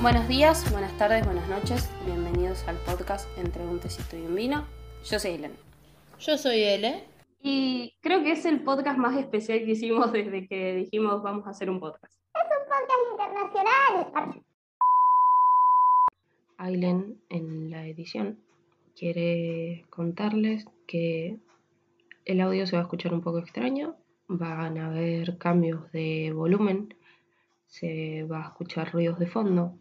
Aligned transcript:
Buenos 0.00 0.28
días, 0.28 0.70
buenas 0.70 0.96
tardes, 0.96 1.24
buenas 1.24 1.48
noches. 1.48 1.90
Bienvenidos 2.06 2.62
al 2.68 2.76
podcast 2.76 3.28
Entre 3.36 3.66
un 3.66 3.80
tecito 3.80 4.16
y 4.16 4.20
un 4.20 4.36
vino. 4.36 4.64
Yo 5.04 5.18
soy 5.18 5.32
Helen. 5.32 5.56
Yo 6.20 6.38
soy 6.38 6.62
Ele. 6.62 7.02
Y 7.42 7.94
creo 8.00 8.22
que 8.22 8.30
es 8.30 8.44
el 8.44 8.62
podcast 8.62 8.96
más 8.96 9.16
especial 9.16 9.58
que 9.58 9.72
hicimos 9.72 10.12
desde 10.12 10.46
que 10.46 10.76
dijimos 10.76 11.20
vamos 11.24 11.48
a 11.48 11.50
hacer 11.50 11.68
un 11.68 11.80
podcast. 11.80 12.14
internacional. 13.10 14.44
Aileen 16.58 17.20
en 17.28 17.72
la 17.72 17.84
edición 17.84 18.38
quiere 18.96 19.84
contarles 19.90 20.68
que 20.86 21.38
el 22.24 22.40
audio 22.40 22.68
se 22.68 22.76
va 22.76 22.82
a 22.82 22.84
escuchar 22.84 23.12
un 23.12 23.20
poco 23.20 23.40
extraño, 23.40 23.96
van 24.28 24.78
a 24.78 24.86
haber 24.86 25.38
cambios 25.38 25.90
de 25.90 26.30
volumen, 26.32 26.94
se 27.66 28.22
va 28.30 28.44
a 28.44 28.48
escuchar 28.50 28.92
ruidos 28.92 29.18
de 29.18 29.26
fondo 29.26 29.74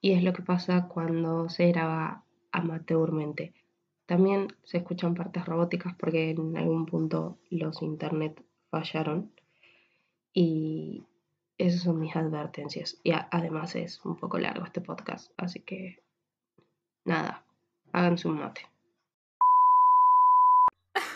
y 0.00 0.12
es 0.12 0.22
lo 0.22 0.32
que 0.32 0.42
pasa 0.42 0.88
cuando 0.88 1.48
se 1.48 1.68
graba 1.68 2.24
amateurmente. 2.52 3.52
También 4.06 4.48
se 4.64 4.78
escuchan 4.78 5.14
partes 5.14 5.44
robóticas 5.44 5.94
porque 5.98 6.30
en 6.30 6.56
algún 6.56 6.86
punto 6.86 7.38
los 7.50 7.82
internet 7.82 8.42
fallaron 8.70 9.32
y 10.32 11.06
esas 11.58 11.82
son 11.82 12.00
mis 12.00 12.14
advertencias. 12.16 12.98
Y 13.02 13.12
además 13.12 13.74
es 13.74 14.04
un 14.04 14.16
poco 14.16 14.38
largo 14.38 14.64
este 14.64 14.80
podcast, 14.80 15.32
así 15.36 15.60
que 15.60 15.98
nada, 17.04 17.44
háganse 17.92 18.28
un 18.28 18.38
mate. 18.38 18.62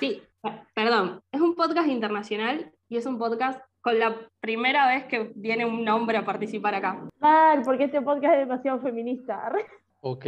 Sí, 0.01 0.23
per- 0.43 0.67
perdón, 0.75 1.23
es 1.31 1.41
un 1.41 1.55
podcast 1.55 1.89
internacional 1.89 2.73
y 2.89 2.97
es 2.97 3.07
un 3.07 3.19
podcast 3.19 3.61
con 3.83 3.99
la 3.99 4.17
primera 4.41 4.87
vez 4.89 5.05
que 5.05 5.33
viene 5.35 5.67
un 5.67 5.87
hombre 5.89 6.17
a 6.17 6.25
participar 6.25 6.75
acá. 6.75 7.09
Mal, 7.21 7.63
porque 7.63 7.85
este 7.85 8.01
podcast 8.01 8.35
es 8.35 8.41
demasiado 8.41 8.81
feminista. 8.81 9.53
Ok. 10.05 10.25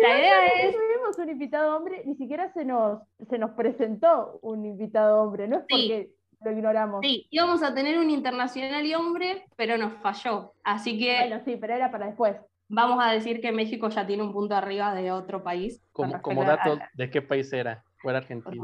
La 0.00 0.16
idea 0.18 0.46
es, 0.46 0.76
Tuvimos 0.76 1.18
un 1.18 1.28
invitado 1.28 1.76
hombre, 1.76 2.02
ni 2.06 2.14
siquiera 2.14 2.52
se 2.52 2.64
nos, 2.64 3.00
se 3.28 3.36
nos 3.36 3.50
presentó 3.52 4.38
un 4.42 4.64
invitado 4.64 5.22
hombre, 5.22 5.48
no 5.48 5.56
es 5.56 5.62
Sí. 5.62 5.68
porque 5.70 6.10
lo 6.44 6.52
ignoramos. 6.52 7.00
sí, 7.02 7.26
íbamos 7.30 7.64
a 7.64 7.74
tener 7.74 7.98
un 7.98 8.10
internacional 8.10 8.86
y 8.86 8.94
hombre, 8.94 9.44
pero 9.56 9.76
nos 9.76 9.92
falló. 9.94 10.52
Así 10.62 10.96
que 10.98 11.16
Bueno, 11.28 11.42
sí, 11.44 11.56
pero 11.60 11.74
era 11.74 11.90
para 11.90 12.06
después. 12.06 12.36
vamos 12.68 13.04
a 13.04 13.10
decir 13.10 13.40
que 13.40 13.50
México 13.50 13.88
ya 13.88 14.06
tiene 14.06 14.22
un 14.22 14.32
punto 14.32 14.54
arriba 14.54 14.94
de 14.94 15.10
otro 15.10 15.42
país. 15.42 15.82
Como, 15.90 16.22
como 16.22 16.42
respecto 16.44 16.70
a- 16.70 16.76
dato, 16.76 16.84
¿de 16.94 17.10
qué 17.10 17.22
país 17.22 17.52
era? 17.52 17.82
¿O 18.04 18.08
era 18.10 18.18
Argentina? 18.20 18.62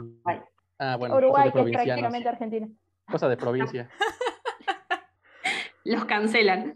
Uruguay. 0.79 0.93
Ah, 0.93 0.97
bueno, 0.97 1.17
Uruguay, 1.17 1.51
cosas 1.51 1.65
que 1.65 1.65
de 1.65 1.71
es 1.71 1.85
prácticamente 1.85 2.29
Argentina. 2.29 2.69
Cosa 3.11 3.29
de 3.29 3.37
provincia. 3.37 3.91
los 5.85 6.05
cancelan. 6.07 6.75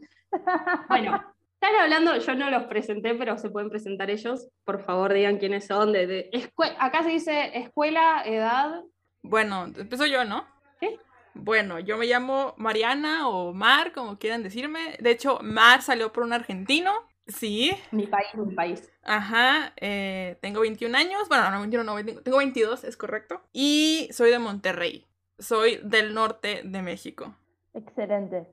Bueno, 0.88 1.24
están 1.55 1.74
hablando, 1.80 2.16
yo 2.18 2.34
no 2.34 2.50
los 2.50 2.64
presenté, 2.64 3.14
pero 3.14 3.38
se 3.38 3.48
pueden 3.50 3.70
presentar 3.70 4.10
ellos. 4.10 4.48
Por 4.64 4.82
favor, 4.82 5.12
digan 5.12 5.38
quiénes 5.38 5.66
son. 5.66 5.92
De, 5.92 6.06
de- 6.06 6.30
escue- 6.32 6.77
acá 6.78 7.02
se 7.02 7.10
dice 7.10 7.58
escuela, 7.58 8.22
edad. 8.24 8.82
Bueno, 9.22 9.64
empiezo 9.64 10.06
yo, 10.06 10.24
¿no? 10.24 10.46
Sí. 10.80 10.98
Bueno, 11.34 11.78
yo 11.78 11.96
me 11.96 12.06
llamo 12.06 12.55
Mariana 12.58 13.28
o 13.28 13.52
Mar, 13.55 13.92
como 13.92 14.18
quieran 14.18 14.42
decirme. 14.42 14.96
De 15.00 15.10
hecho, 15.10 15.38
Mar 15.42 15.83
salió 15.83 16.12
por 16.12 16.22
un 16.24 16.33
argentino. 16.33 16.92
Sí. 17.28 17.72
Mi 17.90 18.06
país, 18.06 18.26
mi 18.34 18.54
país. 18.54 18.90
Ajá. 19.04 19.72
eh, 19.76 20.36
tengo 20.40 20.60
21 20.60 20.96
años. 20.96 21.28
Bueno, 21.28 21.50
no, 21.50 21.60
21, 21.60 21.84
no, 21.84 21.94
20, 21.94 22.22
tengo 22.22 22.38
22, 22.38 22.84
es 22.84 22.96
correcto. 22.96 23.40
Y 23.52 24.08
soy 24.12 24.30
de 24.30 24.38
Monterrey. 24.38 25.04
Soy 25.38 25.80
del 25.84 26.14
norte 26.14 26.62
de 26.64 26.82
México. 26.82 27.34
Excelente. 27.74 28.46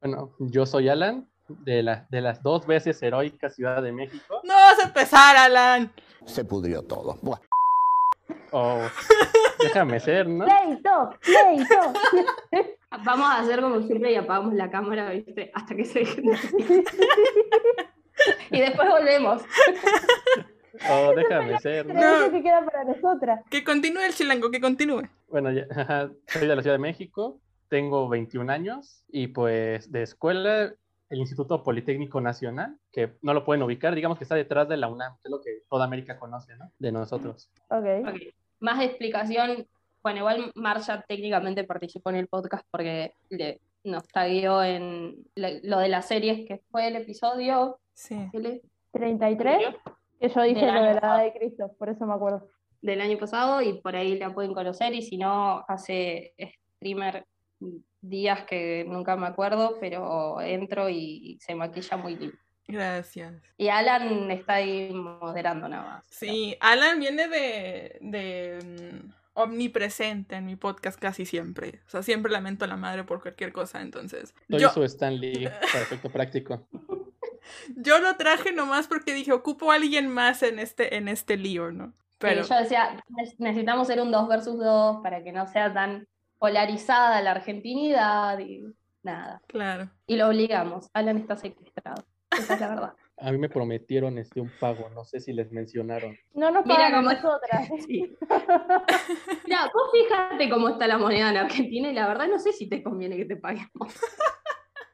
Bueno, 0.00 0.34
yo 0.38 0.66
soy 0.66 0.88
Alan, 0.88 1.28
de, 1.48 1.82
la, 1.82 2.06
de 2.10 2.20
las 2.20 2.42
dos 2.42 2.66
veces 2.66 3.02
heroica 3.02 3.50
Ciudad 3.50 3.82
de 3.82 3.92
México. 3.92 4.40
No 4.44 4.54
vas 4.54 4.78
a 4.80 4.86
empezar, 4.86 5.36
Alan. 5.36 5.92
Se 6.24 6.44
pudrió 6.44 6.82
todo. 6.82 7.18
Buah. 7.20 7.40
Oh, 8.52 8.82
déjame 9.60 9.98
ser, 9.98 10.28
¿no? 10.28 10.44
¡Pleito! 10.44 11.10
¡Pleito! 11.20 11.92
Vamos 13.04 13.26
a 13.26 13.40
hacer 13.40 13.60
como 13.60 13.80
siempre 13.82 14.12
y 14.12 14.16
apagamos 14.16 14.54
la 14.54 14.70
cámara, 14.70 15.10
¿viste? 15.10 15.50
Hasta 15.54 15.74
que 15.74 15.84
se 15.84 16.00
dejen. 16.00 16.24
Y 18.50 18.60
después 18.60 18.88
volvemos. 18.88 19.42
Oh, 20.90 21.12
déjame 21.14 21.58
ser, 21.60 21.86
¿no? 21.86 22.30
Que 22.30 22.42
queda 22.42 22.64
para 22.64 22.84
nosotras. 22.84 23.40
Que 23.50 23.62
continúe 23.62 24.00
el 24.02 24.14
chilango, 24.14 24.50
que 24.50 24.60
continúe. 24.60 25.02
Bueno, 25.28 25.50
ya- 25.52 25.66
ajá, 25.76 26.10
soy 26.26 26.46
de 26.48 26.56
la 26.56 26.62
Ciudad 26.62 26.76
de 26.76 26.80
México, 26.82 27.40
tengo 27.68 28.08
21 28.08 28.50
años 28.50 29.04
y 29.08 29.28
pues 29.28 29.90
de 29.92 30.02
escuela 30.02 30.72
el 31.10 31.18
Instituto 31.18 31.62
Politécnico 31.62 32.20
Nacional, 32.22 32.78
que 32.90 33.12
no 33.20 33.34
lo 33.34 33.44
pueden 33.44 33.62
ubicar, 33.62 33.94
digamos 33.94 34.16
que 34.16 34.24
está 34.24 34.34
detrás 34.34 34.66
de 34.68 34.78
la 34.78 34.88
UNAM, 34.88 35.14
que 35.16 35.20
es 35.28 35.30
lo 35.30 35.42
que 35.42 35.58
toda 35.68 35.84
América 35.84 36.18
conoce, 36.18 36.56
¿no? 36.56 36.72
De 36.78 36.90
nosotros. 36.90 37.50
Ok. 37.68 37.84
Ok. 38.08 38.16
Más 38.60 38.82
explicación. 38.82 39.66
Bueno, 40.02 40.20
igual 40.20 40.52
Marcia 40.54 41.04
técnicamente 41.06 41.64
participó 41.64 42.10
en 42.10 42.16
el 42.16 42.28
podcast 42.28 42.64
porque 42.70 43.12
le, 43.28 43.60
nos 43.84 44.08
tagueó 44.08 44.62
en 44.62 45.16
le- 45.34 45.60
lo 45.64 45.78
de 45.80 45.88
las 45.90 46.08
series, 46.08 46.46
que 46.48 46.62
fue 46.70 46.88
el 46.88 46.96
episodio. 46.96 47.78
Sí. 47.94 48.28
¿qué 48.32 48.38
le- 48.38 48.62
33, 48.92 49.58
que 50.20 50.28
yo 50.28 50.42
dije 50.42 50.60
Del 50.60 50.66
lo 50.66 50.72
año 50.72 50.80
de 50.80 50.86
la 50.86 50.92
edad 50.92 51.00
pasado. 51.00 51.24
de 51.24 51.32
Cristo, 51.32 51.74
por 51.78 51.88
eso 51.88 52.06
me 52.06 52.14
acuerdo. 52.14 52.48
del 52.82 53.00
año 53.00 53.16
pasado 53.16 53.62
y 53.62 53.74
por 53.80 53.94
ahí 53.94 54.18
la 54.18 54.34
pueden 54.34 54.52
conocer 54.54 54.92
y 54.92 55.02
si 55.02 55.16
no 55.16 55.64
hace 55.68 56.34
streamer 56.76 57.26
días 58.00 58.44
que 58.44 58.84
nunca 58.88 59.14
me 59.16 59.28
acuerdo, 59.28 59.76
pero 59.80 60.40
entro 60.40 60.88
y 60.88 61.38
se 61.40 61.54
maquilla 61.54 61.96
muy 61.96 62.16
lindo. 62.16 62.36
Gracias. 62.66 63.34
Y 63.56 63.68
Alan 63.68 64.30
está 64.32 64.54
ahí 64.54 64.92
moderando 64.92 65.68
nada 65.68 65.84
más. 65.84 66.04
Sí, 66.10 66.56
Alan 66.60 66.98
viene 66.98 67.28
de, 67.28 67.98
de 68.00 68.58
mm, 69.04 69.10
omnipresente 69.34 70.34
en 70.36 70.46
mi 70.46 70.56
podcast 70.56 70.98
casi 70.98 71.24
siempre. 71.24 71.80
O 71.86 71.90
sea, 71.90 72.02
siempre 72.02 72.32
lamento 72.32 72.64
a 72.64 72.68
la 72.68 72.76
madre 72.76 73.04
por 73.04 73.22
cualquier 73.22 73.52
cosa, 73.52 73.80
entonces. 73.80 74.34
Soy 74.50 74.58
Yo, 74.60 74.70
su 74.70 74.82
Stanley 74.82 75.44
para 75.44 75.82
efecto 75.84 76.10
práctico. 76.10 76.66
yo 77.76 77.98
lo 77.98 78.16
traje 78.16 78.52
nomás 78.52 78.86
porque 78.88 79.14
dije, 79.14 79.32
ocupo 79.32 79.70
a 79.72 79.76
alguien 79.76 80.08
más 80.08 80.42
en 80.42 80.58
este, 80.58 80.96
en 80.96 81.08
este 81.08 81.36
lío, 81.36 81.70
¿no? 81.72 81.92
Pero 82.18 82.44
Sí, 82.44 82.50
yo 82.50 82.60
decía, 82.60 82.94
"Ne- 83.08 83.34
necesitamos 83.38 83.86
ser 83.88 84.00
un 84.00 84.10
2 84.12 84.28
versus 84.28 84.58
2 84.58 84.98
para 85.02 85.22
que 85.24 85.32
no 85.32 85.46
sea 85.46 85.72
tan 85.72 86.06
polarizada 86.38 87.20
la 87.20 87.32
argentinidad 87.32 88.38
y 88.38 88.64
nada. 89.02 89.40
claro. 89.48 89.90
Y 90.06 90.16
lo 90.16 90.28
obligamos. 90.28 90.88
Alan 90.94 91.18
está 91.18 91.36
secuestrado. 91.36 92.04
Esa 92.30 92.54
es 92.54 92.60
la 92.60 92.68
verdad. 92.68 92.92
A 93.18 93.30
mí 93.30 93.38
me 93.38 93.48
prometieron 93.48 94.18
este 94.18 94.40
un 94.40 94.50
pago, 94.58 94.88
no 94.90 95.04
sé 95.04 95.20
si 95.20 95.32
les 95.32 95.52
mencionaron. 95.52 96.16
No 96.34 96.50
nos 96.50 96.64
Mira 96.64 96.76
pagan 96.76 96.94
a 96.94 96.96
cómo- 96.96 97.12
nosotras. 97.12 97.68
Sí. 97.86 98.16
Mira, 99.46 99.70
vos 99.72 99.90
fíjate 99.92 100.50
cómo 100.50 100.68
está 100.70 100.86
la 100.86 100.98
moneda 100.98 101.30
en 101.30 101.36
Argentina 101.36 101.88
y 101.90 101.92
la 101.94 102.08
verdad 102.08 102.26
no 102.28 102.38
sé 102.38 102.52
si 102.52 102.68
te 102.68 102.82
conviene 102.82 103.16
que 103.16 103.24
te 103.26 103.36
paguemos. 103.36 103.70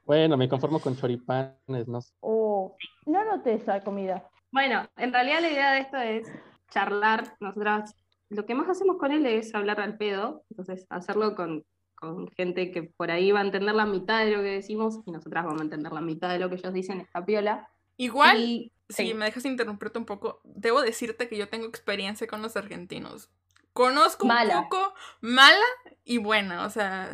Bueno, 0.08 0.38
me 0.38 0.48
conformo 0.48 0.80
con 0.80 0.96
choripanes, 0.96 1.86
no 1.86 2.00
sé. 2.00 2.14
Oh, 2.20 2.74
no 3.04 3.24
noté 3.26 3.52
esa 3.52 3.82
comida. 3.82 4.26
Bueno, 4.50 4.88
en 4.96 5.12
realidad 5.12 5.42
la 5.42 5.50
idea 5.50 5.72
de 5.72 5.80
esto 5.80 5.98
es 5.98 6.26
charlar. 6.70 7.36
Nosotras, 7.40 7.94
lo 8.30 8.46
que 8.46 8.54
más 8.54 8.70
hacemos 8.70 8.96
con 8.96 9.12
él 9.12 9.26
es 9.26 9.54
hablar 9.54 9.80
al 9.80 9.98
pedo, 9.98 10.44
entonces 10.48 10.86
hacerlo 10.88 11.34
con, 11.36 11.62
con 11.94 12.26
gente 12.28 12.70
que 12.70 12.84
por 12.84 13.10
ahí 13.10 13.32
va 13.32 13.40
a 13.40 13.44
entender 13.44 13.74
la 13.74 13.84
mitad 13.84 14.24
de 14.24 14.30
lo 14.30 14.38
que 14.38 14.48
decimos 14.48 15.00
y 15.04 15.10
nosotras 15.10 15.44
vamos 15.44 15.60
a 15.60 15.64
entender 15.64 15.92
la 15.92 16.00
mitad 16.00 16.30
de 16.30 16.38
lo 16.38 16.48
que 16.48 16.54
ellos 16.54 16.72
dicen, 16.72 17.06
piola. 17.26 17.68
Igual, 17.98 18.38
Y, 18.38 18.72
si 18.88 19.08
sí. 19.08 19.12
me 19.14 19.26
dejas 19.26 19.44
interrumpirte 19.44 19.98
un 19.98 20.06
poco, 20.06 20.40
debo 20.42 20.80
decirte 20.80 21.28
que 21.28 21.36
yo 21.36 21.50
tengo 21.50 21.66
experiencia 21.66 22.26
con 22.26 22.40
los 22.40 22.56
argentinos. 22.56 23.28
Conozco 23.74 24.26
Mala. 24.26 24.60
un 24.60 24.68
poco 24.70 24.94
mala 25.20 25.66
y 26.02 26.16
buena, 26.16 26.64
o 26.64 26.70
sea, 26.70 27.10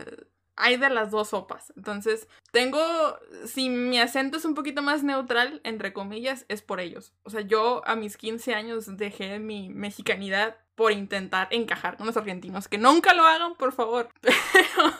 hay 0.56 0.77
de 0.77 0.91
las 0.91 1.11
dos 1.11 1.29
sopas. 1.31 1.73
Entonces, 1.77 2.29
tengo, 2.53 2.81
si 3.47 3.69
mi 3.69 3.99
acento 3.99 4.39
es 4.39 4.45
un 4.45 4.55
poquito 4.55 4.83
más 4.83 5.03
neutral, 5.03 5.61
entre 5.65 5.93
comillas, 5.93 6.45
es 6.49 6.62
por 6.62 6.81
ellos. 6.81 7.12
O 7.25 7.31
sea, 7.31 7.41
yo 7.41 7.83
a 7.87 7.97
mis 7.97 8.17
15 8.17 8.55
años 8.55 8.97
dejé 8.97 9.39
mi 9.39 9.69
mexicanidad 9.69 10.56
por 10.75 10.93
intentar 10.93 11.49
encajar 11.51 11.97
con 11.97 12.06
los 12.06 12.17
argentinos. 12.17 12.69
Que 12.69 12.79
nunca 12.79 13.15
lo 13.15 13.25
hagan, 13.25 13.55
por 13.55 13.73
favor. 13.73 14.09
Pero 14.23 14.93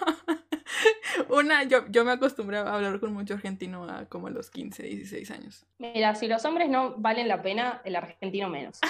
una, 1.29 1.65
yo, 1.65 1.87
yo 1.89 2.05
me 2.05 2.12
acostumbré 2.12 2.59
a 2.59 2.75
hablar 2.75 3.01
con 3.01 3.12
mucho 3.12 3.35
argentino 3.35 3.85
a 3.85 4.06
como 4.06 4.29
a 4.29 4.31
los 4.31 4.51
15, 4.51 4.83
16 4.83 5.31
años. 5.31 5.67
Mira, 5.79 6.15
si 6.15 6.27
los 6.27 6.45
hombres 6.45 6.69
no 6.69 6.95
valen 6.97 7.29
la 7.29 7.43
pena, 7.43 7.81
el 7.85 7.97
argentino 7.97 8.49
menos. 8.49 8.81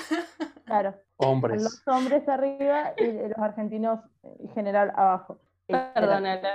Claro. 0.65 0.95
Hombres. 1.17 1.63
Los 1.63 1.83
hombres 1.87 2.27
arriba 2.29 2.95
y 2.97 3.05
los 3.05 3.39
argentinos 3.39 4.01
en 4.23 4.49
general 4.55 4.93
abajo. 4.97 5.39
Perdón, 5.67 6.27
Alan. 6.27 6.55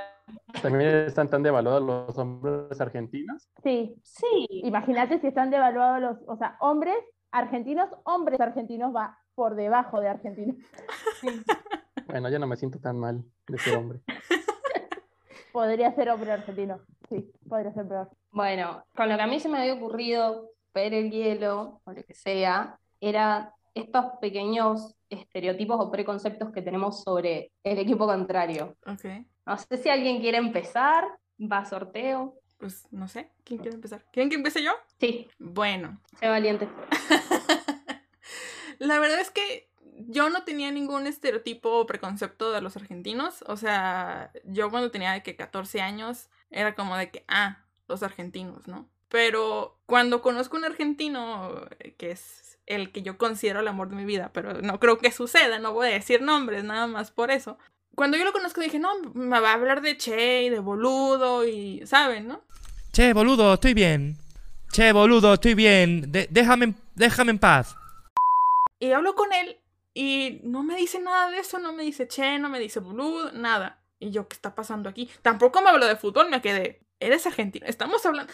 También 0.62 0.90
están 1.08 1.30
tan 1.30 1.44
devaluados 1.44 1.82
los 1.82 2.18
hombres 2.18 2.80
argentinos. 2.80 3.50
Sí, 3.64 3.96
Sí, 4.04 4.48
imagínate 4.50 5.20
si 5.20 5.28
están 5.28 5.50
devaluados 5.50 6.02
los, 6.02 6.18
o 6.28 6.38
sea, 6.38 6.58
hombres 6.60 6.98
argentinos, 7.32 7.90
hombres 8.04 8.40
argentinos 8.40 8.96
va 8.96 9.18
por 9.36 9.56
debajo 9.56 10.00
de 10.02 10.10
argentinos. 10.10 10.58
Bueno, 12.08 12.28
ya 12.30 12.40
no 12.40 12.48
me 12.48 12.58
siento 12.58 12.80
tan 12.80 12.98
mal 12.98 13.24
de 13.48 13.60
ser 13.60 13.78
hombre. 13.78 14.00
Podría 15.54 15.94
ser 15.94 16.10
hombre 16.10 16.32
argentino, 16.32 16.80
sí, 17.08 17.32
podría 17.48 17.72
ser 17.72 17.88
peor. 17.88 18.10
Bueno, 18.32 18.84
con 18.96 19.10
lo 19.10 19.16
que 19.16 19.22
a 19.22 19.28
mí 19.28 19.40
se 19.40 19.48
me 19.48 19.60
había 19.60 19.76
ocurrido 19.76 20.50
ver 20.74 20.96
el 20.96 21.12
hielo 21.12 21.82
o 21.84 21.92
lo 21.92 22.04
que 22.04 22.16
sea, 22.16 22.80
era 23.00 23.54
estos 23.74 24.06
pequeños 24.22 24.96
estereotipos 25.10 25.78
o 25.80 25.92
preconceptos 25.92 26.52
que 26.52 26.62
tenemos 26.62 27.04
sobre 27.04 27.52
el 27.64 27.80
equipo 27.80 28.06
contrario. 28.06 28.78
Ok. 28.86 29.06
No 29.46 29.58
sé 29.58 29.78
si 29.78 29.90
alguien 29.90 30.22
quiere 30.22 30.38
empezar, 30.38 31.06
va 31.40 31.60
a 31.60 31.66
sorteo. 31.66 32.40
Pues 32.58 32.88
no 32.92 33.08
sé, 33.08 33.32
¿quién 33.44 33.60
quiere 33.62 33.76
empezar? 33.76 34.06
¿Quieren 34.12 34.30
que 34.30 34.36
empiece 34.36 34.62
yo? 34.62 34.72
Sí, 35.00 35.28
Bueno, 35.40 36.02
sé 36.20 36.28
valiente. 36.28 36.68
la 38.80 39.00
verdad 39.00 39.20
es 39.20 39.32
que 39.32 39.70
yo 40.08 40.30
no 40.30 40.44
tenía 40.44 40.72
ningún 40.72 41.08
estereotipo 41.08 41.70
o 41.72 41.86
preconcepto 41.86 42.52
de 42.52 42.62
los 42.62 42.76
argentinos. 42.76 43.44
O 43.48 43.58
sea, 43.58 44.32
yo 44.46 44.70
cuando 44.70 44.92
tenía 44.92 45.12
de 45.14 45.24
que 45.24 45.36
14 45.36 45.82
años 45.82 46.30
era 46.50 46.76
como 46.76 46.96
de 46.98 47.12
que, 47.12 47.26
ah, 47.28 47.66
los 47.88 48.04
argentinos, 48.04 48.68
¿no? 48.68 48.90
Pero 49.10 49.78
cuando 49.86 50.22
conozco 50.22 50.56
un 50.58 50.66
argentino, 50.66 51.66
eh, 51.80 51.94
que 51.98 52.12
es 52.12 52.60
el 52.68 52.92
que 52.92 53.02
yo 53.02 53.18
considero 53.18 53.60
el 53.60 53.68
amor 53.68 53.90
de 53.90 53.96
mi 53.96 54.06
vida, 54.06 54.30
pero 54.32 54.62
no 54.62 54.80
creo 54.80 55.00
que 55.00 55.12
suceda, 55.12 55.58
no 55.60 55.74
voy 55.74 55.88
a 55.88 55.92
decir 55.92 56.22
nombres, 56.22 56.64
nada 56.64 56.86
más 56.88 57.10
por 57.10 57.32
eso. 57.32 57.58
Cuando 57.96 58.16
yo 58.16 58.24
lo 58.24 58.32
conozco 58.32 58.62
dije, 58.62 58.80
no, 58.80 58.90
me 59.14 59.40
va 59.40 59.50
a 59.50 59.54
hablar 59.56 59.82
de 59.82 59.98
Che 59.98 60.44
y 60.44 60.50
de 60.50 60.60
boludo 60.60 61.46
y, 61.46 61.86
¿saben, 61.86 62.28
no? 62.28 62.44
Che, 62.94 63.14
boludo, 63.14 63.56
estoy 63.56 63.74
bien. 63.74 64.18
Che, 64.72 64.92
boludo, 64.94 65.34
estoy 65.34 65.56
bien. 65.56 66.12
De- 66.12 66.28
déjame, 66.30 66.76
déjame 66.96 67.32
en 67.32 67.40
paz. 67.40 67.76
Y 68.80 68.92
hablo 68.92 69.16
con 69.16 69.34
él 69.34 69.58
y 69.94 70.40
no 70.44 70.64
me 70.64 70.76
dice 70.76 71.00
nada 71.00 71.30
de 71.32 71.40
eso, 71.40 71.60
no 71.60 71.74
me 71.74 71.84
dice 71.84 72.08
che, 72.08 72.40
no 72.40 72.50
me 72.50 72.60
dice 72.60 72.80
boludo, 72.80 73.32
nada. 73.32 73.82
Y 74.00 74.12
yo, 74.12 74.28
¿qué 74.28 74.36
está 74.36 74.56
pasando 74.56 74.88
aquí? 74.88 75.10
Tampoco 75.22 75.62
me 75.62 75.70
habló 75.70 75.86
de 75.86 75.98
fútbol, 75.98 76.30
me 76.30 76.42
quedé, 76.42 76.80
eres 77.00 77.26
argentino, 77.26 77.66
estamos 77.68 78.06
hablando, 78.06 78.32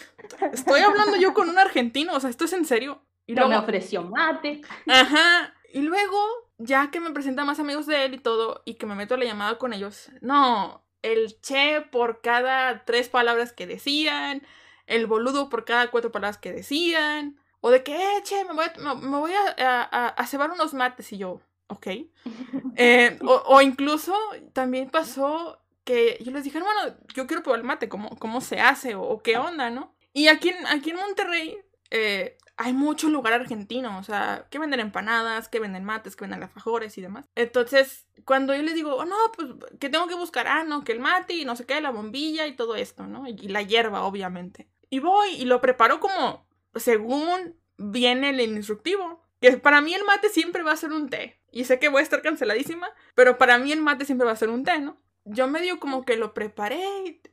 estoy 0.52 0.80
hablando 0.80 1.16
yo 1.16 1.34
con 1.34 1.48
un 1.48 1.58
argentino, 1.58 2.14
o 2.14 2.20
sea, 2.20 2.30
esto 2.30 2.44
es 2.44 2.52
en 2.52 2.64
serio. 2.64 3.02
Y 3.26 3.34
me 3.34 3.56
ofreció 3.56 4.02
mate. 4.02 4.62
ajá, 4.86 5.54
y 5.72 5.80
luego, 5.82 6.18
ya 6.58 6.90
que 6.90 7.00
me 7.00 7.10
presenta 7.10 7.44
más 7.44 7.58
amigos 7.60 7.86
de 7.86 8.04
él 8.04 8.14
y 8.14 8.18
todo, 8.18 8.62
y 8.64 8.74
que 8.74 8.86
me 8.86 8.94
meto 8.94 9.14
a 9.14 9.18
la 9.18 9.24
llamada 9.24 9.58
con 9.58 9.72
ellos, 9.72 10.10
no, 10.20 10.84
el 11.02 11.40
che 11.40 11.80
por 11.80 12.20
cada 12.20 12.84
tres 12.84 13.08
palabras 13.08 13.52
que 13.52 13.66
decían, 13.66 14.42
el 14.86 15.06
boludo 15.06 15.48
por 15.48 15.64
cada 15.64 15.90
cuatro 15.90 16.12
palabras 16.12 16.38
que 16.38 16.52
decían, 16.52 17.36
o 17.60 17.70
de 17.70 17.82
que, 17.82 17.94
eh, 17.96 18.22
che, 18.22 18.44
me 18.44 18.52
voy 18.54 18.64
a, 18.66 18.94
me, 18.94 19.18
voy 19.18 19.32
a, 19.32 19.54
a, 19.58 19.82
a- 19.82 20.08
a 20.08 20.26
cebar 20.26 20.50
unos 20.52 20.72
mates, 20.74 21.12
y 21.12 21.18
yo, 21.18 21.40
ok. 21.68 21.86
Eh, 22.78 23.18
o, 23.22 23.42
o 23.46 23.60
incluso 23.62 24.14
también 24.52 24.90
pasó 24.90 25.62
que 25.86 26.18
yo 26.20 26.32
les 26.32 26.42
dije, 26.42 26.60
bueno, 26.60 26.96
yo 27.14 27.26
quiero 27.26 27.44
probar 27.44 27.60
el 27.60 27.66
mate, 27.66 27.88
¿cómo, 27.88 28.10
cómo 28.18 28.40
se 28.40 28.60
hace 28.60 28.96
o, 28.96 29.22
qué 29.22 29.38
onda, 29.38 29.70
no? 29.70 29.94
Y 30.12 30.26
aquí 30.26 30.52
aquí 30.68 30.90
en 30.90 30.96
Monterrey 30.96 31.58
eh, 31.90 32.36
hay 32.56 32.72
mucho 32.72 33.08
lugar 33.08 33.34
argentino, 33.34 33.96
o 33.96 34.02
sea, 34.02 34.48
que 34.50 34.58
venden 34.58 34.80
empanadas, 34.80 35.48
que 35.48 35.60
venden 35.60 35.84
mates, 35.84 36.16
que 36.16 36.24
venden 36.24 36.42
alfajores 36.42 36.98
y 36.98 37.02
demás. 37.02 37.26
Entonces, 37.36 38.08
cuando 38.24 38.52
yo 38.52 38.62
les 38.62 38.74
digo, 38.74 38.96
oh, 38.96 39.04
no, 39.04 39.16
pues, 39.36 39.48
¿qué 39.78 39.88
tengo 39.88 40.08
que 40.08 40.16
buscar? 40.16 40.48
Ah, 40.48 40.64
no, 40.64 40.82
que 40.82 40.90
el 40.90 40.98
mate 40.98 41.34
y 41.34 41.44
no 41.44 41.54
sé 41.54 41.66
qué, 41.66 41.80
la 41.80 41.90
bombilla 41.90 42.48
y 42.48 42.56
todo 42.56 42.74
esto, 42.74 43.06
¿no? 43.06 43.28
Y 43.28 43.36
la 43.48 43.62
hierba, 43.62 44.02
obviamente. 44.02 44.68
Y 44.90 44.98
voy 44.98 45.30
y 45.36 45.44
lo 45.44 45.60
preparo 45.60 46.00
como 46.00 46.48
según 46.74 47.54
viene 47.76 48.30
el 48.30 48.40
instructivo. 48.40 49.22
Que 49.40 49.58
para 49.58 49.80
mí 49.82 49.94
el 49.94 50.04
mate 50.04 50.30
siempre 50.30 50.64
va 50.64 50.72
a 50.72 50.76
ser 50.76 50.92
un 50.92 51.10
té. 51.10 51.38
Y 51.52 51.64
sé 51.64 51.78
que 51.78 51.90
voy 51.90 52.00
a 52.00 52.02
estar 52.02 52.22
canceladísima, 52.22 52.88
pero 53.14 53.38
para 53.38 53.58
mí 53.58 53.70
el 53.70 53.82
mate 53.82 54.04
siempre 54.04 54.26
va 54.26 54.32
a 54.32 54.36
ser 54.36 54.48
un 54.48 54.64
té, 54.64 54.80
¿no? 54.80 54.98
Yo 55.28 55.48
medio 55.48 55.78
como 55.80 56.04
que 56.04 56.16
lo 56.16 56.32
preparé 56.34 56.84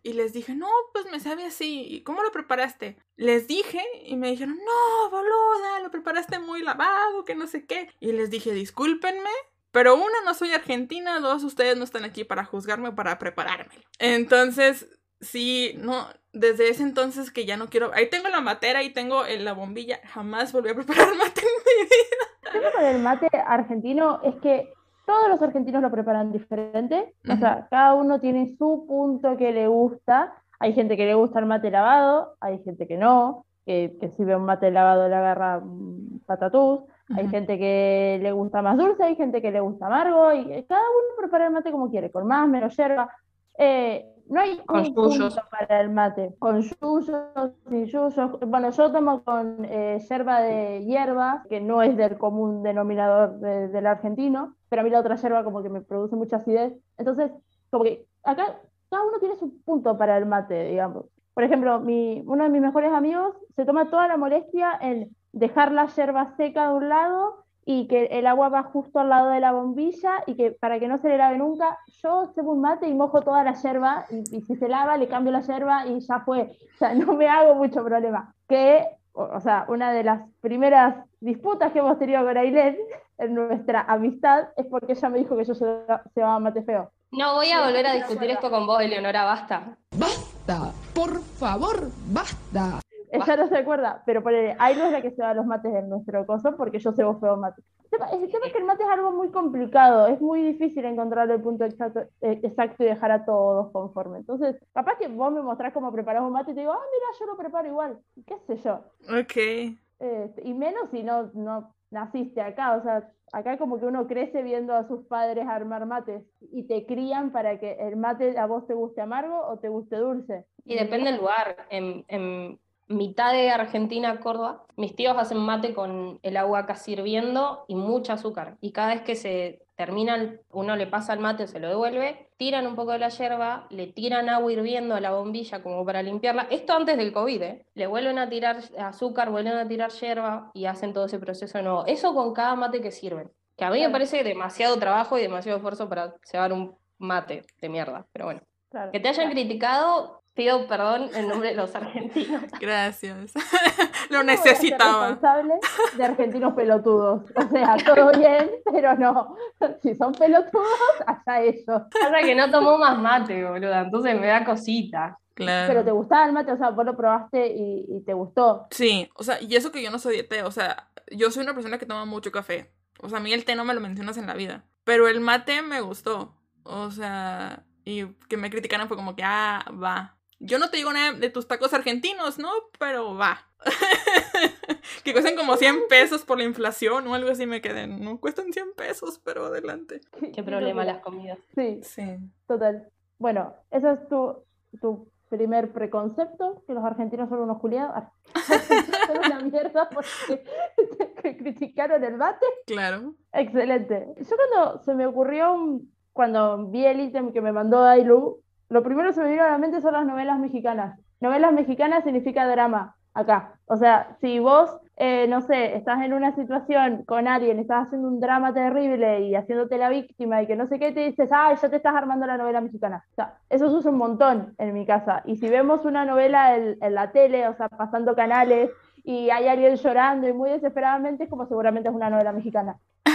y- 0.04 0.14
les 0.14 0.34
dije, 0.34 0.56
no, 0.56 0.68
pues 0.94 1.06
me 1.12 1.20
sabe 1.20 1.46
así. 1.46 1.86
¿Y 1.88 2.02
cómo 2.04 2.24
lo 2.24 2.32
preparaste? 2.32 2.98
Les 3.16 3.48
dije 3.48 3.82
y 4.06 4.16
me 4.18 4.30
dijeron, 4.32 4.58
no, 4.58 5.10
boluda, 5.10 5.80
lo 5.82 5.92
preparaste 5.92 6.40
muy 6.40 6.62
lavado, 6.64 7.24
que 7.24 7.36
no 7.36 7.48
sé 7.48 7.66
qué. 7.66 7.90
Y 8.00 8.12
les 8.12 8.30
dije, 8.30 8.52
discúlpenme, 8.52 9.30
pero 9.72 9.96
una, 9.96 10.22
no 10.26 10.34
soy 10.34 10.52
argentina, 10.52 11.20
dos, 11.20 11.44
ustedes 11.44 11.78
no 11.78 11.84
están 11.84 12.04
aquí 12.04 12.24
para 12.24 12.46
juzgarme 12.46 12.90
o 12.90 12.96
para 12.96 13.18
preparármelo. 13.20 13.82
Entonces, 14.00 14.88
sí, 15.22 15.74
no, 15.78 16.08
desde 16.32 16.70
ese 16.70 16.84
entonces 16.84 17.32
que 17.32 17.46
ya 17.46 17.58
no 17.58 17.70
quiero. 17.70 17.92
Ahí 17.94 18.10
tengo 18.10 18.28
la 18.30 18.42
matera 18.42 18.84
y 18.84 18.92
tengo 18.92 19.24
la 19.26 19.54
bombilla. 19.54 20.00
Jamás 20.06 20.52
volví 20.52 20.70
a 20.70 20.76
preparar 20.76 21.16
mate 21.16 21.42
en 21.42 21.48
mi 21.66 21.84
vida. 21.86 22.90
El 22.90 23.00
mate 23.00 23.28
argentino 23.48 24.20
es 24.24 24.36
que 24.42 24.72
todos 25.06 25.28
los 25.30 25.42
argentinos 25.42 25.82
lo 25.82 25.92
preparan 25.92 26.32
diferente. 26.32 27.14
O 27.30 27.36
sea, 27.38 27.68
cada 27.70 27.94
uno 27.94 28.20
tiene 28.20 28.56
su 28.58 28.86
punto 28.88 29.36
que 29.38 29.52
le 29.52 29.68
gusta. 29.68 30.34
Hay 30.60 30.74
gente 30.74 30.96
que 30.96 31.06
le 31.06 31.14
gusta 31.14 31.40
el 31.40 31.46
mate 31.46 31.70
lavado, 31.72 32.36
hay 32.40 32.60
gente 32.64 32.88
que 32.88 32.98
no, 32.98 33.46
que, 33.66 33.98
que 34.00 34.10
si 34.12 34.24
ve 34.24 34.36
un 34.36 34.46
mate 34.46 34.72
lavado 34.72 35.10
le 35.10 35.16
agarra 35.16 35.60
mm, 35.60 36.20
patatús. 36.26 36.82
Hay 37.16 37.24
Ujú. 37.26 37.32
gente 37.32 37.58
que 37.60 38.18
le 38.22 38.32
gusta 38.32 38.62
más 38.62 38.78
dulce, 38.78 39.04
hay 39.04 39.16
gente 39.18 39.42
que 39.42 39.52
le 39.52 39.60
gusta 39.60 39.88
amargo, 39.88 40.32
y 40.32 40.52
eh, 40.54 40.66
cada 40.68 40.82
uno 40.82 41.18
prepara 41.20 41.48
el 41.48 41.54
mate 41.54 41.70
como 41.72 41.90
quiere, 41.90 42.10
con 42.10 42.26
más, 42.26 42.48
menos 42.48 42.76
yerba. 42.78 43.10
Eh, 43.58 44.06
no 44.30 44.40
hay 44.40 44.58
Con 44.66 44.80
un 44.80 44.96
punto 44.96 45.30
para 45.52 45.82
el 45.82 45.90
mate, 45.90 46.34
con 46.40 46.62
yuyos, 46.62 47.52
sin 47.70 47.86
yuyos. 47.86 48.16
Bueno, 48.48 48.70
yo 48.72 48.90
tomo 48.92 49.22
con 49.24 49.66
eh, 49.66 50.00
yerba 50.10 50.40
de 50.40 50.86
hierba, 50.86 51.44
que 51.50 51.60
no 51.60 51.82
es 51.82 51.96
del 51.98 52.18
común 52.18 52.64
denominador 52.64 53.38
de- 53.40 53.68
del 53.68 53.86
argentino, 53.86 54.56
pero 54.74 54.82
a 54.82 54.86
mí 54.86 54.90
la 54.90 55.02
otra 55.02 55.18
yerba 55.18 55.44
como 55.44 55.62
que 55.62 55.70
me 55.70 55.82
produce 55.82 56.16
mucha 56.16 56.38
acidez. 56.38 56.74
Entonces, 56.98 57.30
como 57.70 57.84
que 57.84 58.08
acá 58.24 58.60
cada 58.90 59.06
uno 59.06 59.20
tiene 59.20 59.36
su 59.36 59.62
punto 59.62 60.00
para 60.00 60.18
el 60.18 60.26
mate, 60.26 60.66
digamos. 60.66 61.06
Por 61.36 61.44
ejemplo, 61.44 61.80
mi, 61.80 62.24
uno 62.26 62.44
de 62.44 62.50
mis 62.50 62.60
mejores 62.60 62.92
amigos 62.92 63.36
se 63.56 63.66
toma 63.66 63.92
toda 63.92 64.08
la 64.08 64.18
molestia 64.18 64.76
en 64.82 65.16
dejar 65.32 65.72
la 65.74 65.86
yerba 65.86 66.36
seca 66.38 66.70
de 66.70 66.74
un 66.74 66.90
lado 66.90 67.46
y 67.66 67.88
que 67.88 68.06
el 68.06 68.26
agua 68.26 68.50
va 68.50 68.64
justo 68.64 68.98
al 68.98 69.10
lado 69.10 69.30
de 69.30 69.42
la 69.42 69.52
bombilla 69.52 70.24
y 70.26 70.34
que 70.34 70.54
para 70.54 70.80
que 70.80 70.88
no 70.88 70.98
se 70.98 71.10
le 71.10 71.20
lave 71.20 71.38
nunca, 71.38 71.78
yo 72.02 72.32
cebo 72.34 72.54
un 72.54 72.62
mate 72.62 72.88
y 72.88 72.96
mojo 72.96 73.22
toda 73.22 73.44
la 73.44 73.54
yerba 73.54 74.06
y, 74.10 74.38
y 74.38 74.42
si 74.42 74.56
se 74.56 74.68
lava 74.68 74.98
le 74.98 75.08
cambio 75.08 75.32
la 75.32 75.42
yerba 75.42 75.86
y 75.86 76.00
ya 76.00 76.22
fue. 76.22 76.58
O 76.74 76.78
sea, 76.80 76.96
no 76.96 77.14
me 77.14 77.28
hago 77.28 77.54
mucho 77.54 77.86
problema. 77.86 78.34
Que, 78.48 78.88
o, 79.12 79.22
o 79.22 79.40
sea, 79.40 79.68
una 79.70 79.92
de 79.92 80.04
las 80.04 80.28
primeras 80.42 80.96
disputas 81.20 81.72
que 81.72 81.78
hemos 81.78 82.00
tenido 82.00 82.26
con 82.26 82.36
Ailén 82.38 82.76
en 83.24 83.36
nuestra 83.36 83.82
amistad 83.82 84.50
es 84.56 84.66
porque 84.68 84.94
ella 84.94 85.10
me 85.10 85.20
dijo 85.20 85.36
que 85.38 85.46
yo 85.46 85.56
se 85.56 85.66
cebaba 86.14 86.40
mate 86.40 86.64
feo. 86.64 86.92
No 87.12 87.36
voy 87.36 87.52
a 87.52 87.66
volver 87.66 87.86
a 87.86 87.94
discutir 87.94 88.30
esto 88.32 88.50
con 88.50 88.66
vos, 88.66 88.82
Eleonora, 88.82 89.24
basta. 89.24 89.78
Basta, 89.92 90.72
por 90.94 91.22
favor, 91.22 91.90
basta. 92.08 92.80
Ella 93.12 93.36
no 93.38 93.48
se 93.48 93.58
acuerda, 93.58 94.02
pero 94.08 94.24
ponele, 94.24 94.56
Ailo 94.58 94.86
es 94.86 94.92
la 94.92 95.02
que 95.04 95.12
se 95.12 95.22
va 95.22 95.36
los 95.36 95.46
mates 95.46 95.72
en 95.76 95.88
nuestro 95.88 96.26
coso 96.26 96.56
porque 96.58 96.80
yo 96.80 96.94
cebo 96.94 97.20
feo 97.20 97.38
mate. 97.38 97.62
El 97.84 97.90
tema, 97.92 98.10
el 98.10 98.32
tema 98.32 98.48
es 98.48 98.52
que 98.52 98.58
el 98.58 98.66
mate 98.66 98.82
es 98.82 98.90
algo 98.90 99.12
muy 99.12 99.30
complicado, 99.30 100.08
es 100.08 100.20
muy 100.20 100.42
difícil 100.42 100.84
encontrar 100.86 101.30
el 101.30 101.40
punto 101.40 101.64
exacto, 101.64 102.00
eh, 102.22 102.40
exacto 102.42 102.84
y 102.84 102.88
dejar 102.88 103.12
a 103.12 103.24
todos 103.24 103.72
conforme. 103.72 104.18
Entonces, 104.18 104.56
capaz 104.74 104.98
que 104.98 105.08
vos 105.08 105.32
me 105.32 105.44
mostrás 105.44 105.74
cómo 105.74 105.92
preparás 105.92 106.24
un 106.24 106.32
mate 106.32 106.52
y 106.52 106.56
te 106.56 106.62
digo, 106.62 106.74
ah, 106.74 106.82
mira, 106.92 107.06
yo 107.20 107.26
lo 107.28 107.38
preparo 107.38 107.68
igual, 107.68 108.00
qué 108.26 108.36
sé 108.48 108.58
yo. 108.58 108.82
Ok. 109.08 109.78
Este, 110.00 110.42
y 110.44 110.54
menos 110.56 110.90
si 110.90 111.04
no, 111.04 111.30
no 111.36 111.76
naciste 111.94 112.42
acá, 112.42 112.76
o 112.76 112.84
sea, 112.84 113.10
acá 113.32 113.58
como 113.58 113.80
que 113.80 113.86
uno 113.86 114.08
crece 114.08 114.44
viendo 114.44 114.74
a 114.74 114.88
sus 114.88 115.06
padres 115.06 115.48
armar 115.48 115.86
mates 115.86 116.24
y 116.52 116.64
te 116.64 116.86
crían 116.86 117.32
para 117.32 117.60
que 117.60 117.74
el 117.80 117.96
mate 117.96 118.38
a 118.38 118.46
vos 118.46 118.68
te 118.68 118.74
guste 118.74 119.02
amargo 119.02 119.40
o 119.48 119.58
te 119.60 119.70
guste 119.70 119.98
dulce. 119.98 120.46
Y 120.66 120.76
depende 120.76 121.12
del 121.12 121.20
lugar. 121.20 121.68
En, 121.70 122.06
en 122.08 122.60
mitad 122.88 123.34
de 123.34 123.50
Argentina, 123.50 124.20
Córdoba, 124.20 124.66
mis 124.76 124.96
tíos 124.96 125.18
hacen 125.18 125.40
mate 125.40 125.74
con 125.74 126.20
el 126.22 126.38
agua 126.38 126.66
casi 126.66 126.94
hirviendo 126.94 127.66
y 127.68 127.76
mucho 127.76 128.14
azúcar. 128.14 128.58
Y 128.62 128.72
cada 128.72 128.90
vez 128.90 129.02
que 129.02 129.16
se 129.16 129.63
termina, 129.76 130.16
el- 130.16 130.42
uno 130.52 130.76
le 130.76 130.88
pasa 130.88 131.14
el 131.14 131.20
mate 131.20 131.48
se 131.48 131.60
lo 131.60 131.68
devuelve, 131.68 132.30
tiran 132.38 132.68
un 132.68 132.76
poco 132.76 132.92
de 132.92 133.00
la 133.00 133.10
yerba, 133.10 133.68
le 133.70 133.88
tiran 133.88 134.30
agua 134.30 134.52
hirviendo 134.52 134.96
a 134.96 135.00
la 135.02 135.12
bombilla 135.12 135.62
como 135.64 135.86
para 135.86 136.02
limpiarla. 136.02 136.48
Esto 136.50 136.74
antes 136.74 136.98
del 136.98 137.12
COVID, 137.14 137.42
¿eh? 137.42 137.66
Le 137.74 137.88
vuelven 137.88 138.18
a 138.20 138.30
tirar 138.30 138.58
azúcar, 138.78 139.30
vuelven 139.30 139.54
a 139.54 139.68
tirar 139.68 139.92
yerba 139.92 140.52
y 140.54 140.66
hacen 140.66 140.94
todo 140.94 141.06
ese 141.06 141.20
proceso 141.20 141.58
de 141.58 141.64
nuevo. 141.64 141.86
Eso 141.86 142.14
con 142.14 142.34
cada 142.34 142.56
mate 142.56 142.82
que 142.82 142.92
sirven. 142.92 143.32
Que 143.56 143.66
a 143.66 143.70
mí 143.70 143.80
me 143.82 143.90
parece 143.90 144.24
demasiado 144.24 144.78
trabajo 144.78 145.18
y 145.18 145.22
demasiado 145.22 145.58
esfuerzo 145.58 145.88
para 145.88 146.16
cebar 146.24 146.52
un 146.54 146.76
mate 146.98 147.44
de 147.62 147.70
mierda. 147.70 148.06
Pero 148.12 148.26
bueno. 148.26 148.42
Claro. 148.70 148.92
Que 148.92 149.00
te 149.00 149.10
hayan 149.10 149.30
criticado, 149.30 150.23
pido 150.36 150.68
perdón 150.68 151.10
en 151.14 151.28
nombre 151.28 151.50
de 151.50 151.56
los 151.56 151.74
argentinos. 151.76 152.44
Gracias. 152.60 153.34
Lo 154.10 154.20
no 154.20 154.26
voy 154.26 154.34
a 154.34 154.38
ser 154.38 154.52
necesitaba. 154.54 155.08
responsable 155.10 155.54
de 155.96 156.04
argentinos 156.06 156.54
pelotudos. 156.56 157.24
O 157.36 157.50
sea, 157.50 157.78
todo 157.78 158.12
bien, 158.18 158.52
pero 158.72 158.96
no. 158.96 159.36
Si 159.82 159.96
son 159.96 160.12
pelotudos, 160.14 160.68
allá 161.08 161.42
ellos. 161.42 161.64
Pasa 161.66 162.20
que 162.22 162.36
no 162.36 162.50
tomó 162.52 162.78
más 162.78 162.98
mate, 163.00 163.44
boluda, 163.48 163.82
entonces 163.82 164.20
me 164.20 164.28
da 164.28 164.44
cosita. 164.46 165.18
Pero 165.36 165.48
Claro. 165.48 165.84
te 165.84 165.92
gustaba 165.92 166.26
el 166.28 166.34
mate, 166.34 166.52
o 166.52 166.58
sea, 166.58 166.70
vos 166.70 166.86
lo 166.86 166.96
probaste 166.96 167.48
y, 167.48 167.86
y 167.88 168.02
te 168.06 168.14
gustó. 168.14 168.68
Sí, 168.70 169.10
o 169.16 169.24
sea, 169.24 169.42
y 169.42 169.56
eso 169.56 169.72
que 169.72 169.82
yo 169.82 169.90
no 169.90 169.98
soy 169.98 170.18
de 170.18 170.24
té, 170.24 170.44
o 170.44 170.52
sea, 170.52 170.90
yo 171.10 171.32
soy 171.32 171.44
una 171.44 171.56
persona 171.56 171.80
que 171.80 171.88
toma 171.88 172.06
mucho 172.06 172.32
café. 172.32 172.72
O 173.02 173.10
sea, 173.10 173.18
a 173.18 173.22
mí 173.22 173.34
el 173.34 173.44
té 173.44 173.56
no 173.56 173.66
me 173.66 173.74
lo 173.74 173.82
mencionas 173.82 174.18
en 174.18 174.28
la 174.28 174.36
vida. 174.36 174.64
Pero 174.84 175.08
el 175.08 175.22
mate 175.22 175.62
me 175.64 175.82
gustó. 175.82 176.36
O 176.64 176.92
sea, 176.92 177.64
y 177.84 178.06
que 178.30 178.38
me 178.38 178.52
criticaran 178.52 178.88
fue 178.88 178.96
como 178.96 179.16
que, 179.16 179.24
ah, 179.26 179.66
va. 179.72 180.18
Yo 180.46 180.60
no 180.60 180.70
te 180.70 180.78
digo 180.78 180.92
nada 180.92 181.14
de 181.14 181.30
tus 181.30 181.48
tacos 181.48 181.74
argentinos, 181.74 182.38
¿no? 182.38 182.50
Pero 182.80 183.16
va. 183.16 183.40
que 185.04 185.14
cuestan 185.14 185.36
como 185.36 185.56
100 185.56 185.88
pesos 185.90 186.24
por 186.24 186.38
la 186.38 186.44
inflación 186.44 187.08
o 187.08 187.14
algo 187.14 187.30
así 187.32 187.46
me 187.46 187.62
queden. 187.62 188.04
No 188.04 188.20
cuestan 188.20 188.52
100 188.52 188.74
pesos, 188.76 189.20
pero 189.24 189.46
adelante. 189.46 190.02
Qué 190.34 190.44
problema 190.44 190.84
las 190.86 191.00
comidas. 191.00 191.38
Sí, 191.56 191.80
Sí. 191.84 192.18
total. 192.48 192.90
Bueno, 193.20 193.54
ese 193.72 193.92
es 193.92 194.08
tu, 194.10 194.44
tu 194.82 195.10
primer 195.30 195.72
preconcepto, 195.72 196.64
que 196.68 196.74
los 196.74 196.84
argentinos 196.84 197.30
son 197.30 197.40
unos 197.40 197.60
culiados. 197.60 198.04
Son 199.08 199.18
una 199.18 199.40
mierda 199.42 199.90
porque 199.90 200.44
que 201.24 201.38
criticaron 201.38 202.04
el 202.04 202.18
mate. 202.18 202.46
Claro. 202.68 203.16
Excelente. 203.32 204.08
Yo 204.18 204.36
cuando 204.36 204.84
se 204.84 204.94
me 204.94 205.06
ocurrió, 205.08 205.54
un- 205.54 205.94
cuando 206.14 206.68
vi 206.68 206.86
el 206.86 207.00
ítem 207.00 207.32
que 207.32 207.42
me 207.42 207.52
mandó 207.52 207.82
Dailu, 207.82 208.43
lo 208.74 208.82
primero 208.84 209.10
que 209.10 209.14
se 209.14 209.24
me 209.24 209.30
vino 209.30 209.44
a 209.44 209.52
la 209.52 209.58
mente 209.60 209.82
son 209.82 209.94
las 209.94 210.06
novelas 210.06 210.40
mexicanas. 210.40 211.00
Novelas 211.22 211.54
mexicanas 211.54 212.04
significa 212.04 212.48
drama, 212.48 212.96
acá. 213.14 213.54
O 213.68 213.78
sea, 213.78 214.18
si 214.20 214.40
vos, 214.40 214.76
eh, 214.98 215.28
no 215.28 215.42
sé, 215.42 215.76
estás 215.76 216.02
en 216.02 216.14
una 216.14 216.34
situación 216.36 217.04
con 217.06 217.28
alguien, 217.28 217.60
estás 217.60 217.86
haciendo 217.86 218.08
un 218.08 218.20
drama 218.20 218.52
terrible 218.52 219.22
y 219.22 219.36
haciéndote 219.36 219.78
la 219.78 219.90
víctima 219.90 220.42
y 220.42 220.48
que 220.48 220.56
no 220.56 220.66
sé 220.68 220.80
qué, 220.80 220.92
te 220.92 221.02
dices, 221.02 221.30
ay, 221.32 221.56
ya 221.62 221.70
te 221.70 221.76
estás 221.76 221.96
armando 221.96 222.26
la 222.26 222.38
novela 222.38 222.62
mexicana. 222.62 223.06
O 223.12 223.16
sea, 223.16 223.38
eso 223.50 223.70
se 223.70 223.76
usa 223.76 223.92
un 223.92 223.98
montón 224.00 224.56
en 224.58 224.74
mi 224.74 224.88
casa. 224.88 225.22
Y 225.26 225.36
si 225.36 225.48
vemos 225.50 225.86
una 225.86 226.04
novela 226.04 226.58
en, 226.58 226.78
en 226.82 226.96
la 226.96 227.12
tele, 227.12 227.48
o 227.48 227.54
sea, 227.54 227.70
pasando 227.70 228.16
canales, 228.16 228.72
y 229.04 229.30
hay 229.30 229.48
alguien 229.48 229.76
llorando 229.76 230.28
y 230.28 230.34
muy 230.34 230.50
desesperadamente, 230.50 231.26
es 231.26 231.30
como 231.30 231.46
seguramente 231.46 231.90
es 231.90 231.96
una 231.96 232.10
novela 232.10 232.32
mexicana. 232.32 232.80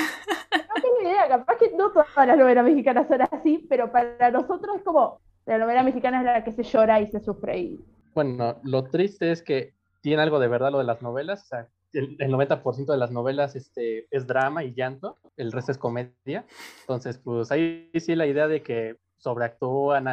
No 0.51 0.83
tengo 0.83 1.11
idea, 1.11 1.29
capaz 1.29 1.57
que 1.57 1.73
no 1.77 1.91
todas 1.91 2.27
las 2.27 2.39
novelas 2.39 2.65
mexicanas 2.65 3.09
son 3.09 3.23
así, 3.23 3.67
pero 3.69 3.91
para 3.91 4.31
nosotros 4.31 4.77
es 4.77 4.83
como, 4.83 5.21
la 5.49 5.59
novela 5.59 5.83
mexicana 5.83 6.19
es 6.19 6.25
la 6.27 6.45
que 6.45 6.53
se 6.53 6.63
llora 6.63 7.01
y 7.01 7.07
se 7.07 7.21
sufre. 7.21 7.59
Y... 7.59 7.81
Bueno, 8.15 8.61
lo 8.63 8.85
triste 8.85 9.33
es 9.33 9.43
que 9.43 9.75
tiene 10.03 10.23
algo 10.23 10.39
de 10.39 10.49
verdad 10.49 10.71
lo 10.71 10.79
de 10.79 10.85
las 10.85 11.01
novelas. 11.01 11.43
O 11.45 11.47
sea, 11.47 11.69
el, 11.95 12.17
el 12.19 12.31
90% 12.31 12.87
de 12.87 12.99
las 12.99 13.11
novelas 13.11 13.57
este, 13.57 14.07
es 14.11 14.27
drama 14.27 14.63
y 14.63 14.75
llanto, 14.75 15.17
el 15.37 15.51
resto 15.51 15.73
es 15.73 15.79
comedia. 15.79 16.45
Entonces, 16.83 17.19
pues 17.19 17.51
ahí 17.51 17.91
sí 17.95 18.15
la 18.15 18.27
idea 18.27 18.47
de 18.47 18.63
que 18.63 18.97
sobreactúan, 19.17 20.07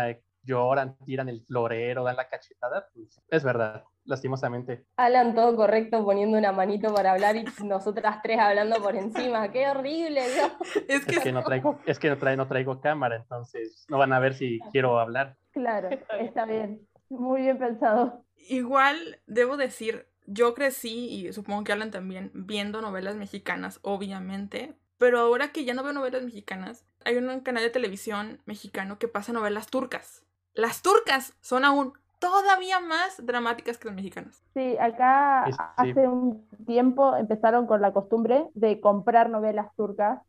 lloran, 0.44 0.98
tiran 1.06 1.28
el 1.28 1.42
florero, 1.42 2.04
dan 2.04 2.16
la 2.16 2.30
cachetada, 2.30 2.88
pues 2.94 3.22
es 3.30 3.44
verdad, 3.44 3.84
lastimosamente. 4.06 4.86
Alan 4.98 5.36
todo 5.36 5.56
correcto 5.56 6.04
poniendo 6.04 6.38
una 6.38 6.52
manito 6.52 6.94
para 6.94 7.12
hablar 7.12 7.36
y 7.36 7.46
nosotras 7.64 8.22
tres 8.24 8.40
hablando 8.40 8.82
por 8.82 8.96
encima. 8.96 9.52
¡Qué 9.52 9.68
horrible, 9.68 10.22
Dios! 10.34 10.52
Es 10.88 11.06
que, 11.06 11.16
Es 11.16 11.24
que 11.24 11.32
no 11.32 11.44
traigo, 11.44 11.80
es 11.86 12.00
que 12.00 12.10
no 12.10 12.18
traigo, 12.18 12.44
no 12.44 12.48
traigo 12.48 12.82
cámara, 12.82 13.16
entonces 13.16 13.86
no 13.90 13.98
van 13.98 14.14
a 14.14 14.20
ver 14.20 14.34
si 14.34 14.60
quiero 14.72 15.00
hablar. 15.00 15.38
Claro, 15.52 15.90
está 16.20 16.46
bien. 16.46 16.88
Muy 17.10 17.42
bien 17.42 17.58
pensado. 17.58 18.24
igual 18.50 19.20
debo 19.28 19.58
decir, 19.58 20.08
yo 20.26 20.54
crecí, 20.54 21.08
y 21.28 21.34
supongo 21.34 21.64
que 21.64 21.72
Alan 21.72 21.92
también, 21.92 22.32
viendo 22.34 22.82
novelas 22.82 23.16
mexicanas, 23.16 23.80
obviamente. 23.84 24.76
Pero 24.98 25.20
ahora 25.20 25.52
que 25.52 25.66
ya 25.66 25.74
no 25.74 25.84
veo 25.84 25.94
novelas 25.94 26.24
mexicanas, 26.24 26.86
hay 27.04 27.18
un 27.18 27.40
canal 27.42 27.64
de 27.64 27.70
televisión 27.70 28.42
mexicano 28.46 28.98
que 28.98 29.08
pasa 29.08 29.34
novelas 29.34 29.68
turcas. 29.68 30.24
Las 30.54 30.82
turcas 30.82 31.36
son 31.42 31.66
aún 31.66 31.94
todavía 32.30 32.80
más 32.80 33.24
dramáticas 33.24 33.78
que 33.78 33.88
las 33.88 33.96
mexicanas. 33.96 34.44
Sí, 34.54 34.78
acá 34.80 35.44
Sí, 35.46 35.52
sí. 35.52 35.58
hace 35.78 36.08
un 36.08 36.48
tiempo 36.66 37.16
empezaron 37.16 37.68
con 37.68 37.82
la 37.82 37.94
costumbre 37.94 38.50
de 38.54 38.80
comprar 38.82 39.30
novelas 39.30 39.68
turcas 39.76 40.22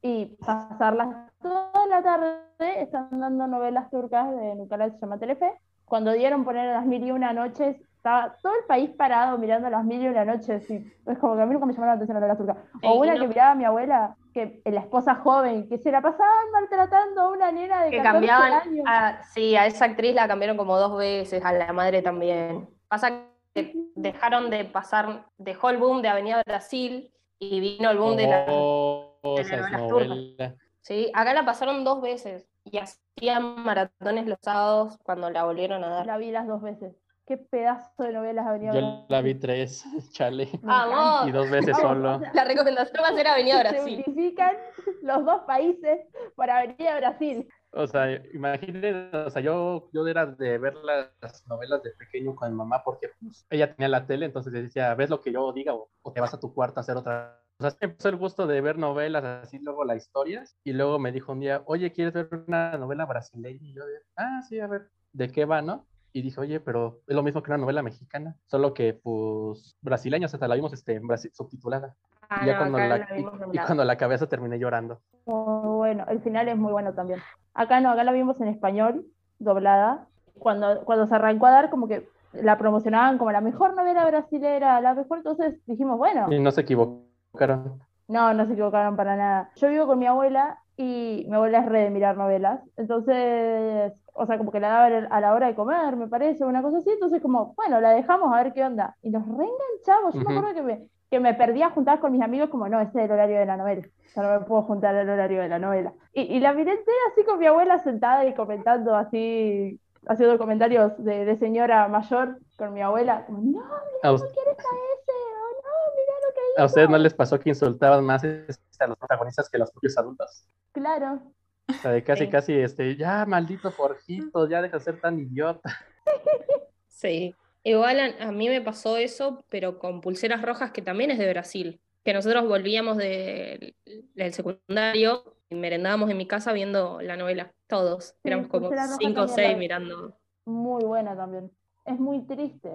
y 0.00 0.26
pasarlas 0.44 1.08
toda 1.42 1.86
la 1.88 2.02
tarde. 2.02 2.82
Están 2.82 3.20
dando 3.20 3.46
novelas 3.46 3.90
turcas 3.90 4.30
de 4.30 4.52
un 4.52 4.68
canal 4.68 4.90
que 4.92 4.96
se 4.96 5.02
llama 5.02 5.18
Telefe. 5.18 5.52
Cuando 5.84 6.12
dieron 6.12 6.44
poner 6.44 6.70
a 6.70 6.72
las 6.72 6.86
mil 6.86 7.04
y 7.04 7.10
una 7.12 7.32
noches, 7.34 7.76
estaba 8.02 8.36
todo 8.42 8.52
el 8.58 8.64
país 8.66 8.90
parado 8.90 9.38
mirando 9.38 9.70
las 9.70 9.84
mil 9.84 10.02
y 10.02 10.08
una 10.08 10.24
noches. 10.24 10.68
Y 10.68 10.92
es 11.06 11.18
como 11.18 11.36
que 11.36 11.42
a 11.42 11.46
mí 11.46 11.52
nunca 11.52 11.66
me 11.66 11.72
llamaron 11.72 11.94
la 11.98 12.04
atención 12.04 12.20
las 12.20 12.28
novelas 12.28 12.38
turcas. 12.38 12.56
O 12.82 12.92
Ey, 12.94 12.98
una 12.98 13.14
no. 13.14 13.20
que 13.20 13.28
miraba 13.28 13.50
a 13.52 13.54
mi 13.54 13.64
abuela, 13.64 14.16
que 14.34 14.60
la 14.64 14.80
esposa 14.80 15.14
joven, 15.14 15.68
que 15.68 15.78
se 15.78 15.92
la 15.92 16.00
pasaban 16.02 16.50
maltratando 16.52 17.20
a 17.20 17.30
una 17.30 17.52
nena 17.52 17.84
de 17.84 17.90
Que 17.90 17.98
14 17.98 18.12
cambiaban, 18.12 18.52
años. 18.54 18.84
a, 18.88 19.22
sí, 19.32 19.54
a 19.54 19.66
esa 19.66 19.84
actriz 19.84 20.16
la 20.16 20.26
cambiaron 20.26 20.56
como 20.56 20.76
dos 20.78 20.98
veces, 20.98 21.44
a 21.44 21.52
la 21.52 21.72
madre 21.72 22.02
también. 22.02 22.68
Pasa 22.88 23.22
que 23.54 23.72
dejaron 23.94 24.50
de 24.50 24.64
pasar, 24.64 25.26
dejó 25.38 25.70
el 25.70 25.76
boom 25.76 26.02
de 26.02 26.08
Avenida 26.08 26.42
Brasil 26.44 27.12
y 27.38 27.60
vino 27.60 27.88
el 27.88 27.98
boom 27.98 28.16
de 28.16 28.26
la... 28.26 28.46
Oh, 28.48 29.16
de 29.22 29.56
novela. 29.78 30.56
Sí, 30.80 31.08
acá 31.14 31.32
la 31.34 31.44
pasaron 31.44 31.84
dos 31.84 32.02
veces 32.02 32.48
y 32.64 32.78
hacían 32.78 33.62
maratones 33.62 34.26
los 34.26 34.38
sábados 34.40 34.98
cuando 35.04 35.30
la 35.30 35.44
volvieron 35.44 35.84
a 35.84 35.88
dar. 35.88 36.06
La 36.06 36.18
vi 36.18 36.32
las 36.32 36.48
dos 36.48 36.62
veces. 36.62 36.96
Qué 37.32 37.38
pedazo 37.38 38.02
de 38.02 38.12
novelas 38.12 38.46
Avenida 38.46 38.74
Yo 38.74 38.80
Brasil. 38.80 39.06
la 39.08 39.22
vi 39.22 39.34
tres, 39.34 39.84
chale, 40.12 40.48
¡Vamos! 40.62 41.28
y 41.28 41.32
dos 41.32 41.48
veces 41.50 41.74
Vamos, 41.82 41.96
solo. 41.96 42.16
o 42.16 42.18
sea, 42.20 42.30
La 42.34 42.44
recomendación 42.44 43.02
va 43.02 43.08
a 43.08 43.14
ser 43.14 43.26
Avenida 43.26 43.62
se 43.62 43.68
Brasil. 43.70 44.04
unifican 44.06 44.54
los 45.00 45.24
dos 45.24 45.40
países 45.46 46.00
por 46.36 46.50
Avenida 46.50 46.98
Brasil. 46.98 47.48
O 47.70 47.86
sea, 47.86 48.10
imagínate, 48.34 49.16
o 49.16 49.30
sea, 49.30 49.40
yo, 49.40 49.88
yo 49.94 50.06
era 50.06 50.26
de 50.26 50.58
ver 50.58 50.74
las 50.74 51.46
novelas 51.48 51.82
de 51.82 51.92
pequeño 51.92 52.34
con 52.36 52.50
mi 52.50 52.54
mamá 52.54 52.82
porque 52.84 53.08
pues, 53.18 53.46
ella 53.48 53.74
tenía 53.74 53.88
la 53.88 54.04
tele, 54.06 54.26
entonces 54.26 54.52
decía, 54.52 54.94
ves 54.94 55.08
lo 55.08 55.22
que 55.22 55.32
yo 55.32 55.50
diga 55.54 55.72
o, 55.72 55.88
o 56.02 56.12
te 56.12 56.20
vas 56.20 56.34
a 56.34 56.38
tu 56.38 56.52
cuarto 56.52 56.80
a 56.80 56.82
hacer 56.82 56.98
otra. 56.98 57.40
O 57.58 57.62
sea, 57.62 57.74
empezó 57.80 58.10
el 58.10 58.16
gusto 58.16 58.46
de 58.46 58.60
ver 58.60 58.76
novelas 58.76 59.24
así, 59.24 59.58
luego 59.58 59.84
las 59.84 59.96
historias, 59.96 60.54
y 60.64 60.74
luego 60.74 60.98
me 60.98 61.12
dijo 61.12 61.32
un 61.32 61.40
día, 61.40 61.62
oye, 61.64 61.92
¿quieres 61.92 62.12
ver 62.12 62.28
una 62.46 62.76
novela 62.76 63.06
brasileña? 63.06 63.66
Y 63.66 63.72
yo, 63.72 63.84
ah, 64.18 64.42
sí, 64.46 64.60
a 64.60 64.66
ver, 64.66 64.90
¿de 65.14 65.30
qué 65.30 65.46
va, 65.46 65.62
no? 65.62 65.86
Y 66.14 66.20
dije, 66.22 66.40
oye, 66.40 66.60
pero 66.60 66.98
es 67.06 67.14
lo 67.16 67.22
mismo 67.22 67.42
que 67.42 67.50
una 67.50 67.58
novela 67.58 67.82
mexicana, 67.82 68.36
solo 68.46 68.74
que, 68.74 68.92
pues, 68.94 69.76
brasileña, 69.80 70.26
o 70.26 70.28
sea, 70.28 70.46
la 70.46 70.54
vimos 70.54 70.72
este, 70.74 70.94
en 70.96 71.04
Brasi- 71.04 71.30
subtitulada. 71.32 71.94
Ah, 72.28 72.40
y, 72.42 72.46
ya 72.46 72.52
no, 72.52 72.58
cuando 72.60 72.78
la, 72.78 72.88
la 72.98 73.08
y- 73.18 73.24
y 73.52 73.58
cuando 73.58 73.84
la 73.84 73.96
cabeza 73.96 74.26
terminé 74.28 74.58
llorando. 74.58 75.00
Muy 75.26 75.76
bueno, 75.76 76.04
el 76.08 76.20
final 76.20 76.48
es 76.48 76.56
muy 76.56 76.72
bueno 76.72 76.92
también. 76.92 77.20
Acá 77.54 77.80
no, 77.80 77.90
acá 77.90 78.04
la 78.04 78.12
vimos 78.12 78.40
en 78.40 78.48
español, 78.48 79.06
doblada. 79.38 80.06
Cuando, 80.38 80.84
cuando 80.84 81.06
se 81.06 81.14
arrancó 81.14 81.46
a 81.46 81.50
dar, 81.50 81.70
como 81.70 81.88
que 81.88 82.06
la 82.32 82.56
promocionaban 82.58 83.18
como 83.18 83.30
la 83.32 83.40
mejor 83.40 83.74
novela 83.76 84.04
brasilera, 84.06 84.80
la 84.80 84.94
mejor, 84.94 85.18
entonces 85.18 85.60
dijimos, 85.66 85.98
bueno, 85.98 86.32
Y 86.32 86.40
no 86.40 86.50
se 86.50 86.62
equivocaron. 86.62 87.80
no, 88.08 88.34
no 88.34 88.46
se 88.46 88.52
equivocaron 88.52 88.96
para 88.96 89.16
nada. 89.16 89.50
Yo 89.56 89.68
vivo 89.68 89.86
con 89.86 89.98
mi 89.98 90.06
abuela 90.06 90.58
y 90.82 91.26
mi 91.28 91.34
abuela 91.34 91.58
es 91.60 91.66
re 91.66 91.80
de 91.84 91.90
mirar 91.90 92.16
novelas, 92.16 92.60
entonces, 92.76 93.92
o 94.14 94.26
sea, 94.26 94.38
como 94.38 94.50
que 94.52 94.60
la 94.60 94.68
daba 94.68 95.06
a 95.10 95.20
la 95.20 95.34
hora 95.34 95.46
de 95.48 95.54
comer, 95.54 95.96
me 95.96 96.08
parece, 96.08 96.44
una 96.44 96.62
cosa 96.62 96.78
así, 96.78 96.90
entonces 96.90 97.20
como, 97.22 97.54
bueno, 97.54 97.80
la 97.80 97.90
dejamos 97.90 98.32
a 98.32 98.42
ver 98.42 98.52
qué 98.52 98.64
onda. 98.64 98.96
Y 99.02 99.10
nos 99.10 99.24
reenganchamos, 99.26 100.14
yo 100.14 100.20
me 100.24 100.30
acuerdo 100.38 100.54
que 100.54 100.62
me, 100.62 100.88
que 101.10 101.20
me 101.20 101.34
perdía 101.34 101.66
a 101.66 101.70
juntar 101.70 102.00
con 102.00 102.12
mis 102.12 102.22
amigos 102.22 102.48
como, 102.50 102.68
no, 102.68 102.80
ese 102.80 102.98
es 102.98 103.04
el 103.06 103.10
horario 103.12 103.38
de 103.38 103.46
la 103.46 103.56
novela, 103.56 103.82
yo 104.14 104.22
no 104.22 104.40
me 104.40 104.46
puedo 104.46 104.62
juntar 104.62 104.94
al 104.96 105.08
horario 105.08 105.40
de 105.42 105.48
la 105.48 105.58
novela. 105.58 105.92
Y, 106.12 106.22
y 106.22 106.40
la 106.40 106.52
miré 106.52 106.72
entera 106.72 106.96
así 107.12 107.24
con 107.24 107.38
mi 107.38 107.46
abuela 107.46 107.78
sentada 107.78 108.24
y 108.26 108.34
comentando 108.34 108.94
así, 108.94 109.80
haciendo 110.06 110.38
comentarios 110.38 110.92
de, 110.98 111.24
de 111.24 111.36
señora 111.38 111.88
mayor 111.88 112.38
con 112.56 112.72
mi 112.74 112.82
abuela, 112.82 113.24
como, 113.26 113.40
no, 113.42 113.62
A, 114.02 114.12
us- 114.12 114.22
¿quién 114.22 114.46
está 114.50 114.68
ese? 114.94 115.12
O 115.12 115.48
no, 115.64 115.74
mira 115.96 116.14
lo 116.26 116.34
que 116.34 116.41
¿A 116.56 116.64
ustedes 116.64 116.88
no 116.90 116.98
les 116.98 117.14
pasó 117.14 117.38
que 117.40 117.50
insultaban 117.50 118.04
más 118.04 118.22
este, 118.24 118.84
a 118.84 118.86
los 118.86 118.98
protagonistas 118.98 119.48
que 119.48 119.56
a 119.56 119.60
los 119.60 119.70
propios 119.70 119.96
adultos? 119.98 120.46
Claro. 120.72 121.22
O 121.68 121.72
sea, 121.74 121.92
de 121.92 122.02
casi, 122.04 122.24
Sí. 122.24 122.30
casi, 122.30 122.52
este, 122.54 122.96
ya, 122.96 123.24
maldito 123.26 123.70
Jorgito, 123.70 124.48
ya 124.48 124.60
deja 124.60 124.78
de 124.78 124.84
ser 124.84 125.00
tan 125.00 125.18
idiota. 125.18 125.70
Sí. 126.88 127.34
Igual 127.64 127.98
a, 128.00 128.28
a 128.28 128.32
mí 128.32 128.48
me 128.48 128.60
pasó 128.60 128.96
eso, 128.96 129.44
pero 129.48 129.78
con 129.78 130.00
Pulseras 130.00 130.42
Rojas, 130.42 130.70
que 130.72 130.82
también 130.82 131.10
es 131.10 131.18
de 131.18 131.28
Brasil. 131.30 131.80
Que 132.04 132.12
nosotros 132.12 132.46
volvíamos 132.46 132.96
de- 132.96 133.74
del 134.14 134.32
secundario 134.32 135.36
y 135.48 135.54
merendábamos 135.54 136.10
en 136.10 136.16
mi 136.16 136.26
casa 136.26 136.52
viendo 136.52 137.00
la 137.00 137.16
novela, 137.16 137.52
todos. 137.68 138.06
Sí, 138.06 138.14
Éramos 138.24 138.48
como 138.48 138.70
cinco 138.98 139.22
o 139.22 139.28
seis 139.28 139.56
mirando. 139.56 140.16
Muy 140.44 140.84
buena 140.84 141.16
también. 141.16 141.50
Es 141.84 141.98
muy 141.98 142.20
triste. 142.26 142.70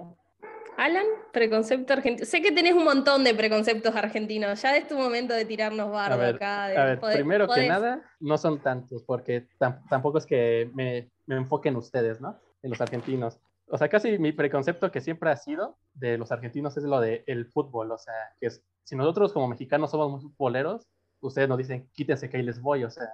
Alan, 0.76 1.04
preconcepto 1.32 1.92
argentino. 1.92 2.24
Sé 2.24 2.40
que 2.40 2.52
tenés 2.52 2.72
un 2.74 2.84
montón 2.84 3.24
de 3.24 3.34
preconceptos 3.34 3.96
argentinos. 3.96 4.62
Ya 4.62 4.76
es 4.76 4.86
tu 4.86 4.96
momento 4.96 5.34
de 5.34 5.44
tirarnos 5.44 5.90
ver, 5.90 6.36
acá. 6.36 6.68
de 6.68 6.76
a 6.76 6.84
ver, 6.84 7.00
poder- 7.00 7.16
primero 7.16 7.46
que 7.48 7.52
podés- 7.62 7.68
nada, 7.68 8.02
no 8.20 8.38
son 8.38 8.60
tantos, 8.60 9.02
porque 9.02 9.48
tam- 9.58 9.82
tampoco 9.88 10.18
es 10.18 10.26
que 10.26 10.70
me, 10.74 11.10
me 11.26 11.34
enfoquen 11.36 11.74
ustedes, 11.74 12.20
¿no? 12.20 12.38
En 12.62 12.70
los 12.70 12.80
argentinos. 12.80 13.40
O 13.66 13.76
sea, 13.76 13.88
casi 13.88 14.18
mi 14.18 14.30
preconcepto 14.32 14.90
que 14.92 15.00
siempre 15.00 15.30
ha 15.30 15.36
sido 15.36 15.76
de 15.94 16.16
los 16.16 16.30
argentinos 16.30 16.76
es 16.76 16.84
lo 16.84 17.00
de 17.00 17.24
el 17.26 17.46
fútbol. 17.46 17.90
O 17.90 17.98
sea, 17.98 18.14
que 18.40 18.46
es, 18.46 18.62
si 18.84 18.94
nosotros 18.94 19.32
como 19.32 19.48
mexicanos 19.48 19.90
somos 19.90 20.10
muy 20.12 20.20
futboleros, 20.20 20.86
ustedes 21.20 21.48
nos 21.48 21.58
dicen, 21.58 21.90
quítense 21.92 22.30
que 22.30 22.36
ahí 22.36 22.44
les 22.44 22.60
voy. 22.62 22.84
O 22.84 22.90
sea, 22.90 23.08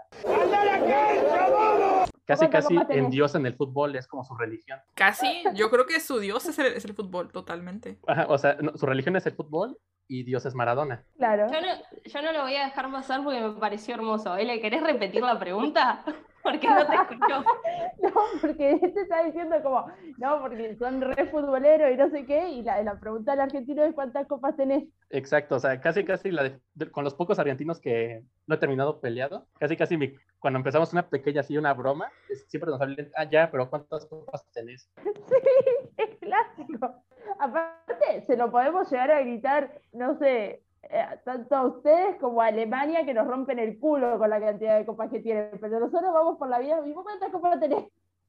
casi, 2.25 2.40
¿Cómo 2.47 2.50
te 2.50 2.57
casi 2.57 2.66
combaten? 2.75 2.99
endiosan 3.04 3.47
el 3.47 3.54
fútbol, 3.54 3.97
es 3.97 4.07
como 4.07 4.25
su 4.25 4.35
religión. 4.37 4.78
Casi, 4.95 5.43
yo 5.54 5.71
creo 5.71 5.87
que 5.87 6.00
su 6.00 6.19
dios 6.19 6.47
es 6.47 6.59
el, 6.59 6.66
es 6.66 6.85
el 6.85 6.95
fútbol, 6.95 7.31
totalmente. 7.33 7.99
Ajá, 8.07 8.26
o 8.28 8.38
sea, 8.38 8.57
no, 8.61 8.76
su 8.76 8.87
religión 8.87 9.16
es 9.16 9.26
el 9.26 9.33
fútbol 9.35 9.76
y 10.07 10.23
Dios 10.25 10.45
es 10.45 10.54
Maradona. 10.54 11.02
Claro. 11.16 11.47
Yo 11.50 11.61
no, 11.61 11.66
yo 12.04 12.23
no 12.23 12.33
lo 12.33 12.43
voy 12.43 12.57
a 12.57 12.64
dejar 12.66 12.90
pasar 12.93 13.25
porque 13.25 13.40
me 13.40 13.52
pareció 13.54 13.95
hermoso. 13.95 14.37
Ele, 14.37 14.61
¿querés 14.61 14.83
repetir 14.83 15.23
la 15.23 15.38
pregunta? 15.38 16.04
Porque 16.45 16.69
no 16.69 16.87
te 16.87 16.95
escuchó. 16.95 17.43
No, 18.02 18.11
porque 18.43 18.73
este 18.83 19.00
está 19.00 19.25
diciendo 19.25 19.57
como, 19.62 19.87
no, 20.19 20.43
porque 20.43 20.76
son 20.76 21.00
re 21.00 21.26
futboleros 21.31 21.90
y 21.90 21.97
no 21.97 22.11
sé 22.11 22.26
qué, 22.26 22.50
y 22.50 22.61
la, 22.62 22.83
la 22.83 23.00
pregunta 23.00 23.31
del 23.31 23.40
argentino 23.40 23.83
es 23.83 23.95
cuántas 23.95 24.26
copas 24.26 24.54
tenés. 24.57 24.85
Exacto, 25.09 25.54
o 25.57 25.59
sea, 25.59 25.81
casi 25.81 26.04
casi 26.04 26.31
la 26.31 26.43
de- 26.43 26.61
de- 26.75 26.90
con 26.90 27.02
los 27.02 27.14
pocos 27.14 27.38
argentinos 27.38 27.81
que 27.81 28.23
no 28.47 28.57
he 28.57 28.59
terminado 28.59 29.00
peleado, 29.00 29.47
casi 29.59 29.75
casi 29.78 29.97
mi- 29.97 30.12
cuando 30.44 30.58
empezamos 30.58 30.92
una 30.92 31.08
pequeña 31.08 31.40
así, 31.40 31.56
una 31.56 31.72
broma, 31.72 32.12
siempre 32.48 32.70
nos 32.70 32.78
hablan, 32.78 33.08
ah, 33.16 33.24
ya, 33.24 33.50
pero 33.50 33.70
¿cuántas 33.70 34.04
copas 34.04 34.44
tenés? 34.52 34.90
Sí, 35.26 35.94
es 35.96 36.18
clásico. 36.18 37.02
Aparte, 37.38 38.20
se 38.26 38.36
lo 38.36 38.50
podemos 38.50 38.90
llegar 38.90 39.10
a 39.10 39.22
gritar, 39.22 39.80
no 39.94 40.18
sé, 40.18 40.62
eh, 40.82 41.06
tanto 41.24 41.54
a 41.56 41.66
ustedes 41.66 42.16
como 42.20 42.42
a 42.42 42.48
Alemania 42.48 43.06
que 43.06 43.14
nos 43.14 43.26
rompen 43.26 43.58
el 43.58 43.78
culo 43.78 44.18
con 44.18 44.28
la 44.28 44.38
cantidad 44.38 44.76
de 44.76 44.84
copas 44.84 45.10
que 45.10 45.20
tienen, 45.20 45.48
pero 45.62 45.80
nosotros 45.80 46.12
vamos 46.12 46.36
por 46.36 46.50
la 46.50 46.58
vida, 46.58 46.78
¿y 46.86 46.92
vos 46.92 47.04
cuántas 47.04 47.32
copas 47.32 47.58
tenés? 47.58 47.86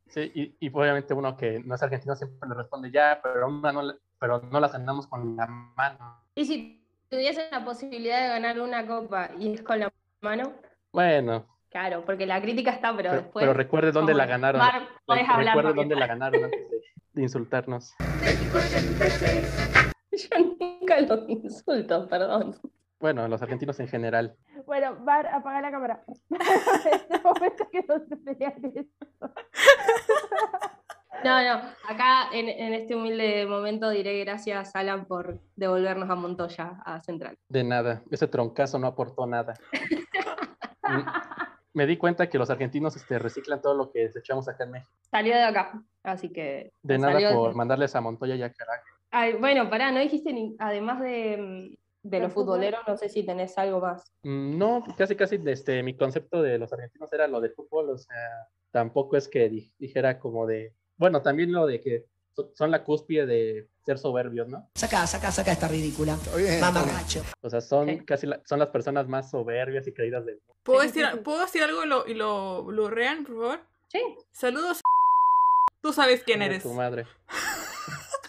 Sí, 0.08 0.32
y, 0.34 0.56
y 0.66 0.72
obviamente 0.74 1.14
uno 1.14 1.36
que 1.36 1.60
no 1.66 1.76
es 1.76 1.84
argentino 1.84 2.16
siempre 2.16 2.48
le 2.48 2.56
responde, 2.56 2.92
ya, 2.92 3.20
pero, 3.22 3.50
una 3.50 3.74
no, 3.74 3.94
pero 4.20 4.40
no 4.40 4.62
las 4.62 4.72
ganamos 4.72 5.06
con 5.08 5.36
la 5.36 5.48
mano. 5.48 6.22
Y 6.36 6.46
si 6.46 6.82
tuviesen 7.10 7.52
la 7.52 7.66
posibilidad 7.66 8.22
de 8.22 8.30
ganar 8.30 8.62
una 8.62 8.88
copa 8.88 9.32
y 9.38 9.54
es 9.54 9.62
con 9.62 9.82
la 9.82 9.92
mano, 10.22 10.54
Bueno, 10.94 11.55
claro, 11.76 12.06
porque 12.06 12.26
la 12.26 12.42
crítica 12.42 12.72
está, 12.72 12.96
pero, 12.96 13.10
pero, 13.10 13.22
después. 13.22 13.44
pero 13.44 13.54
recuerde 13.54 13.92
dónde 13.92 14.14
la 14.14 14.26
ganaron. 14.26 14.60
Mar, 14.60 14.88
podés 15.06 15.28
hablar 15.28 15.58
recuerde 15.58 15.76
dónde 15.76 15.98
la 15.98 16.08
ganaron 16.08 16.46
antes 16.46 16.72
de, 16.72 16.82
de 17.12 17.22
insultarnos. 17.22 17.94
Yo 20.14 20.30
nunca 20.58 21.02
los 21.02 21.28
insulto, 21.28 22.08
perdón. 22.08 22.56
Bueno, 23.02 23.28
los 23.28 23.42
argentinos 23.42 23.78
en 23.82 23.90
general. 23.90 24.38
Bueno, 24.66 24.96
Bar, 25.04 25.28
apaga 25.28 25.60
la 25.60 25.70
cámara. 25.70 26.02
este 26.30 27.20
momento 27.22 27.68
que 27.70 27.86
no 27.86 28.00
se. 28.00 28.16
No, 31.26 31.44
no, 31.44 31.56
acá 31.90 32.30
en, 32.32 32.48
en 32.48 32.74
este 32.74 32.96
humilde 32.96 33.46
momento 33.48 33.90
diré 33.90 34.18
gracias, 34.24 34.74
Alan, 34.78 35.08
por 35.08 35.42
devolvernos 35.58 36.10
a 36.10 36.16
Montoya, 36.16 36.82
a 36.86 37.02
Central. 37.02 37.38
De 37.50 37.66
nada, 37.66 38.02
ese 38.12 38.28
troncazo 38.28 38.80
no 38.80 38.88
aportó 38.88 39.28
nada. 39.28 39.56
Me 41.76 41.86
di 41.86 41.98
cuenta 41.98 42.28
que 42.30 42.38
los 42.38 42.50
argentinos 42.50 42.96
este, 42.96 43.20
reciclan 43.20 43.62
todo 43.62 43.74
lo 43.76 43.92
que 43.92 44.00
desechamos 44.00 44.48
acá 44.48 44.64
en 44.64 44.72
México. 44.72 44.92
Salió 45.12 45.36
de 45.36 45.44
acá, 45.44 45.84
así 46.04 46.30
que. 46.30 46.72
De 46.82 46.98
nada 46.98 47.34
por 47.34 47.54
mandarles 47.54 47.94
a 47.96 48.02
Montoya 48.02 48.36
y 48.36 48.44
a 48.44 48.52
Carajo. 48.52 48.86
Ay, 49.12 49.34
bueno, 49.34 49.70
pará, 49.70 49.92
no 49.92 50.00
dijiste 50.00 50.32
ni, 50.32 50.56
además 50.58 51.02
de, 51.02 51.38
mm, 51.38 51.76
de 52.04 52.10
¿Del 52.10 52.24
los 52.24 52.34
futboleros, 52.34 52.80
no 52.88 52.96
sé 52.96 53.10
si 53.10 53.24
tenés 53.26 53.58
algo 53.58 53.82
más. 53.82 54.04
Mm, 54.24 54.58
No, 54.58 54.84
casi 54.98 55.16
casi 55.18 55.38
este, 55.46 55.84
mi 55.84 55.96
concepto 55.98 56.42
de 56.42 56.58
los 56.58 56.72
argentinos 56.72 57.12
era 57.12 57.28
lo 57.28 57.42
de 57.42 57.50
fútbol, 57.50 57.90
o 57.90 57.98
sea, 57.98 58.48
tampoco 58.72 59.18
es 59.18 59.28
que 59.28 59.50
di- 59.50 59.72
dijera 59.78 60.18
como 60.18 60.48
de, 60.48 60.74
bueno, 60.98 61.22
también 61.22 61.52
lo 61.52 61.66
de 61.66 61.82
que 61.82 62.06
son 62.54 62.72
la 62.72 62.84
cúspide 62.84 63.26
de 63.26 63.68
ser 63.86 63.98
soberbios, 63.98 64.48
¿no? 64.48 64.70
Saca, 64.76 65.06
saca, 65.08 65.32
saca 65.32 65.52
esta 65.52 65.68
ridícula. 65.68 66.18
Mamarracho. 66.62 67.22
O 67.42 67.50
sea, 67.50 67.62
son 67.62 68.00
casi 68.00 68.28
la- 68.28 68.42
son 68.46 68.60
las 68.60 68.70
personas 68.70 69.08
más 69.08 69.30
soberbias 69.32 69.88
y 69.88 69.94
creídas 69.94 70.26
del 70.26 70.36
mundo. 70.38 70.54
¿Puedo 70.64 70.82
decir. 70.82 71.06
¿puedo 71.24 71.40
decir 71.42 71.64
algo 71.64 71.84
y 71.84 71.88
lo, 71.88 72.08
y 72.08 72.14
lo 72.14 72.64
blurrean, 72.64 73.24
por 73.24 73.36
favor? 73.36 73.60
Sí. 73.90 74.00
Saludos. 74.32 74.82
Tú 75.82 75.94
sabes 75.94 76.24
quién 76.24 76.42
Ay, 76.42 76.48
eres. 76.48 76.64
Tu 76.64 76.74
madre. 76.74 77.06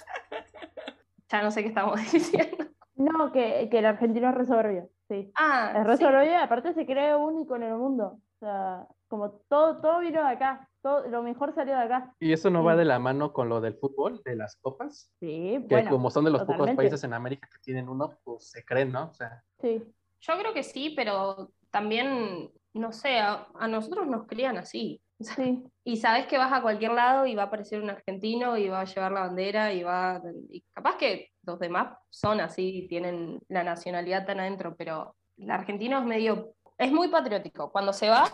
Ya 1.28 1.42
no 1.42 1.50
sé 1.50 1.62
qué 1.62 1.68
estamos 1.68 2.00
diciendo. 2.12 2.66
No, 2.94 3.32
que, 3.32 3.68
que 3.70 3.78
el 3.80 3.86
argentino 3.86 4.28
es 4.30 4.34
re 4.36 4.44
soberbio, 4.46 4.90
sí. 5.08 5.32
Ah, 5.36 5.72
Es 5.76 5.84
re 5.86 5.96
sí. 5.96 6.04
soberbio 6.04 6.30
y 6.30 6.34
aparte 6.34 6.72
se 6.72 6.86
cree 6.86 7.14
único 7.14 7.56
en 7.56 7.64
el 7.64 7.74
mundo. 7.74 8.20
O 8.36 8.38
sea, 8.38 8.86
como 9.08 9.30
todo, 9.48 9.80
todo 9.80 9.98
vino 10.00 10.22
de 10.24 10.28
acá, 10.34 10.68
todo, 10.86 11.08
lo 11.08 11.22
mejor 11.22 11.52
salió 11.52 11.74
de 11.74 11.82
acá. 11.82 12.14
¿Y 12.20 12.32
eso 12.32 12.48
no 12.48 12.62
va 12.62 12.76
de 12.76 12.84
la 12.84 13.00
mano 13.00 13.32
con 13.32 13.48
lo 13.48 13.60
del 13.60 13.74
fútbol, 13.74 14.22
de 14.24 14.36
las 14.36 14.54
copas? 14.56 15.12
Sí, 15.18 15.58
Que 15.68 15.74
bueno, 15.74 15.90
como 15.90 16.10
son 16.10 16.24
de 16.24 16.30
los 16.30 16.44
pocos 16.44 16.70
países 16.70 17.02
en 17.02 17.12
América 17.12 17.48
que 17.52 17.58
tienen 17.58 17.88
uno, 17.88 18.16
pues 18.22 18.50
se 18.50 18.64
creen, 18.64 18.92
¿no? 18.92 19.10
O 19.10 19.12
sea, 19.12 19.42
sí. 19.60 19.82
Yo 20.20 20.38
creo 20.38 20.54
que 20.54 20.62
sí, 20.62 20.92
pero 20.96 21.50
también, 21.70 22.50
no 22.72 22.92
sé, 22.92 23.18
a, 23.18 23.48
a 23.54 23.66
nosotros 23.66 24.06
nos 24.06 24.26
crían 24.26 24.58
así. 24.58 25.00
Sí, 25.18 25.64
Y 25.82 25.96
sabes 25.96 26.26
que 26.26 26.36
vas 26.36 26.52
a 26.52 26.60
cualquier 26.60 26.92
lado 26.92 27.24
y 27.24 27.34
va 27.34 27.44
a 27.44 27.46
aparecer 27.46 27.80
un 27.80 27.88
argentino 27.88 28.58
y 28.58 28.68
va 28.68 28.80
a 28.80 28.84
llevar 28.84 29.12
la 29.12 29.20
bandera 29.20 29.72
y 29.72 29.82
va. 29.82 30.20
Y 30.50 30.60
capaz 30.74 30.98
que 30.98 31.30
los 31.42 31.58
demás 31.58 31.96
son 32.10 32.40
así, 32.40 32.86
tienen 32.86 33.40
la 33.48 33.64
nacionalidad 33.64 34.26
tan 34.26 34.40
adentro, 34.40 34.76
pero 34.76 35.16
el 35.38 35.50
argentino 35.50 35.98
es 35.98 36.04
medio. 36.04 36.52
Es 36.78 36.92
muy 36.92 37.08
patriótico. 37.08 37.70
Cuando 37.70 37.92
se 37.92 38.08
va, 38.08 38.24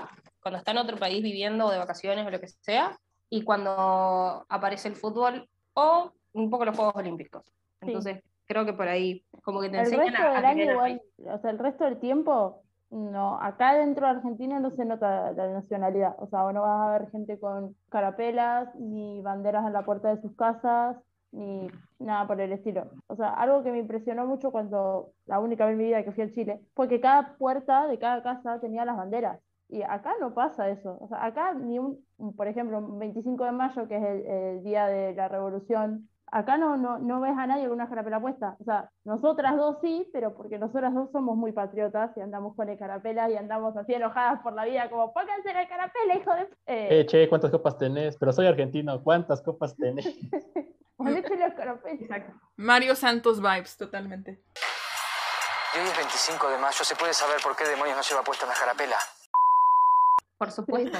cuando 0.40 0.58
está 0.58 0.72
en 0.72 0.78
otro 0.78 0.96
país 0.96 1.22
viviendo 1.22 1.66
o 1.66 1.70
de 1.70 1.78
vacaciones 1.78 2.26
o 2.26 2.30
lo 2.30 2.40
que 2.40 2.48
sea, 2.48 2.98
y 3.30 3.42
cuando 3.42 4.44
aparece 4.48 4.88
el 4.88 4.96
fútbol 4.96 5.48
o 5.74 6.12
un 6.32 6.50
poco 6.50 6.64
los 6.64 6.76
Juegos 6.76 6.96
Olímpicos. 6.96 7.44
Entonces, 7.80 8.22
creo 8.46 8.64
que 8.64 8.72
por 8.72 8.88
ahí, 8.88 9.24
como 9.42 9.60
que 9.60 9.70
te 9.70 9.78
el 9.78 9.84
enseñan 9.84 10.06
resto 10.06 10.22
a, 10.22 10.30
a 10.30 10.34
del 10.34 10.44
año 10.44 10.72
igual, 10.72 11.02
o 11.18 11.38
sea, 11.38 11.50
el 11.50 11.58
resto 11.58 11.84
del 11.84 11.98
tiempo, 11.98 12.62
no, 12.90 13.40
acá 13.40 13.74
dentro 13.74 14.06
de 14.06 14.12
Argentina 14.12 14.60
no 14.60 14.70
se 14.72 14.84
nota 14.84 15.32
la 15.32 15.48
nacionalidad, 15.48 16.14
o 16.18 16.26
sea, 16.28 16.40
no 16.52 16.62
vas 16.62 16.88
a 16.88 16.98
ver 16.98 17.10
gente 17.10 17.40
con 17.40 17.74
carapelas, 17.88 18.74
ni 18.74 19.22
banderas 19.22 19.66
en 19.66 19.72
la 19.72 19.84
puerta 19.84 20.14
de 20.14 20.20
sus 20.20 20.36
casas, 20.36 20.96
ni 21.32 21.68
nada 21.98 22.26
por 22.26 22.40
el 22.40 22.52
estilo. 22.52 22.90
O 23.08 23.16
sea, 23.16 23.30
algo 23.34 23.62
que 23.62 23.72
me 23.72 23.78
impresionó 23.78 24.26
mucho 24.26 24.50
cuando, 24.52 25.12
la 25.26 25.40
única 25.40 25.64
vez 25.66 25.72
en 25.72 25.78
mi 25.78 25.84
vida 25.84 26.04
que 26.04 26.12
fui 26.12 26.24
a 26.24 26.30
Chile, 26.30 26.60
fue 26.74 26.88
que 26.88 27.00
cada 27.00 27.36
puerta 27.36 27.86
de 27.88 27.98
cada 27.98 28.22
casa 28.22 28.60
tenía 28.60 28.84
las 28.84 28.96
banderas. 28.96 29.40
Y 29.68 29.82
acá 29.82 30.12
no 30.20 30.34
pasa 30.34 30.68
eso. 30.68 30.98
O 31.00 31.08
sea, 31.08 31.24
acá 31.24 31.54
ni 31.54 31.78
un, 31.78 32.04
por 32.36 32.46
ejemplo, 32.46 32.78
un 32.78 32.98
25 32.98 33.44
de 33.44 33.52
mayo, 33.52 33.88
que 33.88 33.96
es 33.96 34.02
el, 34.04 34.26
el 34.26 34.64
día 34.64 34.86
de 34.86 35.14
la 35.14 35.28
revolución, 35.28 36.08
acá 36.26 36.58
no, 36.58 36.76
no, 36.76 36.98
no 36.98 37.20
ves 37.20 37.36
a 37.36 37.46
nadie 37.46 37.64
con 37.64 37.74
una 37.74 37.88
carapela 37.88 38.20
puesta. 38.20 38.56
O 38.60 38.64
sea, 38.64 38.90
nosotras 39.04 39.56
dos 39.56 39.78
sí, 39.80 40.08
pero 40.12 40.34
porque 40.34 40.58
nosotras 40.58 40.92
dos 40.94 41.10
somos 41.10 41.36
muy 41.36 41.52
patriotas 41.52 42.14
y 42.16 42.20
andamos 42.20 42.54
con 42.54 42.68
el 42.68 42.78
carapela 42.78 43.30
y 43.30 43.36
andamos 43.36 43.76
así 43.76 43.94
enojadas 43.94 44.40
por 44.42 44.52
la 44.52 44.64
vida, 44.64 44.90
como 44.90 45.12
pónganse 45.12 45.52
la 45.54 45.66
carapela, 45.68 46.16
hijo 46.16 46.34
de... 46.34 46.42
eh, 46.66 47.00
Eh, 47.00 47.06
che, 47.06 47.28
¿cuántas 47.28 47.50
copas 47.50 47.78
tenés? 47.78 48.16
Pero 48.18 48.32
soy 48.32 48.46
argentino, 48.46 49.02
¿cuántas 49.02 49.40
copas 49.42 49.76
tenés? 49.76 50.06
Exacto. 51.08 52.32
Mario 52.56 52.94
Santos 52.94 53.40
vibes, 53.40 53.76
totalmente. 53.76 54.42
Y 55.74 55.78
hoy 55.78 55.86
es 55.86 55.96
25 55.96 56.48
de 56.50 56.58
mayo, 56.58 56.84
¿se 56.84 56.96
puede 56.96 57.14
saber 57.14 57.36
por 57.42 57.56
qué 57.56 57.64
demonios 57.64 57.96
no 57.96 58.02
lleva 58.02 58.22
puesta 58.22 58.44
una 58.44 58.54
carapela? 58.54 58.96
Por 60.38 60.50
supuesto. 60.50 60.98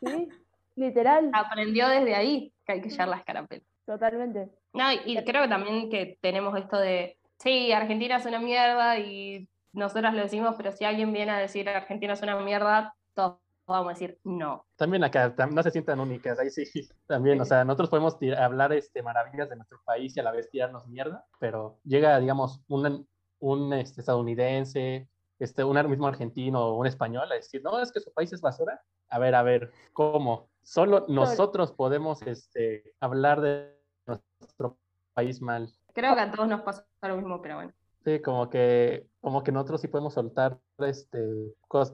¿Sí? 0.00 0.28
Literal, 0.76 1.30
Aprendió 1.32 1.88
desde 1.88 2.14
ahí 2.14 2.52
que 2.64 2.72
hay 2.72 2.80
que 2.82 2.90
llevar 2.90 3.08
las 3.08 3.24
carapelas. 3.24 3.66
totalmente. 3.84 4.48
No, 4.72 4.92
y 4.92 5.00
y 5.18 5.24
creo 5.24 5.42
que 5.42 5.48
también 5.48 5.90
que 5.90 6.18
tenemos 6.20 6.56
esto 6.56 6.78
de, 6.78 7.18
sí, 7.38 7.72
Argentina 7.72 8.16
es 8.16 8.26
una 8.26 8.38
mierda 8.38 8.98
y 8.98 9.48
nosotras 9.72 10.14
lo 10.14 10.22
decimos, 10.22 10.54
pero 10.56 10.70
si 10.70 10.84
alguien 10.84 11.12
viene 11.12 11.32
a 11.32 11.38
decir 11.38 11.68
Argentina 11.68 12.12
es 12.12 12.22
una 12.22 12.36
mierda, 12.36 12.94
todos 13.14 13.40
vamos 13.72 13.90
a 13.90 13.94
decir 13.94 14.18
no. 14.24 14.66
También 14.76 15.04
acá, 15.04 15.34
no 15.50 15.62
se 15.62 15.70
sientan 15.70 16.00
únicas, 16.00 16.38
ahí 16.38 16.50
sí, 16.50 16.64
también, 17.06 17.40
o 17.40 17.44
sea, 17.44 17.64
nosotros 17.64 17.90
podemos 17.90 18.16
hablar 18.38 18.72
este, 18.72 19.02
maravillas 19.02 19.48
de 19.48 19.56
nuestro 19.56 19.80
país 19.84 20.16
y 20.16 20.20
a 20.20 20.22
la 20.22 20.32
vez 20.32 20.50
tirarnos 20.50 20.86
mierda, 20.86 21.26
pero 21.38 21.78
llega, 21.84 22.18
digamos, 22.18 22.60
un, 22.68 23.06
un 23.40 23.72
este, 23.72 24.00
estadounidense, 24.00 25.08
este, 25.38 25.62
un 25.64 25.88
mismo 25.88 26.06
argentino 26.06 26.60
o 26.60 26.78
un 26.78 26.86
español 26.86 27.30
a 27.30 27.36
decir, 27.36 27.62
no, 27.62 27.80
es 27.80 27.92
que 27.92 28.00
su 28.00 28.12
país 28.12 28.32
es 28.32 28.40
basura. 28.40 28.82
A 29.08 29.18
ver, 29.18 29.34
a 29.34 29.42
ver, 29.42 29.72
¿cómo? 29.92 30.48
Solo 30.62 31.06
nosotros 31.08 31.72
podemos 31.72 32.20
este, 32.22 32.94
hablar 33.00 33.40
de 33.40 33.74
nuestro 34.06 34.76
país 35.14 35.40
mal. 35.40 35.70
Creo 35.94 36.14
que 36.14 36.20
a 36.20 36.30
todos 36.30 36.48
nos 36.48 36.62
pasa 36.62 36.84
lo 37.02 37.16
mismo, 37.16 37.40
pero 37.40 37.56
bueno. 37.56 37.72
Sí, 38.04 38.20
como 38.20 38.48
que, 38.50 39.06
como 39.20 39.42
que 39.42 39.52
nosotros 39.52 39.80
sí 39.80 39.88
podemos 39.88 40.14
soltar, 40.14 40.58
este, 40.78 41.18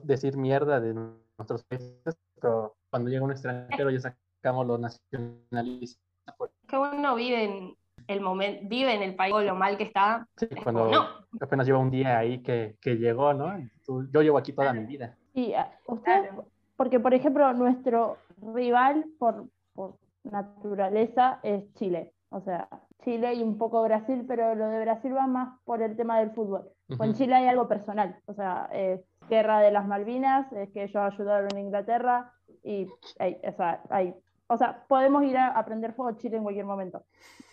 decir 0.03 0.37
mierda 0.37 0.79
de 0.79 0.93
nuestros 1.37 1.63
países, 1.63 2.17
pero 2.39 2.75
cuando 2.89 3.09
llega 3.09 3.23
un 3.23 3.31
extranjero 3.31 3.89
ya 3.89 3.99
sacamos 3.99 4.67
los 4.67 4.79
nacionalistas. 4.79 6.01
Que 6.67 6.77
uno 6.77 7.15
vive 7.15 7.43
en 7.43 7.75
el 8.07 8.21
momento, 8.21 8.63
vive 8.67 8.93
en 8.95 9.01
el 9.03 9.15
país 9.15 9.35
lo 9.45 9.55
mal 9.55 9.77
que 9.77 9.83
está. 9.83 10.27
Sí, 10.37 10.47
cuando 10.63 10.89
no, 10.89 11.05
apenas 11.39 11.65
lleva 11.67 11.79
un 11.79 11.91
día 11.91 12.17
ahí 12.17 12.41
que, 12.41 12.77
que 12.81 12.95
llegó, 12.95 13.33
¿no? 13.33 13.53
Tú- 13.85 14.07
yo 14.11 14.21
llevo 14.21 14.37
aquí 14.37 14.53
toda 14.53 14.73
mi 14.73 14.85
vida. 14.85 15.17
Y 15.33 15.53
ah, 15.53 15.71
ustedes, 15.87 16.31
porque 16.75 16.99
por 16.99 17.13
ejemplo, 17.13 17.51
nuestro 17.53 18.17
rival 18.53 19.05
por, 19.19 19.47
por 19.73 19.97
naturaleza 20.23 21.39
es 21.43 21.71
Chile. 21.75 22.13
O 22.29 22.41
sea, 22.41 22.67
Chile 23.05 23.33
y 23.35 23.43
un 23.43 23.57
poco 23.57 23.81
Brasil, 23.83 24.25
pero 24.27 24.53
lo 24.55 24.67
de 24.67 24.81
Brasil 24.81 25.15
va 25.15 25.27
más 25.27 25.57
por 25.63 25.81
el 25.81 25.95
tema 25.95 26.19
del 26.19 26.31
fútbol. 26.31 26.69
Con 26.97 27.09
Ujú. 27.09 27.17
Chile 27.17 27.35
hay 27.35 27.47
algo 27.47 27.67
personal. 27.67 28.17
O 28.25 28.33
sea, 28.33 28.67
es 28.73 28.99
guerra 29.29 29.59
de 29.59 29.71
las 29.71 29.87
Malvinas, 29.87 30.51
es 30.51 30.69
que 30.71 30.83
ellos 30.83 30.95
ayudaron 30.97 31.55
a 31.55 31.59
Inglaterra 31.59 32.31
y 32.63 32.87
hay, 33.19 33.37
o 33.47 33.51
sea, 33.53 33.81
hay- 33.89 34.13
o 34.47 34.57
sea, 34.57 34.83
podemos 34.87 35.23
ir 35.23 35.37
a 35.37 35.47
aprender 35.57 35.93
fuego 35.93 36.17
Chile 36.17 36.37
en 36.37 36.43
cualquier 36.43 36.65
momento, 36.65 37.03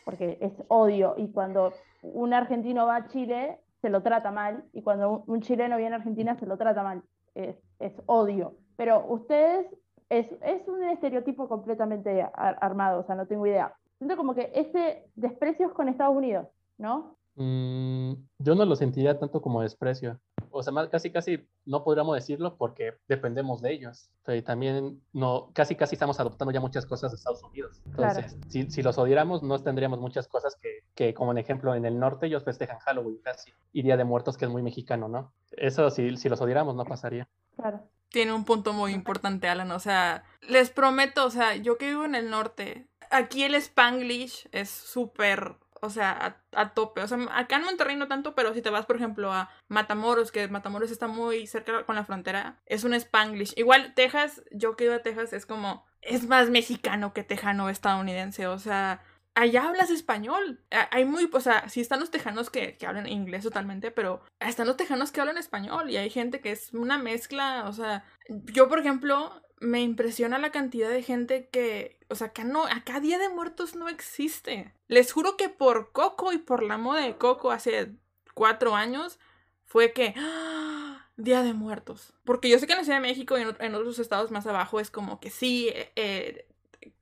porque 0.04 0.36
es 0.40 0.52
odio. 0.68 1.14
Y 1.16 1.30
cuando 1.32 1.72
un 2.02 2.34
argentino 2.34 2.86
va 2.86 2.96
a 2.96 3.06
Chile, 3.08 3.60
se 3.80 3.88
lo 3.90 4.02
trata 4.02 4.30
mal, 4.30 4.64
y 4.72 4.82
cuando 4.82 5.10
un, 5.10 5.22
un 5.26 5.40
chileno 5.40 5.76
viene 5.76 5.94
a 5.94 5.98
Argentina, 5.98 6.34
se 6.36 6.46
lo 6.46 6.56
trata 6.56 6.82
mal. 6.82 7.02
Es, 7.34 7.56
es 7.78 7.92
odio. 8.06 8.54
Pero 8.76 9.04
ustedes 9.08 9.66
es, 10.10 10.26
es 10.42 10.68
un 10.68 10.82
estereotipo 10.84 11.48
completamente 11.48 12.22
ar- 12.34 12.58
armado, 12.60 13.00
o 13.00 13.04
sea, 13.04 13.14
no 13.14 13.26
tengo 13.26 13.46
idea. 13.46 13.72
Siento 14.02 14.16
como 14.16 14.34
que 14.34 14.50
ese 14.52 15.08
desprecio 15.14 15.68
es 15.68 15.72
con 15.74 15.88
Estados 15.88 16.16
Unidos, 16.16 16.48
¿no? 16.76 17.16
Mm, 17.36 18.14
yo 18.38 18.56
no 18.56 18.64
lo 18.64 18.74
sentiría 18.74 19.16
tanto 19.16 19.40
como 19.40 19.62
desprecio. 19.62 20.18
O 20.50 20.60
sea, 20.60 20.72
más- 20.72 20.88
casi 20.88 21.12
casi 21.12 21.48
no 21.64 21.84
podríamos 21.84 22.16
decirlo 22.16 22.56
porque 22.56 22.94
dependemos 23.06 23.62
de 23.62 23.72
ellos. 23.74 24.10
O 24.22 24.24
sea, 24.24 24.34
y 24.34 24.42
también 24.42 25.00
no, 25.12 25.52
casi 25.54 25.76
casi 25.76 25.94
estamos 25.94 26.18
adoptando 26.18 26.50
ya 26.50 26.58
muchas 26.60 26.84
cosas 26.84 27.12
de 27.12 27.16
Estados 27.18 27.44
Unidos. 27.44 27.80
Claro. 27.94 28.18
Entonces, 28.18 28.40
si, 28.48 28.68
si 28.72 28.82
los 28.82 28.98
odiáramos, 28.98 29.44
no 29.44 29.56
tendríamos 29.62 30.00
muchas 30.00 30.26
cosas 30.26 30.56
que, 30.56 30.80
que, 30.96 31.14
como 31.14 31.30
en 31.30 31.38
ejemplo, 31.38 31.72
en 31.76 31.84
el 31.84 32.00
norte 32.00 32.26
ellos 32.26 32.42
festejan 32.42 32.80
Halloween 32.80 33.18
casi. 33.22 33.52
Y 33.72 33.82
Día 33.82 33.96
de 33.96 34.02
Muertos, 34.02 34.36
que 34.36 34.46
es 34.46 34.50
muy 34.50 34.62
mexicano, 34.62 35.06
¿no? 35.06 35.32
Eso, 35.52 35.90
si, 35.90 36.16
si 36.16 36.28
los 36.28 36.40
odiáramos, 36.40 36.74
no 36.74 36.84
pasaría. 36.84 37.28
Claro. 37.54 37.82
Tiene 38.08 38.32
un 38.34 38.44
punto 38.44 38.72
muy 38.72 38.92
importante, 38.92 39.48
Alan. 39.48 39.70
O 39.70 39.78
sea, 39.78 40.24
les 40.48 40.70
prometo, 40.70 41.24
o 41.24 41.30
sea, 41.30 41.54
yo 41.54 41.78
que 41.78 41.88
vivo 41.88 42.04
en 42.04 42.16
el 42.16 42.28
norte, 42.30 42.88
aquí 43.12 43.44
el 43.44 43.54
Spanglish 43.54 44.48
es 44.52 44.70
súper, 44.70 45.54
o 45.80 45.90
sea, 45.90 46.40
a, 46.54 46.70
tope. 46.70 47.02
O 47.02 47.08
sea, 47.08 47.18
acá 47.32 47.56
en 47.56 47.64
Monterrey 47.64 47.96
no 47.96 48.08
tanto, 48.08 48.34
pero 48.34 48.54
si 48.54 48.62
te 48.62 48.70
vas, 48.70 48.86
por 48.86 48.96
ejemplo, 48.96 49.32
a 49.32 49.50
Matamoros, 49.68 50.32
que 50.32 50.48
Matamoros 50.48 50.90
está 50.90 51.06
muy 51.06 51.46
cerca 51.46 51.84
con 51.84 51.96
la 51.96 52.04
frontera, 52.04 52.60
es 52.66 52.84
un 52.84 52.94
Spanglish. 52.94 53.52
Igual 53.56 53.94
Texas, 53.94 54.42
yo 54.50 54.76
que 54.76 54.84
vivo 54.84 54.96
a 54.96 55.02
Texas, 55.02 55.32
es 55.32 55.46
como, 55.46 55.86
es 56.00 56.26
más 56.26 56.50
mexicano 56.50 57.12
que 57.12 57.22
tejano 57.22 57.68
estadounidense. 57.68 58.46
O 58.46 58.58
sea, 58.58 59.02
allá 59.34 59.68
hablas 59.68 59.90
español. 59.90 60.64
Hay 60.90 61.04
muy, 61.04 61.28
o 61.32 61.40
sea, 61.40 61.68
sí 61.68 61.80
están 61.80 62.00
los 62.00 62.10
tejanos 62.10 62.50
que, 62.50 62.76
que 62.76 62.86
hablan 62.86 63.06
inglés 63.08 63.44
totalmente, 63.44 63.90
pero 63.90 64.22
están 64.40 64.66
los 64.66 64.76
tejanos 64.76 65.12
que 65.12 65.20
hablan 65.20 65.38
español 65.38 65.90
y 65.90 65.96
hay 65.96 66.10
gente 66.10 66.40
que 66.40 66.52
es 66.52 66.72
una 66.72 66.98
mezcla, 66.98 67.64
o 67.68 67.72
sea, 67.72 68.04
yo 68.28 68.68
por 68.68 68.78
ejemplo 68.78 69.42
me 69.62 69.80
impresiona 69.82 70.38
la 70.38 70.50
cantidad 70.52 70.90
de 70.90 71.02
gente 71.02 71.48
que, 71.50 71.98
o 72.08 72.14
sea, 72.14 72.28
acá 72.28 72.44
no, 72.44 72.66
acá 72.66 73.00
Día 73.00 73.18
de 73.18 73.28
Muertos 73.28 73.74
no 73.76 73.88
existe. 73.88 74.74
Les 74.88 75.12
juro 75.12 75.36
que 75.36 75.48
por 75.48 75.92
Coco 75.92 76.32
y 76.32 76.38
por 76.38 76.62
la 76.62 76.78
moda 76.78 77.00
de 77.02 77.16
Coco 77.16 77.50
hace 77.52 77.92
cuatro 78.34 78.74
años 78.76 79.18
fue 79.64 79.92
que 79.92 80.14
¡ah! 80.16 81.08
Día 81.16 81.42
de 81.42 81.52
Muertos. 81.54 82.14
Porque 82.24 82.48
yo 82.48 82.58
sé 82.58 82.66
que 82.66 82.72
en 82.72 82.78
la 82.78 82.84
Ciudad 82.84 82.98
de 82.98 83.06
México 83.08 83.38
y 83.38 83.42
en, 83.42 83.48
ot- 83.48 83.56
en 83.60 83.74
otros 83.74 83.98
estados 83.98 84.30
más 84.30 84.46
abajo 84.46 84.80
es 84.80 84.90
como 84.90 85.20
que 85.20 85.30
sí, 85.30 85.68
eh, 85.68 85.92
eh, 85.96 86.46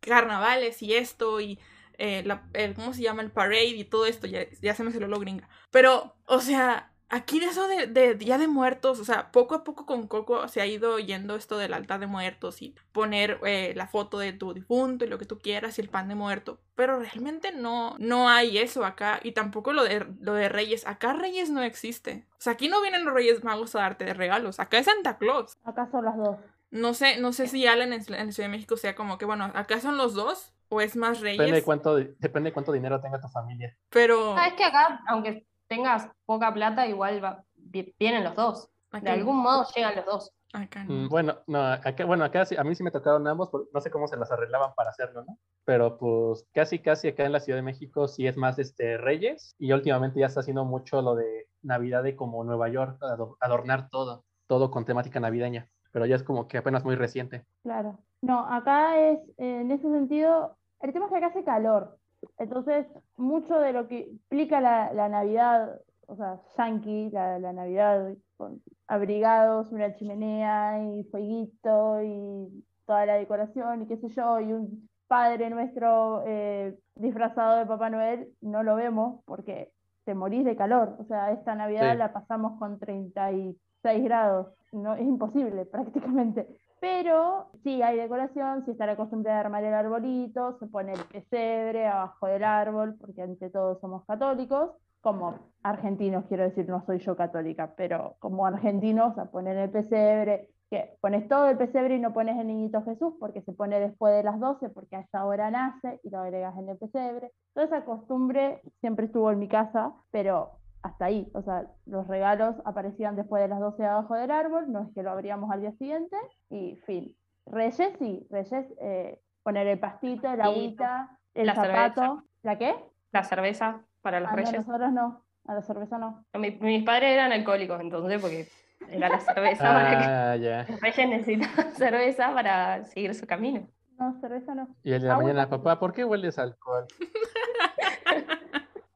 carnavales 0.00 0.82
y 0.82 0.94
esto 0.94 1.40
y 1.40 1.58
eh, 1.98 2.22
la- 2.24 2.48
el, 2.54 2.74
¿cómo 2.74 2.94
se 2.94 3.02
llama? 3.02 3.22
El 3.22 3.30
parade 3.30 3.66
y 3.66 3.84
todo 3.84 4.06
esto, 4.06 4.26
ya, 4.26 4.46
ya 4.62 4.74
se 4.74 4.84
me 4.84 4.92
salió 4.92 5.08
lo 5.08 5.18
gringa. 5.20 5.48
Pero, 5.70 6.14
o 6.26 6.40
sea, 6.40 6.89
aquí 7.10 7.40
de 7.40 7.46
eso 7.46 7.68
de, 7.68 7.86
de 7.86 8.14
Día 8.14 8.38
de 8.38 8.48
Muertos, 8.48 8.98
o 9.00 9.04
sea, 9.04 9.30
poco 9.32 9.54
a 9.56 9.64
poco 9.64 9.84
con 9.84 10.06
Coco 10.06 10.48
se 10.48 10.60
ha 10.60 10.66
ido 10.66 10.98
yendo 10.98 11.34
esto 11.36 11.58
del 11.58 11.74
altar 11.74 12.00
de 12.00 12.06
muertos 12.06 12.62
y 12.62 12.74
poner 12.92 13.38
eh, 13.44 13.72
la 13.76 13.86
foto 13.86 14.18
de 14.18 14.32
tu 14.32 14.54
difunto 14.54 15.04
y 15.04 15.08
lo 15.08 15.18
que 15.18 15.26
tú 15.26 15.38
quieras 15.38 15.78
y 15.78 15.82
el 15.82 15.88
pan 15.88 16.08
de 16.08 16.14
muerto. 16.14 16.60
Pero 16.74 16.98
realmente 16.98 17.52
no, 17.52 17.96
no 17.98 18.28
hay 18.28 18.58
eso 18.58 18.84
acá 18.84 19.20
y 19.22 19.32
tampoco 19.32 19.72
lo 19.72 19.84
de, 19.84 20.06
lo 20.20 20.34
de 20.34 20.48
Reyes. 20.48 20.86
Acá 20.86 21.12
Reyes 21.12 21.50
no 21.50 21.62
existe. 21.62 22.26
O 22.32 22.40
sea, 22.40 22.54
aquí 22.54 22.68
no 22.68 22.80
vienen 22.80 23.04
los 23.04 23.12
Reyes 23.12 23.44
Magos 23.44 23.74
a 23.74 23.80
darte 23.80 24.04
de 24.04 24.14
regalos. 24.14 24.60
Acá 24.60 24.78
es 24.78 24.86
Santa 24.86 25.18
Claus. 25.18 25.58
Acá 25.64 25.88
son 25.90 26.04
las 26.04 26.16
dos. 26.16 26.36
No 26.70 26.94
sé, 26.94 27.18
no 27.18 27.32
sé 27.32 27.48
si 27.48 27.66
Alan 27.66 27.92
en, 27.92 28.02
en 28.14 28.26
la 28.26 28.32
Ciudad 28.32 28.48
de 28.48 28.52
México 28.52 28.76
sea 28.76 28.94
como 28.94 29.18
que, 29.18 29.24
bueno, 29.24 29.50
acá 29.54 29.80
son 29.80 29.96
los 29.96 30.14
dos 30.14 30.54
o 30.68 30.80
es 30.80 30.94
más 30.94 31.20
Reyes. 31.20 31.38
Depende 31.38 31.58
de 31.58 31.64
cuánto, 31.64 31.96
depende 31.96 32.50
de 32.50 32.52
cuánto 32.52 32.70
dinero 32.70 33.00
tenga 33.00 33.20
tu 33.20 33.26
familia. 33.28 33.76
Pero 33.90 34.36
Ah, 34.38 34.46
es 34.46 34.54
que 34.54 34.64
acá, 34.64 35.00
aunque 35.08 35.44
tengas 35.70 36.10
poca 36.26 36.52
plata, 36.52 36.86
igual 36.88 37.24
va- 37.24 37.44
vi- 37.54 37.94
vienen 37.98 38.24
los 38.24 38.34
dos. 38.34 38.68
De 38.90 38.98
acá, 38.98 39.12
algún 39.12 39.36
modo 39.36 39.64
llegan 39.74 39.94
los 39.96 40.04
dos. 40.04 40.32
acá 40.52 40.82
Mm, 40.82 41.02
no. 41.04 41.08
Bueno, 41.08 41.38
no, 41.46 41.62
acá, 41.64 42.04
bueno, 42.04 42.24
acá 42.24 42.44
sí- 42.44 42.56
a 42.56 42.64
mí 42.64 42.74
sí 42.74 42.82
me 42.82 42.90
tocaron 42.90 43.24
ambos, 43.28 43.50
no 43.72 43.80
sé 43.80 43.88
cómo 43.88 44.08
se 44.08 44.16
las 44.16 44.32
arreglaban 44.32 44.72
para 44.74 44.90
hacerlo, 44.90 45.22
¿no? 45.24 45.38
Pero 45.64 45.96
pues 45.96 46.44
casi, 46.52 46.80
casi 46.80 47.06
acá 47.06 47.24
en 47.24 47.30
la 47.30 47.38
Ciudad 47.38 47.56
de 47.58 47.62
México 47.62 48.08
sí 48.08 48.26
es 48.26 48.36
más 48.36 48.58
este 48.58 48.98
Reyes 48.98 49.54
y 49.60 49.70
últimamente 49.72 50.18
ya 50.18 50.26
está 50.26 50.40
haciendo 50.40 50.64
mucho 50.64 51.02
lo 51.02 51.14
de 51.14 51.46
Navidad 51.62 52.02
de 52.02 52.16
como 52.16 52.42
Nueva 52.42 52.68
York, 52.68 52.98
ado- 53.00 53.36
adornar 53.38 53.90
todo, 53.90 54.24
todo 54.48 54.72
con 54.72 54.84
temática 54.84 55.20
navideña, 55.20 55.68
pero 55.92 56.04
ya 56.06 56.16
es 56.16 56.24
como 56.24 56.48
que 56.48 56.58
apenas 56.58 56.82
muy 56.84 56.96
reciente. 56.96 57.44
Claro. 57.62 58.00
No, 58.20 58.44
acá 58.52 58.98
es, 58.98 59.20
eh, 59.38 59.60
en 59.60 59.70
ese 59.70 59.84
sentido, 59.88 60.56
el 60.80 60.92
tema 60.92 61.06
es 61.06 61.12
que 61.12 61.18
acá 61.18 61.26
hace 61.28 61.44
calor. 61.44 61.96
Entonces, 62.38 62.86
mucho 63.16 63.58
de 63.58 63.72
lo 63.72 63.88
que 63.88 64.00
implica 64.10 64.60
la, 64.60 64.92
la 64.92 65.08
Navidad, 65.08 65.80
o 66.06 66.16
sea, 66.16 66.40
yankee, 66.56 67.10
la, 67.10 67.38
la 67.38 67.52
Navidad 67.52 68.14
con 68.36 68.60
abrigados, 68.86 69.70
una 69.72 69.94
chimenea 69.94 70.82
y 70.84 71.04
fueguito 71.04 72.02
y 72.02 72.64
toda 72.86 73.06
la 73.06 73.14
decoración 73.14 73.82
y 73.82 73.86
qué 73.86 73.96
sé 73.98 74.08
yo, 74.08 74.40
y 74.40 74.52
un 74.52 74.88
padre 75.06 75.50
nuestro 75.50 76.22
eh, 76.26 76.76
disfrazado 76.94 77.58
de 77.58 77.66
Papá 77.66 77.90
Noel, 77.90 78.28
no 78.40 78.62
lo 78.62 78.76
vemos 78.76 79.22
porque 79.24 79.70
te 80.04 80.14
morís 80.14 80.44
de 80.44 80.56
calor. 80.56 80.96
O 80.98 81.04
sea, 81.04 81.30
esta 81.32 81.54
Navidad 81.54 81.92
Sí. 81.92 81.98
la 81.98 82.12
pasamos 82.12 82.58
con 82.58 82.78
36 82.78 84.04
grados. 84.04 84.48
No, 84.72 84.94
es 84.94 85.02
imposible 85.02 85.64
prácticamente. 85.66 86.46
Pero 86.80 87.50
sí 87.62 87.82
hay 87.82 87.98
decoración, 87.98 88.64
sí 88.64 88.70
está 88.70 88.86
la 88.86 88.96
costumbre 88.96 89.32
de 89.32 89.38
armar 89.38 89.62
el 89.62 89.74
arbolito, 89.74 90.58
se 90.58 90.66
pone 90.66 90.94
el 90.94 91.04
pesebre 91.04 91.86
abajo 91.86 92.26
del 92.26 92.42
árbol, 92.42 92.96
porque 92.98 93.22
ante 93.22 93.50
todo 93.50 93.78
somos 93.80 94.04
católicos, 94.06 94.70
como 95.02 95.38
argentinos, 95.62 96.24
quiero 96.26 96.44
decir, 96.44 96.68
no 96.68 96.84
soy 96.86 96.98
yo 97.00 97.16
católica, 97.16 97.74
pero 97.76 98.16
como 98.18 98.46
argentinos, 98.46 99.16
a 99.18 99.26
poner 99.26 99.56
el 99.58 99.70
pesebre, 99.70 100.48
que 100.70 100.96
pones 101.00 101.28
todo 101.28 101.48
el 101.48 101.58
pesebre 101.58 101.96
y 101.96 102.00
no 102.00 102.12
pones 102.12 102.38
el 102.38 102.46
niñito 102.46 102.82
Jesús, 102.84 103.14
porque 103.18 103.42
se 103.42 103.52
pone 103.52 103.80
después 103.80 104.14
de 104.14 104.22
las 104.22 104.38
12, 104.38 104.68
porque 104.70 104.96
a 104.96 105.00
esa 105.00 105.24
hora 105.26 105.50
nace 105.50 106.00
y 106.02 106.10
lo 106.10 106.20
agregas 106.20 106.56
en 106.56 106.68
el 106.68 106.78
pesebre. 106.78 107.32
Toda 107.52 107.66
esa 107.66 107.84
costumbre 107.84 108.62
siempre 108.80 109.06
estuvo 109.06 109.30
en 109.30 109.38
mi 109.38 109.48
casa, 109.48 109.92
pero 110.12 110.59
hasta 110.82 111.04
ahí, 111.06 111.30
o 111.34 111.42
sea, 111.42 111.66
los 111.86 112.06
regalos 112.08 112.56
aparecían 112.64 113.16
después 113.16 113.42
de 113.42 113.48
las 113.48 113.60
12 113.60 113.84
abajo 113.84 114.14
del 114.14 114.30
árbol, 114.30 114.70
no 114.72 114.82
es 114.82 114.88
que 114.94 115.02
lo 115.02 115.10
abríamos 115.10 115.50
al 115.50 115.60
día 115.60 115.72
siguiente, 115.72 116.16
y 116.48 116.76
fin. 116.86 117.16
Reyes 117.46 117.92
sí, 117.98 118.26
Reyes, 118.30 118.66
eh, 118.80 119.20
poner 119.42 119.66
el 119.66 119.78
pastito, 119.78 120.32
el 120.32 120.40
agüita, 120.40 121.18
el 121.34 121.46
la 121.46 121.54
zapato. 121.54 122.00
cerveza. 122.02 122.24
¿La 122.42 122.58
qué? 122.58 122.74
La 123.12 123.24
cerveza 123.24 123.80
para 124.02 124.20
los 124.20 124.28
Ah, 124.30 124.36
no, 124.36 124.42
reyes. 124.42 124.66
nosotros 124.66 124.92
no, 124.92 125.24
a 125.46 125.54
la 125.54 125.62
cerveza 125.62 125.98
no. 125.98 126.24
Mi- 126.38 126.52
mis 126.60 126.84
padres 126.84 127.12
eran 127.12 127.32
alcohólicos, 127.32 127.80
entonces, 127.80 128.20
porque 128.20 128.48
era 128.88 129.08
la 129.08 129.20
cerveza 129.20 129.64
para 129.64 129.90
que 129.98 130.04
Ah, 130.04 130.36
ya. 130.36 130.66
los 130.70 130.80
reyes 130.80 131.08
necesitaban 131.08 131.74
cerveza 131.74 132.32
para 132.32 132.84
seguir 132.84 133.14
su 133.14 133.26
camino. 133.26 133.68
No, 133.98 134.18
cerveza 134.20 134.54
no. 134.54 134.68
Y 134.82 134.92
el 134.92 135.02
de 135.02 135.08
la 135.08 135.16
mañana, 135.16 135.48
papá, 135.50 135.78
¿por 135.78 135.92
qué 135.92 136.04
hueles 136.04 136.38
alcohol? 136.38 136.86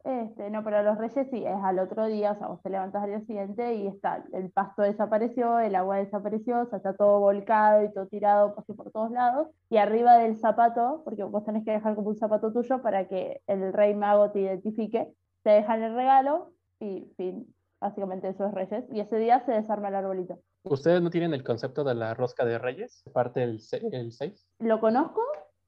Este, 0.04 0.50
no, 0.50 0.62
pero 0.62 0.82
los 0.82 0.98
reyes 0.98 1.26
sí, 1.30 1.42
es 1.46 1.56
al 1.62 1.78
otro 1.78 2.04
día, 2.06 2.32
o 2.32 2.36
sea, 2.36 2.48
vos 2.48 2.60
te 2.62 2.68
levantás 2.68 3.02
al 3.04 3.08
día 3.08 3.20
siguiente 3.22 3.74
y 3.74 3.86
está, 3.86 4.22
el 4.34 4.50
pasto 4.50 4.82
desapareció, 4.82 5.58
el 5.60 5.74
agua 5.74 5.96
desapareció, 5.96 6.60
o 6.60 6.66
sea, 6.66 6.76
está 6.76 6.94
todo 6.94 7.20
volcado 7.20 7.82
y 7.82 7.90
todo 7.92 8.06
tirado 8.08 8.54
así 8.58 8.74
por 8.74 8.90
todos 8.90 9.10
lados, 9.10 9.48
y 9.70 9.78
arriba 9.78 10.18
del 10.18 10.36
zapato, 10.36 11.00
porque 11.04 11.24
vos 11.24 11.42
tenés 11.46 11.64
que 11.64 11.70
dejar 11.70 11.94
como 11.94 12.10
un 12.10 12.18
zapato 12.18 12.52
tuyo 12.52 12.82
para 12.82 13.08
que 13.08 13.40
el 13.46 13.72
rey 13.72 13.94
mago 13.94 14.30
te 14.30 14.40
identifique, 14.40 15.10
te 15.42 15.50
dejan 15.50 15.82
el 15.82 15.94
regalo 15.94 16.52
y 16.80 17.10
fin, 17.16 17.54
básicamente 17.80 18.28
eso 18.28 18.44
es 18.46 18.52
reyes, 18.52 18.84
y 18.92 19.00
ese 19.00 19.16
día 19.16 19.40
se 19.46 19.52
desarma 19.52 19.88
el 19.88 19.94
arbolito. 19.94 20.38
¿Ustedes 20.64 21.00
no 21.00 21.08
tienen 21.08 21.32
el 21.32 21.44
concepto 21.44 21.82
de 21.82 21.94
la 21.94 22.12
rosca 22.12 22.44
de 22.44 22.58
Reyes? 22.58 23.02
Parte 23.12 23.42
el, 23.42 23.60
se- 23.60 23.86
el 23.92 24.12
6. 24.12 24.46
Lo 24.60 24.80
conozco, 24.80 25.20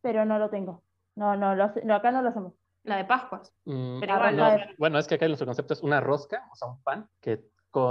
pero 0.02 0.24
no 0.24 0.38
lo 0.38 0.48
tengo. 0.50 0.82
No, 1.16 1.36
no, 1.36 1.54
lo 1.54 1.70
no, 1.84 1.94
acá 1.94 2.12
no 2.12 2.22
lo 2.22 2.30
hacemos. 2.30 2.54
La 2.86 2.96
de 2.96 3.04
Pascuas. 3.04 3.52
Mm, 3.64 4.00
Pero 4.00 4.14
igual 4.14 4.36
no, 4.36 4.50
no 4.58 4.64
bueno, 4.78 4.98
es 4.98 5.06
que 5.06 5.16
acá 5.16 5.26
nuestro 5.26 5.46
concepto 5.46 5.74
es 5.74 5.82
una 5.82 6.00
rosca, 6.00 6.48
o 6.52 6.56
sea, 6.56 6.68
un 6.68 6.82
pan, 6.82 7.08
que, 7.20 7.44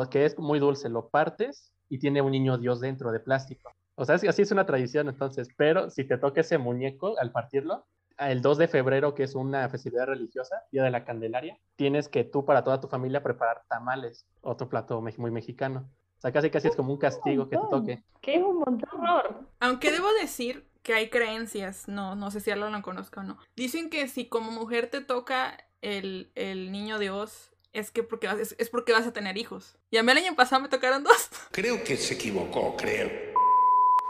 que 0.10 0.26
es 0.26 0.40
muy 0.40 0.58
dulce, 0.60 0.90
lo 0.90 1.10
partes 1.10 1.74
y 1.90 2.00
tiene 2.00 2.22
un 2.22 2.32
niño 2.32 2.58
Dios 2.58 2.80
dentro 2.80 3.12
de 3.12 3.20
plástico. 3.20 3.72
O 3.96 4.06
sea, 4.06 4.16
es- 4.16 4.24
así 4.28 4.42
es 4.42 4.52
una 4.52 4.66
tradición 4.66 5.08
entonces, 5.10 5.50
pero 5.58 5.90
si 5.90 6.06
te 6.06 6.18
toca 6.18 6.42
ese 6.42 6.58
muñeco 6.58 7.14
al 7.20 7.32
partirlo, 7.32 7.86
el 8.18 8.42
2 8.42 8.58
de 8.58 8.70
febrero, 8.70 9.14
que 9.14 9.24
es 9.24 9.36
una 9.36 9.68
festividad 9.68 10.06
religiosa, 10.08 10.64
Día 10.72 10.84
de 10.84 10.92
la 10.92 11.04
Candelaria, 11.04 11.58
tienes 11.76 12.08
que 12.08 12.24
tú 12.24 12.46
para 12.46 12.64
toda 12.64 12.80
tu 12.80 12.88
familia 12.88 13.22
preparar 13.22 13.64
tamales, 13.68 14.26
otro 14.42 14.70
plato 14.70 15.02
me- 15.02 15.14
muy 15.18 15.32
mexicano. 15.32 15.90
O 16.18 16.22
sea, 16.22 16.32
casi 16.32 16.50
casi 16.50 16.70
es 16.70 16.76
como 16.78 16.94
un 16.94 16.98
castigo 17.00 17.50
que 17.50 17.58
te 17.58 17.64
toque. 17.70 18.04
¡Qué 18.22 18.36
Es 18.38 18.44
un 18.44 18.60
montón. 18.60 18.90
horror! 18.98 19.42
Aunque 19.60 19.92
debo 19.92 20.08
decir 20.22 20.66
que 20.86 20.94
hay 20.94 21.10
creencias, 21.10 21.88
no, 21.88 22.16
no 22.16 22.30
sé 22.30 22.40
si 22.40 22.52
Alan 22.52 22.72
lo 22.72 22.82
conozca 22.84 23.22
o 23.22 23.24
no. 23.24 23.40
Dicen 23.56 23.90
que 23.90 24.08
si 24.08 24.28
como 24.28 24.52
mujer 24.52 24.88
te 24.88 25.02
toca 25.02 25.58
el, 25.82 26.32
el 26.36 26.72
niño 26.72 27.00
Dios, 27.00 27.52
es 27.74 27.90
que 27.90 28.04
porque 28.04 28.28
vas, 28.28 28.38
es, 28.38 28.56
es 28.60 28.70
porque 28.70 28.94
vas 28.94 29.08
a 29.08 29.12
tener 29.12 29.36
hijos. 29.36 29.80
Y 29.90 29.98
a 29.98 30.04
mí 30.04 30.12
el 30.12 30.20
año 30.20 30.36
pasado 30.36 30.62
me 30.62 30.70
tocaron 30.70 31.04
dos. 31.04 31.30
Creo 31.52 31.84
que 31.84 31.98
se 31.98 32.14
equivocó, 32.14 32.78
creo. 32.78 33.10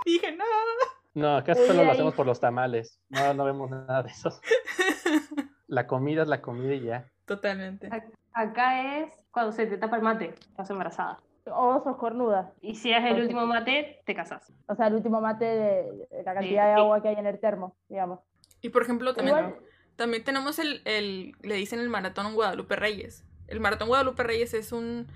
Dije, 0.05 0.33
no. 0.33 0.43
No, 1.13 1.37
acá 1.37 1.55
solo 1.55 1.85
lo 1.85 1.91
hacemos 1.91 2.13
por 2.13 2.25
los 2.25 2.41
tamales. 2.41 2.99
No, 3.07 3.33
no 3.33 3.45
vemos 3.45 3.69
nada 3.69 4.03
de 4.03 4.09
eso. 4.09 4.37
La 5.67 5.87
comida 5.87 6.23
es 6.23 6.27
la 6.27 6.41
comida 6.41 6.73
y 6.73 6.81
ya. 6.81 7.09
Totalmente. 7.25 7.89
Acá 8.33 8.99
es 8.99 9.13
cuando 9.31 9.53
se 9.53 9.65
te 9.65 9.77
tapa 9.77 9.95
el 9.95 10.03
mate, 10.03 10.35
estás 10.41 10.69
embarazada. 10.69 11.19
O 11.47 11.81
sos 11.83 11.97
cornuda. 11.97 12.53
Y 12.61 12.75
si 12.75 12.91
es 12.91 13.03
el 13.03 13.21
último 13.21 13.45
mate, 13.45 14.01
te 14.05 14.15
casás. 14.15 14.51
O 14.67 14.75
sea, 14.75 14.87
el 14.87 14.95
último 14.95 15.21
mate 15.21 15.45
de, 15.45 16.07
de 16.09 16.23
la 16.23 16.33
cantidad 16.33 16.67
de 16.69 16.73
sí. 16.75 16.79
agua 16.81 17.01
que 17.01 17.09
hay 17.09 17.15
en 17.15 17.27
el 17.27 17.39
termo, 17.39 17.75
digamos. 17.89 18.19
Y 18.61 18.69
por 18.69 18.81
ejemplo, 18.81 19.13
también, 19.13 19.37
Igual- 19.37 19.55
también 19.95 20.23
tenemos 20.23 20.57
el, 20.59 20.81
el, 20.85 21.33
le 21.41 21.55
dicen 21.55 21.79
el 21.79 21.89
maratón 21.89 22.33
Guadalupe 22.33 22.75
Reyes. 22.75 23.23
El 23.47 23.59
maratón 23.59 23.87
Guadalupe 23.89 24.23
Reyes 24.23 24.53
es 24.55 24.71
un 24.71 25.07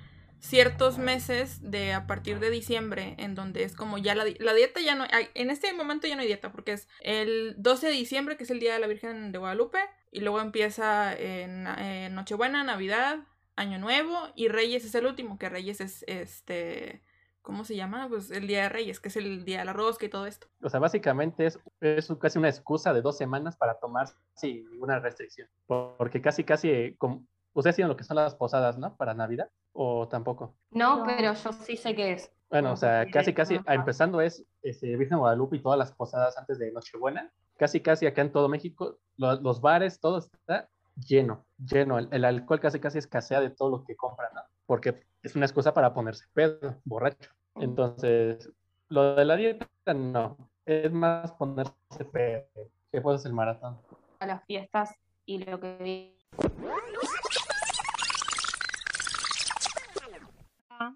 ciertos 0.42 0.98
meses 1.00 1.60
de 1.70 1.92
a 1.94 2.08
partir 2.08 2.40
de 2.40 2.50
diciembre 2.50 3.16
en 3.18 3.36
donde 3.36 3.64
es 3.64 3.76
como 3.76 3.98
ya 3.98 4.16
la, 4.16 4.24
la 4.40 4.54
dieta 4.54 4.80
ya 4.80 4.96
no 4.96 5.04
hay, 5.12 5.28
en 5.34 5.50
este 5.50 5.74
momento 5.74 6.08
ya 6.08 6.16
no 6.16 6.22
hay 6.22 6.28
dieta 6.28 6.50
porque 6.54 6.72
es 6.72 6.88
el 7.02 7.56
12 7.58 7.88
de 7.88 7.92
diciembre 7.94 8.38
que 8.38 8.44
es 8.44 8.50
el 8.50 8.62
día 8.62 8.72
de 8.74 8.80
la 8.80 8.88
Virgen 8.88 9.34
de 9.34 9.38
Guadalupe 9.38 9.80
y 10.14 10.22
luego 10.22 10.40
empieza 10.40 11.14
en, 11.14 11.68
en 11.68 12.16
Nochebuena, 12.16 12.64
Navidad, 12.64 13.20
Año 13.60 13.78
Nuevo 13.78 14.18
y 14.36 14.48
Reyes 14.48 14.86
es 14.86 14.96
el 14.96 15.06
último, 15.06 15.38
que 15.38 15.50
Reyes 15.50 15.82
es 15.82 16.04
este 16.08 17.02
¿cómo 17.42 17.64
se 17.66 17.76
llama? 17.76 18.08
Pues 18.08 18.32
el 18.32 18.48
día 18.48 18.64
de 18.64 18.70
Reyes, 18.70 19.00
que 19.00 19.10
es 19.10 19.16
el 19.18 19.44
día 19.44 19.60
de 19.60 19.66
la 19.66 19.74
rosca 19.74 20.06
y 20.06 20.10
todo 20.10 20.26
esto. 20.28 20.48
O 20.62 20.70
sea, 20.70 20.80
básicamente 20.80 21.46
es, 21.48 21.60
es 21.82 22.08
casi 22.22 22.38
una 22.38 22.50
excusa 22.50 22.94
de 22.94 23.02
dos 23.02 23.18
semanas 23.18 23.56
para 23.58 23.80
tomar 23.80 24.08
sin 24.36 24.70
ninguna 24.70 25.00
restricción. 25.00 25.48
Porque 25.66 26.22
casi, 26.22 26.44
casi, 26.44 26.96
como, 26.98 27.26
ustedes 27.54 27.76
tienen 27.78 27.90
lo 27.90 27.98
que 27.98 28.04
son 28.04 28.18
las 28.18 28.36
posadas, 28.36 28.78
¿no? 28.78 28.96
Para 28.96 29.14
Navidad, 29.14 29.50
o 29.74 30.08
tampoco. 30.08 30.56
No, 30.72 31.04
pero 31.06 31.34
yo 31.34 31.54
sí 31.54 31.76
sé 31.76 31.96
qué 31.96 32.12
es. 32.14 32.32
Bueno, 32.50 32.74
o 32.74 32.78
sea, 32.78 33.06
casi, 33.12 33.34
casi, 33.34 33.56
ajá. 33.56 33.74
empezando 33.74 34.22
es 34.22 34.46
este, 34.62 34.88
Virgen 34.96 35.18
de 35.18 35.22
Guadalupe 35.22 35.58
y 35.58 35.62
todas 35.62 35.80
las 35.80 35.92
posadas 35.92 36.38
antes 36.38 36.60
de 36.60 36.72
Nochebuena. 36.72 37.32
Casi, 37.58 37.80
casi 37.82 38.06
acá 38.06 38.22
en 38.22 38.32
todo 38.32 38.48
México, 38.48 39.00
lo- 39.18 39.42
los 39.42 39.60
bares, 39.60 40.00
todo 40.00 40.20
está 40.20 40.70
lleno, 41.08 41.46
lleno. 41.58 41.98
El, 41.98 42.10
el 42.12 42.26
alcohol 42.26 42.60
casi, 42.60 42.80
casi 42.80 42.98
escasea 42.98 43.42
de 43.42 43.50
todo 43.50 43.70
lo 43.70 43.84
que 43.84 43.96
compran, 43.96 44.34
¿no? 44.34 44.42
Porque 44.66 45.04
es 45.24 45.36
una 45.36 45.46
excusa 45.46 45.74
para 45.74 45.94
ponerse 45.94 46.26
pedo, 46.34 46.80
borracho. 46.86 47.32
Entonces, 47.56 48.52
lo 48.88 49.16
de 49.16 49.26
la 49.26 49.36
dieta, 49.36 49.68
no. 49.94 50.38
Es 50.66 50.92
más 50.92 51.32
ponerse 51.34 52.06
pedo. 52.12 52.46
Que 52.92 52.98
es 52.98 53.26
el 53.26 53.34
maratón. 53.34 53.78
A 54.20 54.26
las 54.26 54.44
fiestas 54.46 54.96
y 55.26 55.44
lo 55.44 55.60
que 55.60 55.78
vi. 55.78 56.16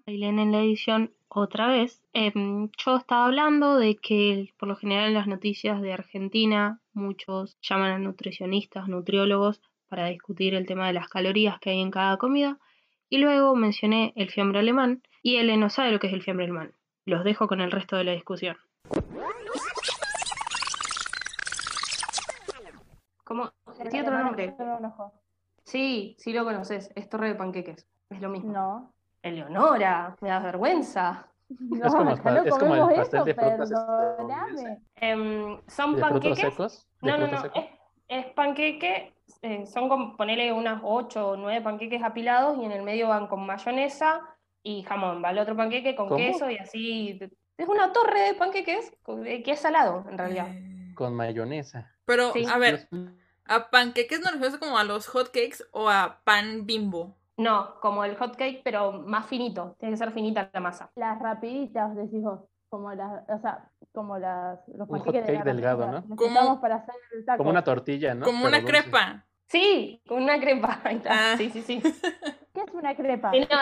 Ailén 0.06 0.38
en 0.38 0.52
la 0.52 0.60
edición 0.60 1.12
otra 1.28 1.68
vez. 1.68 2.02
Em, 2.12 2.70
yo 2.78 2.96
estaba 2.96 3.26
hablando 3.26 3.76
de 3.76 3.96
que 3.96 4.52
por 4.58 4.68
lo 4.68 4.76
general 4.76 5.08
en 5.08 5.14
las 5.14 5.26
noticias 5.26 5.80
de 5.82 5.92
Argentina 5.92 6.80
muchos 6.92 7.58
llaman 7.60 7.90
a 7.92 7.98
nutricionistas, 7.98 8.88
nutriólogos 8.88 9.60
para 9.94 10.08
discutir 10.08 10.54
el 10.54 10.66
tema 10.66 10.88
de 10.88 10.92
las 10.92 11.06
calorías 11.08 11.60
que 11.60 11.70
hay 11.70 11.80
en 11.80 11.92
cada 11.92 12.16
comida. 12.16 12.58
Y 13.08 13.18
luego 13.18 13.54
mencioné 13.54 14.12
el 14.16 14.28
fiambre 14.28 14.58
alemán 14.58 15.04
y 15.22 15.36
él 15.36 15.60
no 15.60 15.70
sabe 15.70 15.92
lo 15.92 16.00
que 16.00 16.08
es 16.08 16.12
el 16.12 16.22
fiambre 16.22 16.46
alemán. 16.46 16.72
Los 17.04 17.22
dejo 17.22 17.46
con 17.46 17.60
el 17.60 17.70
resto 17.70 17.94
de 17.94 18.02
la 18.02 18.10
discusión. 18.10 18.56
¿Cómo? 23.22 23.52
Tiene 23.88 24.02
otro 24.02 24.18
nombre. 24.18 24.52
No, 24.58 24.64
no, 24.64 24.80
no. 24.80 25.12
Sí, 25.62 26.16
sí 26.18 26.32
lo 26.32 26.42
conoces. 26.42 26.90
Es 26.96 27.08
torre 27.08 27.28
de 27.28 27.34
panqueques. 27.36 27.86
Es 28.10 28.20
lo 28.20 28.30
mismo. 28.30 28.52
No. 28.52 28.92
Eleonora, 29.22 30.16
me 30.20 30.28
das 30.28 30.42
vergüenza. 30.42 31.28
No, 31.46 31.86
Es 31.86 31.94
como 31.94 32.10
acá 32.10 32.30
no 32.30 32.42
es 32.42 32.50
como 32.50 32.74
el 32.74 32.80
comemos 32.80 32.94
pastel 32.94 33.20
eso, 33.20 33.24
de 33.26 33.34
frutas 33.34 33.70
perdóname. 33.70 34.80
Em, 34.96 35.60
son 35.68 35.94
¿De 35.94 36.00
frutos 36.00 36.00
panqueques. 36.00 36.38
secos? 36.38 36.88
¿De 37.02 37.10
No, 37.10 37.18
no, 37.18 37.28
frutos 37.28 37.52
no. 37.54 37.60
Es, 37.60 37.68
es 38.08 38.32
panqueque. 38.32 39.13
Eh, 39.42 39.66
son 39.66 39.88
como 39.88 40.16
ponerle 40.16 40.52
unas 40.52 40.80
8 40.84 41.28
o 41.30 41.36
9 41.36 41.60
panqueques 41.62 42.02
apilados 42.02 42.58
y 42.58 42.64
en 42.64 42.72
el 42.72 42.82
medio 42.82 43.08
van 43.08 43.26
con 43.26 43.44
mayonesa 43.46 44.20
y 44.62 44.82
jamón. 44.82 45.22
Va 45.22 45.30
el 45.30 45.38
otro 45.38 45.56
panqueque 45.56 45.94
con 45.94 46.08
¿Cómo? 46.08 46.18
queso 46.18 46.50
y 46.50 46.58
así. 46.58 47.18
Es 47.56 47.68
una 47.68 47.92
torre 47.92 48.20
de 48.20 48.34
panqueques 48.34 48.92
con- 49.02 49.26
eh, 49.26 49.42
que 49.42 49.52
es 49.52 49.60
salado, 49.60 50.04
en 50.10 50.18
realidad. 50.18 50.48
Eh, 50.50 50.92
Con 50.94 51.14
mayonesa. 51.14 51.90
Pero, 52.04 52.32
Sí. 52.32 52.44
a 52.50 52.56
ver, 52.58 52.88
¿a 53.46 53.70
panqueques 53.70 54.20
nos 54.20 54.32
refieres 54.32 54.58
como 54.58 54.78
a 54.78 54.84
los 54.84 55.06
hot 55.08 55.26
cakes 55.28 55.58
o 55.72 55.88
a 55.88 56.20
pan 56.24 56.66
bimbo? 56.66 57.16
No, 57.36 57.80
como 57.80 58.04
el 58.04 58.16
hot 58.16 58.36
cake, 58.36 58.60
pero 58.62 58.92
más 58.92 59.26
finito. 59.26 59.74
Tiene 59.80 59.94
que 59.94 59.98
ser 59.98 60.12
finita 60.12 60.50
la 60.52 60.60
masa. 60.60 60.90
Las 60.94 61.18
rapiditas, 61.20 61.96
decís 61.96 62.22
vos. 62.22 62.40
Como 62.74 62.92
las, 62.92 63.22
o 63.28 63.38
sea, 63.38 63.70
como 63.92 64.18
las, 64.18 64.58
los 64.66 64.88
Un 64.90 64.98
hot 64.98 65.04
panqueques 65.04 65.44
de 65.44 65.44
delgado. 65.44 65.92
¿no? 65.92 66.16
Como- 66.16 66.40
usamos 66.40 66.58
para 66.58 66.74
hacer 66.74 66.96
el 67.12 67.24
taco. 67.24 67.38
Como 67.38 67.50
una 67.50 67.62
tortilla, 67.62 68.16
¿no? 68.16 68.26
como 68.26 68.38
Pero 68.38 68.48
una 68.48 68.58
dulce. 68.58 68.82
crepa. 68.82 69.26
Sí, 69.46 70.02
con 70.08 70.24
una 70.24 70.40
crepa. 70.40 70.80
Ah. 71.08 71.34
Sí, 71.38 71.50
sí, 71.50 71.62
sí. 71.62 71.80
¿Qué 72.52 72.60
es 72.62 72.74
una 72.74 72.96
crepa? 72.96 73.30
Sí, 73.30 73.46
no, 73.48 73.56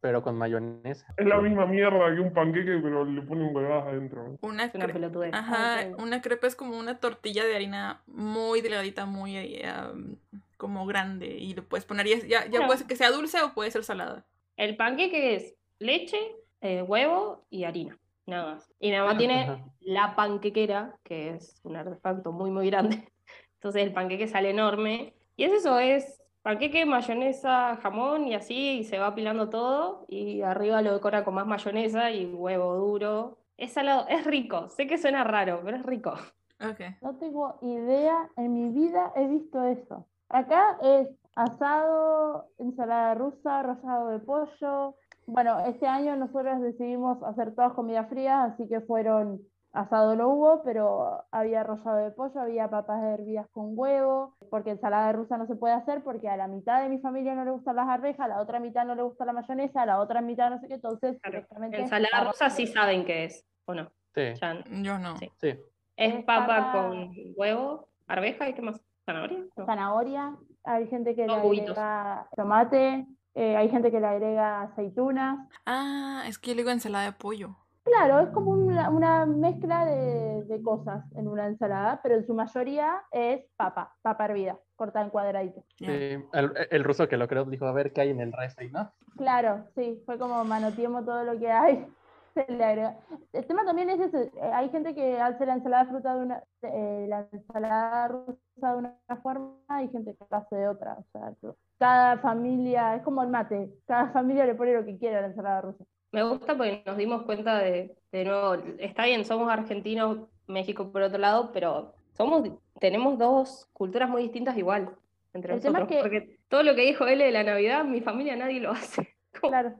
Pero 0.00 0.24
con 0.24 0.36
mayonesa. 0.36 1.06
Es 1.16 1.24
la 1.24 1.40
misma 1.40 1.66
mierda 1.66 2.12
que 2.12 2.20
un 2.20 2.32
panqueque, 2.32 2.80
pero 2.82 3.04
le 3.04 3.22
ponen 3.22 3.54
huevadas 3.54 3.86
adentro. 3.86 4.36
Una 4.40 4.64
es 4.64 4.74
una. 4.74 5.38
Ajá, 5.38 5.86
una 5.96 6.20
crepa 6.20 6.48
es 6.48 6.56
como 6.56 6.76
una 6.76 6.98
tortilla 6.98 7.44
de 7.44 7.54
harina 7.54 8.02
muy 8.08 8.60
delgadita, 8.60 9.06
muy 9.06 9.62
um, 9.92 10.16
como 10.56 10.84
grande. 10.84 11.28
Y 11.28 11.54
le 11.54 11.62
puedes 11.62 11.84
poner, 11.86 12.08
ya, 12.08 12.44
ya, 12.46 12.66
puede 12.66 12.78
ser 12.78 12.88
que 12.88 12.96
sea 12.96 13.12
dulce 13.12 13.40
o 13.40 13.54
puede 13.54 13.70
ser 13.70 13.84
salada. 13.84 14.26
El 14.56 14.76
panqueque 14.76 15.36
es 15.36 15.54
leche, 15.78 16.18
eh, 16.60 16.82
huevo 16.82 17.46
y 17.50 17.62
harina. 17.62 17.96
Nada 18.28 18.52
más. 18.52 18.70
Y 18.78 18.90
mi 18.90 18.96
mamá 18.98 19.16
tiene 19.16 19.44
Ajá. 19.44 19.64
la 19.80 20.14
panquequera, 20.14 20.98
que 21.02 21.30
es 21.30 21.62
un 21.64 21.76
artefacto 21.76 22.30
muy, 22.30 22.50
muy 22.50 22.68
grande. 22.68 23.10
Entonces 23.54 23.82
el 23.82 23.94
panqueque 23.94 24.28
sale 24.28 24.50
enorme. 24.50 25.14
Y 25.36 25.44
es 25.44 25.52
eso, 25.52 25.78
es 25.78 26.22
panqueque, 26.42 26.84
mayonesa, 26.84 27.78
jamón 27.82 28.26
y 28.26 28.34
así, 28.34 28.80
y 28.80 28.84
se 28.84 28.98
va 28.98 29.06
apilando 29.06 29.48
todo. 29.48 30.04
Y 30.08 30.42
arriba 30.42 30.82
lo 30.82 30.92
decora 30.92 31.24
con 31.24 31.34
más 31.34 31.46
mayonesa 31.46 32.10
y 32.10 32.26
huevo 32.26 32.74
duro. 32.74 33.38
Es 33.56 33.72
salado, 33.72 34.06
es 34.08 34.26
rico. 34.26 34.68
Sé 34.68 34.86
que 34.86 34.98
suena 34.98 35.24
raro, 35.24 35.62
pero 35.64 35.78
es 35.78 35.82
rico. 35.86 36.12
Ok. 36.60 36.80
No 37.00 37.16
tengo 37.16 37.58
idea, 37.62 38.28
en 38.36 38.52
mi 38.52 38.68
vida 38.78 39.10
he 39.16 39.26
visto 39.26 39.64
eso. 39.64 40.06
Acá 40.28 40.76
es 40.82 41.08
asado, 41.34 42.50
ensalada 42.58 43.14
rusa, 43.14 43.62
rallado 43.62 44.08
de 44.08 44.18
pollo. 44.18 44.96
Bueno, 45.30 45.60
este 45.60 45.86
año 45.86 46.16
nosotros 46.16 46.58
decidimos 46.62 47.22
hacer 47.22 47.54
todas 47.54 47.74
comidas 47.74 48.08
frías, 48.08 48.52
así 48.52 48.66
que 48.66 48.80
fueron 48.80 49.40
asado 49.74 50.16
no 50.16 50.28
hubo, 50.30 50.62
pero 50.62 51.22
había 51.30 51.62
rallado 51.62 51.98
de 51.98 52.10
pollo, 52.12 52.40
había 52.40 52.70
papas 52.70 53.02
hervidas 53.04 53.46
con 53.52 53.72
huevo, 53.78 54.34
porque 54.50 54.70
ensalada 54.70 55.12
rusa 55.12 55.36
no 55.36 55.46
se 55.46 55.54
puede 55.54 55.74
hacer 55.74 56.02
porque 56.02 56.30
a 56.30 56.38
la 56.38 56.48
mitad 56.48 56.80
de 56.82 56.88
mi 56.88 56.98
familia 57.00 57.34
no 57.34 57.44
le 57.44 57.50
gustan 57.50 57.76
las 57.76 57.86
arvejas, 57.88 58.20
a 58.20 58.28
la 58.28 58.40
otra 58.40 58.58
mitad 58.58 58.86
no 58.86 58.94
le 58.94 59.02
gusta 59.02 59.26
la 59.26 59.34
mayonesa, 59.34 59.82
a 59.82 59.86
la 59.86 60.00
otra 60.00 60.22
mitad 60.22 60.48
no 60.48 60.58
sé 60.60 60.68
qué, 60.68 60.74
entonces 60.74 61.20
Claro. 61.20 61.36
directamente 61.36 61.76
Ensalada 61.82 62.24
rusa 62.24 62.48
sí 62.48 62.66
saben 62.66 63.04
qué 63.04 63.24
es, 63.26 63.46
¿o 63.66 63.74
no? 63.74 63.90
Sí, 64.14 64.32
Ya- 64.40 64.64
Yo 64.82 64.98
no. 64.98 65.18
Sí. 65.18 65.30
sí. 65.42 65.48
Es 65.96 66.14
Es 66.14 66.24
papa 66.24 66.72
con 66.72 67.10
huevo, 67.36 67.88
arveja 68.06 68.48
y 68.48 68.54
qué 68.54 68.62
más. 68.62 68.80
¿Zanahoria? 69.04 69.38
No. 69.56 69.66
zanahoria, 69.66 70.36
hay 70.64 70.86
gente 70.88 71.14
que 71.14 71.26
le 71.26 71.38
juguitos. 71.40 71.76
agrega 71.76 72.28
tomate, 72.34 73.06
eh, 73.38 73.56
hay 73.56 73.68
gente 73.68 73.92
que 73.92 74.00
le 74.00 74.06
agrega 74.06 74.62
aceitunas. 74.62 75.38
Ah, 75.64 76.24
es 76.26 76.38
que 76.38 76.50
yo 76.50 76.56
le 76.56 76.62
digo 76.62 76.72
ensalada 76.72 77.04
de 77.04 77.12
pollo. 77.12 77.56
Claro, 77.84 78.18
es 78.18 78.30
como 78.30 78.50
una, 78.50 78.90
una 78.90 79.26
mezcla 79.26 79.86
de, 79.86 80.42
de 80.44 80.62
cosas 80.62 81.04
en 81.14 81.28
una 81.28 81.46
ensalada, 81.46 82.00
pero 82.02 82.16
en 82.16 82.26
su 82.26 82.34
mayoría 82.34 83.00
es 83.12 83.44
papa, 83.56 83.94
papa 84.02 84.24
hervida, 84.24 84.58
cortada 84.74 85.04
en 85.04 85.10
cuadraditos. 85.10 85.64
Sí, 85.76 85.86
el, 85.86 86.52
el 86.70 86.84
ruso 86.84 87.08
que 87.08 87.16
lo 87.16 87.28
creo 87.28 87.44
dijo, 87.44 87.66
a 87.66 87.72
ver 87.72 87.92
qué 87.92 88.00
hay 88.02 88.10
en 88.10 88.20
el 88.20 88.32
refri, 88.32 88.70
¿no? 88.70 88.92
Claro, 89.16 89.64
sí, 89.76 90.02
fue 90.04 90.18
como 90.18 90.44
manoteemos 90.44 91.04
todo 91.04 91.22
lo 91.22 91.38
que 91.38 91.50
hay. 91.50 91.86
se 92.34 92.52
le 92.52 92.64
agrega. 92.64 92.96
El 93.32 93.46
tema 93.46 93.64
también 93.64 93.90
es 93.90 94.00
ese, 94.00 94.32
eh, 94.36 94.50
hay 94.52 94.68
gente 94.70 94.94
que 94.94 95.20
hace 95.20 95.46
la 95.46 95.54
ensalada 95.54 95.84
de 95.84 95.90
fruta 95.90 96.14
de 96.14 96.22
una, 96.22 96.42
eh, 96.62 97.06
la 97.08 97.28
ensalada 97.32 98.08
rusa 98.08 98.72
de 98.72 98.76
una 98.76 98.96
forma, 99.22 99.54
hay 99.68 99.88
gente 99.88 100.14
que 100.16 100.24
la 100.28 100.38
hace 100.38 100.56
de 100.56 100.68
otra. 100.68 100.98
O 100.98 101.04
sea, 101.12 101.32
cada 101.78 102.18
familia, 102.18 102.96
es 102.96 103.02
como 103.02 103.22
el 103.22 103.28
mate, 103.28 103.70
cada 103.86 104.08
familia 104.10 104.46
le 104.46 104.54
pone 104.54 104.72
lo 104.74 104.84
que 104.84 104.98
quiere 104.98 105.16
a 105.16 105.20
la 105.22 105.26
ensalada 105.28 105.60
rusa. 105.62 105.84
Me 106.12 106.22
gusta 106.22 106.56
porque 106.56 106.82
nos 106.86 106.96
dimos 106.96 107.22
cuenta 107.24 107.58
de, 107.58 107.96
de 108.12 108.24
nuevo, 108.24 108.54
está 108.78 109.04
bien, 109.04 109.24
somos 109.24 109.50
argentinos, 109.50 110.28
México 110.46 110.90
por 110.90 111.02
otro 111.02 111.18
lado, 111.18 111.50
pero 111.52 111.94
somos, 112.12 112.48
tenemos 112.80 113.18
dos 113.18 113.68
culturas 113.72 114.08
muy 114.08 114.22
distintas 114.22 114.56
igual 114.56 114.90
entre 115.34 115.54
El 115.54 115.60
tema 115.60 115.80
es 115.80 115.84
nosotros. 115.84 116.10
que- 116.10 116.18
Porque 116.20 116.38
todo 116.48 116.62
lo 116.62 116.74
que 116.74 116.82
dijo 116.82 117.06
él 117.06 117.18
de 117.18 117.30
la 117.30 117.44
Navidad, 117.44 117.84
mi 117.84 118.00
familia 118.00 118.34
nadie 118.36 118.60
lo 118.60 118.70
hace. 118.72 119.08
Como- 119.40 119.50
Claro, 119.50 119.74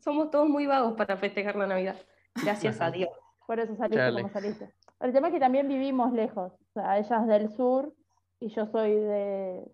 Somos 0.00 0.30
todos 0.30 0.48
muy 0.48 0.66
vagos 0.66 0.94
para 0.94 1.16
festejar 1.16 1.54
la 1.56 1.66
Navidad. 1.68 1.96
Gracias 2.42 2.80
a 2.80 2.90
Dios. 2.90 3.10
por 3.46 3.58
eso 3.60 3.74
saliste 3.76 3.96
Chale. 3.96 4.20
como 4.22 4.32
saliste. 4.32 4.74
El 5.00 5.12
tema 5.12 5.28
es 5.28 5.34
que 5.34 5.40
también 5.40 5.68
vivimos 5.68 6.12
lejos, 6.12 6.52
o 6.52 6.72
sea, 6.74 6.98
ella 6.98 7.20
es 7.20 7.26
del 7.28 7.48
sur 7.50 7.94
y 8.40 8.48
yo 8.48 8.66
soy 8.66 8.90
de, 8.92 9.64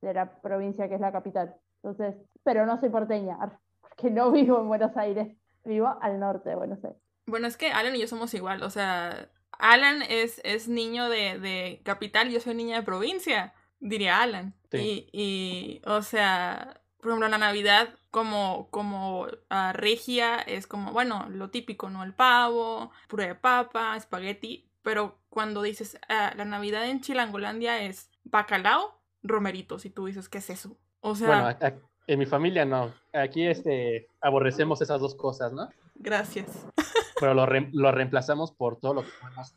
de 0.00 0.14
la 0.14 0.40
provincia 0.40 0.88
que 0.88 0.94
es 0.94 1.00
la 1.00 1.12
capital. 1.12 1.56
Entonces, 1.82 2.16
pero 2.42 2.66
no 2.66 2.78
soy 2.78 2.90
porteña, 2.90 3.38
porque 3.80 4.10
no 4.10 4.30
vivo 4.32 4.60
en 4.60 4.68
Buenos 4.68 4.96
Aires, 4.96 5.36
vivo 5.64 5.96
al 6.00 6.18
norte 6.20 6.50
de 6.50 6.56
Buenos 6.56 6.82
Aires. 6.84 7.00
Bueno, 7.26 7.46
es 7.46 7.56
que 7.56 7.72
Alan 7.72 7.96
y 7.96 8.00
yo 8.00 8.06
somos 8.06 8.32
igual. 8.34 8.62
O 8.62 8.70
sea, 8.70 9.30
Alan 9.58 10.02
es, 10.02 10.40
es 10.44 10.68
niño 10.68 11.08
de, 11.08 11.38
de 11.38 11.80
capital, 11.84 12.30
yo 12.30 12.40
soy 12.40 12.54
niña 12.54 12.76
de 12.76 12.82
provincia, 12.82 13.54
diría 13.80 14.22
Alan. 14.22 14.54
Sí. 14.70 15.08
Y, 15.12 15.80
y, 15.82 15.82
o 15.86 16.02
sea, 16.02 16.80
por 17.06 17.10
ejemplo, 17.10 17.28
la 17.28 17.38
Navidad 17.38 17.88
como, 18.10 18.68
como 18.70 19.26
ah, 19.50 19.72
regia 19.72 20.38
es 20.38 20.66
como, 20.66 20.92
bueno, 20.92 21.26
lo 21.28 21.50
típico, 21.50 21.90
¿no? 21.90 22.02
El 22.02 22.14
pavo, 22.14 22.90
puré 23.08 23.28
de 23.28 23.34
papa, 23.34 23.96
espagueti, 23.96 24.70
pero 24.82 25.18
cuando 25.28 25.62
dices 25.62 25.98
ah, 26.08 26.32
la 26.36 26.44
Navidad 26.44 26.88
en 26.88 27.00
Chilangolandia 27.00 27.82
es 27.82 28.10
bacalao, 28.24 28.95
romeritos, 29.28 29.84
y 29.86 29.90
tú 29.90 30.06
dices, 30.06 30.28
¿qué 30.28 30.38
es 30.38 30.50
eso? 30.50 30.76
O 31.00 31.14
sea, 31.14 31.26
Bueno, 31.28 31.46
a- 31.46 31.50
a- 31.66 31.74
en 32.08 32.18
mi 32.18 32.26
familia 32.26 32.64
no. 32.64 32.92
Aquí 33.12 33.46
este, 33.46 34.08
aborrecemos 34.20 34.80
esas 34.82 35.00
dos 35.00 35.14
cosas, 35.14 35.52
¿no? 35.52 35.68
gracias. 35.98 36.46
Pero 37.18 37.32
lo, 37.34 37.46
re- 37.46 37.70
lo 37.72 37.90
reemplazamos 37.90 38.52
por 38.52 38.76
todo 38.78 38.94
lo 38.94 39.02
que 39.02 39.08
comemos 39.20 39.54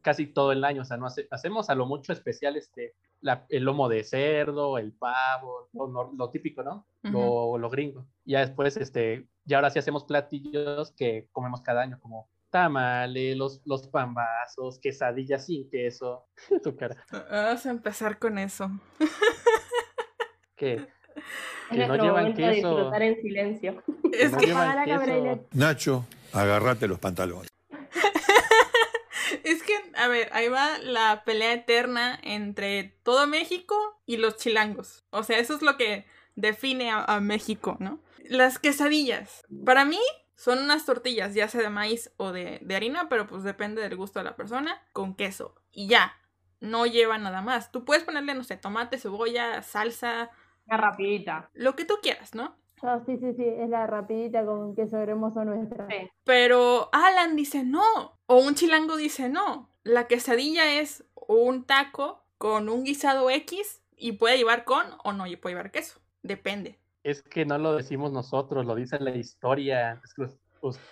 casi 0.00 0.26
todo 0.26 0.52
el 0.52 0.64
año. 0.64 0.82
O 0.82 0.84
sea, 0.84 0.96
no 0.96 1.06
hace- 1.06 1.28
hacemos 1.30 1.68
a 1.70 1.74
lo 1.74 1.84
mucho 1.86 2.12
especial 2.12 2.56
este, 2.56 2.94
la- 3.20 3.44
el 3.50 3.64
lomo 3.64 3.88
de 3.90 4.02
cerdo, 4.04 4.78
el 4.78 4.92
pavo, 4.92 5.68
lo, 5.74 6.30
típico, 6.30 6.62
¿no? 6.62 6.86
Lo, 7.02 7.58
lo 7.58 7.68
gringo. 7.70 8.06
Ya 8.24 8.40
después, 8.40 8.76
este, 8.78 9.28
ya 9.44 9.58
ahora 9.58 9.70
sí 9.70 9.78
hacemos 9.78 10.04
platillos 10.04 10.92
que 10.92 11.28
comemos 11.32 11.60
cada 11.60 11.82
año, 11.82 11.98
como 12.00 12.28
tamales, 12.52 13.36
los, 13.36 13.62
los 13.64 13.88
pambazos, 13.88 14.78
quesadillas 14.78 15.46
sin 15.46 15.68
queso. 15.68 16.26
tu 16.62 16.76
cara. 16.76 17.04
Vamos 17.10 17.66
a 17.66 17.70
empezar 17.70 18.18
con 18.20 18.38
eso. 18.38 18.70
Que, 20.54 20.74
Es 20.74 20.84
que 21.70 21.86
no 21.88 21.96
llevan 21.96 22.34
queso. 22.34 22.68
disfrutar 22.68 23.02
en 23.02 23.20
silencio. 23.20 23.82
que 24.12 24.28
no 24.28 24.38
llevan 24.38 24.84
que 24.84 25.12
queso. 25.12 25.48
Nacho, 25.52 26.06
agárrate 26.32 26.86
los 26.86 27.00
pantalones. 27.00 27.48
Es 29.44 29.62
que, 29.64 29.74
a 29.96 30.06
ver, 30.08 30.28
ahí 30.32 30.48
va 30.48 30.78
la 30.78 31.24
pelea 31.24 31.54
eterna 31.54 32.18
entre 32.22 32.96
todo 33.02 33.26
México 33.26 33.74
y 34.06 34.18
los 34.18 34.36
chilangos. 34.36 35.04
O 35.10 35.24
sea, 35.24 35.38
eso 35.38 35.56
es 35.56 35.62
lo 35.62 35.76
que 35.76 36.04
define 36.36 36.90
a, 36.90 37.02
a 37.02 37.20
México, 37.20 37.76
¿no? 37.80 37.98
Las 38.24 38.58
quesadillas. 38.58 39.42
Para 39.64 39.84
mí 39.84 39.98
son 40.42 40.58
unas 40.58 40.84
tortillas, 40.84 41.34
ya 41.34 41.46
sea 41.46 41.60
de 41.60 41.70
maíz 41.70 42.10
o 42.16 42.32
de, 42.32 42.58
de 42.62 42.74
harina, 42.74 43.08
pero 43.08 43.28
pues 43.28 43.44
depende 43.44 43.80
del 43.80 43.94
gusto 43.94 44.18
de 44.18 44.24
la 44.24 44.34
persona, 44.34 44.82
con 44.92 45.14
queso. 45.14 45.54
Y 45.70 45.86
ya, 45.86 46.14
no 46.58 46.84
lleva 46.84 47.16
nada 47.16 47.42
más. 47.42 47.70
Tú 47.70 47.84
puedes 47.84 48.02
ponerle, 48.02 48.34
no 48.34 48.42
sé, 48.42 48.56
tomate, 48.56 48.98
cebolla, 48.98 49.62
salsa, 49.62 50.32
Una 50.66 50.78
rapidita. 50.78 51.48
lo 51.54 51.76
que 51.76 51.84
tú 51.84 51.94
quieras, 52.02 52.34
¿no? 52.34 52.56
Oh, 52.82 53.00
sí, 53.06 53.18
sí, 53.18 53.34
sí, 53.36 53.44
es 53.44 53.68
la 53.68 53.86
rapidita 53.86 54.44
con 54.44 54.74
queso 54.74 55.00
cremoso 55.00 55.44
nuestra. 55.44 55.86
Sí. 55.88 56.10
Pero 56.24 56.88
Alan 56.92 57.36
dice 57.36 57.62
no, 57.62 58.18
o 58.26 58.38
un 58.38 58.56
chilango 58.56 58.96
dice 58.96 59.28
no. 59.28 59.70
La 59.84 60.08
quesadilla 60.08 60.80
es 60.80 61.04
un 61.14 61.62
taco 61.66 62.24
con 62.36 62.68
un 62.68 62.82
guisado 62.82 63.30
X 63.30 63.80
y 63.96 64.12
puede 64.14 64.38
llevar 64.38 64.64
con 64.64 64.84
o 65.04 65.12
no 65.12 65.22
puede 65.40 65.54
llevar 65.54 65.70
queso. 65.70 66.00
Depende. 66.24 66.81
Es 67.02 67.22
que 67.22 67.44
no 67.44 67.58
lo 67.58 67.74
decimos 67.74 68.12
nosotros, 68.12 68.64
lo 68.64 68.74
dice 68.74 68.98
la 69.00 69.14
historia. 69.14 70.00
Es 70.04 70.14
que 70.14 70.28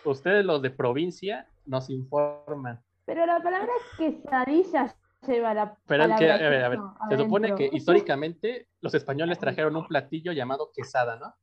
ustedes 0.05 0.45
los 0.45 0.61
de 0.63 0.71
provincia 0.71 1.47
nos 1.67 1.89
informan. 1.91 2.81
Pero 3.05 3.27
la 3.27 3.41
palabra 3.41 3.73
quesadilla 3.97 4.95
lleva 5.27 5.55
la 5.55 5.77
Pero 5.87 6.05
es 6.05 6.09
que, 6.19 6.27
palabra 6.27 6.47
a 6.47 6.51
ver, 6.51 6.65
a 6.65 6.69
ver, 6.69 6.79
se 7.11 7.17
supone 7.17 7.55
que 7.55 7.71
históricamente 7.73 8.69
los 8.81 8.95
españoles 8.95 9.39
trajeron 9.39 9.77
un 9.77 9.87
platillo 9.87 10.33
llamado 10.33 10.71
quesada, 10.75 11.17
¿no? 11.17 11.35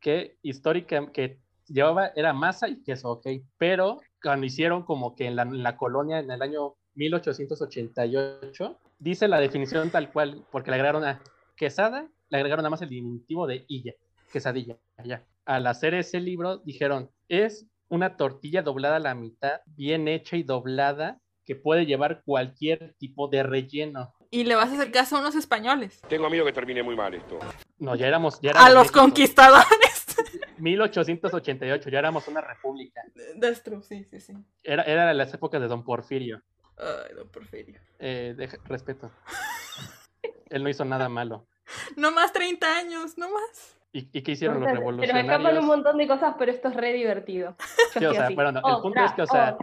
Que 0.00 0.38
histórica, 0.42 1.10
que 1.12 1.40
llevaba, 1.66 2.08
era 2.14 2.32
masa 2.32 2.68
y 2.68 2.82
queso, 2.82 3.10
ok. 3.10 3.26
Pero 3.58 4.00
cuando 4.22 4.46
hicieron 4.46 4.84
como 4.84 5.14
que 5.14 5.26
en 5.26 5.36
la, 5.36 5.42
en 5.42 5.62
la 5.62 5.76
colonia 5.76 6.18
en 6.18 6.30
el 6.30 6.42
año 6.42 6.74
1888, 6.94 8.80
dice 8.98 9.28
la 9.28 9.40
definición 9.40 9.90
tal 9.90 10.12
cual, 10.12 10.44
porque 10.50 10.70
le 10.70 10.76
agregaron 10.76 11.04
a 11.04 11.20
quesada, 11.56 12.08
le 12.34 12.40
agregaron 12.40 12.62
nada 12.62 12.70
más 12.70 12.82
el 12.82 12.88
diminutivo 12.88 13.46
de 13.46 13.64
illa, 13.68 13.92
quesadilla, 14.32 14.76
ya. 15.04 15.22
Al 15.44 15.66
hacer 15.66 15.94
ese 15.94 16.20
libro 16.20 16.58
dijeron, 16.58 17.10
es 17.28 17.66
una 17.88 18.16
tortilla 18.16 18.62
doblada 18.62 18.96
a 18.96 19.00
la 19.00 19.14
mitad, 19.14 19.60
bien 19.66 20.08
hecha 20.08 20.36
y 20.36 20.42
doblada, 20.42 21.20
que 21.44 21.54
puede 21.54 21.86
llevar 21.86 22.22
cualquier 22.24 22.94
tipo 22.98 23.28
de 23.28 23.42
relleno. 23.42 24.14
Y 24.30 24.44
le 24.44 24.56
vas 24.56 24.70
a 24.70 24.74
hacer 24.74 24.90
caso 24.90 25.16
a 25.16 25.20
unos 25.20 25.36
españoles. 25.36 26.00
Tengo 26.08 26.28
miedo 26.28 26.44
que 26.44 26.52
termine 26.52 26.82
muy 26.82 26.96
mal 26.96 27.14
esto. 27.14 27.38
No, 27.78 27.94
ya 27.94 28.08
éramos... 28.08 28.40
Ya 28.40 28.52
A 28.52 28.70
los 28.70 28.84
México. 28.84 29.00
conquistadores. 29.00 30.06
1888, 30.58 31.90
ya 31.90 31.98
éramos 31.98 32.26
una 32.26 32.40
república. 32.40 33.02
That's 33.40 33.62
true, 33.62 33.82
sí, 33.82 34.04
sí, 34.04 34.18
sí. 34.20 34.32
Era, 34.62 34.82
era 34.84 35.12
las 35.14 35.32
épocas 35.34 35.60
de 35.60 35.68
Don 35.68 35.84
Porfirio. 35.84 36.42
Ay, 36.78 37.14
don 37.14 37.28
Porfirio. 37.28 37.80
Eh, 37.98 38.34
respeto. 38.64 39.12
Él 40.50 40.62
no 40.64 40.68
hizo 40.68 40.84
nada 40.84 41.08
malo. 41.08 41.46
No 41.96 42.10
más 42.10 42.32
30 42.32 42.76
años, 42.78 43.16
no 43.18 43.30
más. 43.30 43.76
¿Y, 43.92 44.08
y 44.12 44.22
qué 44.22 44.32
hicieron 44.32 44.60
los 44.60 44.68
Se 44.68 44.74
nos 44.74 44.82
escapan 44.82 44.96
un 44.96 44.98
revolucionarios? 44.98 45.64
montón 45.64 45.98
de 45.98 46.08
cosas, 46.08 46.34
pero 46.38 46.50
esto 46.50 46.68
es 46.68 46.74
re 46.76 46.92
divertido. 46.92 47.56
Sí, 47.92 48.04
o 48.04 48.12
sea, 48.12 48.26
así. 48.26 48.34
bueno, 48.34 48.50
no, 48.50 48.76
el 48.76 48.82
punto 48.82 49.00
es 49.04 49.12
que, 49.12 49.22
o 49.22 49.26
sea, 49.26 49.56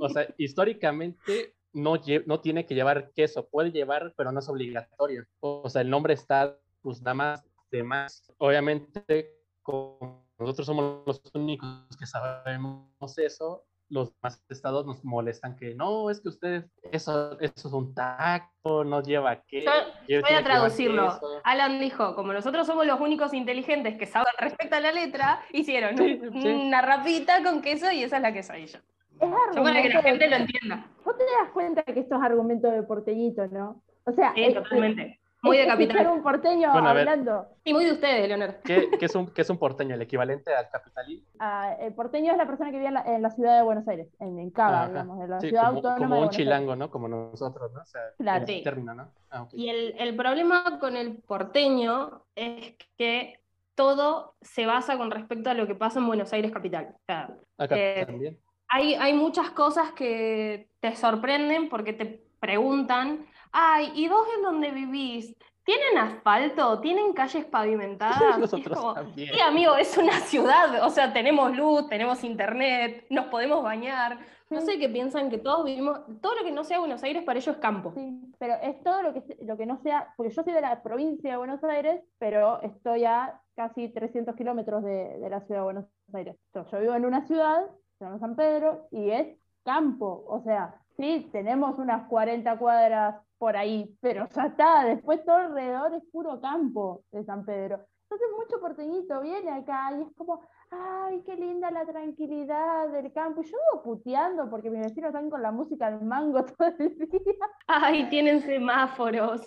o 0.00 0.08
sea, 0.08 0.26
históricamente 0.38 1.54
no, 1.74 2.00
no 2.24 2.40
tiene 2.40 2.64
que 2.64 2.74
llevar 2.74 3.10
queso, 3.12 3.46
puede 3.46 3.72
llevar, 3.72 4.14
pero 4.16 4.32
no 4.32 4.38
es 4.40 4.48
obligatorio. 4.48 5.26
O 5.40 5.68
sea, 5.68 5.82
el 5.82 5.90
nombre 5.90 6.14
está, 6.14 6.56
pues 6.80 7.02
nada 7.02 7.14
más 7.14 7.44
de 7.70 7.82
más. 7.82 8.32
Obviamente, 8.38 9.36
como 9.62 10.24
nosotros 10.38 10.66
somos 10.66 11.02
los 11.06 11.20
únicos 11.34 11.68
que 11.98 12.06
sabemos 12.06 13.18
eso, 13.18 13.64
los 13.90 14.14
demás 14.14 14.42
estados 14.48 14.86
nos 14.86 15.04
molestan 15.04 15.56
que 15.56 15.74
no, 15.74 16.08
es 16.10 16.20
que 16.20 16.28
ustedes, 16.28 16.64
eso, 16.90 17.38
eso 17.40 17.68
es 17.68 17.74
un 17.74 17.94
taco, 17.94 18.82
no 18.84 19.02
lleva 19.02 19.42
queso. 19.42 19.70
Yo 20.08 20.20
voy 20.20 20.34
a 20.34 20.42
traducirlo. 20.44 21.18
Alan 21.44 21.78
dijo, 21.80 22.14
como 22.14 22.32
nosotros 22.32 22.66
somos 22.66 22.86
los 22.86 23.00
únicos 23.00 23.32
inteligentes 23.34 23.96
que 23.96 24.06
saben 24.06 24.32
respecto 24.38 24.76
a 24.76 24.80
la 24.80 24.92
letra, 24.92 25.40
hicieron 25.52 25.96
Sí, 25.96 26.20
un- 26.22 26.42
sí. 26.42 26.48
una 26.48 26.82
rapita 26.82 27.42
con 27.42 27.60
queso 27.62 27.90
y 27.90 28.02
esa 28.02 28.16
es 28.16 28.22
la 28.22 28.32
quesadilla. 28.32 28.80
Es 29.20 29.28
Yo 29.54 29.62
para 29.62 29.80
que 29.82 29.88
la 29.88 30.02
de- 30.02 30.08
gente 30.10 30.28
lo 30.28 30.36
entienda. 30.36 30.86
Vos 31.04 31.16
te 31.16 31.24
das 31.24 31.50
cuenta 31.52 31.82
que 31.84 32.00
esto 32.00 32.16
es 32.16 32.22
argumento 32.22 32.70
de 32.70 32.82
porteñito, 32.82 33.46
¿no? 33.46 33.80
O 34.04 34.12
sea, 34.12 34.32
Sí, 34.34 34.42
es- 34.44 34.54
totalmente. 34.54 35.20
Muy 35.44 35.58
de 35.58 35.66
capital. 35.66 36.06
un 36.08 36.22
porteño 36.22 36.72
Bueno, 36.72 36.88
hablando. 36.88 37.46
Y 37.64 37.72
muy 37.72 37.84
de 37.84 37.92
ustedes, 37.92 38.26
Leonor. 38.28 38.56
¿Qué, 38.64 38.88
qué 38.98 39.04
es 39.06 39.14
un, 39.14 39.26
qué 39.32 39.42
es 39.42 39.50
un 39.50 39.58
porteño? 39.58 39.94
¿El 39.94 40.02
equivalente 40.02 40.54
al 40.54 40.68
capitalín? 40.70 41.24
Ah, 41.38 41.74
el 41.78 41.94
porteño 41.94 42.32
es 42.32 42.38
la 42.38 42.46
persona 42.46 42.70
que 42.70 42.76
vive 42.78 42.88
en 42.88 42.94
la, 42.94 43.02
en 43.02 43.22
la 43.22 43.30
ciudad 43.30 43.56
de 43.56 43.62
Buenos 43.62 43.86
Aires, 43.88 44.08
en, 44.20 44.38
en 44.38 44.50
Cava, 44.50 44.82
Ajá. 44.82 44.88
digamos, 44.88 45.22
en 45.22 45.30
la 45.30 45.40
Sí, 45.40 45.48
ciudad 45.48 45.64
como, 45.66 45.76
autónoma 45.76 45.98
como 45.98 46.14
de 46.14 46.20
un 46.20 46.24
Aires. 46.24 46.36
chilango, 46.36 46.76
¿no? 46.76 46.90
Como 46.90 47.08
nosotros, 47.08 47.72
¿no? 47.72 47.80
O 47.82 47.86
sea, 47.86 48.00
Claro. 48.18 48.46
Sí. 48.46 48.60
término, 48.64 48.94
¿no? 48.94 49.08
Ah, 49.30 49.42
ok. 49.42 49.50
Y 49.54 49.68
el, 49.68 49.94
el 49.98 50.16
problema 50.16 50.78
con 50.80 50.96
el 50.96 51.16
porteño 51.22 52.24
es 52.34 52.74
que 52.96 53.40
todo 53.74 54.36
se 54.40 54.66
basa 54.66 54.96
con 54.96 55.10
respecto 55.10 55.50
a 55.50 55.54
lo 55.54 55.66
que 55.66 55.74
pasa 55.74 55.98
en 55.98 56.06
Buenos 56.06 56.32
Aires 56.32 56.52
capital. 56.52 56.90
O 56.94 57.00
sea, 57.06 57.28
Acá 57.58 57.74
eh, 57.76 58.04
también. 58.06 58.38
hay, 58.68 58.94
hay 58.94 59.12
muchas 59.14 59.50
cosas 59.50 59.92
que 59.92 60.68
te 60.80 60.94
sorprenden 60.94 61.68
porque 61.68 61.92
te 61.92 62.22
preguntan, 62.38 63.26
ay, 63.54 63.92
¿y 63.94 64.08
vos 64.08 64.26
en 64.36 64.42
dónde 64.42 64.70
vivís? 64.72 65.34
¿Tienen 65.64 65.96
asfalto? 65.96 66.80
¿Tienen 66.80 67.14
calles 67.14 67.46
pavimentadas? 67.46 68.38
Nosotros 68.38 68.78
como, 68.78 68.92
también. 68.92 69.32
sí, 69.32 69.40
amigo, 69.40 69.76
es 69.76 69.96
una 69.96 70.20
ciudad, 70.20 70.84
o 70.84 70.90
sea, 70.90 71.12
tenemos 71.14 71.56
luz, 71.56 71.88
tenemos 71.88 72.22
internet, 72.22 73.06
nos 73.08 73.26
podemos 73.26 73.62
bañar. 73.62 74.18
No 74.50 74.60
sé 74.60 74.78
qué 74.78 74.88
piensan 74.90 75.30
que 75.30 75.38
todos 75.38 75.64
vivimos, 75.64 76.00
todo 76.20 76.34
lo 76.34 76.44
que 76.44 76.52
no 76.52 76.64
sea 76.64 76.80
Buenos 76.80 77.02
Aires 77.02 77.24
para 77.24 77.38
ellos 77.38 77.54
es 77.56 77.60
campo. 77.62 77.92
Sí, 77.94 78.34
pero 78.38 78.54
es 78.62 78.80
todo 78.82 79.02
lo 79.02 79.14
que, 79.14 79.22
lo 79.40 79.56
que 79.56 79.64
no 79.64 79.78
sea, 79.78 80.12
porque 80.16 80.34
yo 80.34 80.42
soy 80.42 80.52
de 80.52 80.60
la 80.60 80.82
provincia 80.82 81.30
de 81.30 81.36
Buenos 81.38 81.64
Aires, 81.64 82.02
pero 82.18 82.60
estoy 82.60 83.04
a 83.04 83.40
casi 83.56 83.88
300 83.88 84.36
kilómetros 84.36 84.84
de, 84.84 85.18
de 85.18 85.30
la 85.30 85.40
ciudad 85.40 85.60
de 85.60 85.64
Buenos 85.64 85.86
Aires. 86.12 86.36
Yo, 86.54 86.66
yo 86.70 86.80
vivo 86.80 86.94
en 86.94 87.06
una 87.06 87.26
ciudad, 87.26 87.64
se 87.98 88.04
llama 88.04 88.18
San 88.18 88.36
Pedro, 88.36 88.86
y 88.90 89.10
es 89.10 89.38
campo, 89.64 90.24
o 90.28 90.42
sea, 90.42 90.74
sí, 90.96 91.28
tenemos 91.32 91.78
unas 91.78 92.06
40 92.08 92.58
cuadras 92.58 93.16
por 93.44 93.58
ahí, 93.58 93.94
pero 94.00 94.26
ya 94.34 94.46
está, 94.46 94.86
después 94.86 95.22
todo 95.22 95.36
alrededor 95.36 95.92
es 95.92 96.02
puro 96.10 96.40
campo 96.40 97.02
de 97.12 97.22
San 97.24 97.44
Pedro. 97.44 97.84
Entonces 98.04 98.26
mucho 98.38 98.58
porteñito 98.58 99.20
viene 99.20 99.50
acá 99.50 99.90
y 99.94 100.00
es 100.00 100.16
como, 100.16 100.40
ay, 100.70 101.22
qué 101.26 101.36
linda 101.36 101.70
la 101.70 101.84
tranquilidad 101.84 102.88
del 102.88 103.12
campo. 103.12 103.42
Y 103.42 103.50
yo 103.50 103.82
puteando 103.82 104.48
porque 104.48 104.70
mis 104.70 104.80
vecinos 104.80 105.08
están 105.08 105.28
con 105.28 105.42
la 105.42 105.52
música 105.52 105.88
al 105.88 106.00
mango 106.00 106.42
todo 106.56 106.68
el 106.78 106.96
día. 106.96 107.46
Ay, 107.66 108.08
tienen 108.08 108.40
semáforos. 108.40 109.46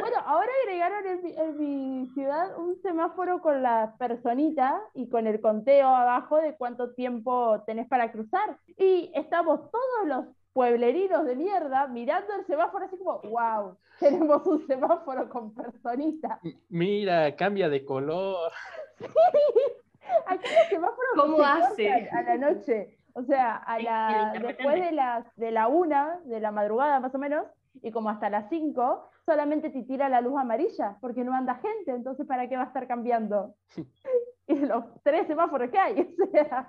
Bueno, 0.00 0.18
ahora 0.24 0.50
agregaron 0.62 1.06
en 1.06 1.22
mi, 1.24 1.32
en 1.32 1.58
mi 1.58 2.06
ciudad 2.14 2.56
un 2.56 2.80
semáforo 2.82 3.40
con 3.40 3.64
la 3.64 3.96
personita 3.98 4.80
y 4.94 5.08
con 5.08 5.26
el 5.26 5.40
conteo 5.40 5.88
abajo 5.88 6.36
de 6.36 6.56
cuánto 6.56 6.94
tiempo 6.94 7.64
tenés 7.66 7.88
para 7.88 8.12
cruzar. 8.12 8.58
Y 8.78 9.10
estamos 9.12 9.68
todos 9.72 10.06
los 10.06 10.39
pueblerinos 10.52 11.24
de 11.26 11.36
mierda 11.36 11.86
mirando 11.86 12.34
el 12.34 12.44
semáforo 12.46 12.84
así 12.86 12.96
como, 12.98 13.20
wow, 13.22 13.76
tenemos 14.00 14.46
un 14.46 14.66
semáforo 14.66 15.28
con 15.28 15.54
personita. 15.54 16.40
Mira, 16.68 17.34
cambia 17.36 17.68
de 17.68 17.84
color. 17.84 18.50
Aquí 20.26 20.48
los 20.48 20.68
semáforos 20.68 21.10
¿Cómo 21.16 21.36
se 21.36 21.44
hace? 21.44 22.08
a 22.10 22.22
la 22.22 22.36
noche. 22.36 22.96
O 23.14 23.22
sea, 23.22 23.56
a 23.56 23.78
Sí, 23.78 23.84
la, 23.84 24.32
el 24.34 24.42
después 24.42 24.80
de 24.80 24.92
las 24.92 25.36
de 25.36 25.50
la 25.50 25.68
una 25.68 26.20
de 26.24 26.40
la 26.40 26.52
madrugada 26.52 27.00
más 27.00 27.14
o 27.14 27.18
menos, 27.18 27.46
y 27.82 27.90
como 27.90 28.10
hasta 28.10 28.30
las 28.30 28.48
5, 28.48 29.08
solamente 29.26 29.70
te 29.70 29.82
tira 29.82 30.08
la 30.08 30.20
luz 30.20 30.38
amarilla, 30.38 30.96
porque 31.00 31.24
no 31.24 31.34
anda 31.34 31.56
gente, 31.56 31.92
entonces 31.92 32.26
¿para 32.26 32.48
qué 32.48 32.56
va 32.56 32.64
a 32.64 32.66
estar 32.66 32.86
cambiando? 32.86 33.54
y 34.50 34.54
los 34.66 34.84
tres 35.02 35.26
semáforos 35.26 35.70
que 35.70 35.78
hay, 35.78 36.16
o 36.22 36.30
sea, 36.30 36.68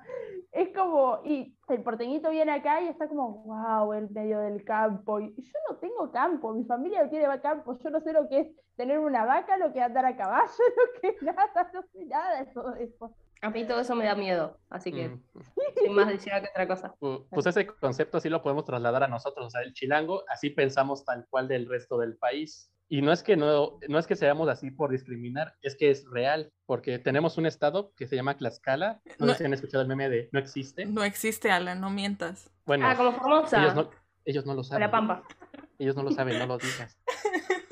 es 0.51 0.69
como, 0.75 1.19
y 1.23 1.55
el 1.69 1.81
porteñito 1.83 2.29
viene 2.29 2.51
acá 2.51 2.81
y 2.81 2.87
está 2.89 3.07
como, 3.07 3.43
wow, 3.43 3.93
el 3.93 4.09
medio 4.09 4.39
del 4.39 4.63
campo, 4.65 5.19
y 5.19 5.33
yo 5.41 5.59
no 5.69 5.77
tengo 5.77 6.11
campo, 6.11 6.53
mi 6.53 6.63
familia 6.65 7.03
no 7.03 7.09
tiene 7.09 7.41
campo, 7.41 7.77
yo 7.77 7.89
no 7.89 8.01
sé 8.01 8.13
lo 8.13 8.27
que 8.29 8.39
es 8.41 8.47
tener 8.75 8.99
una 8.99 9.25
vaca, 9.25 9.57
lo 9.57 9.71
que 9.71 9.79
es 9.79 9.85
andar 9.85 10.05
a 10.05 10.15
caballo, 10.15 10.47
lo 10.95 11.01
que 11.01 11.07
es 11.09 11.21
nada, 11.21 11.71
no 11.73 11.81
sé 11.83 12.05
nada 12.05 12.39
de 12.43 12.45
todo 12.53 12.75
eso. 12.75 13.15
A 13.43 13.49
mí 13.49 13.65
todo 13.65 13.79
eso 13.79 13.95
me 13.95 14.05
da 14.05 14.13
miedo, 14.13 14.59
así 14.69 14.91
que 14.91 15.09
Mm. 15.09 15.23
soy 15.79 15.89
más 15.89 16.07
de 16.09 16.19
ciudad 16.19 16.41
que 16.43 16.49
otra 16.49 16.67
cosa. 16.67 16.93
Pu- 16.99 17.25
Pues 17.31 17.45
ese 17.47 17.65
concepto 17.65 18.19
sí 18.19 18.29
lo 18.29 18.43
podemos 18.43 18.65
trasladar 18.65 19.03
a 19.03 19.07
nosotros, 19.07 19.47
o 19.47 19.49
sea, 19.49 19.61
el 19.61 19.73
chilango, 19.73 20.23
así 20.27 20.51
pensamos 20.51 21.03
tal 21.05 21.25
cual 21.27 21.47
del 21.47 21.67
resto 21.67 21.97
del 21.97 22.17
país. 22.17 22.71
Y 22.93 23.01
no 23.01 23.13
es 23.13 23.23
que 23.23 23.37
no, 23.37 23.79
no 23.87 23.99
es 23.99 24.05
que 24.05 24.17
seamos 24.17 24.49
así 24.49 24.69
por 24.69 24.91
discriminar, 24.91 25.55
es 25.61 25.77
que 25.77 25.89
es 25.91 26.03
real, 26.11 26.51
porque 26.65 26.99
tenemos 26.99 27.37
un 27.37 27.45
estado 27.45 27.93
que 27.95 28.05
se 28.05 28.17
llama 28.17 28.35
Tlaxcala, 28.35 28.99
no, 29.17 29.27
No- 29.27 29.31
sé 29.31 29.37
si 29.39 29.43
han 29.45 29.53
escuchado 29.53 29.81
el 29.81 29.87
meme 29.87 30.09
de 30.09 30.27
no 30.33 30.39
existe. 30.39 30.85
No 30.85 31.01
existe, 31.05 31.49
Alan, 31.51 31.79
no 31.79 31.89
mientas. 31.89 32.51
Bueno, 32.65 32.85
Ah, 32.89 32.97
como 32.97 33.13
Formosa. 33.13 33.61
ellos 33.61 33.75
no, 33.75 33.89
ellos 34.25 34.45
no 34.45 34.53
lo 34.55 34.63
saben. 34.65 34.81
la 34.81 34.91
Pampa. 34.91 35.23
Ellos 35.79 35.95
no 35.95 36.03
lo 36.03 36.11
saben, 36.11 36.37
no 36.37 36.45
lo 36.47 36.57
digas. 36.57 36.97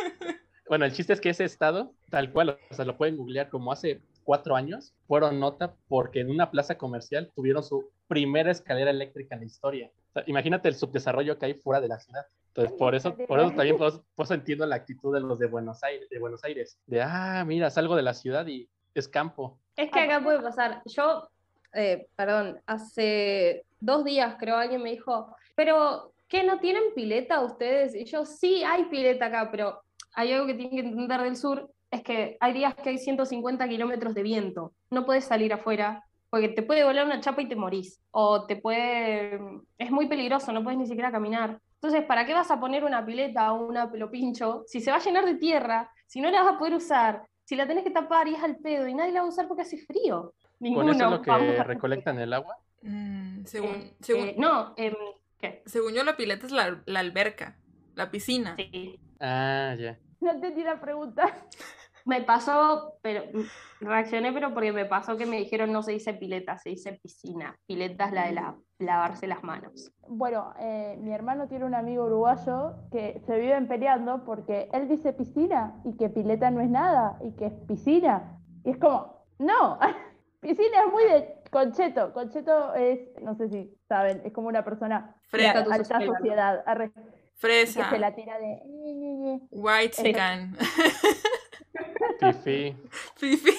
Bueno, 0.70 0.86
el 0.86 0.94
chiste 0.94 1.14
es 1.14 1.20
que 1.20 1.32
ese 1.32 1.46
estado, 1.46 1.96
tal 2.12 2.32
cual, 2.32 2.60
o 2.70 2.74
sea, 2.76 2.86
lo 2.86 2.96
pueden 2.96 3.18
googlear 3.18 3.50
como 3.50 3.72
hace 3.72 4.04
cuatro 4.24 4.56
años, 4.56 4.94
fueron 5.08 5.40
nota 5.40 5.74
porque 5.88 6.20
en 6.20 6.30
una 6.30 6.52
plaza 6.52 6.78
comercial 6.78 7.32
tuvieron 7.36 7.64
su 7.64 7.90
primera 8.08 8.52
escalera 8.52 8.92
eléctrica 8.92 9.34
en 9.34 9.42
la 9.42 9.48
historia. 9.48 9.92
O 10.10 10.12
sea, 10.14 10.24
imagínate 10.28 10.70
el 10.70 10.76
subdesarrollo 10.76 11.40
que 11.40 11.48
hay 11.48 11.54
fuera 11.56 11.82
de 11.82 11.88
la 11.88 12.00
ciudad. 12.00 12.22
Entonces, 12.50 12.78
por 12.78 12.96
eso, 12.96 13.16
por 13.16 13.40
eso 13.40 13.52
también 13.52 13.78
por 13.78 14.04
eso 14.18 14.34
entiendo 14.34 14.66
la 14.66 14.76
actitud 14.76 15.14
de 15.14 15.22
los 15.22 15.40
de 15.40 15.48
Buenos 15.48 15.84
Aires, 15.84 16.10
de 16.10 16.20
Buenos 16.20 16.44
Aires, 16.44 16.78
de 16.88 17.02
ah, 17.02 17.44
mira, 17.46 17.70
salgo 17.70 17.96
de 17.96 18.02
la 18.02 18.14
ciudad 18.14 18.46
y 18.48 18.68
es 18.94 19.08
campo. 19.08 19.58
Es 19.76 19.92
que 19.92 20.00
acá 20.00 20.22
puede 20.22 20.42
pasar. 20.42 20.82
Yo, 20.86 21.30
eh, 21.74 22.08
perdón, 22.16 22.60
hace 22.66 23.66
dos 23.80 24.04
días 24.04 24.36
creo 24.40 24.58
alguien 24.58 24.84
me 24.84 24.92
dijo, 24.92 25.36
pero 25.56 26.12
¿qué 26.28 26.44
no 26.44 26.60
tienen 26.60 26.94
pileta 26.96 27.42
ustedes? 27.42 27.96
Y 27.96 28.06
yo, 28.06 28.26
sí, 28.26 28.64
hay 28.64 28.86
pileta 28.86 29.28
acá, 29.28 29.50
pero 29.52 29.82
hay 30.14 30.34
algo 30.34 30.48
que 30.48 30.56
tienen 30.56 30.76
que 30.76 30.88
entender 30.90 31.22
del 31.22 31.36
sur, 31.36 31.70
es 31.92 32.04
que 32.04 32.38
hay 32.40 32.54
días 32.54 32.76
que 32.76 32.90
hay 32.90 32.98
150 32.98 33.68
kilómetros 33.68 34.14
de 34.14 34.24
viento. 34.24 34.74
No 34.90 35.06
puedes 35.06 35.26
salir 35.26 35.54
afuera 35.54 36.04
porque 36.30 36.50
te 36.50 36.62
puede 36.62 36.84
volar 36.84 37.06
una 37.06 37.20
chapa 37.20 37.42
y 37.42 37.48
te 37.48 37.56
morís. 37.56 38.00
O 38.12 38.46
te 38.46 38.56
puede... 38.56 39.40
Es 39.78 39.90
muy 39.92 40.08
peligroso, 40.08 40.52
no 40.52 40.64
puedes 40.64 40.80
ni 40.80 40.86
siquiera 40.86 41.12
caminar. 41.12 41.60
Entonces, 41.82 42.04
¿para 42.06 42.26
qué 42.26 42.34
vas 42.34 42.52
a 42.52 42.60
poner 42.60 42.84
una 42.84 43.06
pileta 43.06 43.54
o 43.54 43.66
una 43.68 43.90
pelopincho 43.90 44.64
si 44.68 44.82
se 44.82 44.92
va 44.92 44.98
a 44.98 45.00
llenar 45.00 45.24
de 45.26 45.36
tierra, 45.36 45.90
si 46.08 46.20
no 46.20 46.30
la 46.30 46.44
vas 46.44 46.56
a 46.56 46.58
poder 46.58 46.74
usar, 46.74 47.24
si 47.46 47.56
la 47.56 47.66
tenés 47.66 47.86
que 47.86 47.90
tapar 47.92 48.28
y 48.28 48.36
es 48.36 48.44
al 48.44 48.58
pedo 48.58 48.86
y 48.88 48.94
nadie 48.94 49.14
la 49.14 49.22
va 49.22 49.28
a 49.28 49.30
usar 49.30 49.48
porque 49.48 49.62
hace 49.62 49.78
frío? 49.78 50.34
Ninguno. 50.60 50.88
Con 50.88 50.96
eso 50.96 51.06
es 51.06 51.12
lo 51.12 51.22
que 51.22 51.32
Vamos 51.32 51.66
recolectan 51.66 52.20
el 52.20 52.34
agua. 52.34 52.58
Mm, 52.82 53.46
según, 53.46 53.76
Eh, 53.76 53.94
según, 54.02 54.28
eh, 54.28 54.36
no, 54.38 54.74
em, 54.76 54.94
¿qué? 55.40 55.64
según 55.66 55.94
yo, 55.94 56.04
la 56.04 56.18
pileta 56.18 56.46
es 56.46 56.52
la, 56.52 56.82
la 56.86 57.00
alberca, 57.00 57.56
la 57.96 58.12
piscina. 58.12 58.56
Sí. 58.58 59.00
Ah, 59.22 59.74
ya. 59.80 59.98
No 60.20 60.32
entendí 60.32 60.64
la 60.64 60.82
pregunta. 60.82 61.24
Me 62.06 62.22
pasó, 62.22 62.94
pero 63.02 63.24
mm, 63.34 63.86
reaccioné, 63.86 64.32
pero 64.32 64.54
porque 64.54 64.72
me 64.72 64.86
pasó 64.86 65.18
que 65.18 65.26
me 65.26 65.38
dijeron 65.38 65.72
no 65.72 65.84
se 65.84 65.92
dice 65.92 66.14
pileta, 66.14 66.58
se 66.58 66.70
dice 66.70 67.00
piscina. 67.02 67.56
Pileta 67.66 68.06
es 68.06 68.12
la 68.12 68.26
de 68.26 68.32
la, 68.34 68.56
lavarse 68.80 69.28
las 69.28 69.44
manos. 69.44 69.92
Bueno, 70.08 70.54
eh, 70.60 70.98
mi 71.00 71.12
hermano 71.14 71.48
tiene 71.48 71.66
un 71.66 71.76
amigo 71.76 72.06
uruguayo 72.06 72.76
que 72.92 73.22
se 73.26 73.40
viven 73.40 73.68
peleando 73.68 74.24
porque 74.26 74.70
él 74.74 74.88
dice 74.88 75.14
piscina 75.14 75.82
y 75.86 75.96
que 75.98 76.10
pileta 76.10 76.52
no 76.52 76.62
es 76.62 76.70
nada 76.70 77.18
y 77.22 77.32
que 77.36 77.48
es 77.48 77.54
piscina. 77.68 78.40
Y 78.64 78.72
es 78.72 78.78
como, 78.78 79.26
no, 79.38 79.80
piscina 80.42 80.84
es 80.86 80.92
muy 80.92 81.04
de 81.04 81.36
Concheto. 81.52 82.14
Concheto 82.14 82.74
es, 82.76 83.00
no 83.22 83.36
sé 83.36 83.50
si 83.50 83.78
saben, 83.88 84.22
es 84.24 84.34
como 84.34 84.48
una 84.48 84.64
persona 84.64 85.16
de 85.32 85.38
Fresa. 85.38 85.60
alta 85.60 86.06
sociedad, 86.06 86.64
arre, 86.66 86.92
que 86.92 87.02
Fresa. 87.36 87.90
se 87.90 88.00
la 88.00 88.14
tira 88.14 88.38
de... 88.38 88.62
White 89.52 90.04
chican. 90.04 90.56
Fifi, 92.20 92.76
Fifi. 93.16 93.52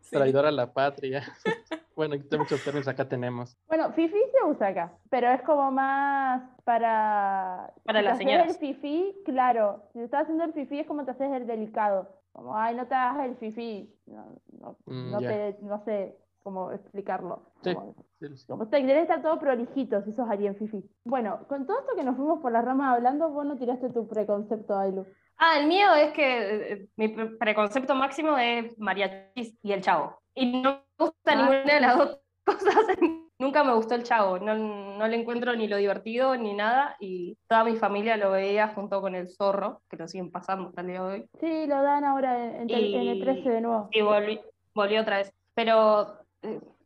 Sí. 0.00 0.10
traidor 0.12 0.46
a 0.46 0.50
la 0.52 0.72
patria. 0.72 1.22
bueno, 1.96 2.14
aquí 2.14 2.38
muchos 2.38 2.62
términos 2.64 2.86
acá 2.88 3.08
tenemos. 3.08 3.56
Bueno, 3.66 3.92
fifi 3.92 4.14
se 4.32 4.46
usa 4.48 4.68
acá, 4.68 4.92
pero 5.10 5.30
es 5.30 5.42
como 5.42 5.70
más 5.72 6.42
para... 6.64 7.72
Para 7.84 7.98
si 8.00 8.04
las 8.04 8.14
haces 8.14 8.26
el 8.26 8.32
señoras. 8.32 8.58
fifi, 8.58 9.16
claro, 9.24 9.82
si 9.92 10.00
estás 10.00 10.22
haciendo 10.22 10.44
el 10.44 10.52
fifi 10.52 10.80
es 10.80 10.86
como 10.86 11.04
te 11.04 11.10
haces 11.10 11.32
el 11.32 11.46
delicado. 11.46 12.08
Como, 12.32 12.56
ay, 12.56 12.74
no 12.76 12.86
te 12.86 12.94
hagas 12.94 13.26
el 13.26 13.36
fifi. 13.36 13.92
No, 14.06 14.26
no, 14.60 14.76
Mm, 14.86 15.10
no 15.10 15.20
ya. 15.20 15.28
te, 15.28 15.56
no 15.62 15.82
sé 15.84 16.16
cómo 16.46 16.70
explicarlo. 16.70 17.42
Sí. 17.64 17.74
Como, 17.74 17.94
Sí, 18.20 18.28
sí. 18.36 18.46
como 18.46 18.68
te 18.68 18.80
querés 18.86 19.02
estar 19.02 19.20
todo 19.20 19.38
prolijito 19.40 20.00
si 20.04 20.12
sos 20.12 20.30
alguien 20.30 20.54
fifi. 20.56 20.82
Bueno, 21.04 21.40
con 21.48 21.66
todo 21.66 21.80
esto 21.80 21.96
que 21.96 22.04
nos 22.04 22.16
fuimos 22.16 22.40
por 22.40 22.52
las 22.52 22.64
ramas 22.64 22.94
hablando, 22.94 23.28
vos 23.30 23.44
no 23.44 23.56
tiraste 23.58 23.90
tu 23.90 24.06
preconcepto, 24.06 24.78
Ailu. 24.78 25.04
Ah, 25.38 25.58
el 25.58 25.66
mío 25.66 25.92
es 25.94 26.12
que 26.12 26.72
eh, 26.72 26.88
mi 26.96 27.08
pre- 27.08 27.36
preconcepto 27.36 27.94
máximo 27.96 28.38
es 28.38 28.78
mariachis 28.78 29.58
y 29.60 29.72
el 29.72 29.82
chavo. 29.82 30.16
Y 30.34 30.62
no 30.62 30.70
me 30.98 31.04
gusta 31.04 31.32
Ah. 31.32 31.34
ninguna 31.34 31.74
de 31.74 31.80
las 31.80 31.98
dos 31.98 32.20
cosas. 32.46 32.86
Nunca 33.38 33.62
me 33.64 33.74
gustó 33.74 33.94
el 33.96 34.02
chavo, 34.02 34.38
no, 34.38 34.54
no 34.54 35.06
le 35.08 35.14
encuentro 35.20 35.54
ni 35.54 35.68
lo 35.68 35.76
divertido 35.76 36.34
ni 36.36 36.54
nada. 36.54 36.96
Y 37.00 37.36
toda 37.48 37.64
mi 37.64 37.76
familia 37.76 38.16
lo 38.16 38.30
veía 38.30 38.68
junto 38.68 39.02
con 39.02 39.14
el 39.14 39.28
zorro, 39.28 39.82
que 39.90 39.98
lo 39.98 40.08
siguen 40.08 40.30
pasando 40.30 40.68
hasta 40.68 40.80
el 40.80 40.86
día 40.86 41.02
de 41.02 41.06
hoy. 41.12 41.28
Sí, 41.38 41.66
lo 41.66 41.82
dan 41.82 42.04
ahora 42.04 42.42
en, 42.42 42.62
en 42.62 42.68
tel- 42.68 42.94
en 42.94 43.08
el 43.08 43.16
Y- 43.18 43.20
13 43.20 43.50
de 43.50 43.60
nuevo. 43.60 43.88
Y 43.92 44.00
volví, 44.00 44.40
volví 44.74 44.96
otra 44.96 45.18
vez. 45.18 45.34
Pero 45.54 46.16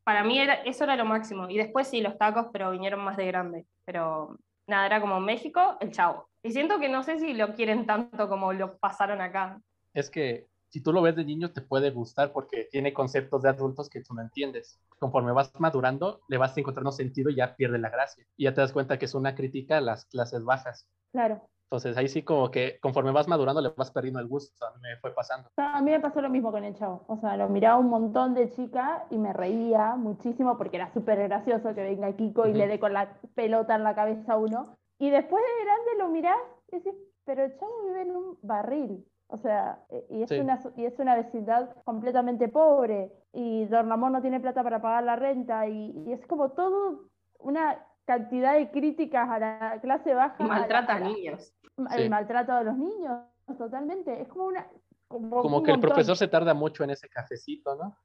para 0.05 0.25
mí 0.25 0.39
era, 0.39 0.55
eso 0.55 0.85
era 0.85 0.97
lo 0.97 1.05
máximo. 1.05 1.49
Y 1.49 1.57
después 1.57 1.89
sí, 1.89 2.01
los 2.01 2.19
tacos, 2.19 2.47
pero 2.53 2.71
vinieron 2.71 3.01
más 3.01 3.17
de 3.17 3.27
grande. 3.27 3.67
Pero 3.85 4.37
nada, 4.67 4.87
era 4.87 5.01
como 5.01 5.21
México, 5.21 5.77
el 5.81 5.91
chavo. 5.91 6.29
Y 6.43 6.53
siento 6.53 6.79
que 6.81 6.89
no 6.89 7.03
sé 7.03 7.19
si 7.19 7.35
lo 7.35 7.55
quieren 7.55 7.87
tanto 7.87 8.29
como 8.29 8.53
lo 8.53 8.79
pasaron 8.79 9.21
acá. 9.21 9.61
es 9.95 10.11
que 10.11 10.49
si 10.71 10.81
tú 10.81 10.93
lo 10.93 11.03
ves 11.03 11.17
de 11.17 11.25
niño 11.25 11.53
te 11.53 11.63
puede 11.63 11.91
gustar 11.91 12.33
porque 12.33 12.69
tiene 12.71 12.93
conceptos 12.93 13.43
de 13.43 13.49
adultos 13.49 13.91
que 13.91 14.03
tú 14.03 14.15
no 14.15 14.23
entiendes. 14.23 14.81
Conforme 14.99 15.33
vas 15.33 15.53
madurando, 15.59 16.23
le 16.29 16.39
vas 16.39 16.57
encontrando 16.57 16.93
sentido 16.93 17.31
y 17.31 17.37
ya 17.37 17.57
pierde 17.57 17.79
la 17.79 17.91
gracia. 17.91 18.25
Y 18.37 18.45
ya 18.45 18.55
te 18.55 18.61
das 18.61 18.73
cuenta 18.73 18.99
que 18.99 19.07
es 19.07 19.15
una 19.15 19.35
crítica 19.35 19.79
a 19.79 19.81
las 19.81 20.07
clases 20.07 20.45
bajas. 20.45 20.87
Claro. 21.13 21.49
Entonces 21.71 21.97
ahí 21.97 22.09
sí 22.09 22.25
como 22.25 22.51
que 22.51 22.81
conforme 22.81 23.13
vas 23.13 23.29
madurando 23.29 23.61
le 23.61 23.69
vas 23.77 23.93
perdiendo 23.93 24.19
el 24.19 24.27
gusto. 24.27 24.67
A 24.67 24.73
mí 24.73 24.81
me 24.83 24.97
fue 24.97 25.15
pasando. 25.15 25.49
A 25.57 25.81
mí 25.81 25.93
me 25.93 26.01
pasó 26.01 26.21
lo 26.21 26.29
mismo 26.29 26.51
con 26.51 26.65
el 26.65 26.75
chavo. 26.75 27.05
O 27.07 27.17
sea, 27.19 27.37
lo 27.37 27.49
miraba 27.49 27.79
un 27.79 27.89
montón 27.89 28.35
de 28.35 28.51
chica 28.51 29.07
y 29.09 29.19
me 29.19 29.33
reía 29.33 29.95
muchísimo 29.95 30.59
porque 30.59 30.79
era 30.79 30.93
súper 30.93 31.23
gracioso 31.29 31.73
que 31.73 31.83
venga 31.85 32.13
Kiko 32.17 32.49
y 32.49 32.55
le 32.55 32.67
dé 32.67 32.81
con 32.81 32.93
la 32.93 33.17
pelota 33.37 33.77
en 33.77 33.85
la 33.85 33.95
cabeza 33.95 34.33
a 34.33 34.37
uno. 34.37 34.77
Y 34.99 35.11
después 35.11 35.41
de 35.45 35.65
grande 35.65 35.91
lo 35.99 36.09
mirás 36.09 36.39
y 36.73 36.77
decís, 36.79 36.93
pero 37.25 37.45
el 37.45 37.57
chavo 37.57 37.85
vive 37.87 38.03
en 38.03 38.17
un 38.17 38.39
barril. 38.43 39.07
O 39.29 39.37
sea, 39.37 39.79
eh, 39.91 40.05
y 40.11 40.23
es, 40.25 40.29
Sí. 40.29 40.41
una, 40.41 40.59
y 40.77 40.87
es 40.87 40.99
una 40.99 41.15
vecindad 41.15 41.71
completamente 41.85 42.49
pobre. 42.49 43.13
Y 43.33 43.67
Don 43.67 43.89
Ramón 43.89 44.13
no 44.13 44.21
tiene 44.21 44.41
plata 44.41 44.65
para 44.65 44.83
pagar 44.83 45.05
la 45.05 45.15
renta. 45.15 45.69
Y, 45.69 45.93
y 46.05 46.13
es 46.13 46.27
como 46.27 46.49
todo 46.51 47.05
una 47.39 47.87
cantidad 48.15 48.55
de 48.55 48.71
críticas 48.73 49.29
a 49.29 49.39
la 49.39 49.79
clase 49.81 50.15
baja. 50.15 50.35
A 50.39 50.43
la- 50.43 50.49
maltrata 50.55 50.93
a 50.95 50.97
a 50.97 51.01
la- 51.01 51.09
niños. 51.09 51.53
el 51.93 52.03
Sí. 52.05 52.09
maltrato 52.09 52.55
de 52.57 52.65
los 52.65 52.77
niños, 52.77 53.21
totalmente. 53.57 54.21
Es 54.23 54.29
como 54.29 54.47
una. 54.47 54.67
Como, 55.09 55.43
Como 55.43 55.57
un 55.59 55.65
que 55.65 55.71
el 55.73 55.81
profesor 55.81 56.17
se 56.17 56.29
tarda 56.29 56.55
mucho 56.55 56.83
en 56.85 56.91
ese 56.91 57.09
cafecito, 57.09 57.75
¿no? 57.77 57.97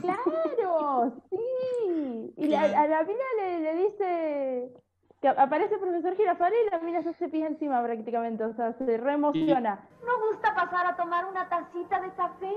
Claro, 0.00 1.12
sí. 1.30 2.34
Y 2.36 2.46
la- 2.48 2.62
a 2.62 2.86
la 2.88 3.02
mina 3.04 3.24
le, 3.38 3.60
le 3.60 3.74
dice 3.84 4.72
que 5.20 5.28
aparece 5.28 5.74
el 5.74 5.80
profesor 5.80 6.16
Girafales 6.16 6.58
y 6.66 6.70
la 6.70 6.78
mina 6.80 7.02
se 7.02 7.10
hace 7.10 7.28
pija 7.28 7.46
encima 7.46 7.82
prácticamente, 7.82 8.44
o 8.44 8.52
sea, 8.54 8.72
se 8.74 8.96
reemociona. 8.98 9.88
¿No 10.04 10.28
gusta 10.28 10.54
pasar 10.54 10.86
a 10.86 10.96
tomar 10.96 11.24
una 11.26 11.48
tacita 11.48 12.00
de 12.00 12.10
café? 12.14 12.52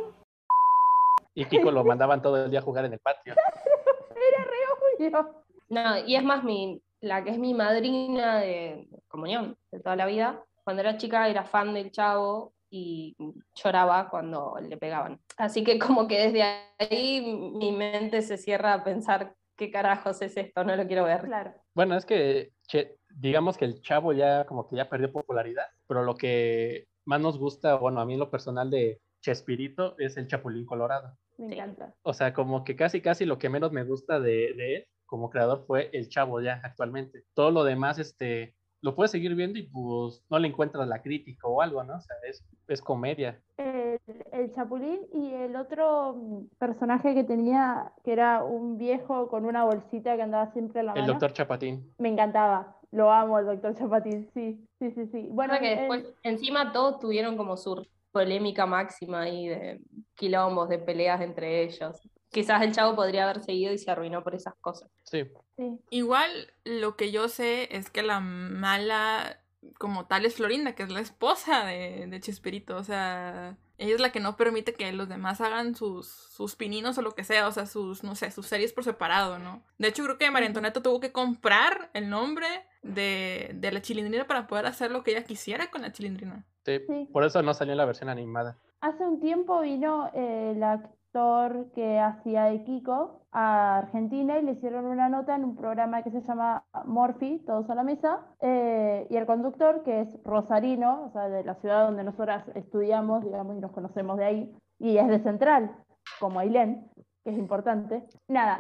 Y 1.36 1.46
Kiko 1.46 1.72
lo 1.72 1.84
mandaban 1.84 2.22
todo 2.22 2.44
el 2.46 2.50
día 2.52 2.60
a 2.60 2.64
jugar 2.64 2.86
en 2.86 2.94
el 2.94 3.00
patio. 3.00 3.34
Era 4.16 4.44
re 4.44 4.62
obvio. 4.76 5.44
No, 5.70 6.06
y 6.06 6.16
es 6.16 6.24
más, 6.24 6.44
mi, 6.44 6.82
la 7.02 7.24
que 7.24 7.32
es 7.32 7.38
mi 7.38 7.54
madrina 7.54 8.40
de 8.40 8.88
comunión 9.08 9.58
de 9.72 9.80
toda 9.80 9.96
la 9.96 10.06
vida, 10.06 10.44
cuando 10.64 10.82
era 10.82 10.98
chica 10.98 11.30
era 11.30 11.46
fan 11.46 11.74
del 11.74 11.92
chavo 11.92 12.54
y 12.70 13.16
lloraba 13.56 14.10
cuando 14.10 14.56
le 14.62 14.78
pegaban. 14.78 15.20
Así 15.38 15.64
que 15.64 15.80
como 15.80 16.08
que 16.08 16.20
desde 16.20 16.44
ahí 16.78 17.22
mi 17.56 17.72
mente 17.72 18.22
se 18.22 18.38
cierra 18.38 18.74
a 18.74 18.84
pensar 18.84 19.36
qué 19.56 19.72
carajos 19.72 20.22
es 20.22 20.38
esto, 20.38 20.64
no 20.64 20.76
lo 20.76 20.88
quiero 20.88 21.04
ver. 21.06 21.22
Claro. 21.22 21.54
Bueno, 21.74 21.96
es 21.96 22.06
que 22.06 22.52
che, 22.68 22.98
digamos 23.10 23.58
que 23.58 23.66
el 23.66 23.82
chavo 23.82 24.14
ya 24.14 24.46
como 24.46 24.68
que 24.68 24.76
ya 24.76 24.90
perdió 24.90 25.12
popularidad, 25.12 25.66
pero 25.88 26.04
lo 26.04 26.16
que 26.16 26.88
más 27.06 27.20
nos 27.20 27.38
gusta, 27.38 27.76
bueno, 27.76 28.00
a 28.00 28.06
mí 28.06 28.14
en 28.14 28.20
lo 28.20 28.30
personal 28.30 28.70
de 28.70 29.02
Chespirito 29.22 29.96
es 29.98 30.18
el 30.18 30.28
Chapulín 30.28 30.66
Colorado. 30.66 31.18
Me 31.38 31.56
encanta. 31.56 31.94
O 32.04 32.14
sea, 32.14 32.34
como 32.34 32.64
que 32.64 32.76
casi 32.76 33.02
casi 33.02 33.26
lo 33.26 33.38
que 33.38 33.50
menos 33.50 33.72
me 33.72 33.84
gusta 33.84 34.20
de, 34.20 34.54
de 34.54 34.76
él 34.76 34.88
como 35.10 35.30
creador 35.30 35.64
fue 35.66 35.90
El 35.94 36.08
Chavo 36.10 36.40
ya 36.42 36.62
actualmente. 36.64 37.24
Todo 37.34 37.52
lo 37.52 37.64
demás, 37.64 38.00
este, 38.00 38.56
lo 38.82 38.96
puedes 38.96 39.12
seguir 39.12 39.36
viendo 39.36 39.60
y 39.60 39.64
pues 39.64 40.24
no 40.30 40.40
le 40.40 40.48
encuentras 40.48 40.88
la 40.88 41.02
crítica 41.02 41.48
o 41.48 41.62
algo, 41.62 41.84
¿no? 41.84 41.96
O 41.98 42.02
sea, 42.02 42.16
es, 42.28 42.46
es 42.68 42.82
comedia. 42.82 43.42
El, 43.58 44.00
el 44.32 44.54
Chapulín 44.54 45.02
y 45.14 45.34
el 45.34 45.56
otro 45.56 46.14
mm, 46.16 46.46
personaje 46.58 47.14
que 47.14 47.24
tenía, 47.26 47.92
que 48.06 48.14
era 48.14 48.44
un 48.44 48.78
viejo 48.78 49.28
con 49.28 49.46
una 49.46 49.66
bolsita 49.66 50.16
que 50.16 50.22
andaba 50.22 50.52
siempre 50.54 50.80
en 50.82 50.86
la 50.86 50.94
El 50.94 51.02
mano. 51.02 51.14
doctor 51.14 51.34
Chapatín. 51.34 51.94
Me 51.98 52.10
encantaba. 52.10 52.76
Lo 52.92 53.12
amo, 53.12 53.38
el 53.38 53.46
doctor 53.46 53.76
Chapatín, 53.76 54.30
sí, 54.34 54.66
sí, 54.80 54.92
sí, 54.92 55.06
sí. 55.12 55.28
Bueno, 55.32 55.60
que 55.60 55.74
el- 55.74 55.78
después, 55.80 56.16
encima 56.24 56.72
todos 56.72 57.00
tuvieron 57.00 57.38
como 57.38 57.56
su 57.58 57.86
polémica 58.12 58.66
máxima 58.66 59.22
ahí 59.22 59.48
de 59.48 59.80
quilombos, 60.16 60.70
de 60.70 60.80
peleas 60.80 61.22
entre 61.22 61.64
ellos. 61.64 62.02
Quizás 62.32 62.62
el 62.62 62.74
chavo 62.74 62.96
podría 62.96 63.24
haber 63.24 63.44
seguido 63.44 63.74
y 63.74 63.78
se 63.78 63.90
arruinó 63.90 64.24
por 64.24 64.36
esas 64.36 64.54
cosas. 64.62 64.90
Sí. 65.04 65.26
sí. 65.58 65.80
Igual 65.90 66.54
lo 66.64 66.96
que 66.96 67.12
yo 67.12 67.28
sé 67.28 67.76
es 67.76 67.90
que 67.90 68.04
la 68.04 68.20
mala 68.20 69.40
como 69.78 70.06
tal 70.06 70.26
es 70.26 70.36
Florinda, 70.36 70.74
que 70.74 70.84
es 70.84 70.90
la 70.90 71.00
esposa 71.00 71.66
de, 71.66 72.08
de 72.08 72.20
Chespirito. 72.20 72.78
O 72.78 72.84
sea, 72.84 73.58
ella 73.78 73.96
es 73.96 74.02
la 74.02 74.12
que 74.12 74.20
no 74.20 74.36
permite 74.36 74.74
que 74.74 74.92
los 74.92 75.10
demás 75.10 75.42
hagan 75.42 75.76
sus, 75.76 76.08
sus 76.08 76.56
pininos 76.56 76.98
o 76.98 77.02
lo 77.02 77.12
que 77.12 77.24
sea, 77.24 77.48
o 77.48 77.52
sea, 77.52 77.66
sus, 77.66 78.04
no 78.04 78.16
sé, 78.16 78.32
sus 78.32 78.46
series 78.46 78.74
por 78.74 78.84
separado, 78.84 79.40
¿no? 79.40 79.64
De 79.78 79.88
hecho, 79.88 80.04
creo 80.04 80.18
que 80.18 80.32
María 80.32 80.48
Antonieta 80.48 80.82
tuvo 80.82 81.00
que 81.00 81.12
comprar 81.12 81.90
el 81.94 82.10
nombre 82.10 82.48
de, 82.84 83.52
de 83.56 83.72
la 83.72 83.82
chilindrina 83.82 84.28
para 84.28 84.48
poder 84.48 84.66
hacer 84.66 84.92
lo 84.92 85.04
que 85.04 85.12
ella 85.12 85.24
quisiera 85.24 85.70
con 85.70 85.82
la 85.82 85.92
chilindrina. 85.92 86.46
Sí, 86.66 86.80
Sí. 86.88 87.08
Por 87.12 87.24
eso 87.24 87.42
no 87.42 87.54
salió 87.54 87.72
en 87.72 87.78
la 87.78 87.86
versión 87.86 88.10
animada. 88.10 88.58
Hace 88.82 89.04
un 89.04 89.20
tiempo 89.20 89.62
vino 89.62 90.12
eh, 90.14 90.54
el 90.56 90.64
actor 91.10 91.72
que 91.74 92.00
hacía 92.00 92.46
de 92.46 92.64
Kiko 92.64 93.22
a 93.32 93.80
Argentina 93.80 94.38
y 94.38 94.44
le 94.44 94.52
hicieron 94.54 94.86
una 94.86 95.10
nota 95.10 95.36
en 95.36 95.44
un 95.44 95.56
programa 95.56 96.04
que 96.04 96.12
se 96.12 96.22
llama 96.22 96.64
Morphy, 96.86 97.40
Todos 97.46 97.70
a 97.70 97.76
la 97.76 97.84
Mesa, 97.84 98.20
eh, 98.42 99.08
y 99.10 99.16
el 99.16 99.26
conductor, 99.26 99.84
que 99.84 100.02
es 100.02 100.24
Rosarino, 100.24 101.06
o 101.06 101.12
sea, 101.12 101.30
de 101.30 101.44
la 101.44 101.56
ciudad 101.56 101.86
donde 101.86 102.04
nosotras 102.04 102.44
estudiamos, 102.56 103.24
digamos, 103.24 103.58
y 103.58 103.60
nos 103.60 103.72
conocemos 103.72 104.18
de 104.18 104.26
ahí, 104.26 104.58
y 104.78 104.98
es 104.98 105.08
de 105.08 105.20
Central, 105.20 105.72
como 106.20 106.40
Ailén, 106.40 106.88
que 107.24 107.32
es 107.32 107.38
importante. 107.38 108.04
Nada, 108.28 108.60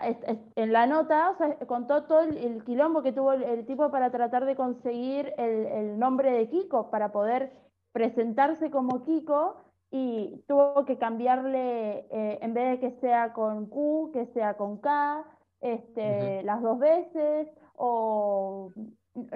en 0.55 0.73
la 0.73 0.87
nota, 0.87 1.31
o 1.31 1.35
sea, 1.35 1.55
contó 1.67 2.03
todo 2.03 2.21
el, 2.21 2.37
el 2.37 2.63
quilombo 2.63 3.03
que 3.03 3.13
tuvo 3.13 3.33
el, 3.33 3.43
el 3.43 3.65
tipo 3.65 3.91
para 3.91 4.11
tratar 4.11 4.45
de 4.45 4.55
conseguir 4.55 5.33
el, 5.37 5.65
el 5.67 5.99
nombre 5.99 6.31
de 6.31 6.49
Kiko, 6.49 6.89
para 6.89 7.11
poder 7.11 7.53
presentarse 7.91 8.69
como 8.69 9.03
Kiko 9.03 9.57
y 9.91 10.43
tuvo 10.47 10.85
que 10.85 10.97
cambiarle, 10.97 12.05
eh, 12.11 12.39
en 12.41 12.53
vez 12.53 12.71
de 12.71 12.79
que 12.79 12.99
sea 12.99 13.33
con 13.33 13.67
Q, 13.67 14.11
que 14.13 14.27
sea 14.27 14.55
con 14.55 14.77
K, 14.77 15.25
este, 15.61 16.43
las 16.43 16.61
dos 16.61 16.79
veces, 16.79 17.47
o 17.75 18.71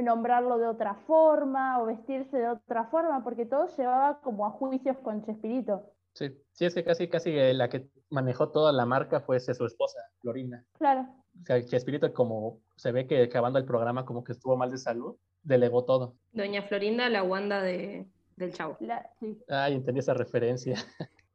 nombrarlo 0.01 0.57
de 0.57 0.67
otra 0.67 0.95
forma, 1.07 1.81
o 1.81 1.85
vestirse 1.85 2.37
de 2.37 2.49
otra 2.49 2.85
forma, 2.85 3.23
porque 3.23 3.45
todo 3.45 3.67
llevaba 3.75 4.19
como 4.21 4.45
a 4.45 4.51
juicios 4.51 4.97
con 4.99 5.25
Chespirito. 5.25 5.83
Sí, 6.13 6.29
sí, 6.51 6.65
es 6.65 6.75
que 6.75 6.83
casi, 6.83 7.07
casi 7.07 7.31
eh, 7.31 7.55
la 7.55 7.69
que 7.69 7.87
manejó 8.11 8.49
toda 8.49 8.71
la 8.71 8.85
marca 8.85 9.19
fue 9.19 9.37
ese, 9.37 9.55
su 9.55 9.65
esposa, 9.65 9.99
Florinda. 10.19 10.63
Claro, 10.77 11.07
O 11.41 11.45
sea, 11.45 11.65
Chespirito, 11.65 12.13
como 12.13 12.59
se 12.75 12.91
ve 12.91 13.07
que 13.07 13.23
acabando 13.23 13.57
el 13.57 13.65
programa, 13.65 14.05
como 14.05 14.23
que 14.23 14.33
estuvo 14.33 14.55
mal 14.55 14.69
de 14.69 14.77
salud, 14.77 15.15
delegó 15.41 15.83
todo. 15.83 16.13
Doña 16.31 16.61
Florinda, 16.61 17.09
la 17.09 17.23
Wanda 17.23 17.61
de, 17.61 18.05
del 18.35 18.53
chavo. 18.53 18.77
la- 18.79 19.09
sí. 19.19 19.37
Ay, 19.49 19.73
entendí 19.75 19.99
esa 19.99 20.13
referencia. 20.13 20.75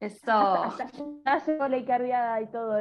Eso. 0.01 0.64
Llegó 1.46 1.68
la 1.68 1.76
Icardiada 1.76 2.40
y 2.40 2.46
todo. 2.46 2.78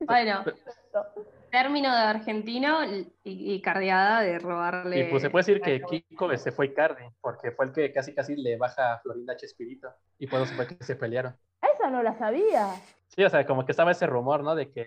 Bueno, 0.00 0.44
término 1.50 1.90
de 1.90 2.00
argentino 2.02 2.84
y, 2.84 3.12
y 3.24 3.60
cardeada 3.60 4.20
de 4.20 4.38
robarle. 4.38 5.00
Y 5.00 5.10
pues 5.10 5.22
se 5.22 5.30
puede 5.30 5.44
decir 5.44 5.60
que 5.60 5.80
Kiko 5.82 6.36
se 6.36 6.52
fue 6.52 6.66
Icardi, 6.66 7.04
porque 7.20 7.50
fue 7.50 7.66
el 7.66 7.72
que 7.72 7.92
casi 7.92 8.14
casi 8.14 8.36
le 8.36 8.56
baja 8.56 8.94
a 8.94 8.98
Florinda 9.00 9.36
Chespirito. 9.36 9.88
Y 10.18 10.26
por 10.26 10.40
eso 10.42 10.54
fue 10.54 10.66
que 10.66 10.82
se 10.84 10.96
pelearon. 10.96 11.36
Esa 11.74 11.90
no 11.90 12.02
la 12.02 12.14
sabía. 12.18 12.72
Sí, 13.08 13.24
o 13.24 13.30
sea, 13.30 13.46
como 13.46 13.64
que 13.64 13.72
estaba 13.72 13.90
ese 13.90 14.06
rumor, 14.06 14.42
¿no? 14.44 14.54
De 14.54 14.70
que 14.70 14.86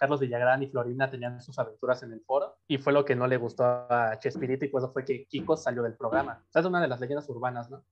Carlos 0.00 0.18
Villagrán 0.18 0.62
y 0.62 0.66
Florinda 0.66 1.10
tenían 1.10 1.42
sus 1.42 1.58
aventuras 1.58 2.02
en 2.02 2.12
el 2.14 2.22
foro. 2.22 2.56
Y 2.66 2.78
fue 2.78 2.92
lo 2.94 3.04
que 3.04 3.14
no 3.14 3.26
le 3.26 3.36
gustó 3.36 3.62
a 3.64 4.18
Chespirito 4.18 4.64
y 4.64 4.68
por 4.68 4.80
eso 4.82 4.90
fue 4.90 5.04
que 5.04 5.26
Kiko 5.26 5.58
salió 5.58 5.82
del 5.82 5.94
programa. 5.94 6.42
O 6.48 6.50
sea, 6.50 6.60
es 6.60 6.66
una 6.66 6.80
de 6.80 6.88
las 6.88 6.98
leyendas 7.00 7.28
urbanas, 7.28 7.70
¿no? 7.70 7.82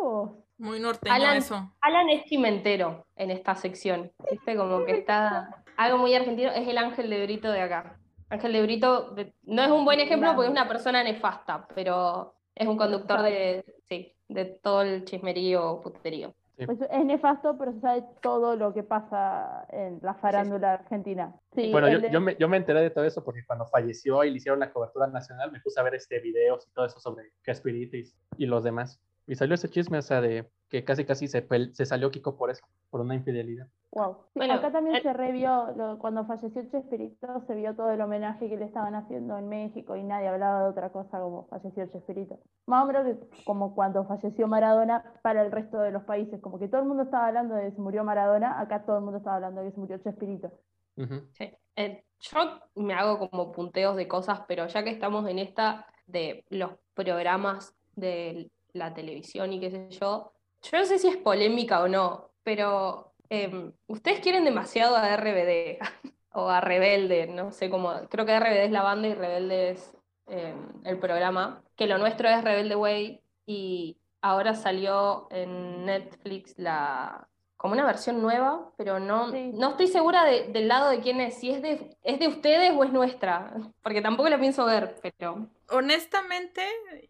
Vos. 0.00 0.30
Muy 0.58 0.78
norteño 0.78 1.12
Alan, 1.14 1.36
eso. 1.38 1.72
Alan 1.80 2.08
es 2.10 2.22
cimentero 2.28 3.04
en 3.16 3.30
esta 3.32 3.56
sección. 3.56 4.12
¿Viste? 4.30 4.56
Como 4.56 4.84
que 4.84 4.92
está 4.92 5.64
algo 5.76 5.98
muy 5.98 6.14
argentino. 6.14 6.50
Es 6.52 6.68
el 6.68 6.78
Ángel 6.78 7.10
de 7.10 7.22
Brito 7.24 7.50
de 7.50 7.62
acá. 7.62 7.98
Ángel 8.28 8.52
de 8.52 8.62
Brito 8.62 9.10
de- 9.10 9.34
no 9.42 9.62
es 9.62 9.70
un 9.70 9.84
buen 9.84 9.98
ejemplo 9.98 10.32
porque 10.36 10.46
es 10.46 10.52
una 10.52 10.68
persona 10.68 11.02
nefasta, 11.02 11.66
pero 11.74 12.34
es 12.54 12.68
un 12.68 12.76
conductor 12.76 13.22
de, 13.22 13.64
sí, 13.88 14.14
de 14.28 14.44
todo 14.44 14.82
el 14.82 15.04
chismerío, 15.04 15.80
puterío. 15.82 16.32
Sí. 16.60 16.66
Pues 16.66 16.78
es 16.90 17.04
nefasto, 17.06 17.56
pero 17.58 17.72
se 17.72 17.80
sabe 17.80 18.04
todo 18.20 18.54
lo 18.54 18.74
que 18.74 18.82
pasa 18.82 19.66
en 19.70 19.98
la 20.02 20.12
farándula 20.14 20.74
argentina. 20.74 21.34
Sí, 21.54 21.72
Bueno, 21.72 21.88
yo, 21.88 22.00
de- 22.00 22.10
yo, 22.10 22.20
me, 22.20 22.36
yo 22.36 22.48
me 22.48 22.58
enteré 22.58 22.80
de 22.82 22.90
todo 22.90 23.04
eso 23.04 23.24
porque 23.24 23.44
cuando 23.46 23.66
falleció 23.66 24.22
y 24.24 24.30
le 24.30 24.36
hicieron 24.36 24.60
la 24.60 24.70
cobertura 24.70 25.06
nacional, 25.06 25.50
me 25.50 25.60
puse 25.60 25.80
a 25.80 25.82
ver 25.82 25.94
este 25.94 26.20
videos 26.20 26.68
y 26.68 26.72
todo 26.72 26.84
eso 26.84 27.00
sobre 27.00 27.32
Chespirito 27.44 27.96
y, 27.96 28.04
y 28.36 28.44
los 28.46 28.62
demás. 28.62 29.02
Y 29.26 29.34
salió 29.36 29.54
ese 29.54 29.68
chisme, 29.68 29.98
o 29.98 30.02
sea, 30.02 30.20
de 30.20 30.50
que 30.68 30.84
casi 30.84 31.04
casi 31.04 31.28
se, 31.28 31.46
pel- 31.46 31.72
se 31.72 31.84
salió 31.86 32.10
Kiko 32.10 32.36
por 32.36 32.50
eso, 32.50 32.64
por 32.90 33.00
una 33.00 33.14
infidelidad. 33.14 33.66
Wow. 33.92 34.18
Bueno, 34.36 34.54
acá 34.54 34.70
también 34.70 34.96
eh, 34.96 35.02
se 35.02 35.12
revió, 35.12 35.72
lo- 35.76 35.98
cuando 35.98 36.24
falleció 36.24 36.62
Chespirito, 36.70 37.40
se 37.46 37.54
vio 37.56 37.74
todo 37.74 37.90
el 37.90 38.00
homenaje 38.00 38.48
que 38.48 38.56
le 38.56 38.64
estaban 38.64 38.94
haciendo 38.94 39.36
en 39.36 39.48
México 39.48 39.96
y 39.96 40.02
nadie 40.04 40.28
hablaba 40.28 40.62
de 40.62 40.68
otra 40.70 40.90
cosa 40.90 41.18
como 41.20 41.46
falleció 41.48 41.86
Chespirito. 41.86 42.38
Más 42.66 42.84
o 42.84 42.86
menos 42.86 43.04
que 43.04 43.44
como 43.44 43.74
cuando 43.74 44.04
falleció 44.04 44.46
Maradona 44.46 45.12
para 45.22 45.42
el 45.42 45.50
resto 45.50 45.78
de 45.80 45.90
los 45.90 46.04
países, 46.04 46.40
como 46.40 46.58
que 46.60 46.68
todo 46.68 46.82
el 46.82 46.86
mundo 46.88 47.02
estaba 47.02 47.26
hablando 47.26 47.54
de 47.56 47.64
que 47.70 47.72
se 47.72 47.80
murió 47.80 48.04
Maradona, 48.04 48.60
acá 48.60 48.84
todo 48.84 48.98
el 48.98 49.02
mundo 49.02 49.18
estaba 49.18 49.36
hablando 49.36 49.60
de 49.60 49.68
que 49.68 49.74
se 49.74 49.80
murió 49.80 49.98
Chespirito. 49.98 50.52
Ujú. 50.96 51.26
Sí. 51.32 51.50
Eh, 51.76 52.04
yo 52.20 52.38
me 52.76 52.94
hago 52.94 53.18
como 53.28 53.50
punteos 53.52 53.96
de 53.96 54.06
cosas, 54.06 54.42
pero 54.46 54.66
ya 54.68 54.84
que 54.84 54.90
estamos 54.90 55.26
en 55.28 55.38
esta 55.40 55.86
de 56.06 56.44
los 56.50 56.72
programas 56.94 57.74
de 57.96 58.50
la 58.74 58.94
televisión 58.94 59.52
y 59.52 59.60
qué 59.60 59.70
sé 59.70 59.88
yo, 59.90 60.32
yo 60.62 60.78
no 60.78 60.84
sé 60.84 60.98
si 60.98 61.08
es 61.08 61.16
polémica 61.16 61.82
o 61.82 61.88
no, 61.88 62.32
pero 62.42 63.14
em, 63.28 63.72
ustedes 63.86 64.20
quieren 64.20 64.44
demasiado 64.44 64.96
a 64.96 65.16
RBD 65.16 65.78
o 66.32 66.48
a 66.48 66.60
Rebelde, 66.60 67.26
no 67.26 67.52
sé 67.52 67.70
cómo, 67.70 67.92
creo 68.08 68.26
que 68.26 68.38
RBD 68.38 68.64
es 68.64 68.70
la 68.70 68.82
banda 68.82 69.08
y 69.08 69.14
Rebelde 69.14 69.70
es 69.70 69.96
em, 70.26 70.68
el 70.84 70.98
programa, 70.98 71.62
que 71.76 71.86
lo 71.86 71.98
nuestro 71.98 72.28
es 72.28 72.44
Rebelde 72.44 72.76
Way 72.76 73.22
y 73.46 73.98
ahora 74.20 74.54
salió 74.54 75.28
en 75.30 75.86
Netflix 75.86 76.58
la 76.58 77.29
como 77.60 77.74
una 77.74 77.84
versión 77.84 78.22
nueva, 78.22 78.72
pero 78.78 78.98
no, 78.98 79.30
Sí. 79.30 79.50
no 79.52 79.70
estoy 79.72 79.86
segura 79.86 80.24
de- 80.24 80.48
del 80.48 80.66
lado 80.66 80.88
de 80.88 81.00
quién 81.00 81.20
es, 81.20 81.34
si 81.38 81.50
es 81.50 81.60
de, 81.60 81.94
es 82.02 82.18
de 82.18 82.26
ustedes 82.28 82.72
o 82.74 82.82
es 82.84 82.90
nuestra, 82.92 83.52
porque 83.82 84.00
tampoco 84.00 84.30
la 84.30 84.40
pienso 84.40 84.64
ver, 84.64 84.96
pero 85.02 85.46
Honestamente, 85.68 86.62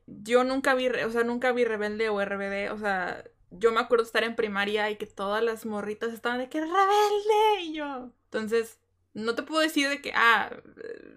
yo 0.07 0.42
nunca 0.42 0.74
vi, 0.74 0.88
o 0.88 1.11
sea, 1.11 1.22
nunca 1.22 1.53
vi 1.53 1.64
Rebelde 1.64 2.09
o 2.09 2.20
RBD, 2.20 2.72
o 2.72 2.78
sea, 2.78 3.22
yo 3.51 3.70
me 3.70 3.78
acuerdo 3.80 4.05
estar 4.05 4.24
en 4.24 4.34
primaria 4.34 4.90
y 4.90 4.96
que 4.96 5.07
todas 5.07 5.42
las 5.42 5.64
morritas 5.66 6.12
estaban 6.12 6.38
de 6.40 6.48
que 6.48 6.61
rebelde 6.61 7.62
y 7.62 7.72
yo. 7.74 8.11
Entonces, 8.24 8.80
no 9.14 9.34
te 9.34 9.42
puedo 9.44 9.61
decir 9.61 9.88
de 9.88 10.01
que, 10.03 10.12
ah, 10.14 10.51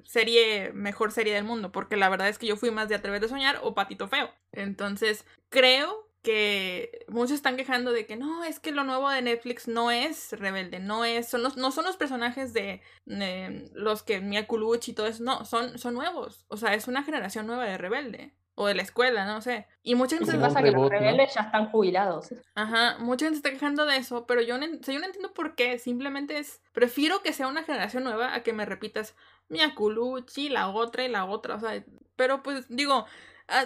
serie, 0.03 0.71
mejor 0.73 1.11
serie 1.11 1.33
del 1.33 1.43
mundo, 1.43 1.71
porque 1.71 1.97
la 1.97 2.09
verdad 2.09 2.29
es 2.29 2.37
que 2.37 2.47
yo 2.47 2.55
fui 2.55 2.71
más 2.71 2.87
de 2.89 2.95
Atreves 2.95 3.23
a 3.23 3.27
Soñar 3.29 3.59
o 3.63 3.73
Patito 3.75 4.07
Feo. 4.07 4.29
Entonces, 4.51 5.25
creo 5.49 6.02
que 6.23 7.05
muchos 7.09 7.33
están 7.33 7.57
quejando 7.57 7.91
de 7.91 8.05
que 8.07 8.15
no, 8.15 8.43
es 8.43 8.59
que 8.59 8.71
lo 8.71 8.83
nuevo 8.83 9.09
de 9.09 9.21
Netflix 9.21 9.67
no 9.67 9.91
es 9.91 10.31
rebelde, 10.31 10.79
no 10.79 11.05
es, 11.05 11.27
son 11.29 11.43
los, 11.43 11.57
no 11.57 11.71
son 11.71 11.85
los 11.85 11.97
personajes 11.97 12.53
de 12.53 12.81
los 13.05 14.01
que 14.03 14.21
Mia 14.21 14.47
Colucci 14.47 14.91
y 14.91 14.93
todo 14.95 15.05
eso, 15.07 15.23
no, 15.23 15.45
son, 15.45 15.77
son 15.77 15.93
nuevos. 15.93 16.45
O 16.47 16.57
sea, 16.57 16.73
es 16.73 16.87
una 16.87 17.03
generación 17.03 17.45
nueva 17.45 17.65
de 17.65 17.77
rebelde. 17.77 18.33
O 18.55 18.67
de 18.67 18.75
la 18.75 18.83
escuela, 18.83 19.25
no 19.25 19.41
sé. 19.41 19.65
Y 19.81 19.95
mucha 19.95 20.15
gente 20.15 20.37
pasa 20.37 20.59
es 20.59 20.65
que 20.65 20.71
los 20.71 20.87
rebeldes 20.87 21.33
ya 21.33 21.41
están 21.41 21.71
jubilados. 21.71 22.35
Ajá, 22.53 22.97
mucha 22.99 23.25
gente 23.25 23.37
está 23.37 23.49
quejando 23.49 23.87
de 23.87 23.97
eso, 23.97 24.27
pero 24.27 24.41
yo 24.43 24.59
no, 24.59 24.65
en- 24.65 24.79
o 24.79 24.83
sea, 24.83 24.93
yo 24.93 24.99
no 24.99 25.07
entiendo 25.07 25.33
por 25.33 25.55
qué. 25.55 25.79
Simplemente 25.79 26.37
es. 26.37 26.61
Prefiero 26.71 27.23
que 27.23 27.33
sea 27.33 27.47
una 27.47 27.63
generación 27.63 28.03
nueva 28.03 28.35
a 28.35 28.43
que 28.43 28.53
me 28.53 28.65
repitas 28.67 29.15
Mia 29.49 29.73
Colucci, 29.73 30.49
la 30.49 30.69
otra 30.69 31.03
y 31.03 31.07
la 31.07 31.25
otra. 31.25 31.55
O 31.55 31.59
sea, 31.59 31.83
pero 32.15 32.43
pues 32.43 32.67
digo, 32.69 33.07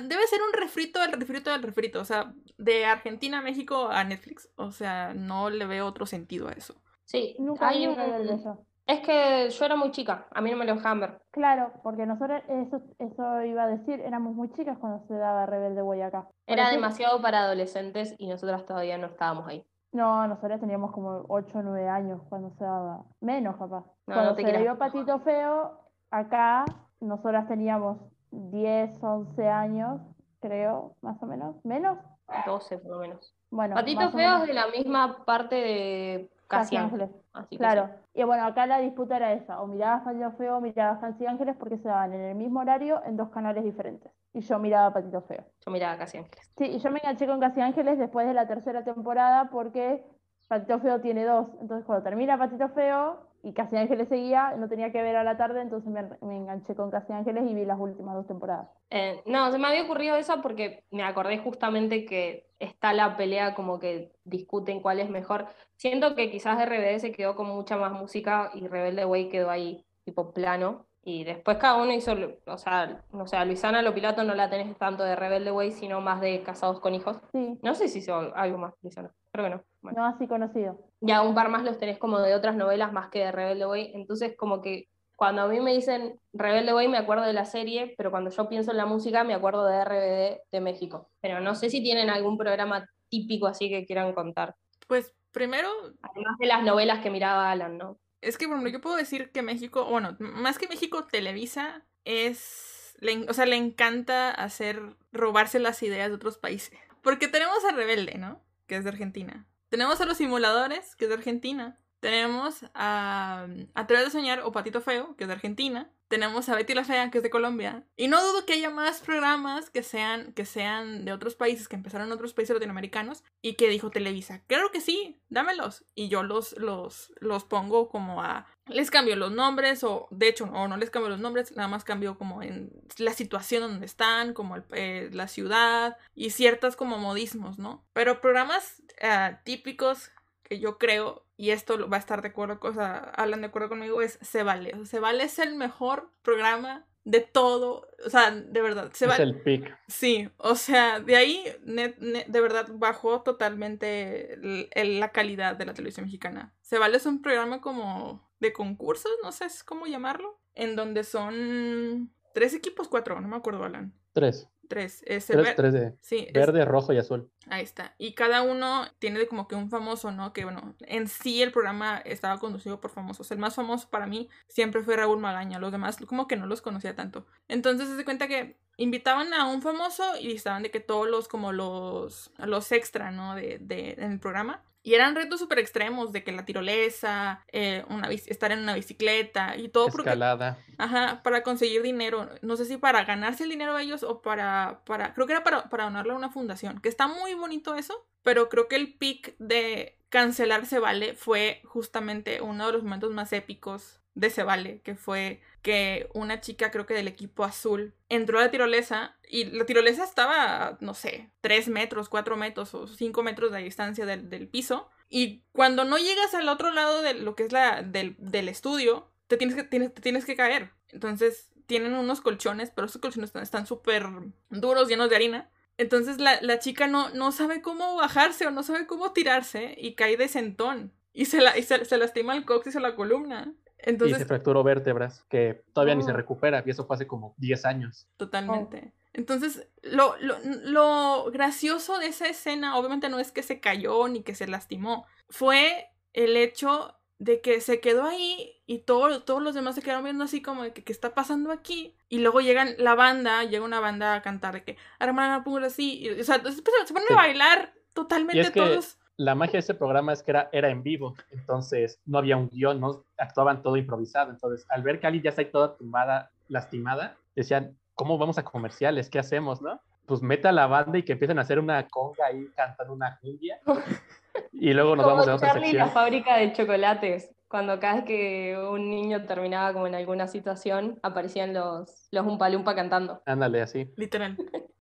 debe 0.01 0.25
ser 0.28 0.39
un 0.41 0.53
refrito 0.59 0.99
del 0.99 1.13
refrito 1.13 1.49
del 1.51 1.63
refrito. 1.63 1.99
O 2.01 2.05
sea, 2.05 2.34
de 2.57 2.86
Argentina 2.86 3.39
a 3.39 3.41
México 3.41 3.89
a 3.89 4.03
Netflix. 4.03 4.49
O 4.55 4.71
sea, 4.71 5.13
no 5.13 5.49
le 5.49 5.65
veo 5.65 5.86
otro 5.86 6.05
sentido 6.05 6.47
a 6.47 6.53
eso. 6.53 6.75
Sí, 7.05 7.36
Nunca 7.39 7.69
hay 7.69 7.88
un- 7.88 7.95
Rebelde 7.95 8.38
yo. 8.43 8.57
Es 8.86 9.01
que 9.01 9.49
yo 9.49 9.65
era 9.65 9.75
muy 9.75 9.91
chica, 9.91 10.28
a 10.32 10.39
mí 10.39 10.49
no 10.49 10.55
me 10.55 10.63
lo 10.65 10.75
dejaban 10.75 11.01
ver. 11.01 11.21
Claro, 11.32 11.73
porque 11.84 12.05
nosotros, 12.05 12.41
eso, 12.47 12.82
eso 12.99 13.43
iba 13.43 13.63
a 13.63 13.67
decir, 13.67 13.99
éramos 13.99 14.34
muy 14.34 14.49
chicas 14.53 14.78
cuando 14.80 15.05
se 15.07 15.13
daba 15.13 15.45
Rebelde 15.45 15.82
Way 15.82 16.01
acá. 16.03 16.21
Por 16.23 16.34
Era 16.45 16.63
eso- 16.63 16.71
demasiado 16.75 17.21
para 17.21 17.39
adolescentes 17.43 18.15
y 18.17 18.28
nosotras 18.30 18.65
todavía 18.65 18.97
no 18.97 19.07
estábamos 19.07 19.45
ahí. 19.47 19.65
No, 19.91 20.25
nosotros 20.28 20.61
teníamos 20.61 20.91
como 20.93 21.25
8 21.28 21.57
o 21.59 21.61
9 21.63 21.89
años 21.89 22.21
cuando 22.30 22.49
se 22.51 22.63
daba. 22.63 23.03
Menos, 23.19 23.57
capaz. 23.57 23.86
No, 24.05 24.13
cuando 24.13 24.30
no 24.32 24.36
te 24.38 24.43
se 24.43 24.57
dio 24.57 24.78
Patito 24.78 25.19
Feo, 25.19 25.82
acá 26.09 26.63
nosotras 27.01 27.45
teníamos 27.49 27.97
10, 28.38 29.04
11 29.04 29.48
años, 29.50 30.02
creo, 30.40 30.96
más 31.02 31.22
o 31.22 31.26
menos. 31.26 31.56
¿Menos? 31.66 31.98
12 32.46 32.78
por 32.80 32.92
lo 32.92 33.00
menos. 33.00 33.34
Bueno, 33.50 33.76
Patito 33.76 34.02
más 34.02 34.14
o 34.14 34.18
Feo 34.18 34.28
menos. 34.30 34.42
es 34.42 34.48
de 34.48 34.54
la 34.54 34.68
misma 34.68 35.24
parte 35.26 35.56
de 35.56 36.30
Casi 36.48 36.76
Casi 36.76 36.78
Ángeles. 36.78 37.10
Que 37.50 37.58
Claro. 37.58 37.88
sí. 38.14 38.22
Y 38.22 38.24
bueno, 38.24 38.46
acá 38.46 38.66
la 38.66 38.80
disputa 38.80 39.16
era 39.18 39.32
esa. 39.34 39.62
O 39.62 39.68
mirabas 39.68 40.04
Patito 40.04 40.32
Feo 40.34 40.58
o 40.58 40.62
mirabas 40.62 41.00
Casi 41.00 41.26
Ángeles 41.26 41.56
porque 41.58 41.78
se 41.78 41.88
daban 41.88 42.14
en 42.14 42.22
el 42.22 42.36
mismo 42.36 42.60
horario 42.60 43.02
en 43.06 43.16
dos 43.16 43.30
canales 43.30 43.64
diferentes. 43.64 44.12
Y 44.34 44.42
yo 44.42 44.60
miraba 44.60 44.92
Patito 44.94 45.22
Feo. 45.22 45.46
Yo 45.66 45.72
miraba 45.72 45.98
Casi 45.98 46.18
Ángeles. 46.18 46.52
Sí, 46.58 46.66
y 46.66 46.80
yo 46.80 46.92
me 46.92 47.00
enganché 47.00 47.26
con 47.28 47.40
Casi 47.40 47.62
Ángeles 47.62 47.98
después 47.98 48.28
de 48.28 48.34
la 48.34 48.48
tercera 48.48 48.84
temporada 48.84 49.50
porque 49.50 50.04
Patito 50.50 50.80
Feo 50.80 51.00
tiene 51.00 51.24
dos. 51.26 51.48
Entonces, 51.62 51.86
cuando 51.86 52.04
termina 52.04 52.38
Patito 52.38 52.68
Feo 52.70 53.26
y 53.44 53.54
Casi 53.54 53.78
Ángeles 53.78 54.08
seguía, 54.10 54.56
no 54.58 54.68
tenía 54.68 54.92
que 54.92 55.02
ver 55.02 55.16
a 55.16 55.24
la 55.24 55.38
tarde, 55.38 55.62
entonces 55.62 55.90
me, 55.92 56.04
me 56.22 56.38
enganché 56.38 56.76
con 56.76 56.92
Casi 56.92 57.14
Ángeles 57.14 57.44
y 57.50 57.54
vi 57.54 57.66
las 57.66 57.80
últimas 57.80 58.16
dos 58.16 58.28
temporadas. 58.28 58.68
Eh, 58.90 59.22
no, 59.26 59.52
se 59.52 59.58
me 59.58 59.68
había 59.68 59.84
ocurrido 59.84 60.16
esa 60.16 60.42
porque 60.42 60.84
me 60.92 61.04
acordé 61.04 61.38
justamente 61.38 62.06
que 62.06 62.48
está 62.60 62.94
la 62.94 63.18
pelea 63.18 63.54
como 63.56 63.80
que 63.80 64.12
discuten 64.24 64.82
cuál 64.82 65.00
es 65.00 65.10
mejor. 65.10 65.48
Siento 65.76 66.16
que 66.16 66.32
quizás 66.32 66.60
RBD 66.66 67.00
se 67.00 67.12
quedó 67.12 67.36
con 67.36 67.48
mucha 67.48 67.78
más 67.78 67.92
música 67.92 68.52
y 68.54 68.68
Rebelde 68.68 69.06
Way 69.06 69.30
quedó 69.30 69.50
ahí 69.50 69.86
tipo 70.04 70.34
plano. 70.34 70.86
Y 71.04 71.24
después 71.24 71.58
cada 71.58 71.82
uno 71.82 71.94
hizo, 71.94 72.14
o 72.48 72.58
sea, 72.58 73.02
no 73.14 73.28
sé, 73.28 73.38
a 73.38 73.46
Luisana 73.46 73.82
Lopilato 73.82 74.26
no 74.26 74.36
la 74.36 74.50
tenés 74.50 74.78
tanto 74.78 75.06
de 75.06 75.16
Rebelde 75.16 75.52
Way, 75.52 75.72
sino 75.72 76.02
más 76.02 76.20
de 76.20 76.44
Casados 76.44 76.82
con 76.82 76.94
Hijos. 76.96 77.18
Sí, 77.32 77.58
No 77.62 77.76
sé 77.76 77.88
si 77.88 78.00
hizo 78.00 78.36
algo 78.36 78.58
más, 78.58 78.74
Luisana. 78.82 79.14
Creo 79.38 79.50
que 79.50 79.56
no. 79.56 79.64
Bueno. 79.82 80.02
no 80.02 80.08
así 80.08 80.28
conocido. 80.28 80.80
Y 81.00 81.12
a 81.12 81.22
un 81.22 81.36
par 81.36 81.50
más 81.50 81.64
los 81.64 81.78
tenés 81.78 82.00
como 82.00 82.20
de 82.20 82.34
otras 82.34 82.56
novelas 82.56 82.92
más 82.92 83.10
que 83.10 83.20
de 83.20 83.32
Rebelde 83.32 83.68
Way. 83.68 83.92
Entonces, 83.94 84.36
como 84.36 84.64
que 84.64 84.90
cuando 85.16 85.44
a 85.44 85.48
mí 85.48 85.60
me 85.60 85.76
dicen 85.76 86.20
Rebelde 86.34 86.74
Way, 86.74 86.88
me 86.88 86.98
acuerdo 86.98 87.24
de 87.24 87.34
la 87.34 87.46
serie, 87.46 87.94
pero 87.98 88.10
cuando 88.10 88.32
yo 88.32 88.50
pienso 88.50 88.72
en 88.72 88.78
la 88.78 88.88
música, 88.88 89.24
me 89.24 89.36
acuerdo 89.36 89.68
de 89.68 89.86
RBD 89.86 90.40
de 90.52 90.62
México. 90.62 91.12
Pero 91.22 91.40
no 91.40 91.54
sé 91.54 91.70
si 91.70 91.84
tienen 91.84 92.10
algún 92.10 92.40
programa 92.40 92.90
típico 93.10 93.46
así 93.46 93.70
que 93.70 93.86
quieran 93.86 94.14
contar. 94.14 94.56
Pues 94.88 95.14
primero, 95.32 95.70
Además 96.02 96.36
de 96.40 96.48
las 96.48 96.64
novelas 96.64 97.04
que 97.04 97.12
miraba 97.12 97.52
Alan, 97.52 97.78
¿no? 97.78 98.00
es 98.22 98.40
que, 98.40 98.46
ejemplo, 98.46 98.70
yo 98.70 98.82
puedo 98.82 98.96
decir 98.96 99.32
que 99.32 99.44
México, 99.44 99.86
bueno, 99.86 100.18
más 100.20 100.58
que 100.58 100.68
México, 100.68 101.06
Televisa 101.06 101.86
es, 102.06 102.96
le 103.00 103.30
o 103.30 103.34
sea, 103.34 103.46
le 103.46 103.56
encanta 103.56 104.32
hacer, 104.32 104.82
robarse 105.12 105.60
las 105.60 105.84
ideas 105.84 106.10
de 106.10 106.16
otros 106.16 106.40
países. 106.40 106.76
Porque 107.04 107.28
tenemos 107.28 107.64
a 107.66 107.76
Rebelde, 107.76 108.18
¿no? 108.18 108.42
Que 108.68 108.78
es 108.78 108.84
de 108.84 108.89
Argentina. 108.89 109.47
Tenemos 109.70 109.99
a 109.99 110.05
los 110.05 110.18
simuladores, 110.18 110.95
que 110.95 111.05
es 111.05 111.09
de 111.09 111.15
Argentina. 111.15 111.80
Tenemos 111.99 112.65
a 112.74 113.47
Atreves 113.74 114.05
de 114.05 114.11
Soñar 114.11 114.41
o 114.41 114.51
Patito 114.51 114.82
Feo, 114.82 115.15
que 115.15 115.24
es 115.24 115.28
de 115.28 115.34
Argentina. 115.34 115.91
Tenemos 116.08 116.47
a 116.47 116.55
Betty 116.55 116.74
la 116.74 116.84
Fea, 116.84 117.12
que 117.12 117.18
es 117.18 117.24
de 117.24 117.30
Colombia. 117.30 117.84
Y 117.95 118.08
no 118.08 118.24
dudo 118.24 118.45
que 118.45 118.53
haya 118.53 118.70
más 118.70 119.01
programas 119.01 119.70
que 119.70 119.84
sean, 119.84 120.34
que 120.34 120.45
sean 120.45 121.05
de 121.05 121.12
otros 121.12 121.36
países, 121.36 121.68
que 121.68 121.76
empezaron 121.76 122.08
en 122.08 122.14
otros 122.14 122.34
países 122.34 122.53
latinoamericanos 122.53 123.24
y 123.41 123.55
que 123.55 123.70
dijo 123.70 123.91
Televisa, 123.91 124.41
claro 124.47 124.72
que 124.72 124.82
sí, 124.82 125.20
dámelos. 125.30 125.86
Y 125.95 126.08
yo 126.08 126.24
los, 126.24 126.58
los, 126.58 127.12
los 127.20 127.43
pongo 127.43 127.89
como 127.89 128.22
a... 128.22 128.47
Les 128.68 128.91
cambio 128.91 129.16
los 129.16 129.32
nombres 129.32 129.84
o 129.84 130.08
de 130.12 130.28
hecho 130.28 130.45
o 130.45 130.68
no 130.68 130.78
les 130.78 130.89
cambio 130.89 131.10
los 131.10 131.20
nombres, 131.20 131.55
nada 131.55 131.70
más 131.70 131.84
cambio 131.86 132.18
como 132.18 132.43
en 132.43 132.72
la 132.97 133.14
situación 133.14 133.62
donde 133.62 133.86
están, 133.86 134.34
como 134.34 134.58
eh, 134.74 135.10
la 135.14 135.28
ciudad 135.28 135.97
y 136.16 136.32
ciertas 136.32 136.76
como 136.76 136.97
modismos, 136.97 137.58
¿no? 137.60 137.86
Pero 137.93 138.20
programas 138.20 138.84
ah, 139.01 139.39
típicos 139.45 140.12
que 140.43 140.60
yo 140.60 140.78
creo, 140.78 141.26
y 141.38 141.52
esto 141.52 141.88
va 141.88 141.98
a 141.98 142.00
estar 142.00 142.22
de 142.22 142.30
acuerdo, 142.30 142.60
cosa, 142.60 142.98
hablan 143.16 143.42
de 143.42 143.48
acuerdo 143.48 143.70
conmigo, 143.70 144.02
es 144.02 144.20
Se 144.22 144.44
Vale. 144.44 144.72
O 144.74 144.78
sea, 144.78 144.86
Se 144.86 145.00
Vale 145.00 145.24
es 145.24 145.40
el 145.40 145.56
mejor 145.56 146.12
programa 146.24 146.86
de 147.04 147.22
todo, 147.22 147.88
o 148.06 148.10
sea, 148.10 148.32
de 148.32 148.62
verdad, 148.62 148.92
Se 148.92 149.06
es 149.06 149.10
Vale. 149.12 149.24
el 149.24 149.42
pick. 149.42 149.78
Sí, 149.88 150.30
o 150.38 150.56
sea, 150.56 151.00
de 151.00 151.16
ahí 151.16 151.42
net- 151.66 151.98
net- 152.00 152.26
de 152.28 152.42
verdad 152.42 152.68
bajó 152.74 153.22
totalmente 153.22 154.34
el- 154.34 154.68
el- 154.72 155.00
la 155.00 155.12
calidad 155.14 155.56
de 155.56 155.66
la 155.66 155.74
televisión 155.74 156.06
mexicana. 156.06 156.54
Se 156.62 156.78
vale 156.80 156.98
es 156.98 157.06
un 157.06 157.22
programa 157.22 157.62
como 157.62 158.30
de 158.40 158.52
concursos, 158.52 159.12
no 159.24 159.32
sé 159.32 159.46
cómo 159.66 159.88
llamarlo, 159.88 160.38
en 160.54 160.76
donde 160.76 161.04
son 161.06 162.12
tres 162.34 162.54
equipos, 162.54 162.88
cuatro, 162.90 163.20
no 163.22 163.28
me 163.28 163.38
acuerdo, 163.38 163.64
Alan. 163.64 163.94
Tres. 164.12 164.50
Tres. 164.68 165.03
Es 165.05 165.28
Tres, 165.28 165.55
tres 165.55 165.74
de 165.74 165.93
Sí, 166.01 166.26
es- 166.28 166.34
verde, 166.34 166.65
rojo 166.65 166.93
y 166.93 166.97
azul. 166.97 167.30
Ahí 167.49 167.63
está. 167.63 167.95
Y 167.97 168.13
cada 168.13 168.41
uno 168.41 168.86
tiene 168.99 169.26
como 169.28 169.47
que 169.47 169.55
un 169.55 169.70
famoso, 169.70 170.11
¿no? 170.11 170.34
Que 170.34 170.43
bueno, 170.43 170.76
en 170.82 171.07
sí 171.07 171.41
el 171.41 171.51
programa 171.51 171.97
estaba 171.99 172.39
conducido 172.39 172.82
por 172.82 172.91
famosos. 172.91 173.32
El 173.32 173.38
más 173.39 173.55
famoso 173.55 173.89
para 173.89 174.05
mí 174.07 174.30
siempre 174.47 174.84
fue 174.84 174.97
Raúl 174.97 175.20
Magaña. 175.20 175.57
Los 175.59 175.72
demás 175.72 175.97
como 176.05 176.28
que 176.28 176.36
no 176.36 176.45
los 176.45 176.61
conocía 176.61 176.95
tanto. 176.95 177.26
Entonces 177.47 177.88
se 177.95 178.03
cuenta 178.03 178.28
que 178.28 178.57
invitaban 178.76 179.34
a 179.34 179.47
un 179.47 179.61
famoso 179.61 180.03
y 180.20 180.34
estaban 180.34 180.63
de 180.63 180.72
que 180.72 180.80
todos 180.82 181.09
los 181.09 181.28
como 181.28 181.51
los, 181.53 182.32
los 182.38 182.72
extra, 182.72 183.11
¿no? 183.11 183.36
De, 183.36 183.57
de, 183.59 183.91
en 183.97 184.11
el 184.11 184.20
programa. 184.20 184.63
Y 184.88 184.96
eran 184.96 185.16
retos 185.16 185.42
súper 185.42 185.60
extremos 185.60 186.14
de 186.14 186.24
que 186.24 186.32
la 186.32 186.46
tirolesa, 186.46 187.44
eh, 187.52 187.84
una, 187.90 188.10
estar 188.10 188.54
en 188.54 188.60
una 188.60 188.74
bicicleta 188.74 189.58
y 189.58 189.68
todo 189.68 189.88
porque- 189.90 190.04
Escalada. 190.08 190.60
Ajá, 190.78 191.22
para 191.24 191.44
conseguir 191.44 191.82
dinero. 191.82 192.30
No 192.42 192.56
sé 192.56 192.64
si 192.64 192.78
para 192.78 193.04
ganarse 193.04 193.44
el 193.44 193.50
dinero 193.50 193.76
a 193.76 193.82
ellos 193.82 194.04
o 194.04 194.22
para, 194.22 194.80
para 194.86 195.14
creo 195.14 195.28
que 195.28 195.34
era 195.34 195.44
para, 195.44 195.68
para 195.68 195.84
donarlo 195.84 196.14
a 196.14 196.16
una 196.16 196.30
fundación. 196.30 196.80
Que 196.80 196.88
está 196.88 197.10
muy 197.10 197.34
bonito 197.34 197.76
eso, 197.76 198.08
pero 198.24 198.48
creo 198.48 198.70
que 198.70 198.78
el 198.78 198.94
pic 198.94 199.36
de 199.40 199.98
cancelar 200.08 200.66
Se 200.66 200.80
Vale 200.80 201.16
fue 201.16 201.60
justamente 201.66 202.40
uno 202.40 202.68
de 202.68 202.72
los 202.72 202.84
momentos 202.84 203.12
más 203.12 203.34
épicos 203.34 204.00
de 204.14 204.30
Se 204.30 204.44
Vale, 204.44 204.80
que 204.86 204.96
fue 204.96 205.42
que 205.68 206.09
una 206.13 206.39
chica, 206.39 206.72
creo 206.72 206.86
que 206.86 206.93
del 206.93 207.09
equipo 207.09 207.43
azul, 207.43 207.93
entró 208.07 208.39
a 208.39 208.43
la 208.43 208.51
tirolesa 208.51 209.18
y 209.28 209.43
la 209.45 209.65
tirolesa 209.65 210.05
estaba, 210.05 210.78
no 210.80 210.93
sé, 210.93 211.30
3 211.41 211.68
metros, 211.68 212.07
4 212.07 212.38
metros 212.38 212.74
o 212.74 212.88
5 212.88 213.22
metros 213.22 213.51
de 213.51 213.59
distancia 213.63 214.05
del, 214.05 214.30
del 214.30 214.47
piso. 214.47 214.89
Y 215.09 215.43
cuando 215.51 215.84
no 215.84 215.97
llegas 215.97 216.34
al 216.34 216.47
otro 216.47 216.72
lado 216.72 217.01
de 217.01 217.15
lo 217.15 217.36
que 217.36 217.43
es 217.43 217.51
la, 217.51 217.82
del, 217.82 218.15
del 218.18 218.47
estudio, 218.47 219.11
te 219.28 219.36
tienes 219.36 219.57
que, 219.57 219.63
tienes, 219.65 219.93
te 219.93 220.01
tienes 220.01 220.24
que 220.24 220.38
caer. 220.38 220.72
Entonces 220.88 221.49
tienen 221.65 221.95
unos 221.95 222.22
colchones, 222.22 222.72
pero 222.72 222.88
esos 222.88 223.01
colchones 223.01 223.36
están- 223.36 223.68
súper 223.68 224.05
duros, 224.49 224.88
llenos 224.88 225.09
de 225.09 225.18
harina. 225.18 225.51
Entonces 225.78 226.18
la, 226.20 226.39
la 226.41 226.59
chica 226.59 226.88
no, 226.88 227.09
no 227.09 227.34
sabe 227.34 227.61
cómo 227.61 227.97
bajarse 227.97 228.47
o 228.47 228.51
no 228.51 228.63
sabe 228.63 228.88
cómo 228.88 229.11
tirarse 229.11 229.76
y 229.78 229.95
cae 229.95 230.15
de 230.15 230.30
sentón. 230.30 230.93
Y 231.11 231.26
se, 231.26 231.41
la, 231.41 231.57
y 231.57 231.63
se, 231.63 231.84
se 231.84 231.97
lastima 231.97 232.36
el 232.36 232.45
coxis 232.45 232.76
o 232.78 232.80
la 232.80 232.95
columna. 232.95 233.53
Y 233.86 234.13
se 234.13 234.25
fracturó 234.25 234.63
vértebras, 234.63 235.23
que 235.30 235.63
todavía 235.73 235.95
ni 235.95 236.03
se 236.03 236.11
Oh. 236.11 236.15
recupera, 236.15 236.63
y 236.65 236.69
eso 236.71 236.86
fue 236.86 236.95
hace 236.95 237.07
como 237.07 237.34
10 237.38 237.65
años. 237.65 238.07
Totalmente. 238.17 238.93
Entonces, 239.13 239.67
lo, 239.82 240.15
lo, 240.19 240.38
lo 240.63 241.32
gracioso 241.32 241.97
de 241.99 242.07
esa 242.07 242.28
escena, 242.28 242.78
obviamente 242.78 243.09
no 243.09 243.19
es 243.19 243.32
que 243.32 243.41
se 243.43 243.59
cayó 243.59 244.07
ni 244.07 244.21
que 244.21 244.36
se 244.36 244.47
lastimó, 244.47 245.05
fue 245.30 245.89
el 246.13 246.38
hecho 246.38 246.93
de 247.19 247.41
que 247.41 247.61
se 247.61 247.80
quedó 247.80 248.03
ahí 248.03 248.61
y 248.67 248.80
todo- 248.80 249.23
todos 249.23 249.41
los 249.41 249.55
demás 249.55 249.73
se 249.73 249.82
quedaron 249.82 250.03
viendo 250.03 250.23
así 250.23 250.41
como 250.41 250.61
de 250.63 250.71
que 250.73 250.84
qué 250.84 250.91
está 250.93 251.15
pasando 251.15 251.51
aquí. 251.51 251.95
Y 252.09 252.19
luego 252.19 252.41
llegan 252.41 252.75
la 252.78 252.93
banda, 252.93 253.43
llega 253.43 253.65
una 253.65 253.80
banda 253.80 254.13
a 254.13 254.21
cantar 254.21 254.53
de 254.53 254.63
que, 254.63 254.78
hermana, 254.99 255.43
póngalo 255.43 255.65
así. 255.65 255.97
y, 255.99 256.09
o 256.11 256.23
sea, 256.23 256.36
se 256.36 256.61
ponen 256.61 256.86
Sí. 256.86 257.13
a 257.13 257.15
bailar 257.15 257.73
totalmente 257.93 258.41
es 258.41 258.51
que 258.51 258.59
todos. 258.59 258.97
La 259.18 259.36
magia 259.36 259.53
de 259.53 259.59
ese 259.59 259.74
programa 259.74 260.13
es 260.13 260.22
que 260.24 260.32
era, 260.32 260.49
era 260.51 260.70
en 260.70 260.84
vivo, 260.84 261.15
entonces 261.32 261.99
no 262.05 262.20
había 262.20 262.38
un 262.38 262.49
guion, 262.49 262.80
no 262.80 263.03
actuaban 263.18 263.61
todo 263.63 263.76
improvisado. 263.76 264.32
Entonces, 264.32 264.65
al 264.70 264.84
ver 264.84 264.99
que 264.99 265.07
Ali 265.07 265.22
ya 265.22 265.32
está 265.32 265.41
ahí 265.41 265.51
toda 265.51 265.76
tumbada, 265.76 266.30
lastimada, 266.47 267.18
decían, 267.36 267.76
¿cómo 267.95 268.18
vamos 268.18 268.38
a 268.38 268.43
comerciales? 268.43 269.09
¿Qué 269.09 269.20
hacemos, 269.20 269.61
no? 269.61 269.82
Pues 270.05 270.22
meta 270.22 270.49
a 270.49 270.51
la 270.53 270.68
banda 270.68 270.97
y 270.99 271.03
que 271.03 271.13
empiecen 271.13 271.39
a 271.39 271.41
hacer 271.41 271.59
una 271.59 271.86
conga 271.88 272.28
ahí 272.28 272.47
cantando 272.55 272.93
una 272.93 273.18
cumbia. 273.20 273.59
Y 274.53 274.72
luego 274.72 274.95
nos 274.95 275.03
Como 275.03 275.15
vamos 275.15 275.28
a 275.28 275.36
otra 275.36 275.47
Charlie 275.53 275.70
y 275.70 275.74
la 275.74 275.86
sección. 275.86 275.89
fábrica 276.03 276.38
de 276.38 276.53
chocolates. 276.53 277.32
Cuando 277.47 277.80
cada 277.80 277.95
vez 277.95 278.03
que 278.05 278.55
un 278.70 278.88
niño 278.88 279.26
terminaba 279.26 279.74
como 279.74 279.88
en 279.88 279.95
alguna 279.95 280.28
situación, 280.28 280.99
aparecían 281.01 281.55
los, 281.55 282.07
los 282.11 282.26
Umpa 282.26 282.47
Lumpa 282.49 282.76
cantando. 282.76 283.22
Ándale, 283.26 283.61
así. 283.61 283.91
Literal. 283.95 284.38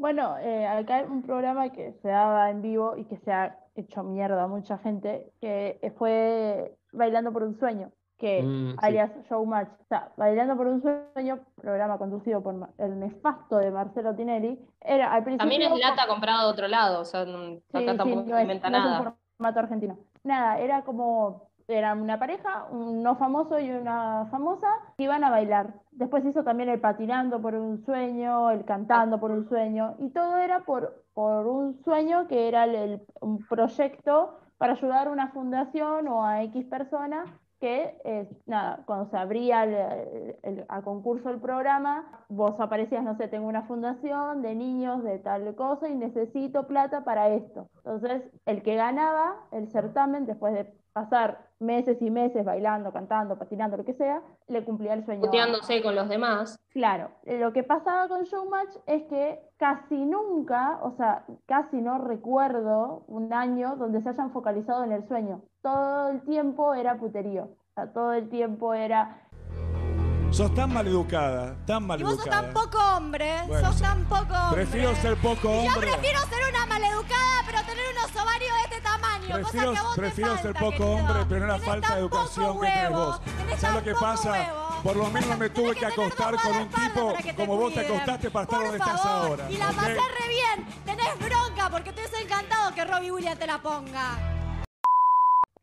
Bueno, 0.00 0.38
eh, 0.38 0.66
acá 0.66 0.96
hay 0.96 1.04
un 1.04 1.22
programa 1.22 1.68
que 1.70 1.92
se 2.00 2.08
daba 2.08 2.48
en 2.50 2.62
vivo 2.62 2.96
y 2.96 3.04
que 3.04 3.18
se 3.18 3.30
ha 3.32 3.56
hecho 3.74 4.02
mierda 4.02 4.44
a 4.44 4.46
mucha 4.48 4.78
gente, 4.78 5.30
que 5.40 5.92
fue 5.98 6.74
Bailando 6.92 7.32
por 7.32 7.42
un 7.42 7.58
Sueño, 7.58 7.90
que 8.18 8.42
Mm, 8.42 8.70
sí. 8.70 8.76
alias 8.78 9.10
Showmatch. 9.28 9.68
O 9.68 9.84
sea, 9.88 10.10
Bailando 10.16 10.56
por 10.56 10.66
un 10.68 10.80
Sueño, 10.82 11.40
programa 11.60 11.98
conducido 11.98 12.42
por 12.42 12.54
el 12.78 12.98
nefasto 12.98 13.58
de 13.58 13.70
Marcelo 13.70 14.14
Tinelli, 14.14 14.58
era 14.80 15.12
al 15.12 15.22
principio... 15.22 15.50
También 15.50 15.70
es 15.72 15.78
lata 15.78 16.06
comprada 16.08 16.44
de 16.44 16.50
otro 16.50 16.66
lado, 16.68 17.00
o 17.00 17.04
sea, 17.04 17.26
no- 17.26 17.56
Sí, 17.56 17.62
acá 17.74 17.92
sí, 17.92 17.98
tampoco 17.98 18.22
no 18.22 18.24
se 18.26 18.32
es, 18.36 18.40
inventa 18.42 18.70
no 18.70 18.76
es 18.78 18.84
un 18.84 18.90
nada. 18.92 19.14
formato 19.38 19.58
argentino. 19.60 19.98
Nada, 20.24 20.58
era 20.58 20.82
como 20.82 21.50
era 21.68 21.94
una 21.94 22.18
pareja, 22.18 22.64
un 22.72 23.00
no 23.00 23.14
famoso 23.14 23.60
y 23.60 23.70
una 23.70 24.26
famosa, 24.30 24.66
que 24.98 25.04
iban 25.04 25.22
a 25.22 25.30
bailar. 25.30 25.74
Después 26.00 26.24
hizo 26.24 26.42
también 26.44 26.70
el 26.70 26.80
patinando 26.80 27.40
por 27.42 27.54
un 27.54 27.84
sueño, 27.84 28.50
el 28.50 28.64
cantando 28.64 29.20
por 29.20 29.30
un 29.30 29.48
sueño, 29.48 29.96
y 29.98 30.10
todo 30.10 30.38
era 30.38 30.64
por, 30.64 31.04
por 31.14 31.46
un 31.46 31.78
sueño 31.84 32.26
que 32.26 32.48
era 32.48 32.64
el- 32.64 33.02
un 33.20 33.46
proyecto 33.46 34.38
para 34.58 34.72
ayudar 34.72 35.08
a 35.08 35.10
una 35.12 35.30
fundación 35.32 36.08
o 36.08 36.24
a 36.24 36.42
X 36.44 36.64
personas 36.66 37.28
que, 37.60 37.98
eh, 38.04 38.28
nada, 38.46 38.82
cuando 38.86 39.10
se 39.10 39.18
abría 39.18 39.64
el- 39.64 40.36
el- 40.42 40.64
a 40.70 40.82
concurso 40.82 41.28
el 41.30 41.40
programa, 41.40 42.24
vos 42.30 42.58
aparecías, 42.60 43.04
no 43.04 43.14
sé, 43.16 43.28
tengo 43.28 43.46
una 43.46 43.64
fundación 43.64 44.40
de 44.42 44.54
niños 44.54 45.04
de 45.04 45.18
tal 45.18 45.54
cosa 45.54 45.88
y 45.90 45.94
necesito 45.96 46.66
plata 46.66 47.04
para 47.04 47.28
esto. 47.28 47.68
Entonces, 47.76 48.22
el 48.46 48.62
que 48.62 48.76
ganaba 48.76 49.36
el 49.52 49.68
certamen, 49.70 50.24
después 50.26 50.54
de 50.54 50.79
pasar 50.92 51.50
meses 51.60 52.00
y 52.00 52.10
meses 52.10 52.44
bailando, 52.44 52.92
cantando, 52.92 53.38
patinando, 53.38 53.76
lo 53.76 53.84
que 53.84 53.94
sea, 53.94 54.22
le 54.48 54.64
cumplía 54.64 54.94
el 54.94 55.04
sueño. 55.04 55.20
Puteándose 55.20 55.82
con 55.82 55.94
los 55.94 56.08
demás. 56.08 56.58
Claro, 56.70 57.10
lo 57.24 57.52
que 57.52 57.62
pasaba 57.62 58.08
con 58.08 58.24
Showmatch 58.24 58.76
es 58.86 59.02
que 59.04 59.40
casi 59.58 59.96
nunca, 59.96 60.78
o 60.82 60.92
sea, 60.96 61.24
casi 61.46 61.80
no 61.80 61.98
recuerdo 61.98 63.04
un 63.08 63.32
año 63.32 63.76
donde 63.76 64.00
se 64.02 64.08
hayan 64.08 64.32
focalizado 64.32 64.84
en 64.84 64.92
el 64.92 65.06
sueño. 65.06 65.42
Todo 65.62 66.08
el 66.08 66.22
tiempo 66.22 66.74
era 66.74 66.98
puterío. 66.98 67.44
O 67.44 67.72
sea, 67.74 67.92
todo 67.92 68.12
el 68.14 68.28
tiempo 68.28 68.74
era 68.74 69.29
Sos 70.30 70.54
tan 70.54 70.72
maleducada, 70.72 71.54
tan 71.66 71.82
Y 71.82 71.86
vos 71.86 71.88
sos 71.88 71.98
maleducada. 72.26 72.42
tan 72.42 72.52
poco 72.52 72.78
hombre, 72.96 73.42
Bueno, 73.48 73.72
sos 73.72 73.82
tan 73.82 74.04
poco 74.04 74.32
hombre. 74.34 74.62
Prefiero 74.64 74.94
ser 74.96 75.16
poco 75.16 75.48
Y 75.48 75.66
yo 75.66 75.72
hombre. 75.74 75.90
prefiero 75.90 76.20
ser 76.20 76.38
una 76.50 76.66
maleducada, 76.66 77.42
pero 77.46 77.58
tener 77.64 77.84
unos 77.96 78.22
ovarios 78.22 78.52
de 78.54 78.62
este 78.62 78.80
tamaño. 78.80 79.34
Prefiero, 79.34 79.66
cosa 79.70 79.72
que 79.72 79.78
a 79.78 79.82
vos 79.82 79.96
prefiero 79.96 80.32
te 80.36 80.42
ser 80.42 80.52
falta, 80.52 80.60
poco 80.60 80.76
querido. 80.78 80.92
hombre, 80.94 81.26
pero 81.28 81.44
una 81.44 81.54
Tenés 81.54 81.68
falta 81.68 81.94
de 81.94 82.00
educación 82.00 82.46
poco 82.46 82.60
que 82.60 82.66
tenés 82.68 82.90
huevo, 82.90 83.06
vos. 83.06 83.20
¿Sabes 83.58 83.74
lo 83.76 83.82
que 83.84 83.90
poco 83.92 84.04
pasa? 84.06 84.30
huevo. 84.30 84.68
Por 84.82 84.96
lo 84.96 85.10
menos 85.10 85.28
no 85.30 85.36
me 85.36 85.50
tuve 85.50 85.74
que 85.74 85.86
acostar 85.86 86.34
con 86.40 86.56
un 86.56 86.68
tipo 86.68 87.14
como 87.36 87.56
vos 87.56 87.74
te 87.74 87.80
acostaste 87.80 88.30
para 88.30 88.44
estar 88.44 88.58
Por 88.60 88.68
donde 88.70 88.78
estás 88.78 89.04
ahora. 89.04 89.50
Y 89.50 89.56
la 89.58 89.68
¿ok? 89.68 89.74
pasé 89.76 89.94
re 89.94 90.28
bien. 90.28 90.66
Tenés 90.86 91.18
bronca 91.18 91.68
porque 91.70 91.92
te 91.92 92.00
hubiese 92.00 92.22
encantado 92.22 92.72
que 92.74 92.84
Robbie 92.84 93.10
Williams 93.10 93.38
te 93.38 93.46
la 93.46 93.58
ponga. 93.60 94.39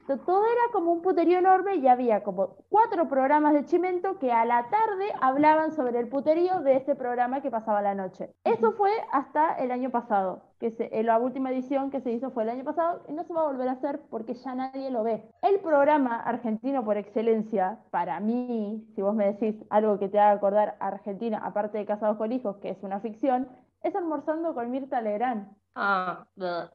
To- 0.08 0.18
Todo 0.20 0.44
era 0.46 0.72
como 0.74 0.92
un 0.94 1.02
puterío 1.02 1.38
enorme 1.38 1.76
y 1.76 1.88
había 1.88 2.24
como 2.24 2.56
cuatro 2.70 3.08
programas 3.10 3.54
de 3.54 3.66
Chimento 3.66 4.18
que 4.20 4.32
a 4.32 4.46
la 4.46 4.70
tarde 4.70 5.06
hablaban 5.22 5.72
sobre 5.72 6.00
el 6.00 6.08
puterío 6.08 6.62
de 6.62 6.78
ese 6.78 6.96
programa 6.96 7.42
que 7.42 7.52
pasaba 7.52 7.82
la 7.82 7.94
noche. 7.94 8.34
Eso 8.44 8.72
fue 8.74 8.92
hasta 9.12 9.54
el 9.56 9.70
año 9.72 9.90
pasado, 9.92 10.42
que 10.60 10.72
se, 10.72 11.04
la 11.04 11.20
última 11.20 11.52
edición 11.52 11.92
que 11.92 12.02
se 12.02 12.12
hizo 12.12 12.32
fue 12.32 12.44
el 12.44 12.50
año 12.50 12.64
pasado 12.64 13.02
y 13.08 13.14
no 13.14 13.24
se 13.26 13.34
va 13.34 13.42
a 13.42 13.48
volver 13.52 13.68
a 13.70 13.74
hacer 13.74 14.00
porque 14.10 14.34
ya 14.34 14.56
nadie 14.56 14.90
lo 14.90 15.04
ve. 15.04 15.24
El 15.42 15.60
programa 15.60 16.16
argentino 16.22 16.84
por 16.86 16.98
excelencia, 16.98 17.80
para 17.92 18.20
mí, 18.20 18.86
si 18.96 19.02
vos 19.02 19.14
me 19.14 19.26
decís 19.34 19.56
algo 19.70 20.00
que 20.00 20.10
te 20.10 20.20
haga 20.20 20.32
acordar 20.32 20.78
a 20.80 20.88
Argentina, 20.88 21.40
aparte 21.44 21.78
de 21.78 21.86
Casados 21.86 22.18
con 22.18 22.32
Hijos, 22.32 22.58
que 22.58 22.70
es 22.70 22.82
una 22.84 23.00
ficción, 23.02 23.48
es 23.84 23.96
Almorzando 23.96 24.54
con 24.54 24.72
Mirta 24.72 25.02
Legrand. 25.02 25.48
Ah, 25.76 26.26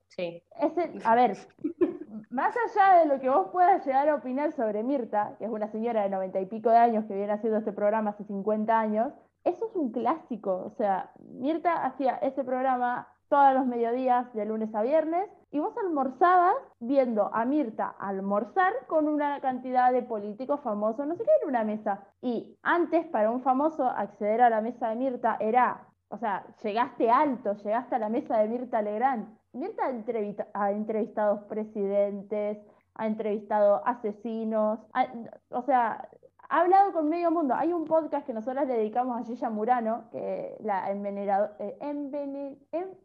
sí. 0.07 0.43
Ese, 0.61 0.93
a 1.05 1.15
ver, 1.17 1.37
más 2.33 2.55
allá 2.57 3.01
de 3.01 3.07
lo 3.07 3.21
que 3.21 3.29
vos 3.29 3.49
puedas 3.53 3.85
llegar 3.87 4.09
a 4.09 4.15
opinar 4.17 4.53
sobre 4.53 4.83
Mirta, 4.83 5.37
que 5.39 5.45
es 5.45 5.51
una 5.51 5.69
señora 5.69 6.03
de 6.03 6.11
noventa 6.11 6.41
y 6.41 6.47
pico 6.47 6.71
de 6.71 6.79
años 6.79 7.05
que 7.07 7.15
viene 7.15 7.33
haciendo 7.33 7.59
este 7.59 7.73
programa 7.73 8.11
hace 8.11 8.25
50 8.25 8.79
años, 8.79 9.13
eso 9.45 9.67
es 9.67 9.77
un 9.77 9.93
clásico. 9.93 10.65
O 10.67 10.71
sea, 10.71 11.11
Mirta 11.21 11.85
hacía 11.85 12.17
ese 12.17 12.45
programa 12.45 13.09
todos 13.29 13.55
los 13.55 13.67
mediodías 13.67 14.33
de 14.35 14.45
lunes 14.45 14.75
a 14.75 14.83
viernes 14.83 15.29
y 15.51 15.59
vos 15.59 15.75
almorzabas 15.79 16.55
viendo 16.81 17.35
a 17.35 17.45
Mirta 17.45 17.95
almorzar 17.99 18.73
con 18.87 19.09
una 19.09 19.41
cantidad 19.41 19.93
de 19.93 20.03
políticos 20.03 20.61
famosos, 20.61 21.07
no 21.07 21.15
sé 21.17 21.25
qué, 21.25 21.31
en 21.43 21.49
una 21.49 21.65
mesa. 21.65 22.05
Y 22.21 22.59
antes 22.63 23.07
para 23.07 23.31
un 23.31 23.43
famoso 23.43 23.85
acceder 23.85 24.43
a 24.43 24.51
la 24.51 24.61
mesa 24.61 24.89
de 24.89 24.97
Mirta 24.97 25.37
era, 25.41 25.89
o 26.09 26.19
sea, 26.19 26.45
llegaste 26.63 27.11
alto, 27.11 27.55
llegaste 27.55 27.95
a 27.95 27.99
la 27.99 28.09
mesa 28.09 28.39
de 28.39 28.49
Mirta 28.49 28.83
Legrand. 28.83 29.42
Mirta 29.53 29.85
ha 29.87 29.91
entrevista- 29.91 30.49
ha 30.55 30.71
entrevistado 30.73 31.47
presidentes, 31.49 32.59
ha 32.95 33.07
entrevistado 33.07 33.83
asesinos, 33.87 34.79
ha- 34.95 35.09
o 35.51 35.63
sea, 35.63 36.09
ha 36.49 36.61
hablado 36.61 36.93
con 36.93 37.09
medio 37.09 37.31
mundo. 37.31 37.55
Hay 37.55 37.73
un 37.73 37.85
podcast 37.85 38.27
que 38.27 38.33
nosotros 38.35 38.67
le 38.67 38.75
dedicamos 38.75 39.21
a 39.21 39.25
Gilla 39.25 39.51
Murano, 39.51 40.05
que 40.11 40.57
la 40.61 40.91
envenenado, 40.91 41.51
eh, 41.59 41.77
envenen- 41.81 42.59
en- 42.73 42.97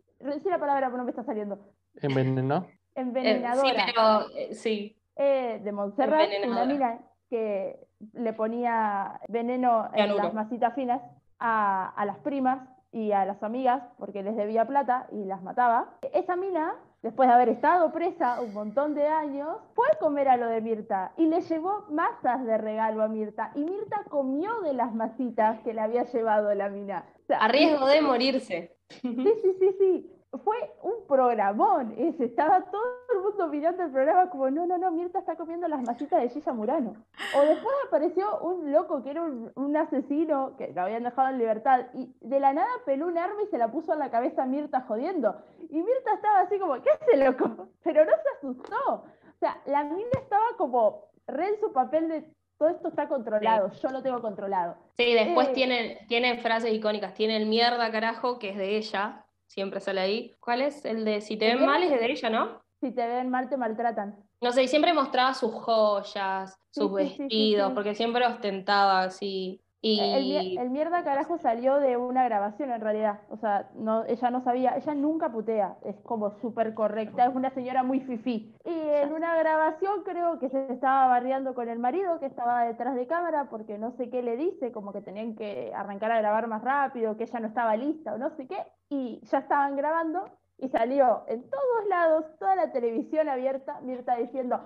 la 0.49 0.57
palabra, 0.59 0.87
pero 0.87 0.97
no 0.97 1.03
me 1.03 1.11
está 1.11 1.23
saliendo. 1.23 1.59
Envenenó. 2.01 2.65
Envenenadora. 2.95 3.69
sí, 3.69 3.75
pero 3.85 4.29
eh, 4.35 4.53
sí. 4.55 4.97
eh, 5.15 5.61
de 5.63 5.71
Montserrat, 5.71 6.29
una 6.47 6.65
mina 6.65 6.99
que 7.29 7.79
le 8.13 8.33
ponía 8.33 9.19
veneno 9.27 9.89
en 9.93 10.15
las 10.15 10.33
masitas 10.33 10.73
finas 10.73 11.01
a, 11.39 11.89
a 11.89 12.05
las 12.05 12.17
primas 12.19 12.67
y 12.91 13.11
a 13.11 13.25
las 13.25 13.41
amigas 13.43 13.83
porque 13.97 14.23
les 14.23 14.35
debía 14.35 14.65
plata 14.65 15.07
y 15.11 15.25
las 15.25 15.41
mataba. 15.43 15.97
Esa 16.13 16.35
mina, 16.35 16.75
después 17.01 17.27
de 17.27 17.35
haber 17.35 17.49
estado 17.49 17.91
presa 17.91 18.41
un 18.41 18.53
montón 18.53 18.95
de 18.95 19.07
años, 19.07 19.57
fue 19.75 19.85
a 19.91 19.99
comer 19.99 20.29
a 20.29 20.37
lo 20.37 20.47
de 20.47 20.61
Mirta 20.61 21.11
y 21.17 21.27
le 21.27 21.41
llevó 21.41 21.85
masas 21.89 22.45
de 22.45 22.57
regalo 22.57 23.03
a 23.03 23.07
Mirta 23.07 23.51
y 23.55 23.63
Mirta 23.63 24.03
comió 24.09 24.61
de 24.61 24.73
las 24.73 24.93
masitas 24.93 25.59
que 25.61 25.73
le 25.73 25.81
había 25.81 26.03
llevado 26.03 26.53
la 26.53 26.69
mina. 26.69 27.05
O 27.23 27.25
sea, 27.27 27.39
A 27.39 27.47
riesgo 27.47 27.87
de 27.87 28.01
morirse. 28.01 28.77
Sí, 28.89 29.13
sí, 29.13 29.55
sí, 29.59 29.75
sí. 29.77 30.16
Fue 30.43 30.57
un 30.83 31.07
programón 31.07 31.95
ese. 31.97 32.25
Estaba 32.25 32.61
todo 32.69 32.83
el 33.13 33.21
mundo 33.21 33.47
mirando 33.47 33.83
el 33.83 33.91
programa 33.91 34.29
como, 34.29 34.49
no, 34.49 34.65
no, 34.67 34.77
no, 34.77 34.91
Mirta 34.91 35.19
está 35.19 35.35
comiendo 35.35 35.67
las 35.67 35.81
masitas 35.83 36.21
de 36.21 36.29
Gilla 36.29 36.51
Murano. 36.53 36.95
O 37.35 37.41
después 37.41 37.73
apareció 37.87 38.39
un 38.39 38.71
loco 38.71 39.01
que 39.03 39.11
era 39.11 39.21
un, 39.21 39.51
un 39.55 39.77
asesino 39.77 40.55
que 40.57 40.73
lo 40.73 40.81
habían 40.81 41.03
dejado 41.03 41.29
en 41.29 41.37
libertad 41.37 41.85
y 41.93 42.13
de 42.19 42.39
la 42.39 42.51
nada 42.53 42.67
peló 42.85 43.07
un 43.07 43.17
arma 43.17 43.41
y 43.41 43.47
se 43.47 43.57
la 43.57 43.71
puso 43.71 43.93
en 43.93 43.99
la 43.99 44.11
cabeza 44.11 44.43
a 44.43 44.45
Mirta 44.45 44.81
jodiendo. 44.81 45.35
Y 45.69 45.77
Mirta 45.77 46.13
estaba 46.13 46.41
así 46.41 46.59
como, 46.59 46.73
¿qué 46.81 46.89
hace 46.89 47.17
loco? 47.17 47.69
Pero 47.83 48.03
no 48.03 48.11
se 48.11 48.29
asustó. 48.37 48.93
O 48.93 49.39
sea, 49.39 49.61
la 49.65 49.83
mina 49.85 50.09
estaba 50.21 50.45
como 50.57 51.05
re 51.27 51.49
en 51.49 51.59
su 51.59 51.71
papel 51.71 52.09
de 52.09 52.37
todo 52.57 52.69
esto 52.69 52.87
está 52.87 53.07
controlado, 53.07 53.69
yo 53.71 53.89
lo 53.89 54.01
tengo 54.01 54.19
controlado. 54.19 54.77
Sí, 54.97 55.13
después 55.13 55.49
Eh, 55.49 55.53
tienen, 55.53 56.07
tienen 56.07 56.39
frases 56.39 56.73
icónicas. 56.73 57.13
Tiene 57.13 57.37
el 57.37 57.45
mierda, 57.45 57.91
carajo, 57.91 58.39
que 58.39 58.49
es 58.49 58.57
de 58.57 58.77
ella. 58.77 59.23
Siempre 59.47 59.79
sale 59.79 60.01
ahí. 60.01 60.35
¿Cuál 60.39 60.61
es? 60.61 60.85
El 60.85 61.05
de 61.05 61.21
si 61.21 61.37
te 61.37 61.47
ven 61.55 61.65
mal 61.65 61.81
es 61.83 61.89
de 61.89 62.11
ella, 62.11 62.29
¿no? 62.29 62.61
Si 62.81 62.91
te 62.91 63.07
ven 63.07 63.29
mal, 63.29 63.49
te 63.49 63.57
maltratan. 63.57 64.15
No 64.41 64.51
sé, 64.51 64.63
y 64.63 64.67
siempre 64.67 64.93
mostraba 64.93 65.33
sus 65.33 65.51
joyas, 65.53 66.55
sus 66.69 66.91
Sí, 66.95 67.07
sí, 67.09 67.21
vestidos, 67.23 67.69
sí. 67.69 67.73
porque 67.73 67.95
siempre 67.95 68.25
ostentaba 68.27 69.01
así. 69.03 69.61
Y 69.79 69.99
El, 69.99 70.23
mier- 70.25 70.59
el 70.61 70.69
mierda 70.71 71.03
carajo 71.03 71.37
salió 71.37 71.75
de 71.79 71.97
una 71.97 72.23
grabación 72.25 72.71
en 72.71 72.81
realidad. 72.81 73.19
O 73.29 73.37
sea, 73.37 73.69
no, 73.75 74.05
ella 74.05 74.31
no 74.31 74.41
sabía, 74.41 74.75
ella 74.75 74.95
nunca 74.95 75.31
putea, 75.31 75.75
es 75.85 75.95
como 76.01 76.31
súper 76.41 76.73
correcta, 76.73 77.25
es 77.25 77.35
una 77.35 77.51
señora 77.51 77.83
muy 77.83 77.99
fifí. 77.99 78.55
Y 78.65 78.71
en 78.73 79.13
una 79.13 79.37
grabación 79.37 80.03
creo 80.03 80.39
que 80.39 80.49
se 80.49 80.71
estaba 80.73 81.07
barriando 81.07 81.53
con 81.53 81.69
el 81.69 81.77
marido 81.77 82.19
que 82.19 82.25
estaba 82.25 82.63
detrás 82.63 82.95
de 82.95 83.05
cámara 83.05 83.47
porque 83.51 83.77
no 83.77 83.91
sé 83.97 84.09
qué 84.09 84.23
le 84.23 84.35
dice, 84.35 84.71
como 84.71 84.91
que 84.91 85.01
tenían 85.01 85.35
que 85.35 85.71
arrancar 85.75 86.11
a 86.11 86.17
grabar 86.19 86.47
más 86.47 86.63
rápido, 86.63 87.15
que 87.15 87.23
ella 87.25 87.39
no 87.39 87.47
estaba 87.47 87.77
lista 87.77 88.15
o 88.15 88.17
no 88.17 88.31
sé 88.35 88.47
qué. 88.47 88.57
Y 88.89 89.21
ya 89.29 89.37
estaban 89.39 89.75
grabando 89.75 90.27
y 90.57 90.69
salió 90.69 91.23
en 91.27 91.43
todos 91.51 91.87
lados, 91.87 92.25
toda 92.39 92.55
la 92.55 92.71
televisión 92.71 93.29
abierta, 93.29 93.79
Mirta 93.83 94.15
diciendo, 94.15 94.59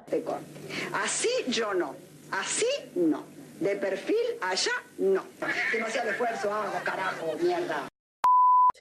Así 1.03 1.28
yo 1.49 1.74
no. 1.74 1.91
Así 2.32 2.66
no. 2.95 3.41
De 3.62 3.76
perfil 3.76 4.16
allá 4.41 4.72
no. 4.97 5.24
Demasiado 5.72 6.09
esfuerzo 6.09 6.51
hago, 6.53 6.84
carajo, 6.84 7.28
mierda. 7.41 7.88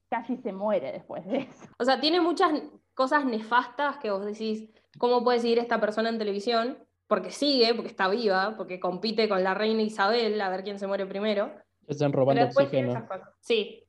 casi 0.09 0.37
se 0.39 0.53
muere 0.53 0.91
después 0.93 1.25
de 1.27 1.39
eso. 1.41 1.67
O 1.79 1.85
sea, 1.85 2.01
tiene 2.01 2.21
muchas 2.21 2.51
cosas 2.95 3.25
nefastas 3.27 3.99
que 3.99 4.11
vos 4.11 4.25
decís, 4.25 4.69
¿cómo 4.99 5.23
puede 5.23 5.39
seguir 5.39 5.59
esta 5.59 5.81
persona 5.81 6.09
en 6.09 6.19
televisión? 6.19 6.79
Porque 7.07 7.31
sigue, 7.31 7.75
porque 7.75 7.91
está 7.91 8.09
viva, 8.09 8.55
porque 8.57 8.81
compite 8.81 9.29
con 9.29 9.45
la 9.45 9.53
reina 9.53 9.83
Isabel 9.83 10.41
a 10.41 10.49
ver 10.49 10.63
quién 10.65 10.79
se 10.79 10.87
muere 10.87 11.05
primero. 11.07 11.53
Están 11.87 12.13
robando 12.13 12.45
oxígeno. 12.45 13.07
Sí. 13.41 13.85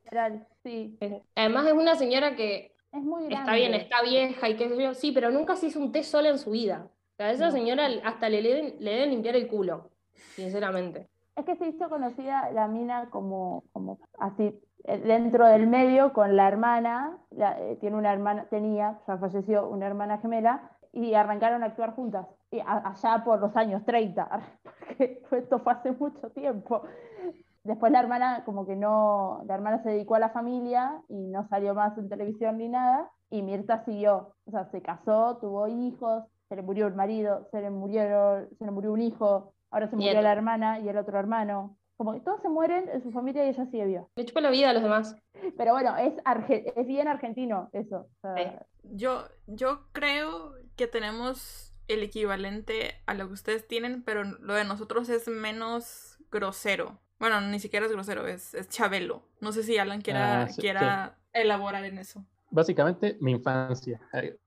Además 1.35 1.67
es 1.67 1.73
una 1.73 1.95
señora 1.95 2.35
que 2.35 2.75
Es 2.91 3.01
muy 3.01 3.27
grande. 3.27 3.35
está 3.35 3.53
bien, 3.55 3.73
está 3.75 4.01
vieja 4.01 4.49
y 4.49 4.55
qué 4.57 4.67
sé 4.67 4.81
yo, 4.83 4.93
sí, 4.93 5.11
pero 5.13 5.31
nunca 5.31 5.55
se 5.55 5.67
hizo 5.67 5.79
un 5.79 5.91
té 5.93 6.03
sola 6.03 6.29
en 6.29 6.37
su 6.39 6.51
vida. 6.51 6.87
O 6.87 7.15
sea, 7.15 7.27
a 7.27 7.31
esa 7.31 7.45
No. 7.45 7.51
señora 7.51 7.87
hasta 8.03 8.27
le 8.27 8.41
deben, 8.41 8.75
le 8.79 8.91
deben 8.91 9.11
limpiar 9.11 9.35
el 9.35 9.47
culo, 9.47 9.90
sinceramente. 10.35 11.09
Es 11.35 11.45
que 11.45 11.55
se 11.55 11.67
hizo 11.67 11.89
conocida 11.89 12.51
la 12.51 12.67
mina 12.67 13.09
como, 13.09 13.63
como 13.71 13.99
así, 14.19 14.59
eh, 14.83 14.97
dentro 14.99 15.45
del 15.47 15.67
medio 15.67 16.11
con 16.13 16.35
la 16.35 16.47
hermana, 16.47 17.17
eh, 17.31 17.77
tiene 17.79 17.97
una 17.97 18.11
hermana, 18.11 18.45
tenía, 18.49 18.99
ya 19.07 19.17
falleció, 19.17 19.67
una 19.69 19.87
hermana 19.87 20.17
gemela, 20.17 20.71
y 20.91 21.13
arrancaron 21.13 21.63
a 21.63 21.67
actuar 21.67 21.95
juntas, 21.95 22.27
y 22.51 22.59
allá 22.59 23.23
por 23.23 23.39
los 23.39 23.55
años 23.55 23.85
30, 23.85 24.41
porque 24.63 25.21
esto 25.31 25.59
fue 25.59 25.73
hace 25.73 25.91
mucho 25.93 26.29
tiempo. 26.31 26.81
después 27.63 27.91
la 27.91 27.99
hermana 27.99 28.43
como 28.43 28.65
que 28.65 28.75
no, 28.75 29.43
la 29.45 29.55
hermana 29.55 29.83
se 29.83 29.89
dedicó 29.89 30.15
a 30.15 30.19
la 30.19 30.29
familia 30.29 31.01
y 31.07 31.27
no 31.27 31.47
salió 31.47 31.75
más 31.75 31.97
en 31.97 32.09
televisión 32.09 32.57
ni 32.57 32.67
nada, 32.67 33.09
y 33.29 33.41
Mirta 33.41 33.85
siguió, 33.85 34.35
o 34.45 34.51
sea, 34.51 34.65
se 34.71 34.81
casó, 34.81 35.37
tuvo 35.37 35.67
hijos, 35.67 36.25
se 36.49 36.55
le 36.55 36.63
murió 36.63 36.87
el 36.87 36.95
marido, 36.95 37.47
se 37.51 37.61
le 37.61 37.69
murió, 37.69 38.47
se 38.57 38.65
le 38.65 38.71
murió 38.71 38.91
un 38.91 39.01
hijo, 39.01 39.53
ahora 39.71 39.87
se 39.89 39.95
murió 39.95 40.11
Nieto. 40.11 40.21
la 40.23 40.31
hermana 40.31 40.79
y 40.79 40.87
el 40.89 40.97
otro 40.97 41.17
hermano. 41.17 41.77
Como 41.97 42.13
que 42.13 42.19
todos 42.21 42.41
se 42.41 42.49
mueren 42.49 42.89
en 42.89 43.01
su 43.03 43.11
familia 43.11 43.45
y 43.45 43.49
ella 43.49 43.65
sigue 43.67 43.85
viva. 43.85 44.07
Le 44.15 44.25
chupa 44.25 44.41
la 44.41 44.49
vida 44.49 44.71
a 44.71 44.73
los 44.73 44.81
demás. 44.81 45.15
Pero 45.57 45.73
bueno, 45.73 45.95
es, 45.97 46.13
arge- 46.23 46.73
es 46.75 46.87
bien 46.87 47.07
argentino 47.07 47.69
eso. 47.73 48.07
o 48.23 48.35
sea, 48.35 48.65
Yo, 48.83 49.23
yo 49.47 49.85
creo 49.91 50.53
que 50.75 50.87
tenemos 50.87 51.73
el 51.87 52.01
equivalente 52.01 52.95
a 53.05 53.13
lo 53.13 53.27
que 53.27 53.33
ustedes 53.33 53.67
tienen, 53.67 54.01
pero 54.03 54.23
lo 54.23 54.53
de 54.55 54.63
nosotros 54.65 55.09
es 55.09 55.27
menos 55.27 56.17
grosero. 56.31 56.99
Bueno, 57.19 57.39
ni 57.41 57.59
siquiera 57.59 57.85
es 57.85 57.91
grosero, 57.91 58.25
es, 58.25 58.55
es 58.55 58.67
chabelo. 58.67 59.21
No 59.39 59.51
sé 59.51 59.61
si 59.61 59.77
Alan 59.77 60.01
quiera, 60.01 60.43
Ah, 60.43 60.47
sí, 60.47 60.59
quiera 60.59 61.19
elaborar 61.33 61.83
en 61.85 61.99
eso. 61.99 62.25
Básicamente, 62.49 63.17
mi 63.21 63.31
infancia. 63.33 64.01
Eh, 64.13 64.37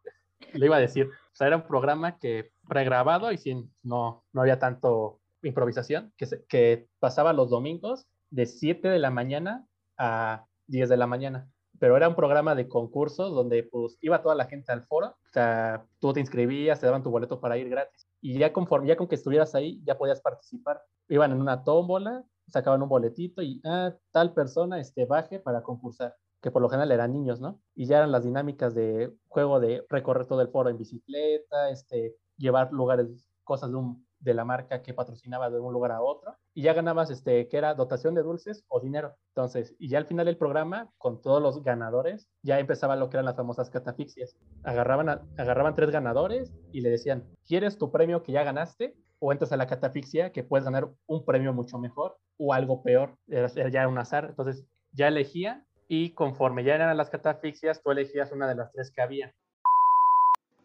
Lo 0.55 0.67
iba 0.67 0.77
a 0.77 0.81
decir. 0.81 1.07
O 1.07 1.37
sea, 1.37 1.47
era 1.47 1.57
un 1.57 1.63
programa 1.69 2.19
que 2.19 2.51
pregrabado 2.69 3.33
y 3.33 3.39
sin, 3.39 3.73
no, 3.83 4.25
no 4.33 4.41
había 4.43 4.59
tanto 4.59 5.21
improvisación, 5.43 6.13
que, 6.17 6.27
se- 6.27 6.45
que 6.47 6.89
pasaba 6.99 7.33
los 7.33 7.51
domingos 7.51 8.07
de 8.31 8.47
7 8.47 8.89
de 8.89 8.99
la 8.99 9.11
mañana 9.11 9.67
a 9.99 10.47
10 10.67 10.89
de 10.89 10.97
la 10.97 11.07
mañana. 11.07 11.51
Pero 11.79 11.97
era 11.97 12.09
un 12.09 12.15
programa 12.15 12.55
de 12.55 12.69
concursos 12.69 13.35
donde 13.35 13.65
pues 13.65 13.99
iba 14.01 14.23
toda 14.23 14.35
la 14.37 14.47
gente 14.47 14.73
al 14.73 14.85
foro, 14.87 15.09
o 15.09 15.17
sea, 15.33 15.87
tú 15.99 16.13
te 16.13 16.21
inscribías, 16.21 16.81
te 16.81 16.87
daban 16.87 17.03
tu 17.03 17.11
boleto 17.11 17.41
para 17.41 17.59
ir 17.59 17.69
gratis. 17.69 18.09
Y 18.21 18.39
ya 18.39 18.53
conforme, 18.53 18.87
ya 18.89 18.97
con 18.97 19.09
que 19.09 19.17
estuvieras 19.17 19.55
ahí, 19.55 19.83
ya 19.85 19.99
podías 19.99 20.21
participar. 20.21 20.83
Iban 21.09 21.33
en 21.33 21.41
una 21.41 21.65
tómbola, 21.65 22.25
sacaban 22.47 22.81
un 22.83 22.89
boletito 22.89 23.43
y, 23.43 23.61
ah, 23.65 23.95
tal 24.13 24.33
persona, 24.35 24.79
este, 24.81 25.05
baje 25.07 25.41
para 25.41 25.63
concursar 25.63 26.15
que 26.41 26.51
por 26.51 26.61
lo 26.63 26.69
general 26.69 26.93
eran 26.93 27.13
niños, 27.13 27.41
¿no? 27.41 27.63
Y 27.75 27.87
ya 27.87 27.99
eran 27.99 28.13
las 28.13 28.25
dinámicas 28.25 28.75
de 28.75 29.15
juego 29.29 29.61
de 29.61 29.85
recorrer 29.89 30.27
todo 30.27 30.43
el 30.43 30.49
foro 30.49 30.69
en 30.71 30.77
bicicleta, 30.79 31.71
este, 31.71 32.17
llevar 32.37 32.73
lugares, 32.73 33.31
cosas 33.45 33.71
de, 33.71 33.77
un, 33.77 34.07
de 34.21 34.35
la 34.35 34.45
marca 34.45 34.83
que 34.83 34.95
patrocinaba 34.95 35.51
de 35.51 35.61
un 35.61 35.73
lugar 35.73 35.93
a 35.93 36.01
otro, 36.01 36.37
y 36.55 36.63
ya 36.63 36.73
ganabas, 36.73 37.11
este, 37.11 37.49
que 37.49 37.57
era 37.59 37.75
dotación 37.75 38.15
de 38.15 38.23
dulces 38.23 38.65
o 38.69 38.81
dinero. 38.81 39.17
Entonces, 39.29 39.75
y 39.79 39.89
ya 39.89 39.99
al 39.99 40.07
final 40.07 40.27
del 40.27 40.37
programa, 40.37 40.91
con 40.99 41.21
todos 41.21 41.43
los 41.43 41.63
ganadores, 41.63 42.29
ya 42.43 42.59
empezaba 42.59 42.97
lo 42.97 43.09
que 43.11 43.17
eran 43.17 43.25
las 43.27 43.37
famosas 43.37 43.71
catafixias. 43.71 44.37
Agarraban, 44.63 45.09
a- 45.09 45.23
agarraban 45.37 45.75
tres 45.75 45.91
ganadores 45.91 46.53
y 46.73 46.81
le 46.81 46.91
decían, 46.91 47.25
¿quieres 47.47 47.77
tu 47.79 47.91
premio 47.91 48.23
que 48.23 48.33
ya 48.33 48.45
ganaste? 48.45 48.95
O 49.21 49.33
entras 49.33 49.53
a 49.53 49.57
la 49.57 49.67
catafixia 49.67 50.33
que 50.33 50.45
puedes 50.45 50.65
ganar 50.65 50.91
un 51.07 51.25
premio 51.25 51.53
mucho 51.53 51.79
mejor 51.79 52.19
o 52.37 52.53
algo 52.53 52.83
peor. 52.83 53.17
Era, 53.29 53.49
era 53.57 53.69
ya 53.71 53.89
un 53.89 53.99
azar. 53.99 54.27
Entonces, 54.29 54.65
ya 54.93 55.09
elegía 55.09 55.65
y 55.89 56.11
conforme 56.15 56.63
ya 56.65 56.75
eran 56.75 56.97
las 56.97 57.11
catafixias, 57.11 57.83
tú 57.83 57.91
elegías 57.91 58.33
una 58.33 58.47
de 58.49 58.55
las 58.55 58.71
tres 58.73 58.91
que 58.91 59.03
había. 59.03 59.35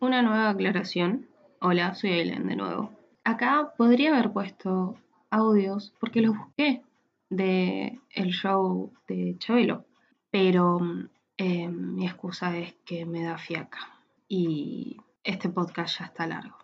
Una 0.01 0.21
nueva 0.21 0.49
aclaración. 0.49 1.28
Hola, 1.61 1.93
soy 1.93 2.11
Aileen 2.11 2.47
de 2.47 2.55
nuevo. 2.55 2.89
Acá 3.25 3.73
podría 3.75 4.13
haber 4.13 4.31
puesto 4.31 4.95
audios 5.29 5.93
porque 5.99 6.21
los 6.21 6.37
busqué 6.37 6.83
de 7.29 7.99
el 8.11 8.29
show 8.29 8.93
de 9.09 9.35
Chabelo, 9.39 9.83
pero 10.31 10.79
eh, 11.35 11.67
mi 11.67 12.07
excusa 12.07 12.57
es 12.57 12.75
que 12.85 13.05
me 13.05 13.23
da 13.23 13.37
fiaca 13.37 13.79
y 14.29 15.01
este 15.21 15.49
podcast 15.49 15.99
ya 15.99 16.05
está 16.05 16.27
largo. 16.27 16.55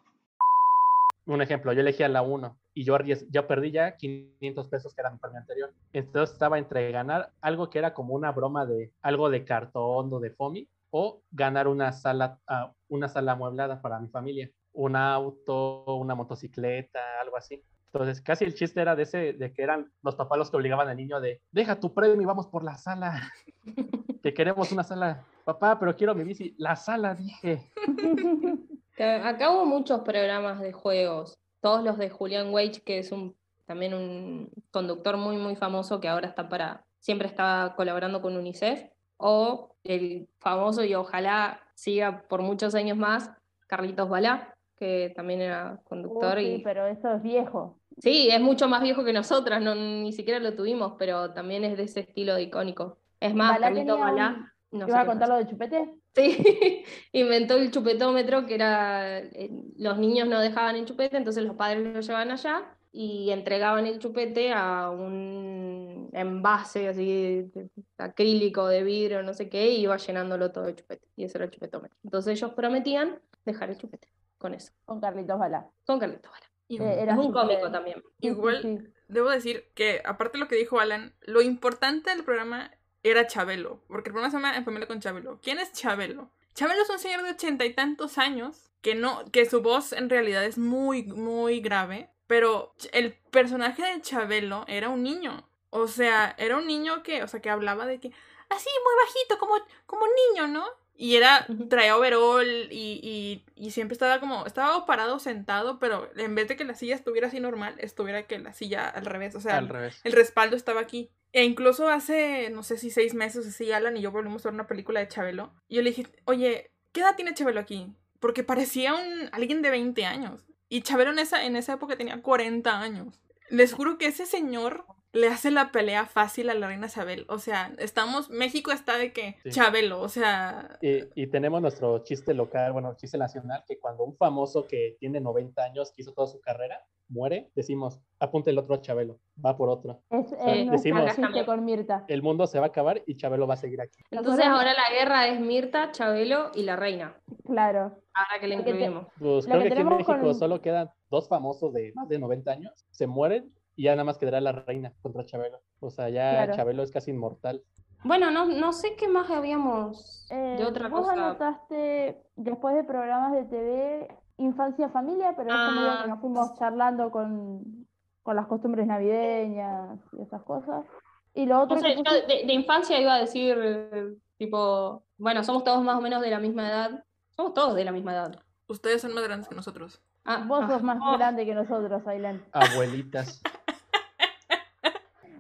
Un 1.26 1.41
ejemplo, 1.41 1.74
yo 1.74 1.82
elegía 1.82 2.08
la 2.08 2.22
1 2.22 2.58
y 2.74 2.86
yo, 2.86 3.48
perdí 3.48 3.72
ya 3.72 3.98
500 3.98 4.70
pesos 4.70 4.96
que 4.96 5.02
era 5.02 5.12
mi 5.12 5.20
anterior. 5.36 5.74
Entonces 5.91 6.34
estaba 6.36 6.58
entre 6.58 6.89
ganar 6.93 7.34
algo 7.41 7.70
que 7.70 7.80
era 7.80 7.93
como 7.93 8.14
una 8.14 8.32
broma 8.32 8.66
de 8.66 8.93
algo 9.02 9.30
de 9.30 9.43
cartón 9.43 10.14
o 10.14 10.20
de 10.22 10.32
foamy 10.32 10.70
o 10.89 11.22
ganar 11.32 11.68
una 11.68 11.91
sala, 11.91 12.39
ah, 12.48 12.74
una 12.88 13.10
sala 13.10 13.34
amueblada 13.34 13.82
para 13.82 14.00
mi 14.00 14.08
familia. 14.08 14.50
Un 14.76 14.95
auto, 14.95 15.95
una 15.95 16.15
motocicleta, 16.15 16.99
algo 17.21 17.38
así. 17.38 17.63
Entonces, 17.88 18.21
casi 18.21 18.43
el 18.43 18.53
chiste 18.53 18.82
era 18.82 18.95
de 18.95 19.03
ese, 19.03 19.34
de 19.34 19.53
que 19.53 19.63
eran 19.63 19.91
los 20.03 20.15
papás 20.15 20.38
los 20.38 20.51
que 20.51 20.57
obligaban 20.57 20.89
al 20.89 20.97
niño 20.97 21.21
de, 21.21 21.41
deja 21.51 21.80
tu 21.80 21.93
premio 21.93 22.21
y 22.21 22.26
vamos 22.26 22.47
por 22.47 22.63
la 22.63 22.78
sala. 22.78 23.32
que 24.23 24.34
queremos 24.34 24.71
una 24.71 24.84
sala. 24.84 25.23
Papá, 25.45 25.80
pero 25.80 25.95
quiero 25.95 26.13
mi 26.13 26.23
bici. 26.23 26.55
La 26.57 26.76
sala, 26.76 27.15
dije. 27.15 27.71
Acá 29.23 29.51
hubo 29.51 29.65
muchos 29.65 30.01
programas 30.01 30.59
de 30.61 30.71
juegos, 30.71 31.38
todos 31.61 31.84
los 31.84 31.97
de 31.97 32.09
Julián 32.09 32.53
Weich, 32.53 32.84
que 32.84 32.99
es 32.99 33.11
un 33.11 33.36
también 33.65 33.93
un 33.93 34.49
conductor 34.71 35.17
muy 35.17 35.38
muy 35.38 35.55
famoso 35.55 35.99
que 35.99 36.07
ahora 36.07 36.28
está 36.28 36.49
para, 36.49 36.86
siempre 36.99 37.28
está 37.28 37.73
colaborando 37.76 38.21
con 38.21 38.38
UNICEF, 38.38 38.89
o 39.17 39.76
el 39.84 40.28
famoso 40.39 40.84
y 40.84 40.93
ojalá 40.95 41.61
siga 41.73 42.23
por 42.28 42.41
muchos 42.41 42.76
años 42.76 42.97
más, 42.97 43.32
Carlitos 43.67 44.09
Balá, 44.09 44.55
que 44.78 45.11
también 45.15 45.41
era 45.41 45.80
conductor 45.86 46.38
Uh, 46.38 46.41
sí, 46.41 46.47
y 46.55 46.63
pero 46.63 46.86
eso 46.88 47.11
es 47.15 47.21
viejo. 47.23 47.80
sí, 47.97 48.30
es 48.32 48.41
mucho 48.41 48.67
más 48.67 48.82
viejo 48.82 49.03
que 49.03 49.13
nosotras, 49.13 49.61
no, 49.61 49.73
ni 49.76 50.11
siquiera 50.13 50.39
lo 50.39 50.53
tuvimos, 50.55 50.93
pero 50.99 51.32
también 51.34 51.63
es 51.63 51.78
de 51.78 51.84
ese 51.84 52.01
estilo 52.01 52.36
de 52.36 52.43
icónico. 52.43 52.97
Es 53.19 53.34
más, 53.34 53.53
Balá 53.53 53.67
Carlitos 53.67 53.95
tenía 53.97 54.09
un- 54.11 54.15
Balá, 54.15 54.53
no 54.71 54.86
sé 54.86 54.91
¿Ibas 54.91 55.03
a 55.03 55.05
contar 55.07 55.30
lo 55.30 55.36
de 55.38 55.47
Chupete? 55.47 55.93
Sí, 56.13 56.84
inventó 57.13 57.55
el 57.57 57.71
chupetómetro, 57.71 58.45
que 58.45 58.55
era, 58.55 59.19
eh, 59.19 59.49
los 59.78 59.97
niños 59.97 60.28
no 60.28 60.39
dejaban 60.39 60.76
el 60.76 60.86
chupete, 60.86 61.17
entonces 61.17 61.43
los 61.43 61.55
padres 61.55 61.84
lo 61.93 61.99
llevaban 62.01 62.32
allá 62.32 62.63
y 62.91 63.30
entregaban 63.32 63.86
el 63.88 63.99
chupete 63.99 64.53
a 64.53 64.89
un 64.89 66.09
envase 66.13 66.88
así 66.88 67.41
de- 67.53 67.69
acrílico 67.97 68.67
de 68.67 68.84
vidrio, 68.84 69.23
no 69.23 69.34
sé 69.34 69.49
qué, 69.49 69.69
y 69.71 69.82
iba 69.82 69.97
llenándolo 69.97 70.51
todo 70.51 70.65
de 70.65 70.76
chupete. 70.76 71.05
Y 71.17 71.26
ese 71.26 71.38
era 71.38 71.45
el 71.45 71.51
chupetómetro. 71.51 71.97
Entonces 72.03 72.38
ellos 72.38 72.53
prometían 72.53 73.19
dejar 73.45 73.69
el 73.69 73.78
chupete 73.78 74.07
con 74.38 74.54
eso. 74.54 74.72
Con 74.86 75.00
Carlitos 75.02 75.40
Balá. 75.40 75.68
Con 75.86 76.00
Carlitos 76.00 76.32
Balá. 76.32 76.46
Y- 76.68 76.82
Eh, 76.82 77.02
era 77.02 77.14
es 77.14 77.20
un 77.20 77.32
cómico 77.32 77.72
también. 77.72 78.02
Sí, 78.02 78.12
sí, 78.22 78.28
Igual, 78.28 78.62
sí. 78.62 78.80
debo 79.08 79.30
decir 79.30 79.70
que, 79.76 80.02
aparte 80.06 80.38
de 80.38 80.44
lo 80.44 80.48
que 80.48 80.56
dijo 80.56 80.80
Alan, 80.80 81.14
lo 81.22 81.42
importante 81.42 82.10
del 82.10 82.24
programa 82.24 82.72
era 83.04 83.28
Chabelo, 83.28 83.82
porque 83.88 84.10
el 84.10 84.14
programa 84.14 84.32
se 84.32 84.38
llama 84.38 84.56
En 84.58 84.66
Familia 84.66 84.88
con 84.88 85.00
Chabelo. 85.00 85.40
¿Quién 85.44 85.60
es 85.60 85.72
Chabelo? 85.74 86.32
Chabelo 86.56 86.82
es 86.82 86.90
un 86.90 87.00
señor 87.00 87.22
de 87.24 87.32
ochenta 87.32 87.66
y 87.66 87.74
tantos 87.74 88.18
años 88.18 88.72
que 88.82 88.96
no, 88.96 89.26
que 89.32 89.46
su 89.46 89.62
voz 89.62 89.94
en 89.94 90.10
realidad 90.10 90.44
es 90.44 90.58
muy, 90.58 91.04
muy 91.04 91.60
grave, 91.60 92.10
pero 92.28 92.74
el 92.94 93.14
personaje 93.32 93.84
de 93.84 94.02
Chabelo 94.02 94.64
era 94.68 94.90
un 94.90 95.04
niño. 95.04 95.48
O 95.70 95.88
sea, 95.88 96.34
era 96.40 96.58
un 96.58 96.66
niño 96.66 97.04
que, 97.04 97.22
o 97.22 97.28
sea, 97.28 97.42
que 97.42 97.50
hablaba 97.50 97.86
de 97.86 98.00
que 98.00 98.12
así, 98.50 98.70
muy 98.84 98.94
bajito, 99.06 99.38
como, 99.38 99.56
como 99.86 100.06
niño, 100.32 100.48
¿no? 100.48 100.66
Y 100.98 101.18
era, 101.18 101.46
traía 101.70 101.98
overol 101.98 102.48
y, 102.72 103.00
y, 103.04 103.43
y 103.56 103.72
siempre 103.72 103.93
estaba 103.93 104.20
como, 104.22 104.46
estaba 104.46 104.86
parado 104.86 105.20
sentado, 105.20 105.78
pero 105.78 106.10
en 106.16 106.36
vez 106.36 106.48
de 106.48 106.56
que 106.56 106.64
la 106.64 106.74
silla 106.74 106.96
estuviera 106.96 107.28
así 107.28 107.39
normal, 107.41 107.76
estuviera 107.80 108.28
que 108.28 108.39
la 108.39 108.54
silla 108.54 108.88
al 108.88 109.06
revés, 109.06 109.36
o 109.36 109.41
sea, 109.41 109.58
Al 109.58 109.68
revés. 109.68 110.00
el 110.06 110.14
respaldo 110.14 110.56
estaba 110.56 110.80
aquí. 110.80 111.10
E 111.34 111.43
incluso 111.43 111.89
hace, 111.89 112.50
no 112.50 112.64
sé 112.64 112.78
si 112.78 112.89
seis 112.91 113.14
meses, 113.14 113.46
así 113.46 113.70
Alan 113.74 113.98
y 113.98 114.02
yo 114.02 114.12
volvimos 114.12 114.46
a 114.46 114.50
ver 114.50 114.54
una 114.54 114.68
película 114.68 115.02
de 115.02 115.10
Chabelo. 115.10 115.52
Y 115.68 115.76
yo 115.76 115.82
le 115.82 115.89
dije, 115.89 116.08
oye, 116.24 116.72
¿qué 116.93 117.02
edad 117.02 117.18
tiene 117.18 117.34
Chabelo 117.34 117.60
aquí? 117.60 117.93
Porque 118.22 118.43
parecía 118.43 118.93
un 118.93 119.28
alguien 119.34 119.62
de 119.62 119.72
20 119.72 120.06
años. 120.06 120.46
Y 120.70 120.82
Chabelo 120.82 121.12
en 121.12 121.20
esa, 121.20 121.43
en 121.43 121.58
esa 121.58 121.74
época 121.74 121.98
tenía 121.98 122.22
40 122.22 122.80
años. 122.80 123.20
Les 123.50 123.74
juro 123.74 123.98
que 123.98 124.08
ese 124.08 124.26
señor 124.26 124.86
le 125.16 125.28
hace 125.30 125.49
la 125.49 125.72
pelea 125.72 126.05
fácil 126.05 126.49
a 126.49 126.53
la 126.53 126.68
reina 126.68 126.88
Isabel. 126.88 127.26
O 127.30 127.39
sea, 127.39 127.72
estamos, 127.80 128.30
México 128.30 128.72
está 128.72 128.97
de 128.97 129.11
que 129.13 129.38
Sí. 129.43 129.49
Chabelo, 129.51 130.01
o 130.01 130.09
sea, 130.09 130.78
Y, 130.82 130.99
y 131.16 131.28
tenemos 131.28 131.61
nuestro 131.61 131.99
chiste 132.03 132.34
local, 132.34 132.74
bueno, 132.74 132.95
chiste 132.95 133.18
nacional, 133.18 133.63
que 133.68 133.80
cuando 133.80 134.03
un 134.03 134.16
famoso 134.18 134.68
que 134.68 134.97
tiene 134.99 135.20
90 135.22 135.63
años, 135.63 135.91
que 135.91 136.01
hizo 136.01 136.13
toda 136.13 136.28
su 136.28 136.39
carrera, 136.41 136.82
muere, 137.07 137.51
decimos, 137.55 137.99
apunte 138.20 138.49
el 138.49 138.57
otro 138.57 138.76
a 138.76 138.82
Chabelo, 138.82 139.20
va 139.43 139.55
por 139.55 139.70
otro. 139.70 140.01
Es, 140.09 140.28
sea, 140.30 140.55
es 140.55 140.66
nuestro 140.66 140.91
decimos- 140.91 141.45
con 141.45 141.63
Mirta. 141.63 142.03
El 142.07 142.24
mundo 142.24 142.47
se 142.47 142.59
va 142.59 142.66
a 142.66 142.70
acabar 142.70 143.03
y 143.05 143.16
Chabelo 143.16 143.45
va 143.47 143.53
a 143.53 143.57
seguir 143.57 143.80
aquí. 143.80 143.99
Entonces 144.11 144.43
ahora 144.45 144.74
la 144.74 144.89
guerra 144.97 145.28
es 145.28 145.39
Mirta, 145.39 145.91
Chabelo 145.91 146.49
y 146.55 146.63
la 146.63 146.76
reina. 146.76 147.16
Claro. 147.45 147.99
Ahora 148.16 148.39
que 148.41 148.47
le 148.47 148.55
te- 148.57 148.70
incluimos. 148.72 149.05
Pues 149.20 149.45
creo 149.45 149.59
que 149.61 149.68
que 149.68 149.74
aquí 149.74 149.82
en 149.82 149.88
México 149.89 150.18
con- 150.20 150.36
solo 150.36 150.61
quedan 150.61 150.89
dos 151.11 151.28
famosos 151.30 151.72
de 151.74 151.91
más 151.93 152.09
de 152.09 152.18
90 152.18 152.51
años, 152.51 152.74
se 152.89 153.05
mueren 153.05 153.53
y 153.76 153.84
ya 153.84 153.91
nada 153.91 154.03
más 154.05 154.17
quedará 154.17 154.39
la 154.41 154.51
reina 154.51 154.93
contra 155.01 155.26
Chabelo. 155.26 155.59
O 155.80 155.89
sea, 155.89 156.09
ya 156.09 156.32
Claro. 156.32 156.55
Chabelo 156.55 156.84
es 156.84 156.91
casi 156.91 157.11
inmortal. 157.11 157.61
Bueno, 158.03 158.30
no, 158.32 158.45
no 158.45 158.71
sé 158.73 158.95
qué 158.95 159.07
más 159.07 159.30
habíamos 159.32 160.28
Eh, 160.30 160.55
de 160.59 160.65
otra 160.65 160.89
vos 160.89 161.01
cosa. 161.01 161.13
anotaste, 161.13 162.21
después 162.36 162.76
de 162.76 162.84
programas 162.84 163.34
de 163.34 163.43
TV, 163.45 164.07
Infancia 164.38 164.89
Familia, 164.89 165.34
pero 165.36 165.49
Ah, 165.51 166.01
que 166.03 166.09
nos 166.09 166.19
fuimos 166.19 166.55
charlando 166.59 167.09
con, 167.09 167.88
con 168.21 168.36
las 168.36 168.47
costumbres 168.47 168.86
navideñas 168.88 169.99
y 170.13 170.21
esas 170.21 170.43
cosas. 170.43 170.86
Y 171.34 171.45
lo 171.45 171.61
otro 171.63 171.78
que 171.82 171.95
pusiste- 171.97 172.28
de, 172.28 172.45
de 172.47 172.53
infancia 172.53 172.99
iba 172.99 173.15
a 173.15 173.19
decir, 173.19 173.57
eh, 173.61 174.13
tipo, 174.38 175.03
bueno, 175.17 175.43
somos 175.43 175.63
todos 175.63 175.84
más 175.84 175.97
o 175.97 176.01
menos 176.01 176.21
de 176.21 176.30
la 176.30 176.39
misma 176.39 176.67
edad. 176.69 177.03
Somos 177.32 177.53
todos 177.53 177.76
de 177.76 177.84
la 177.86 177.91
misma 177.91 178.13
edad. 178.13 178.39
ustedes 178.67 179.01
son 179.01 179.13
más 179.13 179.23
grandes 179.23 179.47
que 179.49 179.55
nosotros. 179.55 180.01
Ah, 180.26 180.43
vos 180.47 180.61
ah, 180.63 180.67
sos 180.69 180.84
más 180.84 180.97
oh. 181.01 181.17
grande 181.17 181.45
que 181.45 181.53
nosotros, 181.53 182.05
Ailén. 182.07 182.43
Abuelitas. 182.51 183.41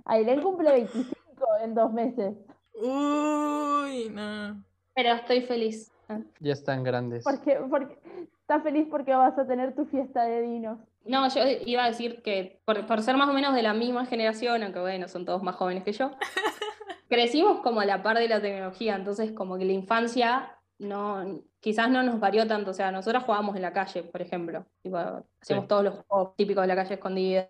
Ailén 0.05 0.41
cumple 0.41 0.71
25 0.71 1.15
en 1.63 1.75
dos 1.75 1.91
meses. 1.91 2.35
Uy, 2.73 4.09
no. 4.09 4.63
Pero 4.93 5.13
estoy 5.13 5.41
feliz. 5.41 5.91
Ya 6.39 6.53
están 6.53 6.83
grandes. 6.83 7.23
Porque, 7.23 7.59
porque 7.69 7.97
estás 8.39 8.61
feliz 8.61 8.87
porque 8.89 9.13
vas 9.15 9.37
a 9.37 9.47
tener 9.47 9.73
tu 9.75 9.85
fiesta 9.85 10.23
de 10.23 10.41
dinos. 10.41 10.79
No, 11.03 11.27
yo 11.29 11.41
iba 11.65 11.83
a 11.83 11.87
decir 11.87 12.21
que 12.21 12.59
por, 12.65 12.85
por 12.85 13.01
ser 13.01 13.17
más 13.17 13.29
o 13.29 13.33
menos 13.33 13.53
de 13.55 13.63
la 13.63 13.73
misma 13.73 14.05
generación, 14.05 14.63
aunque 14.63 14.79
bueno, 14.79 15.07
son 15.07 15.25
todos 15.25 15.41
más 15.43 15.55
jóvenes 15.55 15.83
que 15.83 15.91
yo, 15.91 16.11
crecimos 17.09 17.61
como 17.61 17.79
a 17.79 17.85
la 17.85 18.03
par 18.03 18.17
de 18.17 18.27
la 18.27 18.41
tecnología, 18.41 18.95
entonces 18.95 19.31
como 19.31 19.57
que 19.57 19.65
la 19.65 19.73
infancia 19.73 20.55
no, 20.79 21.41
quizás 21.59 21.89
no 21.89 22.03
nos 22.03 22.19
varió 22.19 22.47
tanto, 22.47 22.71
o 22.71 22.73
sea, 22.73 22.91
nosotros 22.91 23.23
jugábamos 23.23 23.55
en 23.55 23.61
la 23.61 23.73
calle, 23.73 24.03
por 24.03 24.21
ejemplo, 24.21 24.65
tipo, 24.83 24.97
hacíamos 24.97 25.63
Sí. 25.65 25.67
todos 25.67 25.83
los 25.83 25.95
juegos 26.07 26.35
típicos 26.35 26.63
de 26.63 26.67
la 26.67 26.75
calle 26.75 26.93
escondida, 26.95 27.49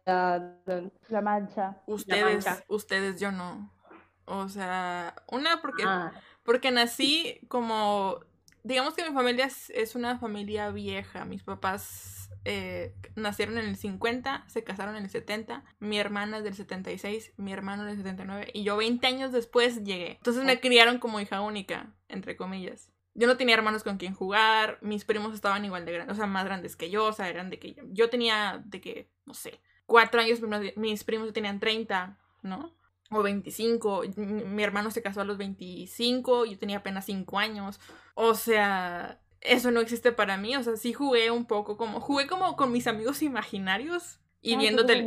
La 1.09 1.21
mancha. 1.21 1.81
Ustedes, 1.87 2.45
mancha. 2.45 2.63
ustedes, 2.67 3.19
yo 3.19 3.31
no. 3.31 3.71
O 4.25 4.47
sea, 4.49 5.15
una 5.31 5.61
porque, 5.61 5.83
Ah. 5.85 6.11
porque 6.43 6.71
nací 6.71 7.39
como, 7.47 8.19
digamos 8.63 8.93
que 8.95 9.07
mi 9.07 9.13
familia 9.13 9.45
es, 9.45 9.69
es 9.71 9.95
una 9.95 10.17
familia 10.17 10.69
vieja. 10.71 11.25
Mis 11.25 11.43
papás 11.43 12.29
eh, 12.47 12.93
nacieron 13.15 13.57
en 13.57 13.65
el 13.65 13.75
50, 13.75 14.43
se 14.47 14.63
casaron 14.63 14.95
en 14.95 15.03
el 15.05 15.09
70, 15.09 15.63
mi 15.79 15.97
hermana 15.99 16.37
es 16.37 16.43
del 16.43 16.53
76, 16.53 17.33
mi 17.37 17.51
hermano 17.53 17.85
del 17.85 17.97
79 17.97 18.49
y 18.53 18.63
yo 18.63 18.77
20 18.77 19.07
años 19.07 19.31
después 19.31 19.83
llegué. 19.83 20.11
Entonces 20.17 20.43
me 20.43 20.59
criaron 20.59 20.99
como 20.99 21.19
hija 21.19 21.41
única, 21.41 21.95
entre 22.07 22.35
comillas. 22.37 22.91
Yo 23.15 23.27
no 23.27 23.37
tenía 23.37 23.55
hermanos 23.55 23.83
con 23.83 23.97
quien 23.97 24.13
jugar, 24.13 24.77
mis 24.81 25.05
primos 25.05 25.33
estaban 25.33 25.63
igual 25.65 25.85
de 25.85 25.93
grandes, 25.93 26.13
o 26.15 26.17
sea, 26.17 26.27
más 26.27 26.45
grandes 26.45 26.75
que 26.75 26.89
yo, 26.89 27.05
o 27.05 27.13
sea, 27.13 27.29
eran 27.29 27.49
de 27.49 27.57
que 27.59 27.73
yo, 27.73 27.83
yo 27.91 28.09
tenía 28.09 28.61
de 28.65 28.81
que, 28.81 29.09
no 29.25 29.33
sé, 29.33 29.59
cuatro 29.85 30.19
años, 30.21 30.41
mis- 30.41 30.75
mis 30.77 31.03
primos 31.03 31.31
tenían 31.33 31.59
30, 31.59 32.17
¿no? 32.43 32.75
O 33.11 33.23
25, 33.23 34.03
y 34.03 34.09
mi 34.19 34.63
hermano 34.63 34.91
se 34.91 35.01
casó 35.01 35.21
a 35.21 35.25
los 35.25 35.37
25, 35.37 36.45
yo 36.45 36.57
tenía 36.59 36.77
apenas 36.77 37.05
5 37.05 37.39
años, 37.39 37.79
o 38.15 38.33
sea, 38.35 39.21
eso 39.41 39.71
no 39.71 39.79
existe 39.79 40.11
para 40.11 40.37
mí, 40.37 40.55
o 40.57 40.63
sea, 40.63 40.75
sí 40.75 40.91
jugué 40.91 41.31
un 41.31 41.45
poco 41.45 41.77
como, 41.77 41.99
jugué 42.01 42.27
como 42.27 42.55
con 42.57 42.71
mis 42.71 42.87
amigos 42.87 43.21
imaginarios 43.21 44.19
y 44.41 44.55
Ah, 44.55 44.59
viendo 44.59 44.85
tele- 44.85 45.03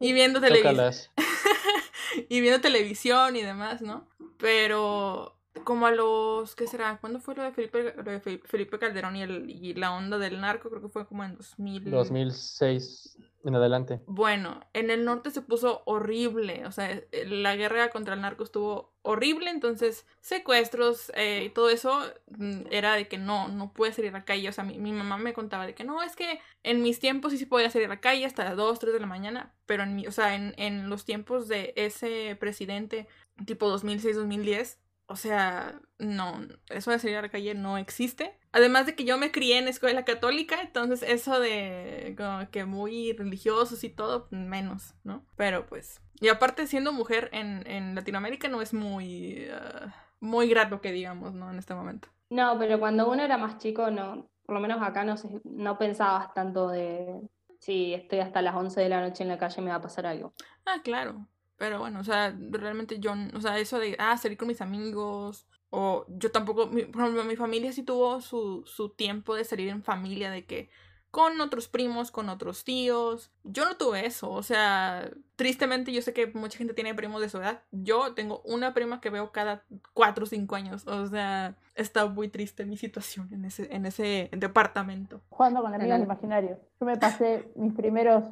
y 0.00 0.12
viendo 0.12 0.40
televisión 0.40 0.74
y 2.28 2.40
viendo 2.40 2.60
televisión 2.60 3.36
y 3.36 3.42
demás, 3.42 3.80
¿no? 3.82 4.08
Pero 4.38 5.35
como 5.64 5.86
a 5.86 5.92
los, 5.92 6.54
¿qué 6.54 6.66
será? 6.66 6.98
¿Cuándo 7.00 7.20
fue 7.20 7.34
lo 7.34 7.42
de 7.42 7.52
Felipe, 7.52 7.94
lo 7.96 8.02
de 8.02 8.20
Fe- 8.20 8.42
Felipe 8.44 8.78
Calderón 8.78 9.16
y, 9.16 9.22
el, 9.22 9.50
y 9.50 9.74
la 9.74 9.94
onda 9.94 10.18
del 10.18 10.40
narco? 10.40 10.68
Creo 10.70 10.82
que 10.82 10.88
fue 10.88 11.06
como 11.06 11.24
en 11.24 11.36
2000. 11.36 11.90
2006 11.90 13.16
en 13.44 13.54
adelante. 13.54 14.00
Bueno, 14.06 14.60
en 14.72 14.90
el 14.90 15.04
norte 15.04 15.30
se 15.30 15.40
puso 15.40 15.82
horrible, 15.86 16.66
o 16.66 16.72
sea, 16.72 16.90
eh, 16.90 17.06
la 17.26 17.54
guerra 17.54 17.90
contra 17.90 18.14
el 18.14 18.20
narco 18.20 18.42
estuvo 18.42 18.92
horrible, 19.02 19.50
entonces 19.50 20.04
secuestros 20.20 21.12
eh, 21.14 21.44
y 21.44 21.50
todo 21.50 21.70
eso 21.70 22.00
mm, 22.26 22.62
era 22.72 22.94
de 22.94 23.06
que 23.06 23.18
no, 23.18 23.46
no 23.46 23.72
puedes 23.72 23.94
salir 23.94 24.10
a 24.10 24.18
la 24.18 24.24
calle, 24.24 24.48
o 24.48 24.52
sea, 24.52 24.64
mi, 24.64 24.78
mi 24.78 24.90
mamá 24.92 25.16
me 25.16 25.32
contaba 25.32 25.64
de 25.64 25.74
que 25.76 25.84
no, 25.84 26.02
es 26.02 26.16
que 26.16 26.40
en 26.64 26.82
mis 26.82 26.98
tiempos 26.98 27.30
sí 27.30 27.38
se 27.38 27.46
podía 27.46 27.70
salir 27.70 27.86
a 27.86 27.90
la 27.94 28.00
calle 28.00 28.24
hasta 28.26 28.42
las 28.42 28.56
2, 28.56 28.80
3 28.80 28.92
de 28.92 29.00
la 29.00 29.06
mañana, 29.06 29.54
pero 29.64 29.84
en 29.84 29.94
mi, 29.94 30.08
o 30.08 30.12
sea, 30.12 30.34
en, 30.34 30.52
en 30.56 30.88
los 30.90 31.04
tiempos 31.04 31.46
de 31.46 31.72
ese 31.76 32.36
presidente 32.40 33.06
tipo 33.46 33.68
2006, 33.68 34.16
2010, 34.16 34.80
o 35.08 35.16
sea, 35.16 35.80
no, 35.98 36.40
eso 36.68 36.90
de 36.90 36.98
salir 36.98 37.16
a 37.16 37.22
la 37.22 37.28
calle 37.28 37.54
no 37.54 37.78
existe. 37.78 38.38
Además 38.52 38.86
de 38.86 38.94
que 38.96 39.04
yo 39.04 39.18
me 39.18 39.30
crié 39.32 39.58
en 39.58 39.68
escuela 39.68 40.04
católica, 40.04 40.60
entonces 40.60 41.02
eso 41.02 41.38
de 41.40 42.14
como 42.16 42.50
que 42.50 42.64
muy 42.64 43.12
religiosos 43.12 43.84
y 43.84 43.90
todo, 43.90 44.28
menos, 44.30 44.94
¿no? 45.04 45.24
Pero 45.36 45.66
pues, 45.66 46.00
y 46.20 46.28
aparte 46.28 46.66
siendo 46.66 46.92
mujer 46.92 47.28
en, 47.32 47.66
en 47.66 47.94
Latinoamérica 47.94 48.48
no 48.48 48.62
es 48.62 48.74
muy, 48.74 49.46
ah, 49.52 49.94
muy 50.20 50.48
grato 50.48 50.80
que 50.80 50.92
digamos, 50.92 51.34
¿no? 51.34 51.50
En 51.50 51.58
este 51.58 51.74
momento. 51.74 52.08
No, 52.30 52.58
pero 52.58 52.80
cuando 52.80 53.08
uno 53.10 53.22
era 53.22 53.38
más 53.38 53.58
chico, 53.58 53.90
no, 53.90 54.28
por 54.44 54.54
lo 54.56 54.60
menos 54.60 54.82
acá 54.82 55.04
no, 55.04 55.16
se- 55.16 55.40
no 55.44 55.78
pensabas 55.78 56.32
tanto 56.34 56.68
de 56.68 57.20
si 57.60 57.94
estoy 57.94 58.18
hasta 58.20 58.42
las 58.42 58.54
11 58.56 58.80
de 58.80 58.88
la 58.88 59.00
noche 59.00 59.22
en 59.22 59.28
la 59.28 59.38
calle 59.38 59.62
me 59.62 59.70
va 59.70 59.76
a 59.76 59.80
pasar 59.80 60.06
algo. 60.06 60.32
Ah, 60.66 60.80
claro. 60.82 61.26
Pero 61.56 61.78
bueno, 61.78 62.00
o 62.00 62.04
sea, 62.04 62.36
realmente 62.50 62.98
yo, 63.00 63.14
o 63.34 63.40
sea, 63.40 63.58
eso 63.58 63.78
de, 63.78 63.96
ah, 63.98 64.16
salir 64.18 64.36
con 64.36 64.48
mis 64.48 64.60
amigos, 64.60 65.46
o 65.70 66.04
yo 66.08 66.30
tampoco, 66.30 66.66
mi- 66.66 66.84
por 66.84 67.02
ejemplo, 67.02 67.24
mi 67.24 67.36
familia 67.36 67.72
sí 67.72 67.82
tuvo 67.82 68.20
su, 68.20 68.62
su 68.66 68.90
tiempo 68.90 69.34
de 69.34 69.44
salir 69.44 69.68
en 69.68 69.82
familia, 69.82 70.30
de 70.30 70.44
que 70.44 70.68
con 71.10 71.40
otros 71.40 71.66
primos, 71.66 72.10
con 72.10 72.28
otros 72.28 72.62
tíos. 72.64 73.30
Yo 73.42 73.64
no 73.64 73.76
tuve 73.78 74.04
eso, 74.04 74.30
o 74.30 74.42
sea, 74.42 75.10
tristemente 75.36 75.90
yo 75.90 76.02
sé 76.02 76.12
que 76.12 76.26
mucha 76.26 76.58
gente 76.58 76.74
tiene 76.74 76.94
primos 76.94 77.22
de 77.22 77.30
su 77.30 77.38
edad. 77.38 77.62
Yo 77.70 78.12
tengo 78.12 78.42
una 78.44 78.74
prima 78.74 79.00
que 79.00 79.08
veo 79.08 79.32
cada 79.32 79.64
cuatro 79.94 80.24
o 80.24 80.26
cinco 80.26 80.56
años, 80.56 80.86
o 80.86 81.06
sea, 81.06 81.56
está 81.74 82.04
muy 82.06 82.28
triste 82.28 82.66
mi 82.66 82.76
situación 82.76 83.32
en 83.32 83.46
ese, 83.46 83.74
en 83.74 83.86
ese 83.86 84.28
departamento. 84.32 85.22
Jugando 85.30 85.62
con 85.62 85.72
amigos 85.74 86.00
imaginarios. 86.00 86.58
Yo 86.80 86.86
me 86.86 86.98
pasé 86.98 87.50
mis 87.56 87.72
primeros 87.72 88.24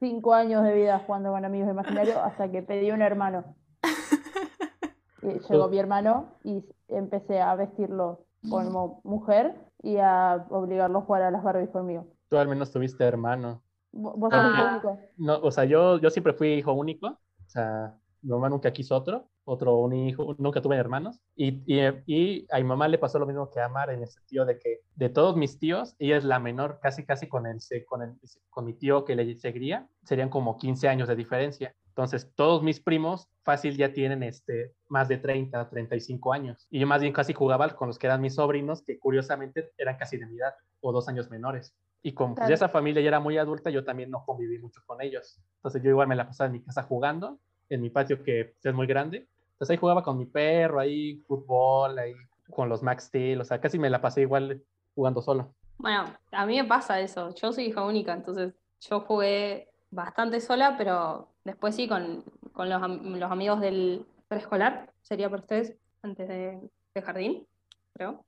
cinco 0.00 0.34
años 0.34 0.64
de 0.64 0.74
vida 0.74 0.98
jugando 1.06 1.30
con 1.30 1.44
amigos 1.44 1.70
imaginarios 1.70 2.16
hasta 2.16 2.50
que 2.50 2.62
pedí 2.62 2.90
un 2.90 3.02
hermano. 3.02 3.44
Y 5.22 5.38
llegó 5.52 5.68
mi 5.68 5.78
hermano 5.78 6.32
y 6.44 6.64
empecé 6.88 7.40
a 7.42 7.54
vestirlo 7.54 8.24
como 8.48 9.02
mujer 9.04 9.54
y 9.82 9.98
a 9.98 10.46
obligarlo 10.48 11.00
a 11.00 11.02
jugar 11.02 11.22
a 11.22 11.30
las 11.30 11.42
Barbies 11.42 11.68
conmigo. 11.68 12.06
Tú 12.30 12.38
al 12.38 12.48
menos 12.48 12.70
tuviste 12.72 13.04
hermano. 13.04 13.62
Vo- 13.92 14.14
¿Vos 14.16 14.30
sos 14.32 14.40
Ah. 14.42 14.78
hijo 14.80 14.88
único? 14.88 14.98
No, 15.18 15.38
o 15.42 15.50
sea, 15.50 15.64
yo, 15.66 15.98
yo 15.98 16.08
siempre 16.08 16.32
fui 16.32 16.54
hijo 16.54 16.72
único. 16.72 17.08
O 17.08 17.48
sea, 17.48 17.94
mi 18.22 18.30
mamá 18.30 18.48
nunca 18.48 18.72
quiso 18.72 18.96
otro, 18.96 19.28
otro 19.44 19.76
un 19.76 19.92
hijo, 19.94 20.34
nunca 20.38 20.60
tuve 20.60 20.76
hermanos. 20.76 21.20
Y, 21.34 21.62
y, 21.66 21.80
y 22.06 22.46
a 22.50 22.58
mi 22.58 22.64
mamá 22.64 22.88
le 22.88 22.98
pasó 22.98 23.18
lo 23.18 23.26
mismo 23.26 23.50
que 23.50 23.60
a 23.60 23.68
Mar 23.68 23.90
en 23.90 24.02
el 24.02 24.08
sentido 24.08 24.44
de 24.44 24.58
que 24.58 24.80
de 24.94 25.08
todos 25.08 25.36
mis 25.36 25.58
tíos, 25.58 25.94
ella 25.98 26.16
es 26.16 26.24
la 26.24 26.38
menor, 26.38 26.78
casi 26.80 27.04
casi 27.04 27.28
con, 27.28 27.46
el, 27.46 27.58
con, 27.86 28.02
el, 28.02 28.14
con 28.48 28.64
mi 28.64 28.74
tío 28.74 29.04
que 29.04 29.16
le 29.16 29.36
seguiría, 29.38 29.88
serían 30.04 30.28
como 30.28 30.56
15 30.56 30.88
años 30.88 31.08
de 31.08 31.16
diferencia. 31.16 31.74
Entonces, 31.88 32.32
todos 32.34 32.62
mis 32.62 32.80
primos 32.80 33.28
fácil 33.42 33.76
ya 33.76 33.92
tienen 33.92 34.22
este, 34.22 34.74
más 34.88 35.08
de 35.08 35.18
30, 35.18 35.68
35 35.68 36.32
años. 36.32 36.66
Y 36.70 36.78
yo 36.78 36.86
más 36.86 37.00
bien 37.00 37.12
casi 37.12 37.32
jugaba 37.32 37.68
con 37.70 37.88
los 37.88 37.98
que 37.98 38.06
eran 38.06 38.20
mis 38.20 38.36
sobrinos, 38.36 38.82
que 38.82 38.98
curiosamente 38.98 39.72
eran 39.76 39.96
casi 39.96 40.16
de 40.16 40.26
mi 40.26 40.36
edad 40.36 40.54
o 40.80 40.92
dos 40.92 41.08
años 41.08 41.30
menores. 41.30 41.74
Y 42.02 42.12
como 42.12 42.34
pues, 42.34 42.48
ya 42.48 42.54
esa 42.54 42.68
familia 42.68 43.02
ya 43.02 43.08
era 43.08 43.20
muy 43.20 43.36
adulta, 43.36 43.70
yo 43.70 43.84
también 43.84 44.10
no 44.10 44.24
conviví 44.24 44.58
mucho 44.58 44.80
con 44.86 45.02
ellos. 45.02 45.38
Entonces 45.56 45.82
yo 45.82 45.90
igual 45.90 46.08
me 46.08 46.16
la 46.16 46.26
pasaba 46.26 46.46
en 46.46 46.52
mi 46.52 46.62
casa 46.62 46.82
jugando, 46.82 47.38
en 47.70 47.80
mi 47.80 47.90
patio 47.90 48.22
que 48.22 48.46
pues, 48.46 48.66
es 48.66 48.74
muy 48.74 48.86
grande. 48.86 49.26
Entonces 49.52 49.70
ahí 49.70 49.76
jugaba 49.78 50.02
con 50.02 50.18
mi 50.18 50.26
perro, 50.26 50.80
ahí 50.80 51.22
fútbol, 51.26 51.98
ahí 51.98 52.14
con 52.50 52.68
los 52.68 52.82
Max 52.82 53.04
Steel, 53.04 53.40
o 53.40 53.44
sea, 53.44 53.60
casi 53.60 53.78
me 53.78 53.90
la 53.90 54.00
pasé 54.00 54.22
igual 54.22 54.62
jugando 54.94 55.22
solo. 55.22 55.54
Bueno, 55.78 56.04
a 56.32 56.46
mí 56.46 56.56
me 56.56 56.64
pasa 56.64 57.00
eso. 57.00 57.34
Yo 57.34 57.52
soy 57.52 57.66
hija 57.66 57.84
única, 57.84 58.12
entonces 58.12 58.52
yo 58.80 59.00
jugué 59.00 59.68
bastante 59.90 60.40
sola, 60.40 60.74
pero 60.76 61.28
después 61.44 61.74
sí 61.74 61.88
con, 61.88 62.24
con 62.52 62.68
los, 62.68 62.80
los 62.82 63.30
amigos 63.30 63.60
del 63.60 64.04
preescolar, 64.28 64.92
sería 65.02 65.30
para 65.30 65.42
ustedes, 65.42 65.76
antes 66.02 66.28
de, 66.28 66.60
de 66.94 67.02
jardín, 67.02 67.46
creo. 67.94 68.24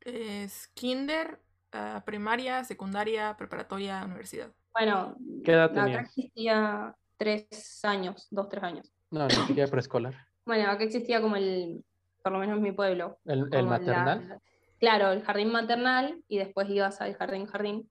Es 0.00 0.68
kinder, 0.68 1.40
ah, 1.72 2.02
primaria, 2.04 2.64
secundaria, 2.64 3.36
preparatoria, 3.36 4.04
universidad. 4.04 4.52
Bueno, 4.72 5.16
¿Qué 5.44 5.52
edad 5.52 5.76
acá 5.78 6.00
existía 6.00 6.94
tres 7.16 7.80
años, 7.84 8.26
dos, 8.30 8.48
tres 8.48 8.62
años. 8.62 8.92
No, 9.10 9.26
ni 9.26 9.34
siquiera 9.34 9.70
preescolar. 9.70 10.14
Bueno, 10.46 10.70
acá 10.70 10.84
existía 10.84 11.20
como 11.20 11.34
el, 11.34 11.84
por 12.22 12.30
lo 12.30 12.38
menos 12.38 12.56
en 12.58 12.62
mi 12.62 12.70
pueblo. 12.70 13.18
¿El, 13.24 13.40
el 13.40 13.50
como 13.50 13.62
la- 13.62 13.68
maternal? 13.78 14.40
claro, 14.78 15.10
el 15.10 15.22
jardín 15.24 15.50
maternal 15.50 16.22
y 16.28 16.38
después 16.38 16.70
ibas 16.70 17.00
al 17.00 17.14
jardín 17.16 17.46
jardín. 17.46 17.90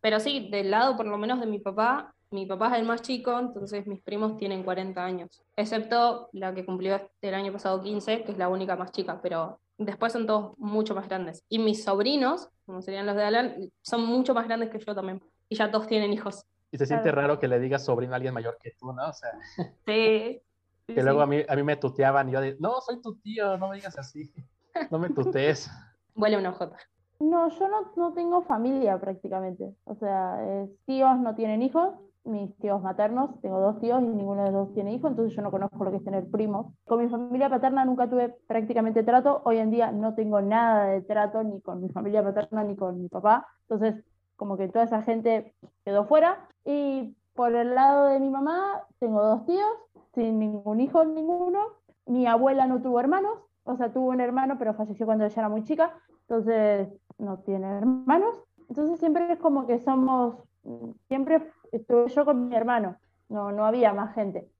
Pero 0.00 0.20
sí, 0.20 0.48
del 0.50 0.70
lado 0.70 0.96
por 0.96 1.06
lo 1.06 1.18
menos 1.18 1.40
de 1.40 1.46
mi 1.46 1.58
papá, 1.58 2.14
mi 2.30 2.46
papá 2.46 2.68
es 2.68 2.78
el 2.80 2.86
más 2.86 3.02
chico, 3.02 3.36
entonces 3.36 3.84
mis 3.88 4.00
primos 4.00 4.36
tienen 4.36 4.62
40 4.62 5.04
años, 5.04 5.42
excepto 5.56 6.28
la 6.32 6.54
que 6.54 6.64
cumplió 6.64 7.10
el 7.20 7.34
año 7.34 7.52
pasado 7.52 7.82
15, 7.82 8.22
que 8.22 8.30
es 8.30 8.38
la 8.38 8.48
única 8.48 8.76
más 8.76 8.92
chica, 8.92 9.20
pero 9.20 9.58
después 9.76 10.12
son 10.12 10.24
todos 10.26 10.56
mucho 10.58 10.94
más 10.94 11.08
grandes. 11.08 11.44
Y 11.48 11.58
mis 11.58 11.82
sobrinos, 11.82 12.48
como 12.64 12.80
serían 12.80 13.06
los 13.06 13.16
de 13.16 13.24
Alan, 13.24 13.56
son 13.82 14.06
mucho 14.06 14.34
más 14.34 14.46
grandes 14.46 14.70
que 14.70 14.78
yo 14.78 14.94
también. 14.94 15.20
Y 15.48 15.56
ya 15.56 15.68
todos 15.72 15.88
tienen 15.88 16.12
hijos. 16.12 16.44
Y 16.72 16.78
se 16.78 16.86
siente 16.86 17.10
Claro. 17.10 17.20
raro 17.20 17.38
que 17.38 17.48
le 17.48 17.60
digas 17.60 17.84
sobrino 17.84 18.14
a 18.14 18.16
alguien 18.16 18.34
mayor 18.34 18.56
que 18.60 18.72
tú, 18.78 18.92
¿no? 18.92 19.08
O 19.08 19.12
sea, 19.12 19.30
Sí. 19.86 20.42
sí, 20.86 20.94
que 20.94 21.02
luego 21.02 21.20
sí. 21.20 21.22
a 21.22 21.26
mí, 21.26 21.42
a 21.48 21.54
mí 21.54 21.62
me 21.62 21.76
tuteaban 21.76 22.28
y 22.28 22.32
yo 22.32 22.40
de, 22.40 22.56
no, 22.58 22.80
soy 22.80 23.00
tu 23.00 23.14
tío, 23.16 23.56
no 23.58 23.68
me 23.68 23.76
digas 23.76 23.98
así, 23.98 24.32
no 24.90 24.98
me 24.98 25.10
tutees. 25.10 25.70
Huele 26.16 26.38
una 26.38 26.52
jota. 26.52 26.76
No, 27.20 27.48
yo 27.50 27.68
no, 27.68 27.92
no 27.94 28.12
tengo 28.14 28.42
familia 28.42 28.98
prácticamente. 29.00 29.74
O 29.84 29.94
sea, 29.94 30.38
eh, 30.40 30.68
tíos 30.86 31.18
no 31.20 31.34
tienen 31.36 31.62
hijos, 31.62 31.94
mis 32.24 32.56
tíos 32.58 32.80
maternos, 32.82 33.40
tengo 33.40 33.60
dos 33.60 33.78
tíos 33.80 34.00
y 34.02 34.06
ninguno 34.06 34.44
de 34.44 34.50
los 34.50 34.66
dos 34.66 34.74
tiene 34.74 34.92
hijos, 34.94 35.10
entonces 35.10 35.34
yo 35.36 35.42
no 35.42 35.50
conozco 35.50 35.84
lo 35.84 35.90
que 35.90 35.98
es 35.98 36.04
tener 36.04 36.28
primos. 36.30 36.72
Con 36.84 37.02
mi 37.02 37.08
familia 37.08 37.48
paterna 37.50 37.84
nunca 37.84 38.08
tuve 38.08 38.30
prácticamente 38.46 39.02
trato, 39.02 39.42
hoy 39.44 39.58
en 39.58 39.70
día 39.70 39.92
no 39.92 40.14
tengo 40.14 40.40
nada 40.40 40.86
de 40.86 41.02
trato 41.02 41.42
ni 41.42 41.60
con 41.60 41.80
mi 41.82 41.88
familia 41.90 42.22
paterna 42.22 42.64
ni 42.64 42.76
con 42.76 43.00
mi 43.00 43.08
papá, 43.08 43.46
entonces 43.68 44.04
como 44.36 44.56
que 44.56 44.68
toda 44.68 44.84
esa 44.84 45.02
gente 45.02 45.54
quedó 45.84 46.06
fuera. 46.06 46.48
Y 46.64 47.16
por 47.34 47.54
el 47.54 47.74
lado 47.74 48.06
de 48.06 48.20
mi 48.20 48.30
mamá 48.30 48.86
tengo 48.98 49.22
dos 49.22 49.46
tíos 49.46 49.70
sin 50.14 50.38
ningún 50.38 50.80
hijo, 50.80 51.04
ninguno. 51.04 51.60
Mi 52.06 52.26
abuela 52.26 52.66
no 52.66 52.82
tuvo 52.82 53.00
hermanos, 53.00 53.38
o 53.64 53.76
sea, 53.76 53.92
tuvo 53.92 54.10
un 54.10 54.20
hermano, 54.20 54.56
pero 54.58 54.74
falleció 54.74 55.06
cuando 55.06 55.24
ella 55.24 55.34
era 55.40 55.48
muy 55.48 55.62
chica, 55.64 55.94
entonces 56.22 56.88
no 57.18 57.38
tiene 57.38 57.78
hermanos. 57.78 58.36
Entonces 58.68 58.98
siempre 58.98 59.32
es 59.32 59.38
como 59.38 59.66
que 59.66 59.78
somos, 59.80 60.36
siempre 61.08 61.50
estuve 61.70 62.08
yo 62.08 62.24
con 62.24 62.48
mi 62.48 62.56
hermano, 62.56 62.96
no, 63.28 63.52
no 63.52 63.64
había 63.64 63.92
más 63.92 64.14
gente. 64.14 64.50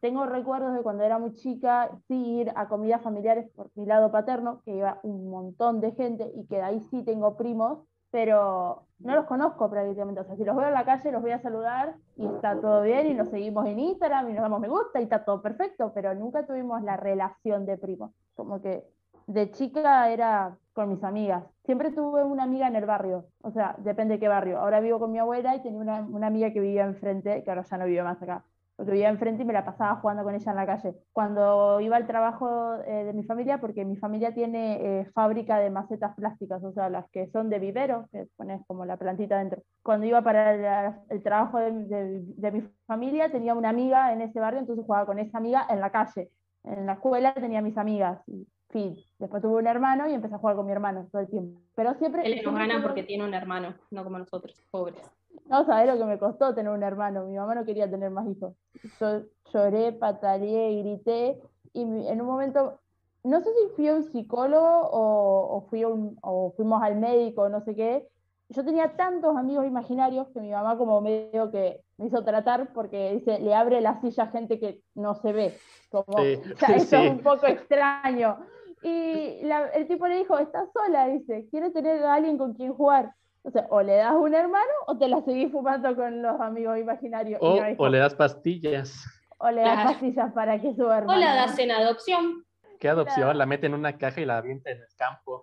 Tengo 0.00 0.26
recuerdos 0.26 0.74
de 0.74 0.82
cuando 0.82 1.02
era 1.02 1.18
muy 1.18 1.32
chica, 1.34 1.90
sí 2.06 2.14
ir 2.14 2.52
a 2.54 2.68
comidas 2.68 3.02
familiares 3.02 3.50
por 3.50 3.70
mi 3.74 3.84
lado 3.84 4.12
paterno, 4.12 4.62
que 4.64 4.76
iba 4.76 5.00
un 5.02 5.28
montón 5.28 5.80
de 5.80 5.90
gente 5.92 6.30
y 6.36 6.46
que 6.46 6.56
de 6.56 6.62
ahí 6.62 6.80
sí 6.82 7.02
tengo 7.02 7.36
primos, 7.36 7.80
pero 8.10 8.86
no 8.98 9.14
los 9.14 9.26
conozco 9.26 9.68
prácticamente. 9.70 10.20
O 10.20 10.24
sea, 10.24 10.36
si 10.36 10.44
los 10.44 10.56
veo 10.56 10.68
en 10.68 10.74
la 10.74 10.84
calle, 10.84 11.12
los 11.12 11.22
voy 11.22 11.32
a 11.32 11.38
saludar 11.40 11.96
y 12.16 12.26
está 12.26 12.60
todo 12.60 12.82
bien 12.82 13.06
y 13.06 13.14
nos 13.14 13.28
seguimos 13.28 13.66
en 13.66 13.78
Instagram 13.78 14.30
y 14.30 14.32
nos 14.32 14.42
damos 14.42 14.60
me 14.60 14.68
gusta 14.68 15.00
y 15.00 15.04
está 15.04 15.24
todo 15.24 15.42
perfecto, 15.42 15.92
pero 15.94 16.14
nunca 16.14 16.46
tuvimos 16.46 16.82
la 16.82 16.96
relación 16.96 17.66
de 17.66 17.76
primos. 17.76 18.12
Como 18.34 18.60
que 18.60 18.84
de 19.26 19.50
chica 19.50 20.10
era 20.10 20.56
con 20.72 20.88
mis 20.88 21.02
amigas. 21.02 21.44
Siempre 21.64 21.90
tuve 21.90 22.24
una 22.24 22.44
amiga 22.44 22.68
en 22.68 22.76
el 22.76 22.86
barrio, 22.86 23.26
o 23.42 23.50
sea, 23.50 23.74
depende 23.78 24.14
de 24.14 24.20
qué 24.20 24.28
barrio. 24.28 24.58
Ahora 24.58 24.80
vivo 24.80 24.98
con 24.98 25.10
mi 25.10 25.18
abuela 25.18 25.56
y 25.56 25.62
tenía 25.62 25.80
una, 25.80 26.00
una 26.00 26.28
amiga 26.28 26.52
que 26.52 26.60
vivía 26.60 26.84
enfrente, 26.84 27.42
que 27.42 27.50
ahora 27.50 27.62
ya 27.62 27.78
no 27.78 27.86
vive 27.86 28.02
más 28.02 28.22
acá 28.22 28.44
porque 28.76 28.92
vivía 28.92 29.08
enfrente 29.08 29.42
y 29.42 29.46
me 29.46 29.52
la 29.54 29.64
pasaba 29.64 29.96
jugando 29.96 30.22
con 30.22 30.34
ella 30.34 30.50
en 30.50 30.56
la 30.56 30.66
calle. 30.66 30.94
Cuando 31.12 31.80
iba 31.80 31.96
al 31.96 32.06
trabajo 32.06 32.74
eh, 32.86 33.04
de 33.04 33.12
mi 33.14 33.24
familia, 33.24 33.58
porque 33.58 33.84
mi 33.84 33.96
familia 33.96 34.34
tiene 34.34 35.00
eh, 35.00 35.06
fábrica 35.14 35.58
de 35.58 35.70
macetas 35.70 36.14
plásticas, 36.14 36.62
o 36.62 36.72
sea, 36.72 36.90
las 36.90 37.08
que 37.10 37.28
son 37.30 37.48
de 37.48 37.58
vivero, 37.58 38.06
que 38.12 38.26
pones 38.36 38.60
como 38.66 38.84
la 38.84 38.98
plantita 38.98 39.38
dentro. 39.38 39.62
Cuando 39.82 40.06
iba 40.06 40.22
para 40.22 40.54
el, 40.54 40.94
el 41.08 41.22
trabajo 41.22 41.58
de, 41.58 41.72
de, 41.72 42.22
de, 42.22 42.52
mi 42.52 42.62
familia, 42.86 43.30
tenía 43.30 43.54
una 43.54 43.70
amiga 43.70 44.12
en 44.12 44.20
ese 44.20 44.40
barrio, 44.40 44.60
entonces 44.60 44.84
jugaba 44.84 45.06
con 45.06 45.18
esa 45.18 45.38
amiga 45.38 45.66
en 45.70 45.80
la 45.80 45.90
calle. 45.90 46.30
En 46.66 46.86
la 46.86 46.94
escuela 46.94 47.32
tenía 47.34 47.62
mis 47.62 47.78
amigas. 47.78 48.20
Y, 48.26 48.46
fin. 48.70 48.96
Después 49.18 49.42
tuve 49.42 49.56
un 49.56 49.66
hermano 49.66 50.08
y 50.08 50.14
empecé 50.14 50.34
a 50.34 50.38
jugar 50.38 50.56
con 50.56 50.66
mi 50.66 50.72
hermano 50.72 51.08
todo 51.10 51.22
el 51.22 51.28
tiempo. 51.28 51.60
Pero 51.74 51.94
siempre... 51.94 52.22
Él 52.24 52.42
nos 52.44 52.54
gana 52.54 52.82
porque 52.82 53.02
tiene 53.02 53.24
un 53.24 53.34
hermano, 53.34 53.74
no 53.90 54.04
como 54.04 54.18
nosotros, 54.18 54.54
pobres. 54.70 55.00
No 55.46 55.64
sabés 55.64 55.86
lo 55.86 55.98
que 55.98 56.04
me 56.04 56.18
costó 56.18 56.54
tener 56.54 56.72
un 56.72 56.82
hermano. 56.82 57.26
Mi 57.26 57.36
mamá 57.36 57.54
no 57.54 57.64
quería 57.64 57.90
tener 57.90 58.10
más 58.10 58.26
hijos. 58.28 58.54
Yo 59.00 59.22
lloré, 59.52 59.92
pataleé, 59.92 60.82
grité. 60.82 61.40
Y 61.72 61.82
en 61.82 62.20
un 62.20 62.26
momento, 62.26 62.80
no 63.22 63.40
sé 63.40 63.50
si 63.52 63.74
fui 63.76 63.88
a 63.88 63.94
un 63.94 64.04
psicólogo 64.04 64.88
o, 64.90 65.56
o, 65.56 65.60
fui 65.68 65.84
un, 65.84 66.18
o 66.22 66.52
fuimos 66.56 66.82
al 66.82 66.96
médico, 66.96 67.48
no 67.48 67.60
sé 67.60 67.74
qué. 67.74 68.08
Yo 68.48 68.64
tenía 68.64 68.96
tantos 68.96 69.36
amigos 69.36 69.66
imaginarios 69.66 70.28
que 70.28 70.40
mi 70.40 70.50
mamá 70.50 70.78
como 70.78 71.00
medio 71.00 71.50
que 71.50 71.82
me 71.98 72.06
hizo 72.06 72.22
tratar 72.24 72.72
porque 72.72 73.14
dice, 73.14 73.38
le 73.38 73.54
abre 73.54 73.80
la 73.80 74.00
silla 74.00 74.24
a 74.24 74.30
gente 74.30 74.58
que 74.60 74.80
no 74.94 75.14
se 75.14 75.32
ve. 75.32 75.58
Como, 75.90 76.18
sí, 76.18 76.40
o 76.54 76.56
sea, 76.58 76.76
eso 76.76 76.96
sí. 76.96 77.06
es 77.06 77.10
un 77.10 77.20
poco 77.20 77.46
extraño. 77.46 78.38
Y 78.82 79.42
la, 79.42 79.68
el 79.68 79.88
tipo 79.88 80.06
le 80.06 80.18
dijo, 80.18 80.38
estás 80.38 80.68
sola, 80.72 81.08
dice, 81.08 81.46
quiere 81.50 81.70
tener 81.70 82.02
a 82.04 82.14
alguien 82.14 82.38
con 82.38 82.54
quien 82.54 82.74
jugar. 82.74 83.12
O 83.42 83.50
sea, 83.50 83.66
o 83.70 83.80
le 83.80 83.96
das 83.96 84.14
un 84.14 84.34
hermano 84.34 84.72
o 84.88 84.98
te 84.98 85.08
la 85.08 85.22
seguís 85.22 85.52
fumando 85.52 85.94
con 85.94 86.20
los 86.20 86.40
amigos 86.40 86.78
imaginarios. 86.78 87.38
O, 87.40 87.60
no 87.60 87.66
o 87.78 87.88
le 87.88 87.98
das 87.98 88.14
pastillas. 88.14 89.06
O 89.38 89.50
le 89.50 89.62
das 89.62 89.84
pastillas 89.84 90.32
para 90.32 90.60
que 90.60 90.74
su 90.74 90.90
hermano. 90.90 91.12
O 91.12 91.16
la 91.16 91.34
das 91.34 91.58
en 91.58 91.70
adopción. 91.70 92.44
¿Qué 92.80 92.88
adopción? 92.88 93.22
Claro. 93.22 93.38
La 93.38 93.46
mete 93.46 93.66
en 93.66 93.74
una 93.74 93.96
caja 93.96 94.20
y 94.20 94.24
la 94.24 94.38
avienta 94.38 94.70
en 94.70 94.78
el 94.78 94.88
campo. 94.96 95.42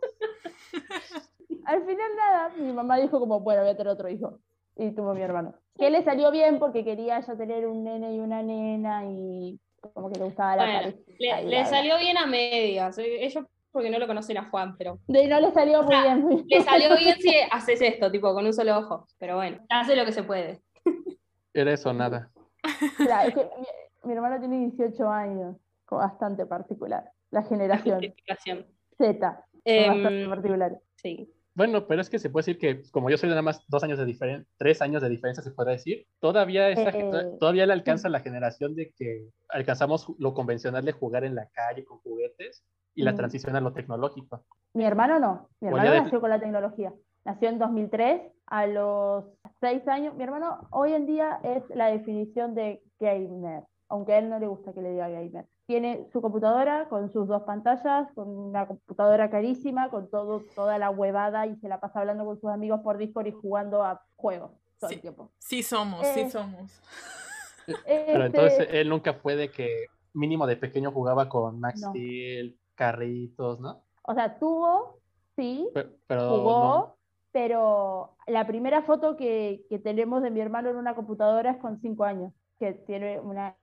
Al 1.66 1.86
final 1.86 2.12
nada, 2.18 2.50
mi 2.58 2.74
mamá 2.74 2.98
dijo 2.98 3.20
como, 3.20 3.40
bueno, 3.40 3.62
voy 3.62 3.72
a 3.72 3.78
tener 3.78 3.92
otro 3.92 4.10
hijo. 4.10 4.40
Y 4.76 4.92
tuvo 4.92 5.14
mi 5.14 5.22
hermano. 5.22 5.54
Que 5.78 5.90
le 5.90 6.04
salió 6.04 6.32
bien 6.32 6.60
porque 6.60 6.84
quería 6.84 7.20
ya 7.20 7.36
tener 7.36 7.68
un 7.68 7.84
nene 7.84 8.16
y 8.16 8.20
una 8.20 8.42
nena 8.42 9.06
y 9.06 9.60
como 9.94 10.10
que 10.10 10.20
le 10.20 10.26
gustaba 10.26 10.56
la 10.56 10.66
bueno, 10.66 10.98
Le, 11.20 11.44
le 11.46 11.66
salió 11.66 11.98
bien 11.98 12.18
a 12.18 12.26
medias. 12.26 12.98
Ellos 12.98 13.46
porque 13.74 13.90
no 13.90 13.98
lo 13.98 14.06
conocen 14.06 14.38
a 14.38 14.50
Juan, 14.50 14.78
pero. 14.78 15.00
De 15.08 15.28
no 15.28 15.40
le 15.40 15.52
salió 15.52 15.82
muy, 15.82 15.88
o 15.88 15.90
sea, 15.90 16.04
bien, 16.04 16.22
muy 16.22 16.36
bien. 16.36 16.48
Le 16.48 16.62
salió 16.62 16.96
bien 16.96 17.16
si 17.20 17.34
haces 17.52 17.82
esto, 17.82 18.12
tipo, 18.12 18.32
con 18.34 18.46
un 18.46 18.54
solo 18.54 18.78
ojo. 18.78 19.08
Pero 19.18 19.36
bueno, 19.36 19.58
hace 19.68 19.96
lo 19.96 20.06
que 20.06 20.12
se 20.12 20.24
puede. 20.24 20.62
Era 21.54 21.74
eso, 21.74 21.92
nada. 21.92 22.30
Claro, 22.98 23.30
es 23.30 23.34
que 23.34 23.42
mi, 23.44 23.66
mi, 24.04 24.14
hermano 24.14 24.40
tiene 24.40 24.60
18 24.60 25.10
años, 25.10 25.58
bastante 25.90 26.46
particular. 26.46 27.12
La 27.32 27.42
generación. 27.44 28.14
Z. 28.98 29.46
Eh, 29.66 29.88
bastante 29.88 30.28
particular. 30.28 30.80
Sí. 30.96 31.34
Bueno, 31.56 31.86
pero 31.88 32.02
es 32.02 32.10
que 32.10 32.18
se 32.18 32.30
puede 32.30 32.46
decir 32.46 32.58
que, 32.58 32.82
como 32.92 33.10
yo 33.10 33.18
soy 33.18 33.30
de 33.30 33.36
nada 33.36 33.44
más 33.44 33.64
dos 33.68 33.84
años 33.84 34.00
de 34.00 34.06
diferencia, 34.06 34.48
tres 34.58 34.82
años 34.82 35.02
de 35.02 35.10
diferencia, 35.10 35.44
se 35.44 35.52
puede 35.52 35.72
decir, 35.72 36.08
todavía, 36.20 36.70
esa, 36.70 36.90
eh, 36.90 37.38
todavía 37.40 37.68
le 37.68 37.74
alcanza 37.74 38.10
la 38.10 38.22
generación 38.22 38.76
de 38.76 38.92
que 38.96 39.28
alcanzamos 39.50 40.08
lo 40.18 40.34
convencional 40.34 40.84
de 40.84 40.94
jugar 40.94 41.24
en 41.24 41.36
la 41.36 41.48
calle 41.50 41.86
con 41.86 42.00
juguetes 42.00 42.66
y 42.96 43.04
la 43.04 43.16
transición 43.16 43.56
a 43.56 43.62
lo 43.62 43.74
tecnológico. 43.74 44.44
Mi 44.74 44.86
hermano 44.86 45.20
no, 45.20 45.50
mi 45.60 45.68
hermano 45.68 45.92
de... 45.92 46.02
nació 46.02 46.22
con 46.22 46.30
la 46.30 46.40
tecnología. 46.40 46.92
Nació 47.26 47.50
en 47.50 47.60
2003, 47.60 48.22
a 48.48 48.68
los 48.68 49.26
seis 49.62 49.88
años. 49.88 50.16
Mi 50.16 50.24
hermano 50.24 50.68
hoy 50.72 50.94
en 50.94 51.06
día 51.06 51.40
es 51.44 51.64
la 51.70 51.88
definición 51.88 52.54
de 52.56 52.82
gamer, 53.00 53.64
aunque 53.90 54.14
a 54.14 54.20
él 54.20 54.30
no 54.30 54.40
le 54.40 54.48
gusta 54.48 54.74
que 54.74 54.82
le 54.82 54.92
diga 54.92 55.08
gamer. 55.10 55.46
Tiene 55.66 56.08
su 56.12 56.22
computadora 56.22 56.90
con 56.90 57.12
sus 57.12 57.28
dos 57.28 57.44
pantallas, 57.44 58.12
con 58.14 58.28
una 58.28 58.68
computadora 58.68 59.30
carísima, 59.30 59.90
con 59.90 60.10
todo, 60.10 60.44
toda 60.56 60.78
la 60.78 60.90
huevada 60.90 61.48
y 61.48 61.56
se 61.58 61.70
la 61.70 61.80
pasa 61.80 62.02
hablando 62.02 62.26
con 62.26 62.40
sus 62.40 62.50
amigos 62.50 62.82
por 62.82 62.98
Discord 62.98 63.28
y 63.28 63.32
jugando 63.32 63.84
a 63.84 64.02
juegos 64.16 64.52
todo 64.84 64.90
sí, 64.90 64.96
el 64.96 65.02
tiempo. 65.02 65.32
Sí 65.38 65.64
somos, 65.64 66.06
eh, 66.06 66.14
sí 66.14 66.30
somos. 66.30 66.82
Pero 67.86 68.26
entonces 68.26 68.68
él 68.72 68.90
nunca 68.90 69.14
fue 69.14 69.36
de 69.36 69.50
que 69.50 69.86
mínimo 70.14 70.46
de 70.46 70.58
pequeño 70.58 70.92
jugaba 70.92 71.30
con 71.30 71.60
Max 71.60 71.82
no. 71.82 71.90
Steel, 71.90 72.58
carritos, 72.76 73.60
¿no? 73.60 73.84
O 74.04 74.14
sea, 74.14 74.38
tuvo, 74.38 75.00
sí, 75.38 75.70
pero, 75.74 75.92
pero 76.08 76.30
jugó, 76.30 76.60
no. 76.60 76.98
pero 77.32 78.18
la 78.28 78.46
primera 78.46 78.82
foto 78.82 79.16
que, 79.16 79.66
que, 79.70 79.80
tenemos 79.80 80.22
de 80.22 80.30
mi 80.30 80.42
hermano 80.42 80.70
en 80.70 80.76
una 80.76 80.94
computadora 80.94 81.52
es 81.52 81.58
con 81.58 81.80
cinco 81.80 82.04
años, 82.04 82.34
que 82.60 82.74
tiene 82.74 83.22
una 83.22 83.56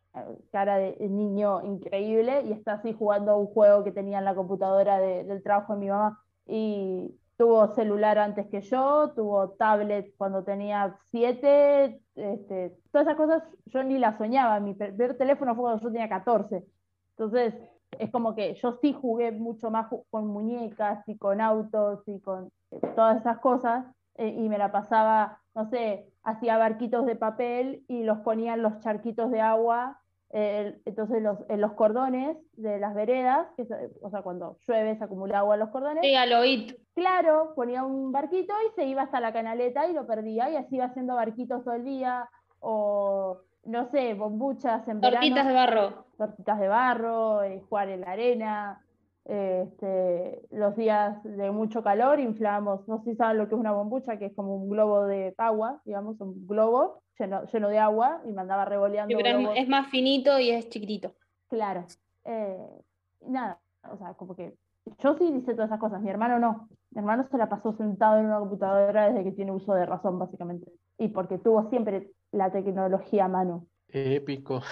cara 0.51 0.77
de 0.79 0.97
niño 1.09 1.63
increíble 1.65 2.43
y 2.43 2.53
está 2.53 2.75
así 2.75 2.93
jugando 2.93 3.33
a 3.33 3.37
un 3.37 3.47
juego 3.47 3.85
que 3.85 3.93
tenía 3.93 4.19
en 4.19 4.25
la 4.25 4.35
computadora 4.35 4.99
de, 4.99 5.25
del 5.25 5.43
trabajo 5.43 5.75
de 5.75 5.79
mi 5.81 5.89
mamá. 5.89 6.23
Y 6.47 7.15
tuvo 7.37 7.69
celular 7.75 8.19
antes 8.19 8.49
que 8.49 8.61
yo, 8.61 9.13
tuvo 9.15 9.51
tablet 9.51 10.13
cuando 10.19 10.45
tenía 10.45 10.99
siete, 11.11 12.03
este, 12.15 12.77
todas 12.93 13.07
esas 13.07 13.17
cosas 13.17 13.43
yo 13.67 13.83
ni 13.83 13.99
las 13.99 14.19
soñaba. 14.19 14.61
Mi 14.61 14.75
primer 14.75 15.17
teléfono 15.17 15.55
fue 15.55 15.63
cuando 15.63 15.83
yo 15.83 15.91
tenía 15.91 16.09
14. 16.09 16.65
Entonces, 17.11 17.55
es 17.99 18.11
como 18.11 18.35
que 18.35 18.55
yo 18.55 18.79
sí 18.81 18.93
jugué 18.93 19.33
mucho 19.33 19.71
más 19.71 19.89
con 20.11 20.27
muñecas 20.27 21.07
y 21.09 21.17
con 21.17 21.41
autos 21.41 22.03
y 22.07 22.21
con 22.21 22.51
eh, 22.71 22.81
todas 22.95 23.21
esas 23.21 23.39
cosas 23.39 23.87
eh, 24.17 24.29
y 24.29 24.49
me 24.49 24.59
la 24.59 24.71
pasaba, 24.71 25.41
no 25.55 25.69
sé, 25.71 26.13
hacía 26.23 26.59
barquitos 26.59 27.07
de 27.07 27.17
papel 27.17 27.85
y 27.89 28.03
los 28.03 28.19
ponía 28.19 28.55
en 28.55 28.63
los 28.63 28.81
charquitos 28.81 29.31
de 29.31 29.41
agua, 29.41 30.00
eh, 30.33 30.81
entonces 30.85 31.21
los, 31.23 31.39
en 31.49 31.61
los 31.61 31.73
cordones 31.73 32.37
de 32.53 32.79
las 32.79 32.95
veredas, 32.95 33.49
que, 33.57 33.67
o 34.01 34.11
sea, 34.11 34.23
cuando 34.23 34.59
llueve 34.67 34.97
se 34.97 35.05
acumula 35.05 35.39
agua 35.39 35.55
en 35.55 35.61
los 35.61 35.71
cordones. 35.71 36.03
Sí, 36.03 36.15
al 36.15 36.33
oír. 36.33 36.79
Claro, 36.95 37.53
ponía 37.57 37.83
un 37.83 38.13
barquito 38.13 38.55
y 38.69 38.75
se 38.75 38.87
iba 38.87 39.03
hasta 39.03 39.21
la 39.21 39.33
canaleta 39.33 39.89
y 39.89 39.93
lo 39.93 40.07
perdía 40.07 40.51
y 40.51 40.57
así 40.57 40.77
iba 40.77 40.85
haciendo 40.85 41.17
barquitos 41.17 41.65
todo 41.65 41.75
el 41.75 41.85
día 41.85 42.29
o 42.61 43.39
no 43.65 43.91
sé, 43.91 44.15
bombuchas 44.15 44.87
en 44.89 45.01
Tortitas 45.01 45.45
verano, 45.45 45.49
de 45.49 45.55
barro. 45.55 46.05
Tortitas 46.17 46.61
de 46.61 46.69
barro, 46.69 47.43
eh, 47.43 47.63
jugar 47.69 47.89
en 47.89 48.03
la 48.03 48.13
arena. 48.13 48.85
Eh, 49.27 49.67
este, 49.69 50.43
los 50.51 50.77
días 50.77 51.23
de 51.25 51.51
mucho 51.51 51.83
calor 51.83 52.21
inflamos, 52.21 52.87
no 52.89 53.03
sé 53.03 53.11
si 53.11 53.17
saben 53.17 53.37
lo 53.37 53.49
que 53.49 53.55
es 53.55 53.61
una 53.61 53.73
bombucha, 53.73 54.19
que 54.19 54.27
es 54.27 54.35
como 54.35 54.57
un 54.57 54.71
globo 54.71 55.05
de 55.05 55.35
agua, 55.37 55.83
digamos, 55.85 56.21
un 56.21 56.47
globo 56.47 57.03
lleno, 57.21 57.45
lleno 57.45 57.69
de 57.69 57.79
agua 57.79 58.21
y 58.25 58.33
me 58.33 58.41
andaba 58.41 58.65
revoleando. 58.65 59.17
Sí, 59.17 59.23
pero 59.23 59.39
globos. 59.39 59.57
es 59.57 59.69
más 59.69 59.89
finito 59.91 60.39
y 60.39 60.51
es 60.51 60.69
chiquitito. 60.69 61.15
Claro. 61.49 61.85
Eh, 62.25 62.83
nada, 63.27 63.61
o 63.91 63.97
sea, 63.97 64.15
como 64.15 64.35
que 64.35 64.55
yo 64.99 65.17
sí 65.17 65.25
hice 65.25 65.53
todas 65.55 65.69
esas 65.69 65.81
cosas, 65.81 66.01
mi 66.03 66.11
hermano 66.11 66.39
no. 66.39 66.69
Mi 66.91 66.99
hermano 66.99 67.25
se 67.31 67.39
la 67.39 67.49
pasó 67.49 67.73
sentado 67.75 68.19
en 68.19 68.27
una 68.27 68.39
computadora 68.41 69.09
desde 69.09 69.25
que 69.25 69.33
tiene 69.33 69.53
uso 69.53 69.75
de 69.75 69.87
razón, 69.87 70.19
básicamente. 70.19 70.71
Y 70.99 71.09
porque 71.09 71.39
tuvo 71.39 71.69
siempre 71.71 72.11
la 72.33 72.51
tecnología 72.51 73.27
a 73.27 73.29
mano. 73.29 73.67
Épico. 73.89 74.63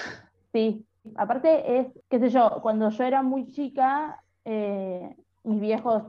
Sí, 0.53 0.87
aparte 1.17 1.79
es, 1.79 1.87
qué 2.09 2.19
sé 2.19 2.31
yo, 2.31 2.59
cuando 2.63 2.89
yo 2.91 3.05
era 3.05 3.23
muy 3.23 3.47
chica, 3.49 4.23
eh, 4.45 5.15
mis 5.45 5.61
viejos, 5.61 6.05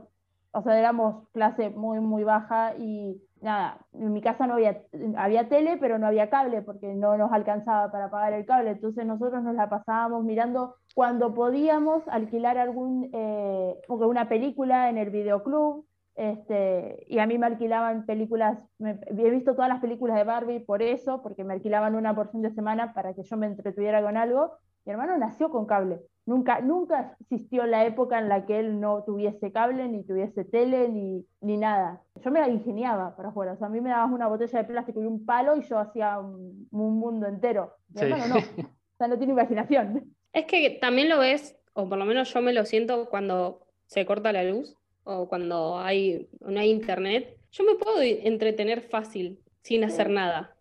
o 0.52 0.62
sea, 0.62 0.78
éramos 0.78 1.28
clase 1.32 1.70
muy, 1.70 2.00
muy 2.00 2.24
baja 2.24 2.74
y 2.76 3.20
nada, 3.40 3.86
en 3.92 4.12
mi 4.12 4.20
casa 4.20 4.46
no 4.46 4.54
había, 4.54 4.82
había 5.16 5.48
tele, 5.48 5.76
pero 5.78 5.98
no 5.98 6.06
había 6.06 6.30
cable 6.30 6.62
porque 6.62 6.94
no 6.94 7.16
nos 7.16 7.32
alcanzaba 7.32 7.90
para 7.90 8.10
pagar 8.10 8.32
el 8.34 8.46
cable. 8.46 8.70
Entonces 8.70 9.06
nosotros 9.06 9.42
nos 9.42 9.54
la 9.54 9.68
pasábamos 9.68 10.24
mirando 10.24 10.76
cuando 10.94 11.34
podíamos 11.34 12.06
alquilar 12.08 12.58
algún, 12.58 13.10
eh, 13.12 13.80
una 13.88 14.28
película 14.28 14.90
en 14.90 14.98
el 14.98 15.10
videoclub 15.10 15.86
Este, 16.14 17.04
y 17.08 17.18
a 17.18 17.26
mí 17.26 17.38
me 17.38 17.46
alquilaban 17.46 18.04
películas, 18.04 18.58
me, 18.78 19.00
he 19.08 19.30
visto 19.30 19.54
todas 19.54 19.68
las 19.70 19.80
películas 19.80 20.16
de 20.16 20.24
Barbie 20.24 20.60
por 20.60 20.82
eso, 20.82 21.22
porque 21.22 21.44
me 21.44 21.54
alquilaban 21.54 21.94
una 21.94 22.14
porción 22.14 22.42
de 22.42 22.50
semana 22.52 22.92
para 22.92 23.14
que 23.14 23.22
yo 23.22 23.36
me 23.36 23.46
entretuviera 23.46 24.02
con 24.02 24.16
algo. 24.16 24.52
Mi 24.84 24.92
hermano 24.92 25.16
nació 25.16 25.50
con 25.50 25.66
cable. 25.66 26.00
Nunca, 26.30 26.60
nunca 26.60 27.16
existió 27.20 27.66
la 27.66 27.84
época 27.84 28.20
en 28.20 28.28
la 28.28 28.46
que 28.46 28.60
él 28.60 28.78
no 28.78 29.02
tuviese 29.02 29.50
cable, 29.50 29.88
ni 29.88 30.04
tuviese 30.04 30.44
tele, 30.44 30.88
ni, 30.88 31.26
ni 31.40 31.56
nada. 31.56 32.02
Yo 32.24 32.30
me 32.30 32.38
la 32.38 32.48
ingeniaba 32.48 33.16
para 33.16 33.32
jugar. 33.32 33.48
O 33.48 33.56
sea, 33.58 33.66
a 33.66 33.70
mí 33.70 33.80
me 33.80 33.90
dabas 33.90 34.12
una 34.12 34.28
botella 34.28 34.60
de 34.60 34.64
plástico 34.64 35.02
y 35.02 35.06
un 35.06 35.26
palo 35.26 35.56
y 35.56 35.62
yo 35.62 35.78
hacía 35.80 36.20
un, 36.20 36.68
un 36.70 36.98
mundo 37.00 37.26
entero. 37.26 37.72
Mi 37.88 37.98
Sí. 37.98 38.04
hermano 38.04 38.26
no. 38.28 38.34
O 38.94 38.96
sea, 38.96 39.08
no 39.08 39.18
tiene 39.18 39.32
imaginación. 39.32 40.14
Es 40.32 40.44
que 40.44 40.78
también 40.80 41.08
lo 41.08 41.18
ves, 41.18 41.58
o 41.72 41.88
por 41.88 41.98
lo 41.98 42.04
menos 42.04 42.32
yo 42.32 42.40
me 42.42 42.52
lo 42.52 42.64
siento 42.64 43.08
cuando 43.10 43.66
se 43.86 44.06
corta 44.06 44.32
la 44.32 44.44
luz 44.44 44.76
o 45.02 45.26
cuando 45.28 45.78
hay, 45.80 46.28
no 46.40 46.60
hay 46.60 46.70
internet. 46.70 47.36
Yo 47.50 47.64
me 47.64 47.74
puedo 47.74 48.00
entretener 48.02 48.82
fácil 48.82 49.40
sin 49.62 49.82
hacer 49.82 50.10
nada. 50.10 50.54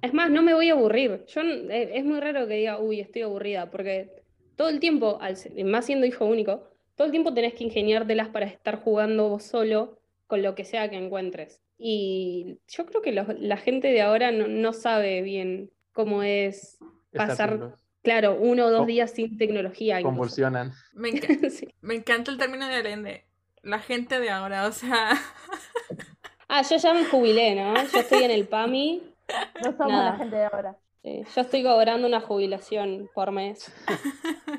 Es 0.00 0.14
más, 0.14 0.30
no 0.30 0.40
me 0.40 0.54
voy 0.54 0.70
a 0.70 0.72
aburrir. 0.72 1.26
Yo, 1.26 1.42
eh, 1.42 1.90
es 1.98 2.04
muy 2.06 2.18
raro 2.20 2.46
que 2.46 2.54
diga, 2.54 2.78
uy, 2.80 3.00
estoy 3.00 3.20
aburrida, 3.20 3.70
porque 3.70 4.19
todo 4.60 4.68
el 4.68 4.78
tiempo, 4.78 5.16
al 5.22 5.38
más 5.64 5.86
siendo 5.86 6.04
hijo 6.04 6.26
único, 6.26 6.68
todo 6.94 7.06
el 7.06 7.12
tiempo 7.12 7.32
tenés 7.32 7.54
que 7.54 7.64
ingeniártelas 7.64 8.28
para 8.28 8.44
estar 8.44 8.76
jugando 8.82 9.30
vos 9.30 9.42
solo 9.42 9.98
con 10.26 10.42
lo 10.42 10.54
que 10.54 10.66
sea 10.66 10.90
que 10.90 10.96
encuentres. 10.96 11.62
Y 11.78 12.58
yo 12.68 12.84
creo 12.84 13.00
que 13.00 13.12
los- 13.12 13.38
la 13.40 13.56
gente 13.56 13.88
de 13.88 14.02
ahora 14.02 14.32
no, 14.32 14.48
no 14.48 14.74
sabe 14.74 15.22
bien 15.22 15.70
cómo 15.92 16.22
es 16.22 16.76
pasar, 17.14 17.78
claro, 18.02 18.36
uno 18.38 18.66
o 18.66 18.70
dos 18.70 18.86
días 18.86 19.12
sin 19.12 19.38
tecnología. 19.38 20.02
Convulsionan. 20.02 20.72
Me, 20.92 21.08
enca- 21.08 21.26
me 21.80 21.94
encanta 21.94 22.30
el 22.30 22.36
término 22.36 22.68
de 22.68 22.74
Allende. 22.74 23.24
La 23.62 23.78
gente 23.78 24.20
de 24.20 24.28
ahora, 24.28 24.66
o 24.66 24.72
sea. 24.72 25.12
Ah, 26.48 26.60
yo 26.68 26.76
ya 26.76 26.92
me 26.92 27.06
jubilé, 27.06 27.54
¿no? 27.54 27.74
Yo 27.86 28.00
estoy 28.00 28.24
en 28.24 28.30
el 28.30 28.46
PAMI. 28.46 29.02
No 29.64 29.70
somos 29.72 29.88
Nada. 29.88 30.10
la 30.12 30.18
gente 30.18 30.36
de 30.36 30.44
ahora. 30.44 30.76
Eh, 31.02 31.24
yo 31.34 31.40
estoy 31.40 31.62
cobrando 31.62 32.06
una 32.06 32.20
jubilación 32.20 33.08
por 33.14 33.32
mes, 33.32 33.72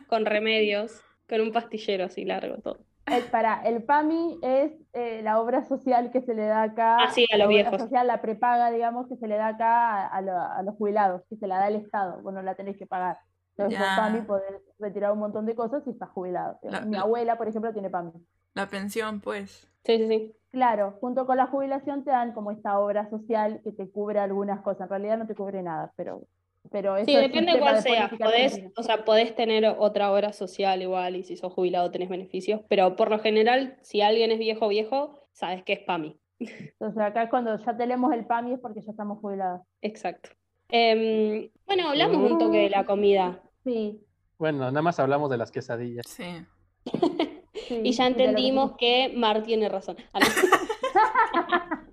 con 0.08 0.26
remedios, 0.26 1.02
con 1.30 1.42
un 1.42 1.52
pastillero 1.52 2.06
así 2.06 2.26
largo 2.26 2.58
todo. 2.62 2.80
El, 3.06 3.24
para, 3.26 3.62
el 3.64 3.84
PAMI 3.84 4.40
es 4.42 4.72
eh, 4.94 5.22
la 5.24 5.40
obra 5.42 5.66
social 5.66 6.12
que 6.12 6.22
se 6.22 6.34
le 6.34 6.46
da 6.46 6.64
acá, 6.64 7.04
Ah, 7.04 7.12
sí, 7.12 7.26
a 7.34 7.38
la 7.38 7.46
los 7.46 7.54
obra 7.54 7.70
viejos. 7.70 7.82
social, 7.82 8.08
la 8.08 8.22
prepaga, 8.22 8.72
digamos, 8.72 9.08
que 9.08 9.18
se 9.18 9.28
le 9.28 9.36
da 9.36 9.48
acá 9.50 10.06
a, 10.06 10.08
a 10.08 10.22
lo- 10.22 10.40
a 10.40 10.64
los 10.64 10.76
jubilados, 10.78 11.22
que 11.30 11.36
se 11.36 11.48
la 11.48 11.58
da 11.58 11.68
el 11.68 11.76
Estado, 11.76 12.22
bueno, 12.22 12.42
la 12.42 12.56
tenés 12.56 12.78
que 12.78 12.86
pagar. 12.88 13.18
Entonces, 13.58 13.80
Ya. 13.80 13.96
con 13.96 14.06
PAMI 14.06 14.22
podés 14.26 14.62
retirar 14.80 15.12
un 15.12 15.20
montón 15.20 15.46
de 15.46 15.56
cosas 15.56 15.84
y 15.88 15.90
estás 15.92 16.10
jubilado. 16.10 16.58
La- 16.64 16.82
Mi 16.82 16.96
la- 16.96 17.02
abuela, 17.02 17.38
por 17.38 17.48
ejemplo, 17.48 17.74
tiene 17.74 17.90
PAMI. 17.90 18.12
La 18.54 18.68
pensión, 18.70 19.20
pues. 19.20 19.68
Sí, 19.84 19.98
sí, 19.98 20.08
sí. 20.08 20.36
Claro, 20.52 20.98
junto 21.00 21.26
con 21.26 21.38
la 21.38 21.48
jubilación 21.48 22.04
te 22.04 22.12
dan 22.12 22.34
como 22.34 22.52
esta 22.52 22.78
obra 22.80 23.10
social 23.10 23.62
que 23.64 23.72
te 23.72 23.90
cubre 23.90 24.20
algunas 24.20 24.62
cosas. 24.62 24.82
En 24.82 24.90
realidad 24.90 25.18
no 25.18 25.28
te 25.28 25.36
cubre 25.36 25.64
nada, 25.64 25.94
pero, 25.96 26.24
pero 26.70 26.98
eso 26.98 27.06
Sí, 27.06 27.16
depende 27.16 27.58
cuál 27.58 27.76
de 27.76 27.82
sea. 27.82 28.10
Podés, 28.10 28.62
o 28.76 28.84
sea, 28.84 29.06
podés 29.06 29.34
tener 29.34 29.66
otra 29.80 30.12
obra 30.12 30.34
social 30.34 30.82
igual 30.82 31.16
y 31.16 31.24
si 31.24 31.38
sos 31.38 31.54
jubilado 31.54 31.90
tenés 31.90 32.10
beneficios, 32.10 32.62
pero 32.68 32.98
por 32.98 33.10
lo 33.10 33.20
general, 33.20 33.78
si 33.82 34.02
alguien 34.02 34.32
es 34.32 34.40
viejo 34.40 34.68
viejo, 34.68 35.28
sabes 35.32 35.64
que 35.64 35.74
es 35.74 35.80
PAMI. 35.80 36.20
Entonces 36.40 37.02
acá 37.02 37.30
cuando 37.30 37.58
ya 37.58 37.78
tenemos 37.78 38.12
el 38.14 38.26
PAMI 38.26 38.54
es 38.54 38.60
porque 38.60 38.82
ya 38.82 38.92
estamos 38.92 39.20
jubilados. 39.20 39.62
Exacto. 39.82 40.32
Em, 40.70 41.50
bueno, 41.66 41.90
hablamos 41.90 42.32
un 42.32 42.38
toque 42.38 42.58
de 42.58 42.70
la 42.70 42.86
comida 42.86 43.42
Sí, 43.64 44.02
Bueno, 44.40 44.60
nada 44.60 44.82
más 44.82 45.00
hablamos 45.00 45.30
de 45.30 45.38
las 45.38 45.52
quesadillas. 45.52 46.06
Sí. 46.08 46.46
sí. 47.76 47.82
y 47.84 47.92
ya 47.92 48.10
lo 48.10 48.16
que 48.16 48.24
entendimos 48.24 48.78
que 48.78 49.12
Mar 49.16 49.44
tiene 49.44 49.70
razón. 49.70 49.98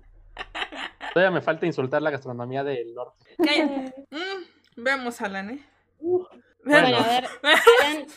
Todavía 1.13 1.31
me 1.31 1.41
falta 1.41 1.65
insultar 1.65 2.01
la 2.01 2.11
gastronomía 2.11 2.63
del 2.63 2.93
norte. 2.93 3.25
Mm, 4.11 4.83
veamos, 4.83 5.21
Alan, 5.21 5.51
¿eh? 5.51 5.59
Bueno, 5.99 6.27
Bueno. 6.63 6.97
a 6.97 7.07
ver, 7.07 7.27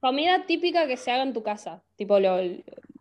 comida 0.00 0.44
típica 0.46 0.86
que 0.86 0.96
se 0.96 1.10
haga 1.12 1.22
en 1.22 1.32
tu 1.32 1.42
casa. 1.42 1.82
Tipo 1.96 2.18
lo, 2.20 2.36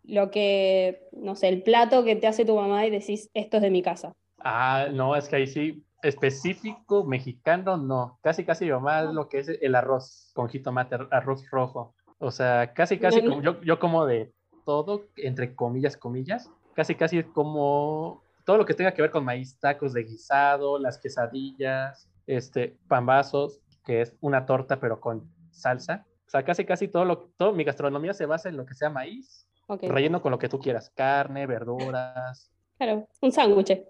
lo 0.03 0.31
que, 0.31 1.07
no 1.13 1.35
sé, 1.35 1.49
el 1.49 1.63
plato 1.63 2.03
que 2.03 2.15
te 2.15 2.27
hace 2.27 2.45
tu 2.45 2.55
mamá 2.55 2.85
y 2.85 2.91
decís, 2.91 3.29
esto 3.33 3.57
es 3.57 3.63
de 3.63 3.71
mi 3.71 3.81
casa. 3.81 4.13
Ah, 4.39 4.87
no, 4.91 5.15
es 5.15 5.27
que 5.27 5.37
ahí 5.37 5.47
sí, 5.47 5.83
específico 6.03 7.03
mexicano, 7.03 7.77
no. 7.77 8.19
Casi, 8.21 8.45
casi 8.45 8.67
yo 8.67 8.79
más 8.79 9.11
lo 9.13 9.27
que 9.27 9.39
es 9.39 9.49
el 9.49 9.75
arroz 9.75 10.31
con 10.33 10.47
jitomate, 10.49 10.97
arroz 11.11 11.49
rojo. 11.49 11.95
O 12.19 12.31
sea, 12.31 12.73
casi, 12.73 12.97
casi 12.97 13.23
como 13.23 13.41
yo, 13.41 13.61
yo 13.61 13.79
como 13.79 14.05
de 14.05 14.33
todo, 14.65 15.03
entre 15.17 15.55
comillas, 15.55 15.97
comillas. 15.97 16.49
Casi, 16.73 16.95
casi 16.95 17.23
como 17.23 18.21
todo 18.45 18.57
lo 18.57 18.65
que 18.65 18.73
tenga 18.73 18.93
que 18.93 19.01
ver 19.01 19.11
con 19.11 19.23
maíz, 19.25 19.59
tacos 19.59 19.93
de 19.93 20.03
guisado, 20.03 20.77
las 20.79 20.97
quesadillas, 20.97 22.09
este, 22.27 22.77
pambazos, 22.87 23.61
que 23.85 24.01
es 24.01 24.13
una 24.21 24.45
torta 24.45 24.79
pero 24.79 24.99
con 24.99 25.29
salsa. 25.51 26.05
O 26.27 26.29
sea, 26.29 26.43
casi, 26.43 26.65
casi 26.65 26.87
todo 26.87 27.05
lo, 27.05 27.17
todo 27.37 27.53
mi 27.53 27.63
gastronomía 27.63 28.13
se 28.13 28.25
basa 28.25 28.49
en 28.49 28.57
lo 28.57 28.65
que 28.65 28.73
sea 28.73 28.89
maíz, 28.89 29.47
Ok. 29.67 29.83
relleno 29.83 30.21
con 30.21 30.31
lo 30.31 30.39
que 30.39 30.49
tú 30.49 30.59
quieras, 30.59 30.89
carne, 30.95 31.45
verduras. 31.47 32.51
Claro, 32.77 33.07
un 33.21 33.31
sándwich, 33.31 33.83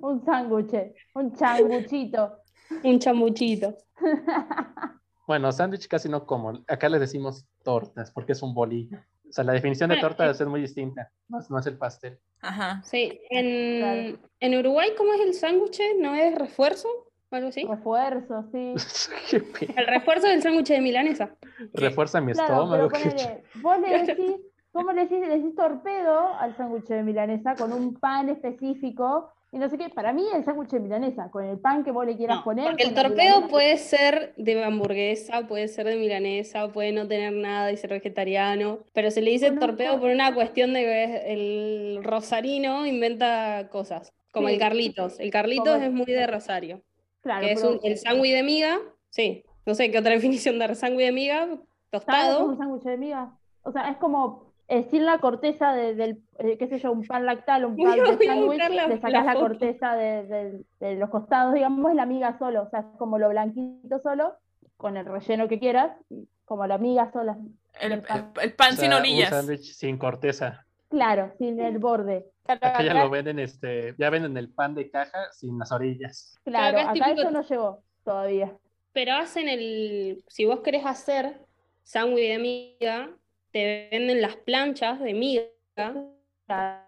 Un 0.00 0.24
sándwich, 0.24 0.94
un 1.14 1.34
changuchito. 1.34 2.38
un 2.82 2.98
chambuchito. 2.98 3.74
Bueno, 5.26 5.50
sándwich 5.52 5.88
casi 5.88 6.08
no 6.08 6.24
como. 6.26 6.62
Acá 6.68 6.88
les 6.88 7.00
decimos 7.00 7.46
tortas 7.64 8.10
porque 8.10 8.32
es 8.32 8.42
un 8.42 8.54
bolillo. 8.54 8.98
O 9.28 9.32
sea, 9.32 9.42
la 9.44 9.52
definición 9.52 9.90
de 9.90 9.96
torta 9.96 10.24
eh. 10.26 10.30
es 10.30 10.46
muy 10.46 10.60
distinta. 10.60 11.10
No, 11.28 11.40
es- 11.40 11.50
no 11.50 11.58
es 11.58 11.66
el 11.66 11.76
pastel. 11.76 12.18
Ajá. 12.40 12.80
Sí, 12.84 13.20
en, 13.30 14.18
en 14.40 14.58
Uruguay, 14.58 14.90
¿cómo 14.96 15.12
es 15.14 15.20
el 15.20 15.34
sándwich? 15.34 15.80
¿No 15.98 16.14
es 16.14 16.34
refuerzo? 16.34 16.88
¿O 17.30 17.34
algo 17.34 17.48
así? 17.48 17.64
Refuerzo, 17.64 18.44
sí. 18.52 18.74
El 19.76 19.86
refuerzo 19.88 20.28
del 20.28 20.42
sándwich 20.42 20.68
de 20.68 20.80
milanesa. 20.80 21.34
Refuerza 21.72 22.20
mi 22.20 22.32
Claro, 22.32 22.68
pero 22.70 22.86
estómago. 22.86 22.90
ponele, 23.16 23.42
vos 23.62 23.80
le 23.80 24.06
decís, 24.06 24.36
¿cómo 24.70 24.92
le 24.92 25.02
decís? 25.06 25.18
Le 25.26 25.38
decís 25.38 25.56
torpedo 25.56 26.34
al 26.34 26.56
sándwich 26.56 26.84
de 26.86 27.02
milanesa 27.02 27.56
con 27.56 27.72
un 27.72 27.94
pan 27.94 28.28
específico 28.28 29.32
y 29.52 29.58
no 29.58 29.68
sé 29.68 29.78
qué. 29.78 29.88
Para 29.88 30.12
mí 30.12 30.24
el 30.34 30.44
sándwich 30.44 30.70
de 30.70 30.80
milanesa, 30.80 31.30
con 31.30 31.44
el 31.44 31.58
pan 31.58 31.84
que 31.84 31.90
vos 31.92 32.04
le 32.04 32.16
quieras 32.16 32.42
poner. 32.42 32.66
Porque 32.66 32.84
el 32.84 32.94
torpedo 32.94 33.48
puede 33.48 33.78
ser 33.78 34.34
de 34.36 34.62
hamburguesa, 34.62 35.46
puede 35.46 35.68
ser 35.68 35.86
de 35.86 35.96
milanesa, 35.96 36.72
puede 36.72 36.92
no 36.92 37.06
tener 37.08 37.32
nada 37.32 37.72
y 37.72 37.76
ser 37.76 37.90
vegetariano, 37.90 38.80
pero 38.92 39.10
se 39.10 39.22
le 39.22 39.30
dice 39.30 39.50
torpedo 39.52 40.00
por 40.00 40.10
una 40.10 40.34
cuestión 40.34 40.72
de 40.72 40.80
que 40.82 41.32
el 41.32 42.00
rosarino 42.04 42.86
inventa 42.86 43.68
cosas, 43.70 44.12
como 44.32 44.48
Sí. 44.48 44.54
el 44.54 44.60
Carlitos. 44.60 45.20
El 45.20 45.30
Carlitos 45.30 45.74
Como- 45.74 45.84
es 45.86 45.92
muy 45.92 46.06
de 46.06 46.26
Rosario, 46.26 46.82
Claro, 47.22 47.46
que 47.46 47.52
es 47.52 47.62
un- 47.64 47.80
el 47.82 47.96
sándwich 47.96 48.32
de 48.32 48.42
miga, 48.42 48.78
sí, 49.10 49.44
no 49.64 49.74
sé 49.74 49.90
qué 49.90 49.98
otra 49.98 50.12
definición 50.54 50.58
de 50.58 50.74
sándwich 50.74 51.06
de 51.06 51.12
miga, 51.12 51.38
¿Sabes 51.46 51.60
tostado. 51.90 52.38
cómo 52.40 52.52
es 52.52 52.58
un 52.58 52.64
sándwich 52.64 52.82
de 52.84 52.96
miga? 52.98 53.32
O 53.62 53.72
sea, 53.72 53.90
es 53.90 53.96
como 53.96 54.45
eh, 54.68 54.84
sin 54.90 55.04
la 55.06 55.18
corteza 55.18 55.72
de- 55.72 55.94
del, 55.94 56.18
eh, 56.38 56.58
qué 56.58 56.66
sé 56.68 56.78
yo, 56.78 56.92
un 56.92 57.06
pan 57.06 57.24
lactal, 57.26 57.64
un 57.64 57.76
pan 57.76 57.96
de 58.18 58.26
sándwich, 58.26 58.68
le 58.68 58.74
la 58.88 59.00
sacás 59.00 59.24
la, 59.24 59.34
corteza 59.34 59.94
de, 59.94 60.26
de- 60.26 60.60
de 60.80 60.94
los 60.96 61.10
costados, 61.10 61.54
digamos, 61.54 61.90
es 61.90 61.96
la 61.96 62.06
miga 62.06 62.36
solo, 62.38 62.62
o 62.64 62.68
sea, 62.70 62.80
es 62.80 62.86
como 62.98 63.18
lo 63.18 63.28
blanquito 63.28 63.98
solo, 64.00 64.34
con 64.76 64.96
el 64.96 65.06
relleno 65.06 65.48
que 65.48 65.58
quieras, 65.58 65.96
como 66.44 66.66
la 66.66 66.78
miga 66.78 67.10
sola. 67.12 67.36
El, 67.80 68.02
pan. 68.02 68.32
el 68.42 68.52
pan 68.54 68.72
O 68.74 68.76
sin 68.76 68.92
orillas. 68.92 69.32
Un 69.32 69.38
sándwich 69.38 69.72
sin 69.74 69.98
corteza. 69.98 70.64
Claro, 70.88 71.32
sin 71.38 71.60
el 71.60 71.78
borde. 71.78 72.26
Acá 72.46 72.82
ya 72.82 72.94
lo 72.94 73.10
venden, 73.10 73.38
este, 73.40 73.94
ya 73.98 74.08
venden 74.08 74.36
el 74.36 74.50
pan 74.50 74.74
de 74.74 74.88
caja 74.90 75.18
sin 75.32 75.58
las 75.58 75.72
orillas. 75.72 76.38
Claro, 76.44 76.78
acá 76.78 76.92
es 76.92 77.00
acá 77.00 77.10
típico- 77.10 77.20
eso 77.22 77.30
no 77.32 77.42
llegó 77.42 77.82
todavía. 78.04 78.56
Pero 78.92 79.14
hacen 79.14 79.48
el, 79.48 80.22
si 80.28 80.44
vos 80.46 80.60
querés 80.60 80.86
hacer 80.86 81.40
sándwich 81.82 82.28
de 82.28 82.38
miga, 82.38 83.10
te 83.56 83.88
venden 83.90 84.20
las 84.20 84.36
planchas 84.36 85.00
de 85.00 85.14
miga, 85.14 85.46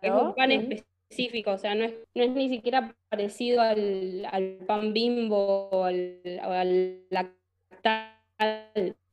es 0.02 0.10
un 0.10 0.34
pan 0.34 0.50
sí. 0.50 0.84
específico, 1.08 1.52
o 1.52 1.56
sea, 1.56 1.74
no 1.74 1.84
es, 1.84 1.94
no 2.14 2.24
es 2.24 2.30
ni 2.32 2.50
siquiera 2.50 2.94
parecido 3.08 3.62
al, 3.62 4.28
al 4.30 4.58
pan 4.66 4.92
bimbo 4.92 5.70
o 5.70 5.84
al, 5.84 6.20
o 6.44 6.50
al 6.50 7.06
lactal, 7.08 8.12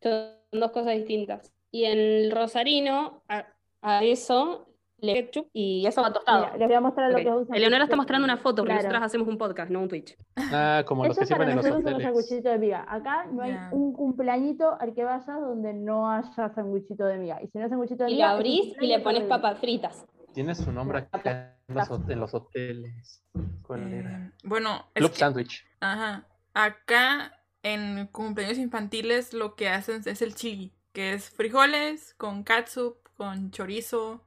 son 0.04 0.32
dos 0.52 0.72
cosas 0.72 0.98
distintas. 0.98 1.50
Y 1.72 1.86
en 1.86 1.98
el 1.98 2.32
rosarino, 2.32 3.24
a, 3.30 3.48
a 3.82 4.04
eso 4.04 4.68
ketchup 5.14 5.48
y 5.54 5.86
eso 5.86 6.02
va 6.02 6.12
tostado. 6.12 6.46
Mira, 6.46 6.58
les 6.58 6.68
voy 6.68 6.76
a 6.76 6.82
mostrar 6.82 7.12
lo 7.12 7.18
Ok. 7.18 7.24
que 7.24 7.30
es 7.30 7.50
un 7.50 7.56
Eleonora 7.56 7.84
está 7.84 7.96
mostrando 7.96 8.26
una 8.26 8.38
foto, 8.38 8.64
porque 8.64 8.74
Claro. 8.74 8.84
nosotros 8.90 9.06
hacemos 9.06 9.28
un 9.28 9.38
podcast, 9.38 9.72
no 9.72 9.82
un 9.82 9.88
Twitch. 9.90 10.18
Ah, 10.38 10.84
como 10.86 11.06
los 11.06 11.12
Eso 11.18 11.20
que 11.20 11.24
es 11.26 11.30
para 11.30 11.44
sirven 11.46 11.50
en 11.52 11.56
los 11.58 11.66
nosotros 11.66 11.84
son 11.84 11.94
los 11.94 12.02
hoteles. 12.12 12.26
sanguchitos 12.28 12.52
de 12.54 12.58
miga. 12.60 12.86
Acá 12.88 13.26
no 13.32 13.44
hay 13.44 13.52
Ya. 13.54 13.70
un 13.72 13.94
cumpleañito 13.94 14.78
al 14.80 14.94
que 14.94 15.04
vayas 15.04 15.26
donde 15.28 15.74
no 15.74 16.10
haya 16.12 16.50
sanguchito 16.56 17.06
de 17.06 17.18
miga. 17.18 17.42
Y 17.44 17.48
si 17.48 17.58
no 17.58 17.66
es 17.66 17.70
sanguchito 17.70 18.04
de 18.04 18.12
Y 18.12 18.16
miga, 18.16 18.28
lo 18.28 18.34
es 18.34 18.36
un 18.36 18.40
abrís 18.40 18.76
y 18.82 18.88
le 18.88 19.00
pones 19.00 19.24
papas 19.24 19.60
fritas. 19.60 20.06
Tiene 20.34 20.54
su 20.56 20.72
nombre 20.72 21.08
acá 21.12 21.56
en 21.68 21.76
los, 21.76 21.90
en 22.10 22.20
los 22.20 22.34
hoteles. 22.34 23.24
¿Cuál 23.64 23.94
Eh, 23.94 24.00
era? 24.00 24.32
bueno, 24.44 24.86
es 24.94 25.00
Club 25.02 25.12
que- 25.12 25.18
Sandwich. 25.18 25.66
Ajá. 25.80 26.26
Acá 26.54 27.32
en 27.64 28.08
cumpleaños 28.12 28.58
infantiles 28.58 29.34
lo 29.34 29.56
que 29.56 29.70
hacen 29.70 30.02
es 30.06 30.22
el 30.22 30.36
chili, 30.36 30.74
que 30.94 31.14
es 31.14 31.30
frijoles 31.30 32.14
con 32.16 32.44
catsup, 32.44 32.98
con 33.18 33.52
chorizo, 33.52 34.22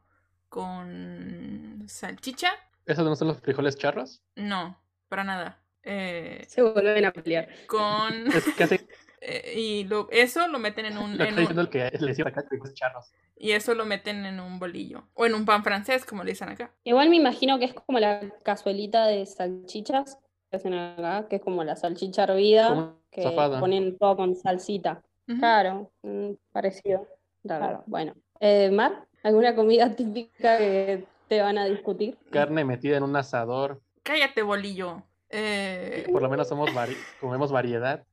con 0.48 1.84
salchicha. 1.88 2.50
¿Esos 2.86 3.04
no 3.04 3.14
son 3.16 3.28
los 3.28 3.40
frijoles 3.40 3.76
charros? 3.76 4.22
No, 4.36 4.78
para 5.08 5.24
nada. 5.24 5.62
Eh, 5.82 6.44
Se 6.48 6.62
vuelven 6.62 7.04
a 7.04 7.12
pelear. 7.12 7.48
con 7.66 8.26
Es 8.34 8.44
casi 8.56 8.76
eh, 9.20 9.54
y 9.56 9.84
lo, 9.84 10.08
eso 10.10 10.46
lo 10.48 10.58
meten 10.58 10.86
en 10.86 10.98
un, 10.98 11.12
lo 11.16 11.24
que 11.24 11.30
en 11.30 11.38
un- 11.38 11.58
el 11.58 11.68
que 11.70 11.82
acá 11.84 12.44
charros. 12.74 13.12
y 13.36 13.52
eso 13.52 13.74
lo 13.74 13.84
meten 13.84 14.26
en 14.26 14.40
un 14.40 14.58
bolillo 14.58 15.08
o 15.14 15.26
en 15.26 15.34
un 15.34 15.44
pan 15.44 15.62
francés 15.64 16.04
como 16.04 16.24
le 16.24 16.32
dicen 16.32 16.48
acá. 16.48 16.72
Igual 16.84 17.08
me 17.10 17.16
imagino 17.16 17.58
que 17.58 17.66
es 17.66 17.74
como 17.74 17.98
la 17.98 18.20
cazuelita 18.44 19.06
de 19.06 19.24
salchichas 19.26 20.18
que 20.50 20.56
hacen 20.56 20.74
acá, 20.74 21.28
que 21.28 21.36
es 21.36 21.42
como 21.42 21.62
la 21.64 21.76
salchicha 21.76 22.24
hervida, 22.24 22.68
Como 22.68 22.98
que 23.10 23.22
zafada. 23.22 23.60
ponen 23.60 23.96
todo 23.98 24.16
con 24.16 24.34
salsita. 24.34 25.02
Claro, 25.26 25.90
mm, 26.02 26.30
parecido. 26.52 27.06
Claro, 27.42 27.64
Claro. 27.64 27.84
Bueno, 27.86 28.14
eh, 28.40 28.70
Mar, 28.70 29.06
¿alguna 29.28 29.55
comida 29.55 29.94
típica 29.94 30.59
que 30.59 31.05
te 31.28 31.40
van 31.40 31.59
a 31.59 31.66
discutir? 31.66 32.16
Carne 32.30 32.64
metida 32.64 32.96
en 32.96 33.02
un 33.02 33.14
asador. 33.16 33.80
Cállate 34.02 34.42
bolillo. 34.42 35.02
Eh, 35.30 36.06
Por 36.10 36.22
lo 36.22 36.30
menos 36.30 36.48
somos 36.48 36.70
vari- 36.70 36.96
comemos 37.20 37.52
variedad. 37.52 38.05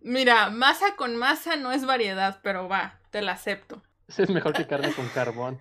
mira, 0.00 0.48
masa 0.50 0.94
con 0.96 1.16
masa 1.16 1.56
no 1.56 1.72
es 1.72 1.84
variedad, 1.84 2.38
pero 2.44 2.68
va, 2.68 3.00
te 3.10 3.20
la 3.20 3.32
acepto. 3.32 3.82
Es 4.18 4.30
mejor 4.30 4.52
que 4.52 4.66
carne 4.66 4.92
con 4.92 5.08
carbón. 5.08 5.58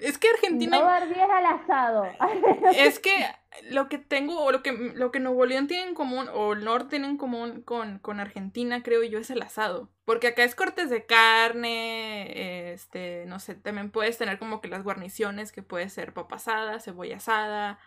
Es 0.00 0.18
que 0.18 0.28
Argentina 0.28 0.78
No 0.78 0.88
al 0.88 1.46
asado. 1.46 2.06
Es 2.76 2.98
que 2.98 3.26
lo 3.70 3.88
que 3.88 3.98
tengo, 3.98 4.40
o 4.44 4.52
lo 4.52 4.62
que, 4.62 4.72
lo 4.72 5.10
que 5.10 5.18
Nuevo 5.20 5.44
León 5.46 5.66
tiene 5.66 5.88
en 5.88 5.94
común, 5.94 6.28
o 6.32 6.52
el 6.52 6.64
norte 6.64 6.90
tiene 6.90 7.08
en 7.08 7.16
común 7.16 7.62
con, 7.62 7.98
con 7.98 8.20
Argentina, 8.20 8.82
creo 8.82 9.02
yo, 9.02 9.18
es 9.18 9.30
el 9.30 9.42
asado. 9.42 9.88
Porque 10.04 10.28
acá 10.28 10.44
es 10.44 10.54
cortes 10.54 10.90
de 10.90 11.04
carne, 11.06 12.72
este, 12.72 13.24
no 13.26 13.38
sé, 13.40 13.54
también 13.54 13.90
puedes 13.90 14.16
tener 14.18 14.38
como 14.38 14.60
que 14.60 14.68
las 14.68 14.82
guarniciones, 14.84 15.52
que 15.52 15.62
puede 15.62 15.88
ser 15.88 16.12
papa 16.14 16.36
asada, 16.36 16.80
cebolla 16.80 17.16
asada, 17.16 17.78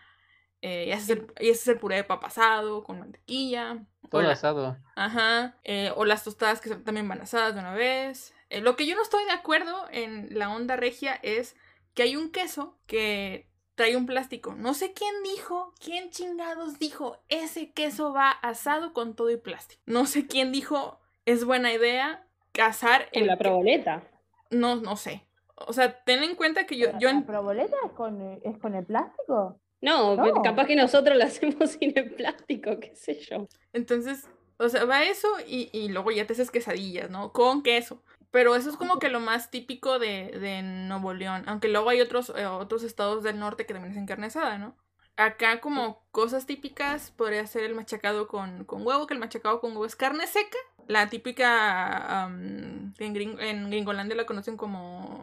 eh, 0.60 0.84
y, 0.88 0.92
ese 0.92 1.02
es 1.02 1.10
el, 1.18 1.26
y 1.40 1.48
ese 1.50 1.60
es 1.62 1.68
el 1.68 1.78
puré 1.78 1.96
de 1.96 2.04
papa 2.04 2.28
asado 2.28 2.84
con 2.84 3.00
mantequilla. 3.00 3.78
o 4.04 4.08
Todo 4.08 4.22
la- 4.22 4.32
asado. 4.32 4.76
Ajá. 4.94 5.56
eh, 5.64 5.92
o 5.96 6.04
las 6.04 6.22
tostadas 6.24 6.60
que 6.60 6.68
son- 6.68 6.84
también 6.84 7.08
van 7.08 7.20
asadas 7.22 7.54
de 7.54 7.60
una 7.60 7.74
vez. 7.74 8.34
Eh, 8.52 8.60
lo 8.60 8.76
que 8.76 8.86
yo 8.86 8.94
no 8.96 9.02
estoy 9.02 9.24
de 9.24 9.32
acuerdo 9.32 9.86
en 9.90 10.28
la 10.38 10.54
onda 10.54 10.76
regia 10.76 11.14
es 11.22 11.56
que 11.94 12.02
hay 12.02 12.16
un 12.16 12.30
queso 12.30 12.78
que 12.86 13.48
trae 13.74 13.96
un 13.96 14.04
plástico. 14.06 14.54
No 14.54 14.74
sé 14.74 14.92
quién 14.92 15.14
dijo, 15.22 15.72
quién 15.82 16.10
chingados 16.10 16.78
dijo, 16.78 17.16
ese 17.28 17.72
queso 17.72 18.12
va 18.12 18.30
asado 18.30 18.92
con 18.92 19.16
todo 19.16 19.30
y 19.30 19.38
plástico. 19.38 19.80
No 19.86 20.04
sé 20.06 20.26
quién 20.26 20.52
dijo, 20.52 21.00
es 21.24 21.44
buena 21.44 21.72
idea 21.72 22.26
cazar 22.52 23.08
En 23.12 23.22
el 23.22 23.28
la 23.28 23.36
que- 23.36 23.44
proboleta. 23.44 24.02
No, 24.50 24.76
no 24.76 24.96
sé. 24.96 25.26
O 25.56 25.72
sea, 25.72 26.02
ten 26.04 26.22
en 26.22 26.34
cuenta 26.34 26.66
que 26.66 26.76
yo, 26.76 26.88
yo 26.98 27.08
¿La 27.08 27.10
en- 27.10 27.24
proboleta 27.24 27.76
es 27.86 27.92
con, 27.92 28.38
es 28.44 28.58
con 28.58 28.74
el 28.74 28.84
plástico? 28.84 29.58
No, 29.80 30.14
No. 30.16 30.42
capaz 30.42 30.66
que 30.66 30.76
nosotros 30.76 31.16
lo 31.16 31.24
hacemos 31.64 31.70
sin 31.70 31.96
el 31.96 32.10
plástico, 32.14 32.78
qué 32.78 32.94
sé 32.94 33.18
yo. 33.20 33.48
Entonces, 33.72 34.28
o 34.58 34.68
sea, 34.68 34.84
va 34.84 35.04
eso 35.04 35.28
y, 35.46 35.70
y 35.72 35.88
luego 35.88 36.10
ya 36.10 36.26
te 36.26 36.34
haces 36.34 36.50
quesadillas, 36.50 37.10
¿no? 37.10 37.32
Con 37.32 37.62
queso. 37.62 38.02
Pero 38.32 38.56
eso 38.56 38.70
es 38.70 38.76
como 38.76 38.98
que 38.98 39.10
lo 39.10 39.20
más 39.20 39.50
típico 39.50 40.00
de, 40.00 40.36
de 40.40 40.62
Nuevo 40.62 41.14
León. 41.14 41.44
Aunque 41.46 41.68
luego 41.68 41.90
hay 41.90 42.00
otros, 42.00 42.32
eh, 42.34 42.46
otros 42.46 42.82
estados 42.82 43.22
del 43.22 43.38
norte 43.38 43.66
que 43.66 43.74
también 43.74 43.92
hacen 43.92 44.06
carne 44.06 44.26
asada, 44.26 44.58
¿no? 44.58 44.74
Acá 45.16 45.60
como 45.60 46.02
cosas 46.10 46.46
típicas 46.46 47.10
podría 47.10 47.46
ser 47.46 47.64
el 47.64 47.74
machacado 47.74 48.26
con, 48.26 48.64
con 48.64 48.84
huevo, 48.84 49.06
que 49.06 49.14
el 49.14 49.20
machacado 49.20 49.60
con 49.60 49.72
huevo 49.72 49.84
es 49.84 49.94
carne 49.94 50.26
seca. 50.26 50.56
La 50.88 51.08
típica, 51.10 52.24
am, 52.24 52.94
en, 52.98 53.14
Gring- 53.14 53.38
en 53.38 53.70
Gringolandia 53.70 54.16
la 54.16 54.26
conocen 54.26 54.56
como... 54.56 55.22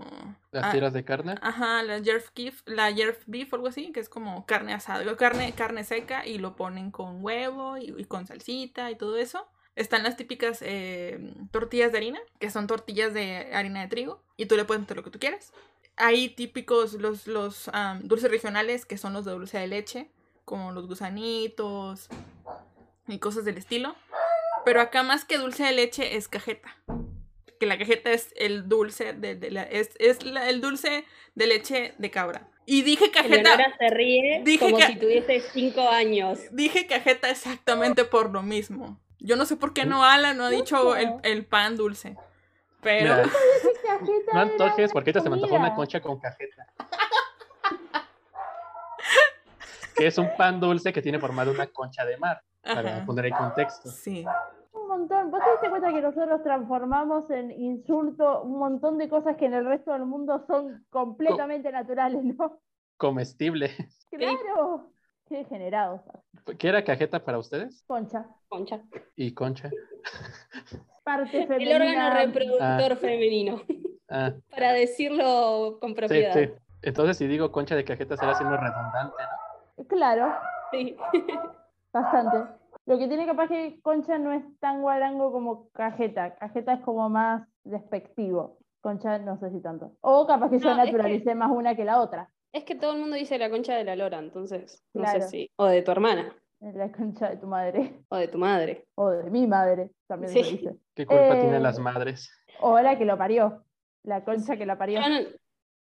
Las 0.51 0.65
ah, 0.65 0.71
tiras 0.71 0.93
de 0.93 1.03
carne. 1.03 1.35
Ajá, 1.41 1.83
la 1.83 2.01
jerf 2.01 2.29
beef, 2.35 2.61
la 2.65 2.93
jerf 2.93 3.23
beef 3.25 3.51
o 3.51 3.55
algo 3.55 3.67
así, 3.67 3.91
que 3.91 3.99
es 3.99 4.09
como 4.09 4.45
carne 4.45 4.73
asada, 4.73 5.17
carne, 5.17 5.51
carne 5.53 5.83
seca 5.83 6.25
y 6.25 6.37
lo 6.37 6.55
ponen 6.55 6.91
con 6.91 7.23
huevo 7.23 7.77
y, 7.77 7.93
y 7.97 8.05
con 8.05 8.25
salsita 8.25 8.89
y 8.89 8.95
todo 8.95 9.17
eso. 9.17 9.47
Están 9.79 10.03
las 10.03 10.17
típicas 10.17 10.59
eh, 10.61 11.17
tortillas 11.51 11.91
de 11.91 11.97
harina, 11.99 12.19
que 12.39 12.49
son 12.51 12.67
tortillas 12.67 13.13
de 13.13 13.53
harina 13.53 13.81
de 13.81 13.87
trigo, 13.87 14.21
y 14.35 14.45
tú 14.45 14.55
le 14.57 14.65
puedes 14.65 14.81
meter 14.81 14.97
lo 14.97 15.03
que 15.03 15.09
tú 15.09 15.19
quieras. 15.19 15.53
Hay 15.95 16.29
típicos 16.29 16.93
los, 16.93 17.27
los 17.27 17.69
dulces 18.01 18.29
regionales, 18.29 18.85
que 18.85 18.97
son 18.97 19.13
los 19.13 19.23
de 19.25 19.31
dulce 19.31 19.57
de 19.57 19.67
leche, 19.67 20.09
como 20.45 20.71
los 20.71 20.87
gusanitos 20.87 22.09
y 23.07 23.19
cosas 23.19 23.45
del 23.45 23.57
estilo. 23.57 23.95
Pero 24.65 24.81
acá 24.81 25.03
más 25.03 25.23
que 25.25 25.37
dulce 25.37 25.63
de 25.63 25.71
leche 25.71 26.15
es 26.17 26.27
cajeta. 26.27 26.75
Que 27.59 27.65
la 27.65 27.77
cajeta 27.77 28.11
es 28.11 28.33
el 28.35 28.67
dulce 28.69 29.13
de, 29.13 29.35
de 29.35 29.51
la, 29.51 29.63
es, 29.63 29.91
es 29.99 30.23
la- 30.25 30.49
el 30.49 30.59
dulce 30.61 31.05
de 31.35 31.47
leche 31.47 31.93
de 31.97 32.11
cabra. 32.11 32.49
Y 32.65 32.81
dije 32.83 33.11
cajeta. 33.11 33.57
Se 33.79 33.89
ríe 33.89 34.41
Dije 34.43 34.59
como 34.71 34.79
si 34.79 34.95
tuviese 34.97 35.39
cinco 35.53 35.87
años. 35.89 36.39
Dije 36.51 36.85
cajeta 36.87 37.29
exactamente 37.29 38.03
por 38.05 38.29
lo 38.31 38.43
mismo. 38.43 38.99
Yo 39.19 39.35
no 39.35 39.45
sé 39.45 39.57
por 39.57 39.73
qué 39.73 39.85
no 39.85 40.03
Ala 40.03 40.33
no 40.33 40.45
ha 40.45 40.49
dicho 40.49 40.95
el, 40.95 41.15
el 41.23 41.45
pan 41.45 41.75
dulce. 41.75 42.15
Pero. 42.81 43.15
Mira, 43.15 43.29
no 44.33 44.39
antojes 44.39 44.91
porque 44.91 45.09
ahorita 45.09 45.21
se 45.21 45.29
me 45.29 45.35
antojó 45.35 45.55
una 45.55 45.75
concha 45.75 45.99
con 45.99 46.19
cajeta. 46.19 46.67
que 49.95 50.07
es 50.07 50.17
un 50.17 50.29
pan 50.37 50.59
dulce 50.59 50.93
que 50.93 51.01
tiene 51.01 51.19
forma 51.19 51.43
de 51.43 51.51
una 51.51 51.67
concha 51.67 52.05
de 52.05 52.17
mar. 52.17 52.41
Para 52.61 53.05
poner 53.05 53.27
en 53.27 53.33
contexto. 53.33 53.89
Sí. 53.89 54.25
Un 54.71 54.87
montón. 54.87 55.31
¿Vos 55.31 55.41
te 55.43 55.51
diste 55.51 55.69
cuenta 55.69 55.93
que 55.93 56.01
nosotros 56.01 56.41
transformamos 56.43 57.29
en 57.31 57.51
insulto 57.51 58.43
un 58.43 58.59
montón 58.59 58.97
de 58.97 59.09
cosas 59.09 59.35
que 59.37 59.45
en 59.45 59.53
el 59.53 59.65
resto 59.65 59.91
del 59.91 60.05
mundo 60.05 60.43
son 60.47 60.85
completamente 60.89 61.71
naturales, 61.71 62.23
¿no? 62.23 62.59
Comestible. 62.97 63.71
Claro. 64.11 64.91
Qué 65.29 65.37
degenerados. 65.37 66.01
¿Qué 66.57 66.67
era 66.69 66.83
cajeta 66.83 67.23
para 67.23 67.37
ustedes? 67.37 67.83
Concha. 67.87 68.25
Concha. 68.47 68.81
Y 69.15 69.33
concha. 69.33 69.69
Parte 71.03 71.43
El 71.43 71.81
órgano 71.81 72.15
reproductor 72.15 72.91
Ah. 72.93 72.95
femenino. 72.95 73.61
Ah, 74.09 74.33
Para 74.49 74.73
decirlo 74.73 75.77
con 75.79 75.93
propiedad. 75.93 76.33
sí. 76.33 76.49
Entonces, 76.81 77.17
si 77.17 77.27
digo 77.27 77.51
concha 77.51 77.75
de 77.75 77.83
cajeta, 77.83 78.17
será 78.17 78.33
siendo 78.35 78.57
redundante, 78.57 79.15
¿no? 79.77 79.85
Claro, 79.85 80.33
Sí. 80.71 80.95
bastante. 81.93 82.37
Lo 82.85 82.97
que 82.97 83.07
tiene 83.07 83.27
capaz 83.27 83.49
que 83.49 83.79
concha 83.83 84.17
no 84.17 84.31
es 84.33 84.43
tan 84.59 84.81
guarango 84.81 85.31
como 85.31 85.69
cajeta. 85.71 86.35
Cajeta 86.35 86.73
es 86.73 86.81
como 86.81 87.07
más 87.09 87.47
despectivo. 87.63 88.57
Concha 88.81 89.19
no 89.19 89.37
sé 89.39 89.51
si 89.51 89.61
tanto. 89.61 89.91
O 90.01 90.25
capaz 90.25 90.49
que 90.49 90.57
yo 90.59 90.69
No, 90.73 90.81
es 90.81 90.85
que- 90.89 90.91
naturalicé 90.93 91.35
más 91.35 91.51
una 91.51 91.75
que 91.75 91.85
la 91.85 91.99
otra. 92.01 92.29
Es 92.51 92.63
que 92.63 92.75
todo 92.75 92.93
el 92.93 92.99
mundo 92.99 93.15
dice 93.15 93.37
la 93.37 93.49
concha 93.49 93.75
de 93.75 93.83
la 93.83 93.95
lora, 93.95 94.19
entonces. 94.19 94.83
No 94.93 95.03
Claro. 95.03 95.21
sé 95.21 95.27
si. 95.29 95.51
O 95.55 95.65
de 95.65 95.81
tu 95.81 95.91
hermana. 95.91 96.35
La 96.59 96.91
concha 96.91 97.29
de 97.29 97.37
tu 97.37 97.47
madre. 97.47 98.01
O 98.09 98.17
de 98.17 98.27
tu 98.27 98.37
madre. 98.37 98.85
O 98.95 99.09
de 99.09 99.29
mi 99.29 99.47
madre, 99.47 99.91
también 100.07 100.33
Sí. 100.33 100.43
se 100.43 100.51
dice. 100.51 100.75
¿Qué 100.95 101.05
culpa 101.05 101.37
Eh, 101.37 101.41
tienen 101.41 101.63
las 101.63 101.79
madres? 101.79 102.29
O 102.59 102.79
la 102.79 102.97
que 102.97 103.05
lo 103.05 103.17
parió. 103.17 103.63
La 104.03 104.23
concha 104.25 104.57
que 104.57 104.65
la 104.65 104.77
parió. 104.77 104.99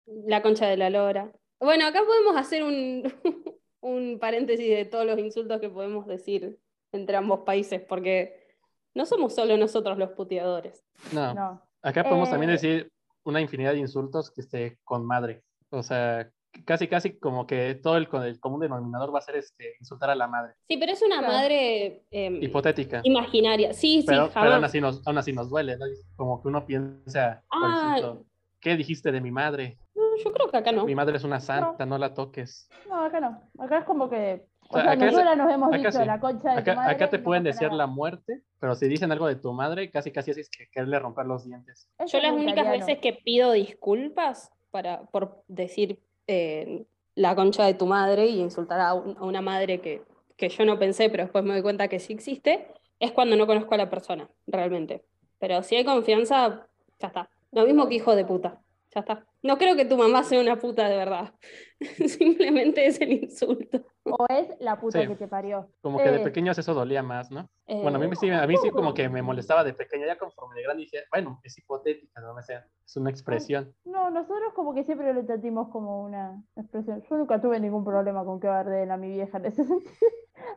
La 0.05 0.41
concha 0.41 0.67
de 0.67 0.77
la 0.77 0.89
lora. 0.89 1.31
Bueno, 1.59 1.85
acá 1.87 2.01
podemos 2.05 2.35
hacer 2.37 2.63
un, 2.63 3.03
un 3.81 4.19
paréntesis 4.19 4.67
de 4.69 4.85
todos 4.85 5.05
los 5.05 5.17
insultos 5.19 5.59
que 5.59 5.69
podemos 5.69 6.07
decir 6.07 6.57
entre 6.91 7.15
ambos 7.17 7.41
países, 7.41 7.81
porque 7.81 8.47
no 8.93 9.05
somos 9.05 9.33
solo 9.35 9.55
nosotros 9.57 9.97
los 9.97 10.11
puteadores. 10.11 10.83
No. 11.13 11.33
No. 11.33 11.61
Acá 11.81 12.03
podemos 12.03 12.27
Eh, 12.29 12.31
también 12.31 12.51
decir 12.51 12.91
una 13.23 13.41
infinidad 13.41 13.71
de 13.73 13.79
insultos 13.79 14.31
que 14.31 14.41
esté 14.41 14.77
con 14.83 15.05
madre. 15.05 15.43
O 15.69 15.83
sea, 15.83 16.29
casi, 16.65 16.87
casi 16.87 17.17
como 17.19 17.47
que 17.47 17.75
todo 17.75 17.97
el, 17.97 18.07
con 18.07 18.23
el 18.23 18.39
común 18.39 18.59
denominador 18.59 19.13
va 19.13 19.19
a 19.19 19.21
ser 19.21 19.35
este, 19.35 19.75
insultar 19.79 20.09
a 20.09 20.15
la 20.15 20.27
madre. 20.27 20.53
Sí, 20.67 20.77
pero 20.77 20.91
es 20.91 21.01
una 21.01 21.19
Claro. 21.19 21.33
madre 21.33 22.03
em, 22.11 22.41
Hipotética. 22.43 23.01
imaginaria. 23.03 23.73
Sí, 23.73 24.01
sí, 24.01 24.07
Pero, 24.07 24.23
pero 24.27 24.33
jamás. 24.33 24.53
aún, 24.55 24.63
así 24.65 24.81
nos, 24.81 25.07
aún 25.07 25.17
así 25.17 25.33
nos 25.33 25.49
duele, 25.49 25.77
¿no? 25.77 25.85
Como 26.15 26.41
que 26.41 26.47
uno 26.47 26.65
piensa, 26.65 27.43
por 27.49 27.59
Ah. 27.71 27.95
ejemplo, 27.97 28.25
¿qué 28.59 28.75
dijiste 28.75 29.11
de 29.11 29.21
mi 29.21 29.31
madre? 29.31 29.77
No, 29.95 30.03
yo 30.23 30.31
creo 30.31 30.49
que 30.49 30.57
acá 30.57 30.71
no. 30.71 30.85
Mi 30.85 30.95
madre 30.95 31.17
es 31.17 31.23
una 31.23 31.39
santa, 31.39 31.85
no 31.85 31.97
la 31.97 32.13
toques. 32.13 32.69
No, 32.87 33.03
acá 33.05 33.19
no. 33.19 33.41
Acá 33.59 33.79
es 33.79 33.85
como 33.85 34.09
que. 34.09 34.45
O 34.69 34.77
O 34.77 34.81
sea, 34.81 34.91
acá 34.91 35.05
es- 35.05 35.11
nosotras 35.11 35.37
nos 35.37 35.51
hemos 35.51 35.71
dicho 35.71 35.91
sí. 35.91 36.05
la 36.05 36.19
concha 36.19 36.49
de 36.51 36.55
tu 36.55 36.61
Acá, 36.61 36.75
madre. 36.75 36.95
acá 36.95 37.09
te 37.09 37.17
no 37.17 37.23
pueden 37.25 37.43
pasa 37.43 37.59
decir 37.59 37.73
la 37.75 37.87
muerte, 37.87 38.41
pero 38.59 38.73
si 38.75 38.87
dicen 38.87 39.11
algo 39.11 39.27
de 39.27 39.35
tu 39.35 39.51
madre, 39.51 39.91
casi 39.91 40.11
casi 40.13 40.31
así 40.31 40.41
es 40.41 40.49
que 40.49 40.69
quererle 40.71 40.97
romper 40.99 41.25
los 41.25 41.43
dientes. 41.45 41.89
Eso 41.99 42.17
Yo 42.17 42.23
las 42.23 42.31
únicas 42.33 42.53
italiano. 42.53 42.85
veces 42.85 43.01
que 43.01 43.13
pido 43.13 43.51
disculpas 43.51 44.49
para, 44.69 45.03
por 45.07 45.43
decir 45.49 45.99
la 46.27 47.35
concha 47.35 47.65
de 47.65 47.73
tu 47.73 47.85
madre 47.85 48.27
y 48.27 48.39
insultar 48.39 48.79
a 48.79 48.93
una 48.93 49.41
madre 49.41 49.81
que, 49.81 50.03
que 50.37 50.49
yo 50.49 50.65
no 50.65 50.79
pensé, 50.79 51.09
pero 51.09 51.23
después 51.23 51.43
me 51.43 51.53
doy 51.53 51.61
cuenta 51.61 51.87
que 51.87 51.99
sí 51.99 52.13
existe, 52.13 52.67
es 52.99 53.11
cuando 53.11 53.35
no 53.35 53.47
conozco 53.47 53.73
a 53.73 53.77
la 53.77 53.89
persona, 53.89 54.29
realmente. 54.47 55.03
Pero 55.39 55.63
si 55.63 55.75
hay 55.75 55.83
confianza, 55.83 56.67
ya 56.99 57.07
está. 57.07 57.29
Lo 57.51 57.65
mismo 57.65 57.87
que 57.87 57.95
hijo 57.95 58.15
de 58.15 58.25
puta. 58.25 58.59
Ya 58.93 58.99
está. 59.01 59.25
No 59.41 59.57
creo 59.57 59.75
que 59.77 59.85
tu 59.85 59.95
mamá 59.97 60.23
sea 60.23 60.41
una 60.41 60.57
puta 60.59 60.89
de 60.89 60.97
verdad. 60.97 61.33
Simplemente 62.07 62.85
es 62.85 62.99
el 63.01 63.11
insulto. 63.13 63.85
O 64.03 64.25
es 64.29 64.49
la 64.59 64.79
puta 64.79 65.01
Sí. 65.01 65.07
que 65.07 65.15
te 65.15 65.27
parió. 65.27 65.69
Como 65.81 65.97
que 65.97 66.09
de 66.11 66.17
Eh, 66.17 66.23
pequeños 66.23 66.57
eso 66.57 66.73
dolía 66.73 67.01
más, 67.03 67.31
¿no? 67.31 67.49
eh, 67.67 67.79
Bueno, 67.81 67.97
a 67.97 68.01
mí, 68.01 68.15
sí, 68.15 68.29
a 68.29 68.45
mí 68.47 68.55
sí 68.57 68.69
como 68.71 68.93
que 68.93 69.07
me 69.09 69.21
molestaba 69.21 69.63
de 69.63 69.73
pequeño, 69.73 70.05
ya 70.05 70.17
conforme 70.17 70.55
de 70.55 70.63
grande 70.63 70.83
dije, 70.83 71.03
bueno, 71.11 71.39
es 71.43 71.57
hipotética, 71.57 72.19
no 72.19 72.33
me 72.33 72.41
sea, 72.43 72.65
es 72.85 72.97
una 72.97 73.09
expresión. 73.09 73.73
No, 73.85 74.09
nosotros 74.09 74.53
como 74.53 74.73
que 74.73 74.83
siempre 74.83 75.13
lo 75.13 75.19
entendimos 75.21 75.69
como 75.69 76.03
una 76.03 76.43
expresión. 76.57 77.01
Yo 77.09 77.15
nunca 77.15 77.39
tuve 77.39 77.59
ningún 77.59 77.85
problema 77.85 78.25
con 78.25 78.39
que 78.39 78.47
bardeen 78.47 78.91
a 78.91 78.97
mi 78.97 79.09
vieja 79.09 79.37
en 79.37 79.45
ese 79.45 79.63
sentido. 79.65 79.91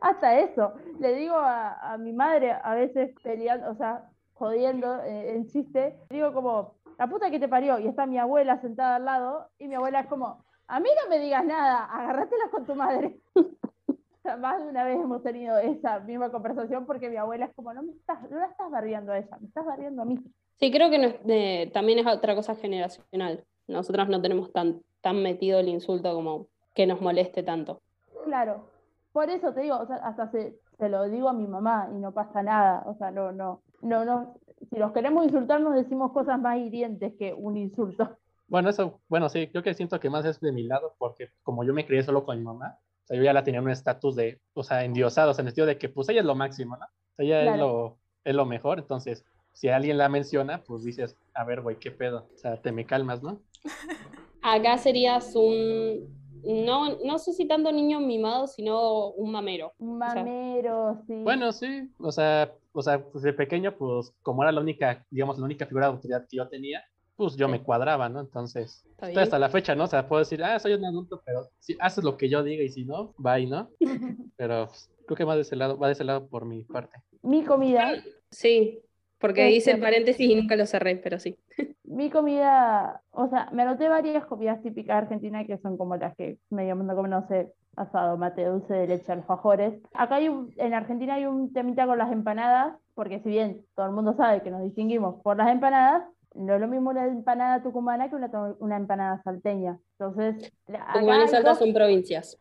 Hasta 0.01 0.39
eso. 0.39 0.73
Le 0.99 1.13
digo 1.15 1.35
a, 1.35 1.93
a 1.93 1.97
mi 1.97 2.11
madre, 2.11 2.51
a 2.51 2.75
veces 2.75 3.13
peleando, 3.23 3.69
o 3.71 3.75
sea, 3.75 4.09
jodiendo 4.33 5.01
eh, 5.03 5.35
en 5.35 5.47
chiste, 5.47 5.97
digo 6.09 6.33
como, 6.33 6.75
la 6.97 7.07
puta 7.07 7.29
que 7.31 7.39
te 7.39 7.47
parió, 7.47 7.79
y 7.79 7.87
está 7.87 8.05
mi 8.05 8.17
abuela 8.17 8.59
sentada 8.61 8.95
al 8.97 9.05
lado, 9.05 9.49
y 9.59 9.67
mi 9.67 9.75
abuela 9.75 10.01
es 10.01 10.07
como, 10.07 10.43
a 10.67 10.79
mí 10.79 10.89
no 11.03 11.09
me 11.09 11.19
digas 11.19 11.45
nada, 11.45 11.85
agárratelas 11.85 12.49
con 12.49 12.65
tu 12.65 12.75
madre. 12.75 13.19
Más 14.39 14.63
de 14.63 14.69
una 14.69 14.83
vez 14.83 14.95
hemos 14.99 15.21
tenido 15.21 15.57
esa 15.59 15.99
misma 15.99 16.31
conversación 16.31 16.85
porque 16.87 17.09
mi 17.09 17.17
abuela 17.17 17.45
es 17.45 17.53
como, 17.53 17.71
no 17.73 17.83
me 17.83 17.91
estás, 17.91 18.19
no 18.31 18.39
la 18.39 18.47
estás 18.47 18.71
barriendo 18.71 19.11
a 19.11 19.19
ella, 19.19 19.37
me 19.39 19.47
estás 19.47 19.63
barriendo 19.65 20.01
a 20.01 20.05
mí. 20.05 20.17
Sí, 20.59 20.71
creo 20.71 20.89
que 20.89 20.97
no 20.97 21.05
es- 21.07 21.19
eh, 21.27 21.69
también 21.73 21.99
es 21.99 22.07
otra 22.07 22.33
cosa 22.33 22.55
generacional. 22.55 23.43
Nosotras 23.67 24.09
no 24.09 24.21
tenemos 24.21 24.51
tan, 24.51 24.81
tan 25.01 25.21
metido 25.21 25.59
el 25.59 25.67
insulto 25.69 26.11
como 26.15 26.47
que 26.73 26.87
nos 26.87 27.01
moleste 27.01 27.43
tanto. 27.43 27.81
Claro, 28.23 28.67
por 29.11 29.29
eso 29.29 29.53
te 29.53 29.61
digo, 29.61 29.77
o 29.77 29.85
sea, 29.85 29.97
hasta 29.97 30.31
se, 30.31 30.55
se 30.79 30.89
lo 30.89 31.03
digo 31.03 31.29
a 31.29 31.33
mi 31.33 31.45
mamá 31.45 31.89
y 31.91 31.95
no 31.99 32.11
pasa 32.11 32.41
nada, 32.41 32.81
o 32.87 32.95
sea, 32.95 33.11
no, 33.11 33.31
no, 33.31 33.61
no, 33.81 34.05
no, 34.05 34.33
si 34.69 34.77
los 34.77 34.91
queremos 34.93 35.25
insultar 35.25 35.61
nos 35.61 35.75
decimos 35.75 36.11
cosas 36.11 36.39
más 36.39 36.57
hirientes 36.57 37.13
que 37.17 37.33
un 37.33 37.57
insulto. 37.57 38.17
Bueno, 38.47 38.69
eso, 38.69 39.01
bueno, 39.07 39.27
sí, 39.29 39.47
creo 39.47 39.63
que 39.63 39.73
siento 39.73 39.99
que 39.99 40.09
más 40.09 40.23
es 40.25 40.39
de 40.39 40.51
mi 40.51 40.63
lado, 40.63 40.95
porque 40.99 41.31
como 41.43 41.63
yo 41.63 41.73
me 41.73 41.85
crié 41.85 42.03
solo 42.03 42.23
con 42.25 42.37
mi 42.37 42.43
mamá, 42.43 42.77
o 43.03 43.07
sea, 43.07 43.17
yo 43.17 43.23
ya 43.23 43.33
la 43.33 43.43
tenía 43.43 43.59
en 43.59 43.65
un 43.65 43.71
estatus 43.71 44.15
de, 44.15 44.39
o 44.53 44.63
sea, 44.63 44.83
endiosado, 44.83 45.31
o 45.31 45.33
sea, 45.33 45.41
en 45.41 45.47
el 45.47 45.51
sentido 45.51 45.67
de 45.67 45.77
que, 45.77 45.89
pues, 45.89 46.09
ella 46.09 46.19
es 46.19 46.25
lo 46.25 46.35
máximo, 46.35 46.77
¿no? 46.77 46.85
O 46.85 47.15
sea, 47.15 47.25
ella 47.25 47.39
es, 47.39 47.47
Claro. 47.47 47.67
lo, 47.67 47.97
es 48.23 48.35
lo 48.35 48.45
mejor, 48.45 48.79
entonces, 48.79 49.25
si 49.51 49.69
alguien 49.69 49.97
la 49.97 50.09
menciona, 50.09 50.63
pues 50.63 50.83
dices, 50.83 51.17
a 51.33 51.43
ver, 51.43 51.61
güey, 51.61 51.77
¿qué 51.79 51.89
pedo? 51.91 52.27
O 52.35 52.37
sea, 52.37 52.61
te 52.61 52.71
me 52.71 52.85
calmas, 52.85 53.23
¿no? 53.23 53.39
Acá 54.43 54.77
serías 54.77 55.35
un, 55.35 56.07
no, 56.43 56.97
no 57.03 57.17
sé 57.17 57.33
si 57.33 57.47
tanto 57.47 57.71
niño 57.71 57.99
mimado, 57.99 58.45
sino 58.47 59.09
un 59.11 59.31
mamero. 59.31 59.73
Un 59.79 60.01
O 60.01 60.05
sea, 60.05 60.23
mamero, 60.23 61.01
sí. 61.07 61.15
Bueno, 61.23 61.51
sí, 61.51 61.89
o 61.99 62.11
sea, 62.11 62.53
o 62.75 62.81
sea, 62.81 63.03
pues 63.03 63.23
de 63.23 63.33
pequeño, 63.33 63.75
pues, 63.77 64.13
como 64.21 64.43
era 64.43 64.51
la 64.51 64.61
única, 64.61 65.05
digamos, 65.09 65.37
la 65.39 65.45
única 65.45 65.65
figura 65.65 65.87
de 65.87 65.93
autoridad 65.93 66.27
que 66.29 66.37
yo 66.37 66.47
tenía, 66.47 66.83
pues 67.15 67.35
yo 67.37 67.47
me 67.47 67.63
cuadraba, 67.63 68.09
¿no? 68.09 68.19
Entonces, 68.19 68.85
hasta 68.99 69.39
la 69.39 69.47
fecha, 69.49 69.73
¿no? 69.73 69.85
O 69.85 69.87
sea, 69.87 70.07
puedo 70.07 70.19
decir, 70.19 70.43
ah, 70.43 70.59
soy 70.59 70.73
un 70.73 70.83
adulto, 70.85 71.21
pero 71.25 71.47
si 71.59 71.75
haces 71.79 72.03
lo 72.03 72.17
que 72.17 72.27
yo 72.29 72.43
diga 72.43 72.63
y 72.63 72.69
si 72.69 72.83
no, 72.85 73.13
bye, 73.17 73.47
¿no? 73.47 73.69
Pero 74.37 74.67
pues, 74.67 74.89
creo 75.05 75.15
que 75.17 75.23
va 75.23 75.35
de 75.35 75.43
ese 75.43 75.55
lado, 75.55 75.77
va 75.77 75.87
de 75.87 75.93
ese 75.93 76.03
lado 76.03 76.27
por 76.27 76.45
mi 76.45 76.63
parte. 76.63 76.97
Mi 77.23 77.43
comida, 77.45 77.93
Sí, 78.29 78.81
porque 79.17 79.47
Este- 79.47 79.55
hice 79.57 79.71
el 79.71 79.79
paréntesis 79.79 80.29
y 80.29 80.35
nunca 80.35 80.57
lo 80.57 80.65
cerré, 80.65 80.97
pero 80.97 81.19
sí. 81.19 81.37
mi 81.85 82.09
comida, 82.09 83.01
o 83.11 83.29
sea, 83.29 83.49
me 83.53 83.61
anoté 83.63 83.87
varias 83.87 84.25
comidas 84.25 84.61
típicas 84.61 84.95
de 84.97 85.03
Argentina 85.03 85.45
que 85.45 85.57
son 85.59 85.77
como 85.77 85.95
las 85.95 86.13
que 86.17 86.37
medio 86.49 86.75
mundo 86.75 86.95
conoce, 86.95 87.53
asado, 87.77 88.17
mate, 88.17 88.45
dulce 88.45 88.73
de 88.73 88.87
leche, 88.87 89.11
alfajores. 89.11 89.81
Acá 89.93 90.15
hay 90.15 90.29
un, 90.29 90.51
en 90.57 90.73
Argentina 90.73 91.15
hay 91.15 91.25
un 91.25 91.51
temita 91.53 91.85
con 91.85 91.97
las 91.97 92.11
empanadas, 92.11 92.75
porque 92.93 93.19
si 93.21 93.29
bien 93.29 93.61
todo 93.75 93.85
el 93.87 93.91
mundo 93.91 94.13
sabe 94.15 94.41
que 94.41 94.51
nos 94.51 94.61
distinguimos 94.61 95.21
por 95.21 95.37
las 95.37 95.49
empanadas, 95.49 96.03
no 96.33 96.53
es 96.55 96.59
lo 96.61 96.67
mismo 96.67 96.89
una 96.89 97.05
empanada 97.05 97.63
tucumana 97.63 98.09
que 98.09 98.15
una, 98.15 98.29
una 98.59 98.75
empanada 98.77 99.21
salteña. 99.23 99.77
Entonces, 99.99 100.51
Tucumán 100.93 101.21
y 101.23 101.27
Salta 101.29 101.49
dos- 101.49 101.59
son 101.59 101.73
provincias. 101.73 102.37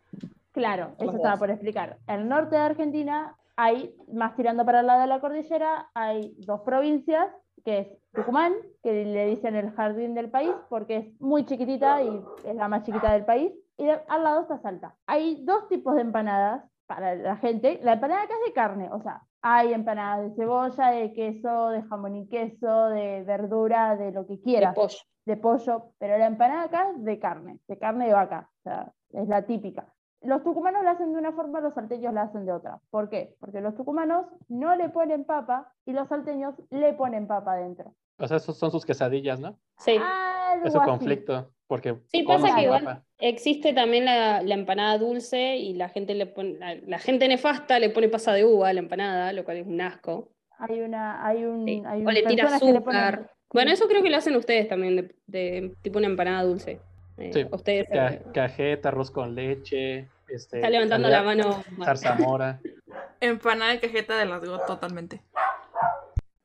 Claro, 0.53 0.93
eso 0.99 1.13
estaba 1.17 1.37
por 1.37 1.51
explicar. 1.51 1.99
En 2.07 2.21
el 2.21 2.29
norte 2.29 2.57
de 2.57 2.63
Argentina 2.63 3.37
hay, 3.57 3.95
más 4.13 4.35
tirando 4.37 4.65
para 4.65 4.81
el 4.81 4.87
lado 4.87 5.01
de 5.03 5.07
la 5.09 5.21
cordillera, 5.21 5.89
hay 5.95 6.35
dos 6.39 6.61
provincias, 6.63 7.27
que 7.65 7.79
es 7.79 7.89
Tucumán, 8.13 8.53
que 8.83 9.05
le 9.05 9.27
dicen 9.27 9.55
el 9.57 9.71
jardín 9.73 10.15
del 10.15 10.29
país, 10.31 10.51
porque 10.69 10.97
es 10.97 11.21
muy 11.21 11.45
chiquitita 11.45 12.03
y 12.03 12.21
es 12.45 12.55
la 12.55 12.69
más 12.69 12.83
chiquita 12.85 13.13
del 13.13 13.25
país, 13.25 13.53
y 13.77 13.87
de- 13.87 14.01
al 14.09 14.25
lado 14.25 14.43
está 14.43 14.59
Salta. 14.59 14.95
Hay 15.07 15.45
dos 15.45 15.69
tipos 15.69 15.95
de 15.95 16.03
empanadas 16.03 16.65
para 16.87 17.15
la 17.15 17.37
gente. 17.37 17.81
La 17.83 17.95
empanada 17.95 18.23
acá 18.23 18.35
es 18.35 18.47
de 18.47 18.53
carne, 18.53 18.89
o 18.93 19.01
sea, 19.01 19.23
hay 19.43 19.73
empanadas 19.73 20.29
de 20.31 20.35
cebolla, 20.37 20.89
de 20.91 21.13
queso, 21.13 21.69
de 21.71 21.83
jamón 21.83 22.17
y 22.17 22.29
queso, 22.29 22.87
de 22.89 23.23
verdura, 23.25 23.97
de 23.97 24.13
lo 24.13 24.27
que 24.27 24.41
quieras 24.41 24.75
pollo. 24.75 24.99
de 25.27 25.37
pollo, 25.37 25.93
pero 25.99 26.19
la 26.19 26.27
empanada 26.27 26.65
acá 26.65 26.91
es 26.91 27.03
de 27.05 27.19
carne, 27.19 27.59
de 27.69 27.79
carne 27.79 28.07
de 28.07 28.13
vaca, 28.15 28.51
o 28.59 28.63
sea, 28.63 28.93
es 29.11 29.29
la 29.29 29.43
típica. 29.47 29.87
Los 30.21 30.43
tucumanos 30.43 30.83
la 30.85 30.93
hacen 30.93 31.13
de 31.13 31.19
una 31.19 31.33
forma, 31.33 31.61
los 31.61 31.75
salteños 31.75 32.15
la 32.15 32.23
hacen 32.23 32.47
de 32.47 32.53
otra. 32.53 32.81
¿Por 32.91 33.11
qué? 33.11 33.37
Porque 33.41 33.61
los 33.61 33.75
tucumanos 33.75 34.27
no 34.49 34.75
le 34.75 34.89
ponen 34.89 35.25
papa 35.25 35.71
y 35.85 35.93
los 35.93 36.09
salteños 36.09 36.55
le 36.71 36.95
ponen 36.95 37.27
papa 37.27 37.53
adentro. 37.53 37.95
O 38.19 38.27
sea, 38.27 38.39
esos 38.39 38.57
son 38.57 38.71
sus 38.71 38.87
quesadillas, 38.87 39.39
¿no? 39.41 39.59
Sí. 39.79 39.99
Algo 40.03 40.67
Es 40.67 40.73
su 40.73 40.81
así. 40.81 40.89
conflicto, 40.89 41.51
porque 41.67 41.97
Sí, 42.09 42.23
pasa 42.25 42.55
que 42.55 42.63
igual 42.63 43.03
existe 43.19 43.73
también 43.73 44.05
la, 44.05 44.43
la 44.43 44.55
empanada 44.55 44.99
dulce 44.99 45.57
y 45.57 45.75
la 45.75 45.89
gente 45.89 46.15
le 46.15 46.27
pone, 46.27 46.59
la, 46.59 46.75
la 46.87 46.99
gente 46.99 47.27
nefasta 47.29 47.79
le 47.79 47.91
pone 47.91 48.09
pasa 48.09 48.33
de 48.33 48.45
uva 48.45 48.69
a 48.69 48.73
la 48.73 48.81
empanada, 48.81 49.33
lo 49.33 49.45
cual 49.45 49.59
es 49.59 49.67
un 49.67 49.81
asco. 49.81 50.29
Hay 50.59 50.81
una, 50.81 51.27
hay 51.27 51.45
un, 51.45 51.65
Sí. 51.67 51.83
hay 51.87 52.05
O 52.05 52.11
le 52.11 52.23
tira 52.23 52.45
le 52.45 52.59
ponen- 52.59 52.73
azúcar. 52.77 53.31
Bueno, 53.53 53.71
eso 53.71 53.87
creo 53.89 54.03
que 54.03 54.11
lo 54.11 54.17
hacen 54.17 54.37
ustedes 54.37 54.69
también, 54.69 54.97
de, 54.97 55.15
de 55.27 55.75
tipo 55.83 55.99
una 55.99 56.09
empanada 56.09 56.43
dulce. 56.43 56.81
Eh, 57.19 57.31
Sí, 57.33 57.47
ustedes 57.51 57.89
ca- 57.89 58.15
eh, 58.15 58.23
cajeta, 58.35 58.89
arroz 58.89 59.11
con 59.11 59.35
leche, 59.35 60.09
este, 60.29 60.57
Está 60.59 60.71
levantando 60.71 61.09
salida- 61.09 61.21
la 61.21 61.25
mano. 61.25 61.65
Zarzamora. 61.85 62.61
Empanada 63.21 63.73
de 63.73 63.81
cajeta 63.81 64.17
de 64.19 64.27
las 64.27 64.43
totalmente. 64.67 65.23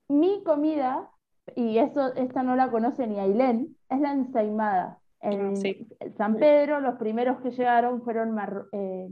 Mi 0.07 0.43
comida, 0.43 1.09
y 1.55 1.77
eso, 1.79 2.13
esta 2.15 2.43
no 2.43 2.55
la 2.55 2.69
conoce 2.69 3.05
ni 3.07 3.19
Ailén, 3.19 3.75
es 3.89 3.99
la 3.99 4.11
ensaimada. 4.13 4.99
En 5.21 5.55
en 5.99 6.13
San 6.15 6.35
Pedro, 6.35 6.79
los 6.79 6.95
primeros 6.95 7.41
que 7.41 7.51
llegaron 7.51 8.01
fueron 8.03 8.37
eh, 8.71 9.09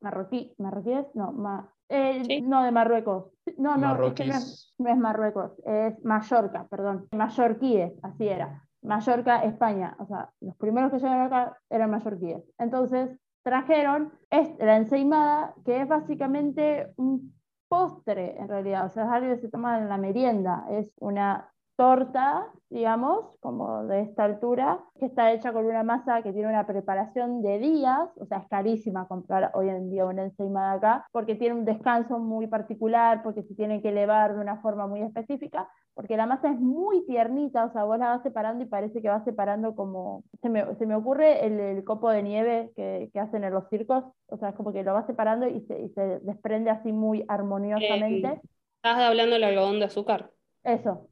marroquí, 0.00 0.54
marroquíes, 0.58 1.06
no, 1.14 1.32
ma- 1.32 1.68
eh, 1.88 2.22
no 2.42 2.62
de 2.64 2.70
Marruecos. 2.72 3.32
No, 3.58 3.76
no, 3.76 4.04
es 4.06 4.14
que 4.14 4.24
no 4.24 4.34
es, 4.34 4.74
no 4.78 4.90
es 4.90 4.96
Marruecos, 4.96 5.52
es 5.66 6.04
Mallorca, 6.04 6.66
perdón. 6.70 7.08
Mallorquíes, 7.12 7.92
así 8.02 8.28
era. 8.28 8.66
Mallorca, 8.82 9.42
España. 9.44 9.94
O 9.98 10.06
sea, 10.06 10.30
los 10.40 10.56
primeros 10.56 10.90
que 10.90 10.98
llegaron 10.98 11.26
acá 11.26 11.58
eran 11.68 11.90
mallorquíes. 11.90 12.42
Entonces, 12.58 13.10
trajeron 13.42 14.12
es- 14.30 14.56
la 14.58 14.76
ensaimada, 14.76 15.54
que 15.64 15.82
es 15.82 15.88
básicamente 15.88 16.92
un 16.96 17.34
postre 17.68 18.36
en 18.38 18.48
realidad, 18.48 18.86
o 18.86 18.88
sea, 18.90 19.04
es 19.04 19.10
algo 19.10 19.34
que 19.34 19.40
se 19.42 19.48
toma 19.50 19.78
en 19.78 19.88
la 19.88 19.96
merienda, 19.98 20.64
es 20.70 20.90
una 20.98 21.52
torta, 21.80 22.46
digamos, 22.68 23.38
como 23.40 23.84
de 23.84 24.02
esta 24.02 24.24
altura, 24.24 24.80
que 24.98 25.06
está 25.06 25.32
hecha 25.32 25.50
con 25.50 25.64
una 25.64 25.82
masa 25.82 26.20
que 26.20 26.30
tiene 26.30 26.46
una 26.46 26.66
preparación 26.66 27.40
de 27.40 27.58
días, 27.58 28.10
o 28.16 28.26
sea, 28.26 28.40
es 28.40 28.48
carísima 28.48 29.08
comprar 29.08 29.50
hoy 29.54 29.70
en 29.70 29.88
día 29.88 30.04
una 30.04 30.24
ensaimada 30.24 30.72
acá, 30.72 31.06
porque 31.10 31.36
tiene 31.36 31.54
un 31.54 31.64
descanso 31.64 32.18
muy 32.18 32.48
particular, 32.48 33.22
porque 33.22 33.44
se 33.44 33.54
tiene 33.54 33.80
que 33.80 33.88
elevar 33.88 34.34
de 34.34 34.42
una 34.42 34.60
forma 34.60 34.86
muy 34.86 35.00
específica, 35.00 35.70
porque 35.94 36.18
la 36.18 36.26
masa 36.26 36.50
es 36.50 36.60
muy 36.60 37.06
tiernita, 37.06 37.64
o 37.64 37.72
sea, 37.72 37.84
vos 37.84 37.98
la 37.98 38.10
vas 38.10 38.22
separando 38.22 38.62
y 38.62 38.66
parece 38.66 39.00
que 39.00 39.08
vas 39.08 39.24
separando 39.24 39.74
como, 39.74 40.24
se 40.42 40.50
me, 40.50 40.74
se 40.74 40.84
me 40.84 40.94
ocurre 40.94 41.46
el, 41.46 41.58
el 41.58 41.82
copo 41.84 42.10
de 42.10 42.22
nieve 42.22 42.72
que, 42.76 43.08
que 43.10 43.20
hacen 43.20 43.42
en 43.42 43.54
los 43.54 43.66
circos, 43.70 44.04
o 44.26 44.36
sea, 44.36 44.50
es 44.50 44.54
como 44.54 44.74
que 44.74 44.82
lo 44.82 44.92
vas 44.92 45.06
separando 45.06 45.48
y 45.48 45.62
se, 45.62 45.80
y 45.80 45.88
se 45.94 46.18
desprende 46.20 46.68
así 46.68 46.92
muy 46.92 47.24
armoniosamente. 47.26 48.28
Eh, 48.28 48.40
estás 48.76 48.98
hablando 48.98 49.36
del 49.36 49.44
algodón 49.44 49.78
de 49.78 49.86
azúcar. 49.86 50.30
Eso, 50.62 51.08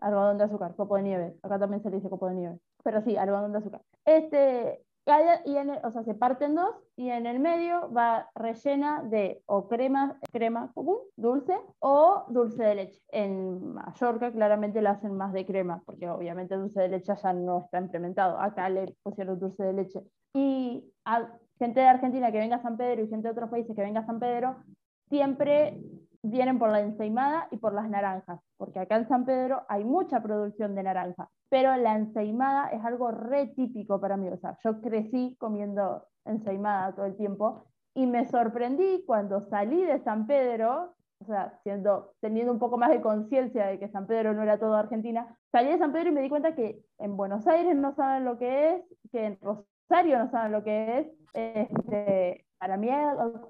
algodón 0.00 0.38
de 0.38 0.44
azúcar, 0.44 0.74
copo 0.76 0.96
de 0.96 1.02
nieve. 1.02 1.36
Acá 1.42 1.58
también 1.58 1.82
se 1.82 1.90
le 1.90 1.96
dice 1.96 2.10
copo 2.10 2.28
de 2.28 2.34
nieve. 2.34 2.58
Pero 2.82 3.00
sí, 3.02 3.16
algodón 3.16 3.52
de 3.52 3.58
azúcar. 3.58 3.82
Este, 4.04 4.82
y 5.44 5.56
en 5.56 5.70
el- 5.70 5.84
o 5.84 5.90
sea, 5.90 6.02
se 6.04 6.14
parte 6.14 6.44
en 6.44 6.54
dos 6.54 6.76
y 6.96 7.10
en 7.10 7.26
el 7.26 7.40
medio 7.40 7.92
va 7.92 8.30
rellena 8.34 9.02
de 9.02 9.42
o 9.46 9.66
crema, 9.68 10.18
crema 10.32 10.70
común, 10.72 10.98
dulce, 11.16 11.56
o 11.80 12.24
dulce 12.28 12.62
de 12.62 12.74
leche. 12.74 13.02
En 13.08 13.74
Mallorca 13.74 14.30
claramente 14.30 14.80
la 14.82 14.90
hacen 14.90 15.16
más 15.16 15.32
de 15.32 15.46
crema, 15.46 15.82
porque 15.84 16.08
obviamente 16.08 16.56
dulce 16.56 16.82
de 16.82 16.88
leche 16.88 17.12
ya 17.20 17.32
no 17.32 17.64
está 17.64 17.78
implementado. 17.78 18.38
Acá 18.38 18.68
le 18.68 18.94
pusieron 19.02 19.38
dulce 19.38 19.64
de 19.64 19.72
leche. 19.72 20.00
Y 20.34 20.84
a 21.04 21.28
gente 21.58 21.80
de 21.80 21.88
Argentina 21.88 22.30
que 22.30 22.38
venga 22.38 22.56
a 22.56 22.62
San 22.62 22.76
Pedro 22.76 23.02
y 23.02 23.08
gente 23.08 23.28
de 23.28 23.32
otros 23.32 23.50
países 23.50 23.74
que 23.74 23.82
venga 23.82 24.00
a 24.00 24.06
San 24.06 24.20
Pedro, 24.20 24.56
siempre 25.08 25.80
vienen 26.22 26.58
por 26.58 26.70
la 26.70 26.80
ensaimada 26.80 27.48
y 27.50 27.56
por 27.56 27.72
las 27.72 27.88
naranjas, 27.88 28.40
porque 28.56 28.80
acá 28.80 28.96
en 28.96 29.08
San 29.08 29.24
Pedro 29.24 29.62
hay 29.68 29.84
mucha 29.84 30.22
producción 30.22 30.74
de 30.74 30.82
naranja, 30.82 31.30
pero 31.48 31.74
la 31.76 31.96
ensaimada 31.96 32.68
es 32.68 32.84
algo 32.84 33.10
re 33.10 33.48
típico 33.48 34.00
para 34.00 34.16
mí, 34.16 34.28
o 34.28 34.38
sea, 34.38 34.56
yo 34.64 34.80
crecí 34.80 35.36
comiendo 35.38 36.06
ensaimada 36.24 36.94
todo 36.94 37.06
el 37.06 37.16
tiempo 37.16 37.66
y 37.94 38.06
me 38.06 38.26
sorprendí 38.26 39.04
cuando 39.06 39.40
salí 39.48 39.82
de 39.84 39.98
San 40.00 40.26
Pedro 40.26 40.94
o 41.20 41.26
sea, 41.26 41.58
siendo, 41.62 42.14
teniendo 42.20 42.52
un 42.52 42.58
poco 42.58 42.78
más 42.78 42.90
de 42.90 43.02
conciencia 43.02 43.66
de 43.66 43.78
que 43.78 43.90
San 43.90 44.06
Pedro 44.06 44.32
no 44.32 44.42
era 44.42 44.58
todo 44.58 44.74
Argentina, 44.74 45.36
salí 45.52 45.70
de 45.70 45.78
San 45.78 45.92
Pedro 45.92 46.08
y 46.08 46.12
me 46.12 46.22
di 46.22 46.30
cuenta 46.30 46.54
que 46.54 46.82
en 46.98 47.16
Buenos 47.16 47.46
Aires 47.46 47.76
no 47.76 47.94
saben 47.94 48.24
lo 48.24 48.38
que 48.38 48.74
es, 48.74 48.82
que 49.12 49.26
en 49.26 49.38
Rosario 49.40 50.18
no 50.18 50.30
saben 50.30 50.52
lo 50.52 50.64
que 50.64 50.98
es. 50.98 51.06
Este, 51.34 52.46
para 52.58 52.76
mí 52.76 52.88
es 52.88 52.96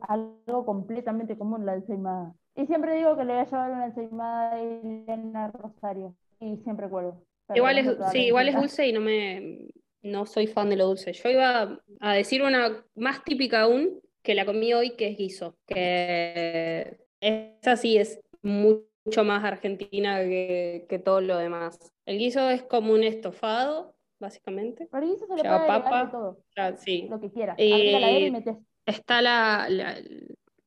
algo, 0.08 0.66
completamente 0.66 1.38
común 1.38 1.64
la 1.64 1.74
ensaimada. 1.74 2.34
Y 2.60 2.66
siempre 2.66 2.96
digo 2.96 3.16
que 3.16 3.24
le 3.24 3.32
voy 3.32 3.42
a 3.42 3.44
llevar 3.46 3.70
una 3.70 3.86
ensaimada 3.86 4.52
a 4.52 4.60
Elena 4.60 5.50
Rosario. 5.50 6.14
Y 6.40 6.56
siempre 6.58 6.88
cuelgo. 6.88 7.22
Igual 7.54 7.78
es, 7.78 7.88
sí, 8.12 8.26
igual 8.26 8.48
es 8.48 8.54
dulce 8.54 8.86
y 8.86 8.92
no 8.92 9.00
me 9.00 9.68
no 10.02 10.26
soy 10.26 10.46
fan 10.46 10.68
de 10.70 10.76
lo 10.76 10.86
dulce. 10.86 11.12
Yo 11.12 11.28
iba 11.30 11.80
a 12.00 12.14
decir 12.14 12.42
una 12.42 12.84
más 12.94 13.24
típica 13.24 13.62
aún 13.62 14.00
que 14.22 14.34
la 14.34 14.44
comí 14.44 14.72
hoy, 14.72 14.96
que 14.96 15.08
es 15.08 15.16
guiso, 15.16 15.56
que 15.66 16.98
esa 17.20 17.76
sí 17.76 17.96
es 17.96 18.20
mucho 18.42 19.24
más 19.24 19.44
argentina 19.44 20.20
que, 20.20 20.86
que 20.88 20.98
todo 20.98 21.20
lo 21.20 21.38
demás. 21.38 21.78
El 22.06 22.18
guiso 22.18 22.48
es 22.50 22.62
como 22.62 22.92
un 22.92 23.02
estofado, 23.02 23.94
básicamente. 24.18 24.88
Pero 24.90 25.06
guiso 25.06 25.26
se 25.26 25.36
le 25.36 25.42
puede 25.42 25.66
papa, 25.66 26.04
de 26.04 26.10
todo, 26.10 26.38
ah, 26.56 26.72
sí. 26.76 27.08
lo 27.10 27.20
que 27.20 27.30
quieras. 27.30 27.56
La 27.58 28.10
y 28.12 28.30
metes. 28.30 28.56
Está 28.86 29.20
la, 29.22 29.66
la- 29.68 29.98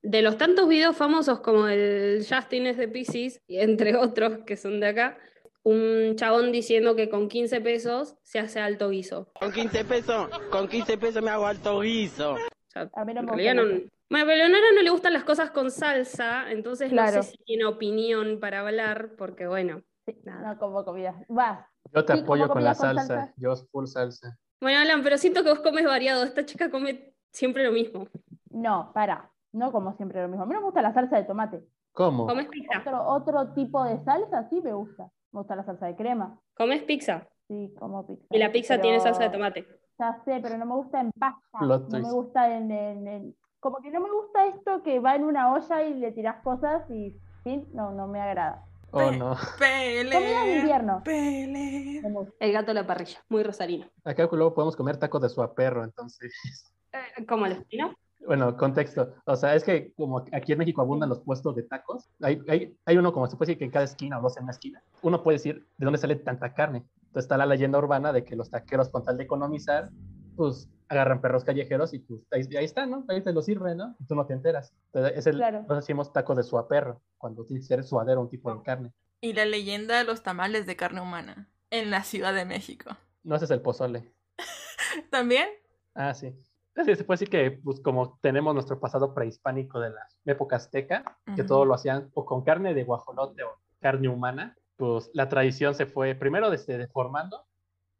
de 0.04 0.22
los 0.22 0.38
tantos 0.38 0.68
videos 0.68 0.96
famosos 0.96 1.40
como 1.40 1.68
el 1.68 2.24
Justin 2.30 2.68
es 2.68 2.78
de 2.78 2.88
Pisces, 2.88 3.42
y 3.48 3.58
entre 3.60 3.96
otros 3.98 4.40
que 4.46 4.56
son 4.58 4.80
de 4.80 4.88
acá, 4.88 5.18
un 5.64 6.16
chabón 6.18 6.52
diciendo 6.52 6.96
que 6.96 7.10
con 7.10 7.30
15 7.30 7.62
pesos 7.62 8.16
se 8.22 8.38
hace 8.40 8.60
alto 8.60 8.90
guiso. 8.90 9.32
Con 9.40 9.52
15 9.52 9.86
pesos, 9.86 10.28
con 10.52 10.68
15 10.68 10.98
pesos 10.98 11.24
me 11.24 11.32
hago 11.32 11.48
alto 11.48 11.80
guiso. 11.80 12.36
A 12.76 13.06
mí 13.06 13.14
no 13.14 13.24
me 13.24 13.32
gusta 13.32 13.54
no-. 13.54 13.64
Bueno, 14.10 14.28
pero 14.28 14.32
a 14.32 14.36
Leonora 14.36 14.66
no 14.76 14.82
le 14.82 14.90
gustan 14.90 15.14
las 15.14 15.24
cosas 15.24 15.52
con 15.52 15.72
salsa, 15.72 16.52
entonces 16.52 16.90
Claro. 16.92 17.18
no 17.18 17.24
sé 17.24 17.32
si 17.32 17.38
tiene 17.46 17.66
opinión 17.66 18.40
para 18.40 18.60
hablar, 18.60 19.16
porque 19.18 19.48
bueno, 19.48 19.82
nada. 20.24 20.54
No 20.54 20.60
como 20.60 20.84
comida. 20.84 21.16
Va. 21.36 21.70
Yo 21.94 22.04
te 22.06 22.14
Sí, 22.14 22.20
apoyo 22.20 22.48
con 22.50 22.64
la 22.64 22.72
con 22.76 22.82
salsa. 22.82 23.08
salsa. 23.08 23.34
Yo 23.38 23.56
full 23.72 23.86
salsa. 23.86 24.38
Bueno, 24.60 24.80
Alan, 24.80 25.02
pero 25.02 25.18
siento 25.18 25.44
que 25.44 25.50
vos 25.50 25.62
comes 25.62 25.86
variado. 25.86 26.24
Esta 26.26 26.46
chica 26.46 26.70
come 26.70 27.14
siempre 27.32 27.64
lo 27.64 27.72
mismo. 27.72 28.08
No, 28.52 28.92
para. 28.94 29.32
No 29.54 29.72
como 29.72 29.96
siempre 29.96 30.22
lo 30.22 30.28
mismo. 30.28 30.44
A 30.44 30.46
mí 30.48 30.54
no 30.54 30.60
me 30.60 30.66
gusta 30.66 30.82
la 30.82 30.94
salsa 30.94 31.16
de 31.18 31.24
tomate. 31.24 31.64
¿Cómo? 31.94 32.26
¿Comes 32.28 32.48
pizza? 32.48 32.80
Otro, 32.80 33.06
otro 33.08 33.54
tipo 33.54 33.84
de 33.84 34.04
salsa 34.04 34.50
sí 34.50 34.62
me 34.62 34.74
gusta. 34.74 35.04
Me 35.32 35.40
gusta 35.40 35.56
la 35.56 35.64
salsa 35.64 35.86
de 35.86 35.96
crema. 35.96 36.40
¿Comes 36.56 36.84
pizza? 36.84 37.28
Sí, 37.48 37.74
como 37.80 38.06
pizza. 38.06 38.26
Y 38.32 38.38
la 38.40 38.52
pizza 38.52 38.74
pero- 38.76 38.82
tiene 38.82 39.00
salsa 39.00 39.24
de 39.24 39.30
tomate. 39.30 39.68
Ya 40.00 40.20
sé, 40.26 40.40
pero 40.42 40.58
no 40.58 40.66
me 40.66 40.74
gusta 40.76 41.00
en 41.02 41.12
pasta. 41.12 41.60
Plot 41.60 41.90
No 41.90 42.00
me 42.00 42.12
gusta 42.12 42.56
en, 42.58 42.72
en- 42.72 43.08
en- 43.08 43.36
Como 43.60 43.78
que 43.78 43.92
no 43.92 44.00
me 44.02 44.10
gusta 44.12 44.48
esto 44.48 44.82
que 44.84 45.00
va 45.00 45.16
en 45.16 45.24
una 45.24 45.54
olla 45.54 45.84
y 45.84 45.94
le 45.94 46.12
tirás 46.12 46.42
cosas 46.44 46.90
y... 46.90 47.16
¿sí? 47.44 47.64
No, 47.74 47.92
no 47.92 48.08
me 48.08 48.20
agrada. 48.20 48.66
Oh, 48.92 49.12
no. 49.12 49.36
Comida 49.58 50.44
de 50.46 50.58
invierno. 50.60 51.02
Pelea. 51.04 52.02
El 52.40 52.52
gato 52.52 52.72
a 52.72 52.74
la 52.74 52.86
parrilla, 52.86 53.20
muy 53.30 53.42
rosarino. 53.44 53.88
Acá 54.04 54.28
luego 54.32 54.54
podemos 54.54 54.76
comer 54.76 54.98
tacos 54.98 55.22
de 55.22 55.30
suaperro, 55.30 55.84
entonces. 55.84 56.74
Eh, 56.92 57.26
¿Cómo 57.28 57.48
lo 57.48 57.54
espino? 57.54 57.94
Bueno, 58.26 58.56
contexto. 58.58 59.14
O 59.26 59.36
sea, 59.36 59.56
es 59.56 59.64
que 59.64 59.94
como 59.94 60.24
aquí 60.32 60.54
en 60.54 60.58
México 60.58 60.82
abundan 60.82 61.10
los 61.10 61.20
puestos 61.22 61.56
de 61.56 61.64
tacos, 61.64 62.10
hay, 62.22 62.42
hay, 62.48 62.78
hay 62.86 62.98
uno 62.98 63.12
como 63.12 63.28
se 63.28 63.36
puede 63.36 63.48
decir 63.50 63.60
que 63.60 63.66
en 63.66 63.72
cada 63.72 63.86
esquina 63.86 64.20
o 64.20 64.22
dos 64.22 64.38
en 64.38 64.44
una 64.44 64.52
esquina. 64.52 64.82
Uno 65.02 65.22
puede 65.24 65.36
decir 65.38 65.68
de 65.78 65.86
dónde 65.86 66.00
sale 66.00 66.16
tanta 66.16 66.54
carne. 66.54 66.86
Entonces 67.08 67.26
está 67.26 67.38
la 67.38 67.46
leyenda 67.46 67.78
urbana 67.78 68.14
de 68.14 68.24
que 68.24 68.36
los 68.36 68.50
taqueros 68.50 68.90
con 68.90 69.04
tal 69.04 69.18
de 69.18 69.24
economizar, 69.26 69.90
pues 70.36 70.70
agarran 70.88 71.22
perros 71.22 71.44
callejeros 71.44 71.94
y 71.94 72.00
pues 72.00 72.22
ahí, 72.32 72.44
ahí 72.56 72.66
está, 72.66 72.86
¿no? 72.86 73.04
Ahí 73.08 73.22
te 73.22 73.34
lo 73.34 73.42
sirven, 73.42 73.78
¿no? 73.78 73.96
Y 74.00 74.06
tú 74.06 74.16
no 74.16 74.26
te 74.26 74.34
enteras. 74.34 74.74
Entonces 74.88 75.18
es 75.18 75.28
el, 75.28 75.36
Claro. 75.38 75.58
nosotros 75.58 75.80
decimos 75.84 76.14
taco 76.14 76.36
de 76.36 76.44
suaperro, 76.44 77.02
cuando 77.18 77.46
tiene 77.46 77.62
que 77.62 77.68
ser 77.68 77.84
suadero 77.84 78.22
un 78.22 78.30
tipo 78.30 78.54
de 78.54 78.62
carne. 78.64 78.94
Y 79.22 79.34
la 79.34 79.46
leyenda 79.46 79.98
de 79.98 80.04
los 80.04 80.22
tamales 80.24 80.66
de 80.66 80.76
carne 80.76 81.02
humana 81.02 81.50
en 81.72 81.90
la 81.92 82.04
Ciudad 82.04 82.34
de 82.34 82.46
México. 82.46 82.92
No 83.24 83.36
ese 83.36 83.46
es 83.46 83.52
el 83.52 83.62
pozole. 83.62 84.14
¿También? 85.10 85.48
Ah, 85.96 86.14
sí. 86.14 86.36
Sí, 86.76 86.96
Se 86.96 87.04
puede 87.04 87.16
decir 87.20 87.30
que, 87.30 87.52
pues, 87.52 87.80
como 87.82 88.18
tenemos 88.22 88.54
nuestro 88.54 88.80
pasado 88.80 89.14
prehispánico 89.14 89.80
de 89.80 89.92
la 89.92 90.08
época 90.26 90.56
azteca, 90.56 91.18
que 91.36 91.44
todo 91.44 91.66
lo 91.66 91.76
hacían 91.76 92.10
o 92.14 92.26
con 92.26 92.44
carne 92.44 92.74
de 92.74 92.84
guajolote 92.84 93.44
o 93.44 93.60
carne 93.80 94.08
humana, 94.10 94.58
pues 94.76 95.12
la 95.14 95.30
tradición 95.30 95.76
se 95.76 95.86
fue 95.86 96.16
primero 96.16 96.50
desde 96.50 96.78
deformando 96.78 97.46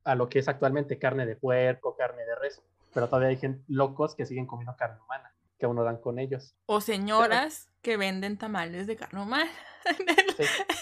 a 0.04 0.16
lo 0.16 0.28
que 0.28 0.40
es 0.40 0.48
actualmente 0.48 0.98
carne 0.98 1.26
de 1.26 1.36
puerco, 1.36 1.96
carne 1.96 2.26
de 2.26 2.36
res, 2.36 2.62
pero 2.94 3.08
todavía 3.08 3.30
hay 3.30 3.38
gente 3.38 3.64
locos 3.68 4.16
que 4.16 4.26
siguen 4.26 4.48
comiendo 4.48 4.76
carne 4.76 5.00
humana, 5.06 5.34
que 5.58 5.66
aún 5.66 5.76
no 5.76 5.84
dan 5.84 5.98
con 5.98 6.18
ellos. 6.18 6.56
O 6.66 6.82
señoras 6.82 7.70
que 7.82 7.96
venden 7.98 8.38
tamales 8.38 8.88
de 8.88 8.96
carne 8.96 9.22
humana. 9.22 9.52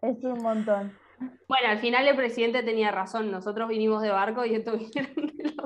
Es 0.00 0.22
un 0.22 0.40
montón. 0.40 0.96
Bueno, 1.48 1.68
al 1.68 1.78
final 1.80 2.06
el 2.06 2.14
presidente 2.14 2.62
tenía 2.62 2.92
razón. 2.92 3.32
Nosotros 3.32 3.68
vinimos 3.68 4.00
de 4.00 4.10
barco 4.10 4.44
y 4.44 4.54
estos 4.54 4.78
vinieron 4.78 5.26
de. 5.26 5.48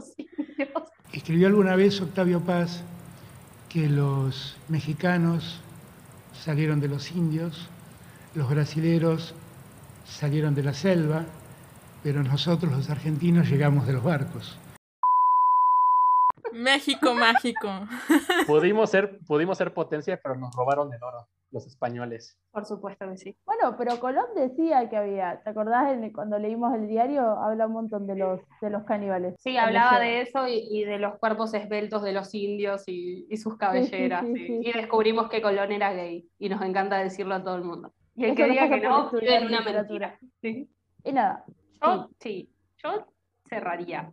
Escribió 1.22 1.46
alguna 1.46 1.76
vez 1.76 2.00
Octavio 2.00 2.40
Paz 2.40 2.82
que 3.68 3.88
los 3.88 4.56
mexicanos 4.66 5.60
salieron 6.32 6.80
de 6.80 6.88
los 6.88 7.12
indios, 7.12 7.68
los 8.34 8.50
brasileros 8.50 9.32
salieron 10.04 10.56
de 10.56 10.64
la 10.64 10.74
selva, 10.74 11.24
pero 12.02 12.24
nosotros 12.24 12.72
los 12.72 12.90
argentinos 12.90 13.48
llegamos 13.48 13.86
de 13.86 13.92
los 13.92 14.02
barcos. 14.02 14.58
México 16.52 17.14
mágico. 17.14 17.86
Pudimos 18.48 18.90
ser, 18.90 19.20
pudimos 19.20 19.56
ser 19.56 19.72
potencia, 19.72 20.18
pero 20.20 20.34
nos 20.34 20.52
robaron 20.56 20.92
el 20.92 21.00
oro, 21.04 21.28
los 21.52 21.66
españoles. 21.66 22.38
Por 22.50 22.64
supuesto 22.64 23.08
que 23.08 23.16
sí. 23.18 23.36
Bueno, 23.44 23.76
pero 23.78 24.00
Colón 24.00 24.26
decía 24.34 24.88
que 24.88 24.96
había, 24.96 25.40
¿te 25.42 25.50
acordás 25.50 25.96
cuando 26.14 26.38
leímos 26.38 26.74
el 26.74 26.88
diario? 26.88 27.22
Habla 27.22 27.66
un 27.66 27.74
montón 27.74 28.06
de 28.06 28.16
los, 28.16 28.40
de 28.60 28.70
los 28.70 28.84
caníbales. 28.84 29.34
Sí, 29.38 29.56
hablaba 29.56 30.00
de 30.00 30.22
eso 30.22 30.48
y, 30.48 30.66
y 30.70 30.84
de 30.84 30.98
los 30.98 31.18
cuerpos 31.18 31.52
esbeltos 31.54 32.02
de 32.02 32.12
los 32.12 32.34
indios 32.34 32.84
y, 32.88 33.26
y 33.30 33.36
sus 33.36 33.56
cabelleras. 33.56 34.24
sí, 34.26 34.32
y- 34.32 34.46
sí. 34.46 34.60
Y 34.62 34.72
descubrimos 34.72 35.28
que 35.28 35.42
Colón 35.42 35.70
era 35.72 35.92
gay 35.92 36.26
y 36.38 36.48
nos 36.48 36.62
encanta 36.62 36.98
decirlo 36.98 37.34
a 37.34 37.44
todo 37.44 37.56
el 37.56 37.64
mundo. 37.64 37.92
Y 38.14 38.24
el 38.24 38.30
Eso 38.30 38.36
que 38.36 38.48
diga 38.50 38.68
que 38.68 38.80
no, 38.80 39.10
en 39.20 39.46
una 39.46 39.60
mentira. 39.60 40.18
Sí. 40.40 40.68
Y 41.04 41.12
nada. 41.12 41.44
Yo, 41.82 42.08
sí, 42.20 42.50
yo 42.82 43.06
cerraría. 43.48 44.12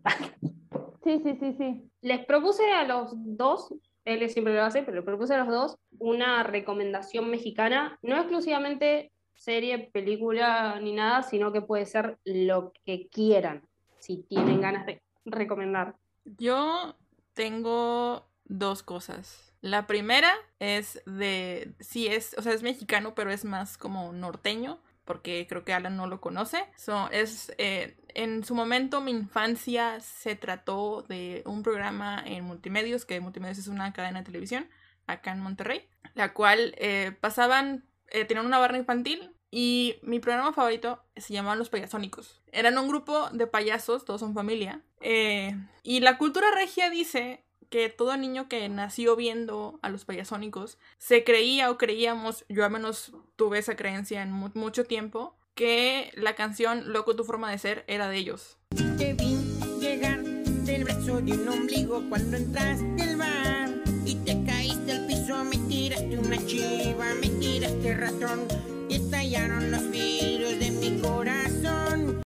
Sí, 1.04 1.22
sí, 1.24 1.38
sí, 1.40 1.54
sí. 1.58 1.92
Les 2.02 2.26
propuse 2.26 2.70
a 2.72 2.84
los 2.86 3.12
dos, 3.16 3.74
él 4.10 4.30
siempre 4.30 4.54
lo 4.54 4.64
hace, 4.64 4.84
pero 4.84 4.98
le 4.98 5.04
propuse 5.04 5.36
a 5.36 5.40
los 5.40 5.48
dos 5.48 5.78
una 6.00 6.44
recomendación 6.44 7.30
mexicana, 7.30 7.98
no 8.02 8.18
exclusivamente 8.18 9.12
serie, 9.36 9.90
película 9.94 10.80
ni 10.82 10.94
nada, 10.94 11.24
sino 11.24 11.52
que 11.52 11.62
puede 11.62 11.86
ser 11.86 12.18
lo 12.26 12.74
que 12.86 13.08
quieran, 13.08 13.68
si 14.00 14.24
tienen 14.24 14.62
ganas 14.62 14.86
de 14.86 15.02
recomendar. 15.26 15.96
Yo 16.26 16.96
tengo 17.34 18.26
dos 18.46 18.84
cosas. 18.84 19.54
La 19.62 19.88
primera 19.88 20.32
es 20.60 21.02
de, 21.06 21.74
sí 21.80 22.08
es, 22.08 22.36
o 22.38 22.42
sea, 22.42 22.54
es 22.54 22.64
mexicano, 22.64 23.14
pero 23.16 23.32
es 23.32 23.46
más 23.46 23.78
como 23.78 24.12
norteño, 24.14 24.80
porque 25.10 25.48
creo 25.50 25.66
que 25.66 25.74
Alan 25.74 25.98
no 25.98 26.06
lo 26.06 26.22
conoce. 26.22 26.64
So, 26.78 27.10
es, 27.10 27.52
eh, 27.58 27.98
en 28.10 28.44
su 28.44 28.54
momento, 28.54 29.02
mi 29.02 29.10
infancia 29.10 30.00
se 30.02 30.36
trató 30.36 31.02
de 31.02 31.42
un 31.48 31.64
programa 31.64 32.22
en 32.24 32.44
Multimedios, 32.44 33.06
que 33.06 33.20
Multimedios 33.20 33.58
es 33.58 33.70
una 33.70 33.92
cadena 33.92 34.20
de 34.20 34.26
televisión 34.26 34.70
acá 35.08 35.32
en 35.32 35.40
Monterrey, 35.40 35.90
la 36.14 36.32
cual 36.36 36.76
eh, 36.78 37.12
pasaban, 37.22 37.88
eh, 38.10 38.26
tenían 38.26 38.46
una 38.46 38.60
barra 38.60 38.78
infantil 38.78 39.32
y 39.50 39.96
mi 40.04 40.20
programa 40.20 40.54
favorito 40.54 41.04
se 41.16 41.34
llamaban 41.34 41.58
Los 41.58 41.72
Payasónicos. 41.72 42.44
Eran 42.52 42.78
un 42.78 42.88
grupo 42.88 43.32
de 43.32 43.48
payasos, 43.48 44.06
todos 44.06 44.20
son 44.20 44.36
familia. 44.36 44.84
eh, 45.02 45.56
y 45.82 46.02
la 46.02 46.20
cultura 46.20 46.52
regia 46.52 46.92
dice 46.92 47.49
que 47.70 47.90
todo 47.90 48.18
niño 48.18 48.48
que 48.50 48.68
nació 48.70 49.16
viendo 49.16 49.80
a 49.82 49.90
los 49.90 50.06
payasónicos 50.06 50.78
se 50.98 51.24
creía 51.24 51.70
o 51.72 51.78
creíamos, 51.78 52.46
yo 52.50 52.66
al 52.66 52.72
menos 52.72 53.14
tuve 53.36 53.60
esa 53.60 53.76
creencia 53.76 54.22
en 54.24 54.32
mu- 54.32 54.50
mucho 54.56 54.86
tiempo, 54.86 55.36
que 55.56 56.12
la 56.16 56.36
canción 56.36 56.92
Loco 56.94 57.16
tu 57.16 57.24
forma 57.24 57.52
de 57.52 57.58
ser 57.58 57.84
era 57.88 58.08
de 58.10 58.18
ellos. 58.18 58.58
Te 58.98 59.14
vi 59.14 59.38
llegar 59.80 60.22
del 60.24 60.84
brazo 60.84 61.22
de 61.22 61.34
un 61.34 61.48
ombligo 61.48 62.04
cuando 62.10 62.38
entraste 62.38 63.02
al 63.04 63.16
bar 63.18 63.70
y 64.06 64.16
te 64.16 64.44
caíste 64.46 64.92
al 64.94 65.08
piso, 65.08 65.44
me 65.44 65.58
tiraste 65.68 66.18
una 66.18 66.38
chiva, 66.46 67.06
me 67.22 67.28
tiraste 67.30 67.94
ratón 67.96 68.48
y 68.90 68.96
estallaron 68.96 69.72
los 69.72 69.90
vidrios 69.92 70.60
de 70.60 70.72
mi 70.72 71.02
corazón. 71.02 72.22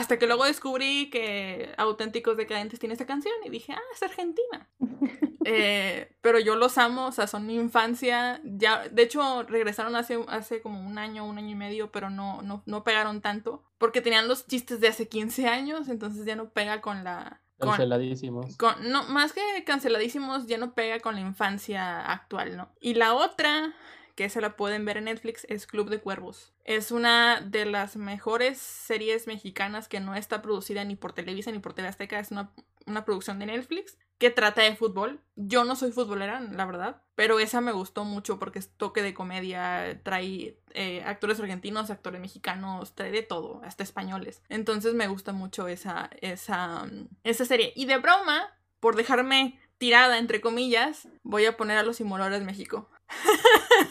Hasta 0.00 0.18
que 0.18 0.26
luego 0.26 0.44
descubrí 0.46 1.10
que 1.10 1.74
Auténticos 1.76 2.34
Decadentes 2.38 2.80
tiene 2.80 2.94
esta 2.94 3.04
canción 3.04 3.34
y 3.44 3.50
dije, 3.50 3.72
ah, 3.74 3.82
es 3.94 4.02
argentina. 4.02 4.68
Eh, 5.46 6.14
pero 6.20 6.38
yo 6.38 6.54
los 6.54 6.76
amo, 6.76 7.06
o 7.06 7.12
sea, 7.12 7.26
son 7.26 7.46
mi 7.46 7.54
infancia. 7.54 8.42
Ya, 8.44 8.86
de 8.90 9.02
hecho, 9.02 9.42
regresaron 9.44 9.96
hace, 9.96 10.22
hace 10.28 10.60
como 10.60 10.86
un 10.86 10.98
año, 10.98 11.24
un 11.24 11.38
año 11.38 11.48
y 11.48 11.54
medio, 11.54 11.90
pero 11.90 12.10
no, 12.10 12.42
no, 12.42 12.62
no 12.66 12.84
pegaron 12.84 13.22
tanto. 13.22 13.64
Porque 13.78 14.02
tenían 14.02 14.28
los 14.28 14.46
chistes 14.46 14.80
de 14.80 14.88
hace 14.88 15.08
15 15.08 15.48
años, 15.48 15.88
entonces 15.88 16.26
ya 16.26 16.36
no 16.36 16.50
pega 16.50 16.82
con 16.82 17.04
la, 17.04 17.40
Con- 17.58 17.70
Canceladísimos. 17.70 18.56
Con- 18.58 18.90
no, 18.92 19.04
más 19.04 19.32
que 19.32 19.40
canceladísimos, 19.64 20.46
ya 20.46 20.58
no 20.58 20.74
pega 20.74 21.00
con 21.00 21.14
la 21.14 21.22
infancia 21.22 22.00
actual, 22.12 22.58
¿no? 22.58 22.68
Y 22.78 22.94
la 22.94 23.14
otra, 23.14 23.74
que 24.14 24.28
se 24.28 24.40
la 24.40 24.56
pueden 24.56 24.84
ver 24.84 24.96
en 24.96 25.04
Netflix, 25.04 25.46
es 25.48 25.66
Club 25.66 25.88
de 25.90 26.00
Cuervos. 26.00 26.52
Es 26.64 26.90
una 26.90 27.40
de 27.40 27.64
las 27.64 27.96
mejores 27.96 28.58
series 28.58 29.26
mexicanas 29.26 29.88
que 29.88 30.00
no 30.00 30.14
está 30.14 30.42
producida 30.42 30.84
ni 30.84 30.96
por 30.96 31.12
Televisa 31.12 31.50
ni 31.50 31.58
por 31.58 31.74
TV 31.74 31.88
Azteca. 31.88 32.18
Es 32.18 32.30
una, 32.30 32.52
una 32.86 33.04
producción 33.04 33.38
de 33.38 33.46
Netflix 33.46 33.98
que 34.20 34.30
trata 34.30 34.62
de 34.62 34.76
fútbol. 34.76 35.18
Yo 35.34 35.64
no 35.64 35.74
soy 35.76 35.92
futbolera, 35.92 36.40
la 36.40 36.66
verdad, 36.66 37.02
pero 37.14 37.40
esa 37.40 37.62
me 37.62 37.72
gustó 37.72 38.04
mucho 38.04 38.38
porque 38.38 38.58
es 38.58 38.70
toque 38.76 39.02
de 39.02 39.14
comedia, 39.14 39.98
trae 40.02 40.58
eh, 40.74 41.02
actores 41.06 41.40
argentinos, 41.40 41.90
actores 41.90 42.20
mexicanos, 42.20 42.94
trae 42.94 43.10
de 43.10 43.22
todo, 43.22 43.62
hasta 43.64 43.82
españoles. 43.82 44.42
Entonces 44.50 44.92
me 44.92 45.08
gusta 45.08 45.32
mucho 45.32 45.68
esa, 45.68 46.10
esa, 46.20 46.84
mm, 46.84 47.08
esa 47.24 47.46
serie. 47.46 47.72
Y 47.74 47.86
de 47.86 47.96
broma, 47.96 48.54
por 48.78 48.94
dejarme 48.94 49.58
tirada, 49.78 50.18
entre 50.18 50.42
comillas, 50.42 51.08
voy 51.22 51.46
a 51.46 51.56
poner 51.56 51.78
a 51.78 51.82
los 51.82 51.96
simuladores 51.96 52.42
México. 52.42 52.90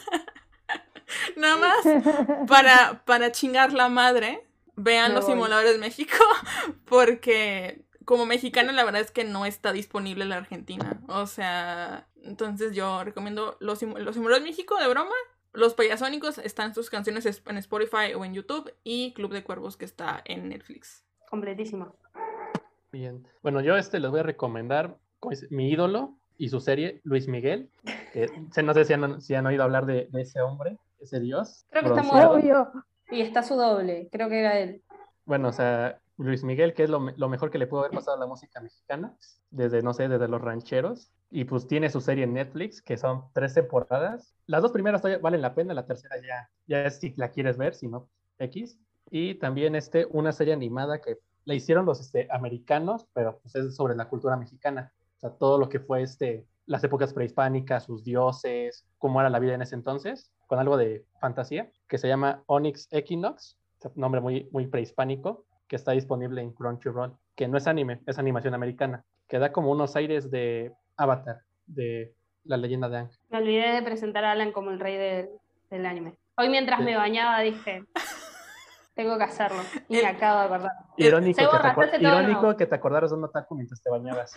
Nada 1.35 1.57
más 1.57 2.47
para, 2.47 3.03
para 3.05 3.31
chingar 3.31 3.73
la 3.73 3.89
madre, 3.89 4.45
vean 4.75 5.09
Me 5.09 5.15
los 5.15 5.25
voy. 5.25 5.33
simuladores 5.33 5.79
México, 5.79 6.15
porque 6.85 7.85
como 8.05 8.25
mexicana 8.25 8.71
la 8.71 8.83
verdad 8.83 9.01
es 9.01 9.11
que 9.11 9.23
no 9.23 9.45
está 9.45 9.71
disponible 9.71 10.23
en 10.23 10.29
la 10.29 10.37
Argentina. 10.37 11.01
O 11.07 11.25
sea, 11.27 12.07
entonces 12.23 12.75
yo 12.75 13.03
recomiendo 13.03 13.57
los, 13.59 13.81
simu- 13.81 13.97
los 13.99 14.15
simuladores 14.15 14.47
México 14.47 14.77
de 14.79 14.87
broma. 14.87 15.15
Los 15.51 15.73
payasónicos 15.73 16.37
están 16.37 16.75
sus 16.75 16.91
canciones 16.91 17.25
es- 17.25 17.41
en 17.47 17.57
Spotify 17.57 18.13
o 18.15 18.23
en 18.23 18.33
YouTube 18.35 18.71
y 18.83 19.13
Club 19.13 19.33
de 19.33 19.43
Cuervos 19.43 19.77
que 19.77 19.85
está 19.85 20.21
en 20.25 20.49
Netflix. 20.49 21.03
Completísimo. 21.29 21.95
Bien. 22.91 23.27
Bueno, 23.41 23.61
yo 23.61 23.75
este 23.77 23.99
les 23.99 24.11
voy 24.11 24.19
a 24.19 24.23
recomendar 24.23 24.97
mi 25.49 25.71
ídolo 25.71 26.18
y 26.39 26.49
su 26.49 26.59
serie, 26.59 27.01
Luis 27.03 27.27
Miguel. 27.27 27.69
Que, 28.13 28.27
se- 28.51 28.63
no 28.63 28.73
sé 28.73 28.85
si 28.85 28.93
han, 28.93 29.21
si 29.21 29.35
han 29.35 29.45
oído 29.45 29.61
hablar 29.63 29.85
de, 29.85 30.07
de 30.11 30.21
ese 30.21 30.41
hombre, 30.41 30.77
ese 30.99 31.19
dios. 31.19 31.65
Creo 31.69 31.83
que 31.83 31.89
está 31.89 32.01
bronceado. 32.01 32.33
muerto. 32.39 32.85
Y 33.11 33.21
está 33.21 33.43
su 33.43 33.55
doble, 33.55 34.07
creo 34.11 34.29
que 34.29 34.39
era 34.39 34.57
él. 34.59 34.81
Bueno, 35.25 35.49
o 35.49 35.51
sea, 35.51 35.99
Luis 36.17 36.43
Miguel, 36.43 36.73
que 36.73 36.83
es 36.83 36.89
lo, 36.89 36.99
lo 37.15 37.29
mejor 37.29 37.49
que 37.51 37.57
le 37.57 37.67
pudo 37.67 37.81
haber 37.81 37.91
pasado 37.91 38.17
a 38.17 38.19
la 38.19 38.25
música 38.27 38.59
mexicana, 38.61 39.15
desde, 39.51 39.81
no 39.83 39.93
sé, 39.93 40.07
desde 40.07 40.27
los 40.27 40.41
rancheros. 40.41 41.11
Y 41.31 41.43
pues 41.45 41.67
tiene 41.67 41.89
su 41.91 42.01
serie 42.01 42.23
en 42.23 42.33
Netflix, 42.33 42.81
que 42.81 42.97
son 42.97 43.25
tres 43.33 43.53
temporadas. 43.53 44.33
Las 44.47 44.61
dos 44.63 44.71
primeras 44.71 45.01
todavía 45.01 45.21
valen 45.21 45.41
la 45.41 45.53
pena, 45.53 45.73
la 45.75 45.85
tercera 45.85 46.15
ya, 46.21 46.49
ya 46.67 46.85
es 46.85 46.99
si 46.99 47.13
la 47.17 47.29
quieres 47.29 47.57
ver, 47.57 47.75
si 47.75 47.87
no, 47.87 48.07
X. 48.39 48.79
Y 49.11 49.35
también 49.35 49.75
este, 49.75 50.07
una 50.11 50.31
serie 50.31 50.53
animada 50.53 50.99
que 51.01 51.17
la 51.45 51.53
hicieron 51.55 51.85
los 51.85 51.99
este, 51.99 52.27
americanos, 52.31 53.07
pero 53.13 53.39
pues 53.41 53.55
es 53.55 53.75
sobre 53.75 53.95
la 53.95 54.05
cultura 54.07 54.37
mexicana. 54.37 54.91
O 55.21 55.27
sea, 55.27 55.37
todo 55.37 55.57
lo 55.57 55.67
que 55.67 55.79
fue 55.79 56.01
este, 56.01 56.45
las 56.65 56.83
épocas 56.83 57.13
prehispánicas, 57.13 57.83
sus 57.83 58.03
dioses, 58.03 58.85
cómo 58.97 59.19
era 59.19 59.29
la 59.29 59.39
vida 59.39 59.53
en 59.53 59.61
ese 59.61 59.75
entonces, 59.75 60.31
con 60.47 60.59
algo 60.59 60.77
de 60.77 61.05
fantasía, 61.19 61.69
que 61.87 61.97
se 61.97 62.07
llama 62.07 62.43
Onyx 62.45 62.87
Equinox, 62.91 63.57
nombre 63.95 64.21
muy, 64.21 64.47
muy 64.51 64.67
prehispánico, 64.67 65.45
que 65.67 65.75
está 65.75 65.91
disponible 65.91 66.41
en 66.41 66.53
Crunchyroll, 66.53 67.17
que 67.35 67.47
no 67.47 67.57
es 67.57 67.67
anime, 67.67 68.01
es 68.07 68.17
animación 68.17 68.53
americana, 68.53 69.03
que 69.27 69.39
da 69.39 69.51
como 69.51 69.71
unos 69.71 69.95
aires 69.95 70.31
de 70.31 70.71
Avatar, 70.95 71.41
de 71.65 72.13
la 72.45 72.57
leyenda 72.57 72.87
de 72.87 72.97
Aang. 72.97 73.09
Me 73.29 73.37
olvidé 73.39 73.73
de 73.73 73.81
presentar 73.83 74.23
a 74.23 74.31
Alan 74.31 74.51
como 74.51 74.71
el 74.71 74.79
rey 74.79 74.97
del, 74.97 75.29
del 75.69 75.85
anime. 75.85 76.15
Hoy 76.37 76.49
mientras 76.49 76.79
Sí. 76.79 76.85
me 76.85 76.95
bañaba 76.95 77.41
dije, 77.41 77.83
tengo 78.95 79.17
que 79.17 79.23
hacerlo. 79.23 79.59
Y 79.87 79.97
me 79.97 80.07
acabo 80.07 80.39
de 80.39 80.45
acordar. 80.45 80.71
Irónico, 80.97 81.41
que 81.51 81.87
te, 81.87 82.01
irónico 82.01 82.57
que 82.57 82.65
te 82.65 82.75
acordaras 82.75 83.11
de 83.11 83.17
un 83.17 83.23
otaku 83.25 83.55
mientras 83.55 83.81
te 83.81 83.89
bañabas. 83.89 84.35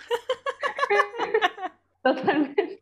Totalmente. 2.02 2.80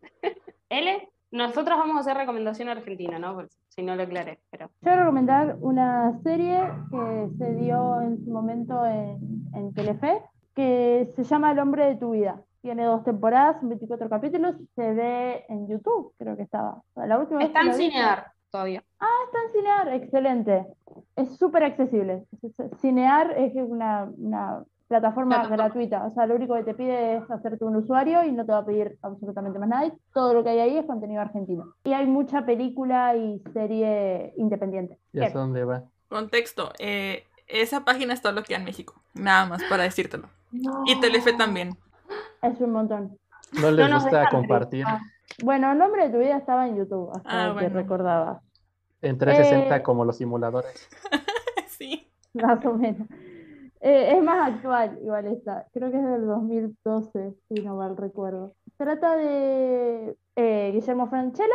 L, 0.68 1.08
nosotros 1.30 1.78
vamos 1.78 1.96
a 1.96 2.00
hacer 2.00 2.16
recomendación 2.16 2.68
argentina, 2.68 3.18
¿no? 3.18 3.34
Porque 3.34 3.54
si 3.68 3.82
no 3.82 3.94
lo 3.94 4.02
aclaré, 4.02 4.40
pero... 4.50 4.66
Yo 4.66 4.90
voy 4.90 4.92
a 4.92 4.96
recomendar 4.96 5.56
una 5.60 6.18
serie 6.22 6.58
que 6.90 7.28
se 7.38 7.54
dio 7.54 8.00
en 8.00 8.24
su 8.24 8.30
momento 8.30 8.84
en, 8.84 9.18
en 9.54 9.72
Telefe, 9.74 10.22
que 10.54 11.10
se 11.14 11.24
llama 11.24 11.52
El 11.52 11.58
hombre 11.58 11.86
de 11.86 11.96
tu 11.96 12.10
vida. 12.12 12.42
Tiene 12.62 12.84
dos 12.84 13.04
temporadas, 13.04 13.58
son 13.60 13.70
24 13.70 14.08
capítulos, 14.08 14.56
se 14.74 14.92
ve 14.92 15.44
en 15.48 15.66
YouTube, 15.66 16.12
creo 16.18 16.36
que 16.36 16.42
estaba. 16.42 16.82
La 16.94 17.18
última 17.18 17.42
Está 17.42 17.62
en 17.62 17.74
Cinear 17.74 18.32
todavía. 18.50 18.82
Ah, 18.98 19.16
está 19.26 19.38
en 19.46 19.52
Cinear, 19.52 19.94
excelente. 19.94 20.66
Es 21.16 21.36
súper 21.38 21.64
accesible. 21.64 22.24
Cinear 22.80 23.32
es 23.38 23.54
una, 23.54 24.10
una 24.18 24.64
plataforma 24.90 25.46
gratuita, 25.46 26.04
o 26.04 26.12
sea, 26.14 26.26
lo 26.26 26.34
único 26.34 26.54
que 26.56 26.64
te 26.64 26.74
pide 26.74 27.18
es 27.18 27.30
hacerte 27.30 27.64
un 27.64 27.76
usuario 27.76 28.24
y 28.24 28.32
no 28.32 28.44
te 28.44 28.50
va 28.50 28.58
a 28.58 28.64
pedir 28.66 28.98
absolutamente 29.02 29.56
más 29.60 29.68
nada. 29.68 29.86
y 29.86 29.92
todo 30.12 30.34
lo 30.34 30.42
que 30.42 30.50
hay 30.50 30.58
ahí 30.58 30.76
es 30.78 30.84
contenido 30.84 31.20
argentino. 31.22 31.74
Y 31.84 31.92
hay 31.92 32.06
mucha 32.06 32.44
película 32.44 33.14
y 33.14 33.40
serie 33.52 34.34
independiente. 34.36 34.98
Ya 35.12 35.28
sé 35.30 35.38
dónde 35.38 35.64
va. 35.64 35.84
Contexto, 36.08 36.72
eh, 36.80 37.22
esa 37.46 37.84
página 37.84 38.14
está 38.14 38.32
bloqueada 38.32 38.58
en 38.60 38.64
México, 38.64 38.94
nada 39.14 39.46
más 39.46 39.62
para 39.70 39.84
decírtelo. 39.84 40.28
Y 40.86 40.98
Telefe 41.00 41.34
también. 41.34 41.70
Es 42.42 42.60
un 42.60 42.72
montón. 42.72 43.16
No 43.62 43.70
les 43.70 43.92
gusta 43.94 44.28
compartir 44.28 44.84
Ah, 44.88 45.00
Bueno, 45.44 45.70
el 45.70 45.78
nombre 45.78 46.08
de 46.08 46.10
tu 46.10 46.18
vida 46.18 46.36
estaba 46.36 46.66
en 46.66 46.76
YouTube, 46.76 47.10
hasta 47.14 47.28
Ah, 47.30 47.46
que 47.50 47.52
bueno. 47.66 47.74
recordaba. 47.76 48.40
en 49.02 49.16
360 49.18 49.76
Eh, 49.76 49.82
como 49.82 50.04
los 50.04 50.16
simuladores. 50.16 50.88
Más 52.34 52.64
o 52.64 52.74
menos. 52.74 53.08
Eh, 53.80 54.12
es 54.16 54.22
más 54.22 54.52
actual, 54.52 54.98
igual 55.02 55.26
esta. 55.26 55.66
Creo 55.72 55.90
que 55.90 55.96
es 55.96 56.04
del 56.04 56.26
2012, 56.26 57.34
si 57.48 57.62
no 57.62 57.76
mal 57.76 57.96
recuerdo. 57.96 58.54
Trata 58.76 59.16
de 59.16 60.16
eh, 60.36 60.70
Guillermo 60.72 61.08
Franchella, 61.08 61.54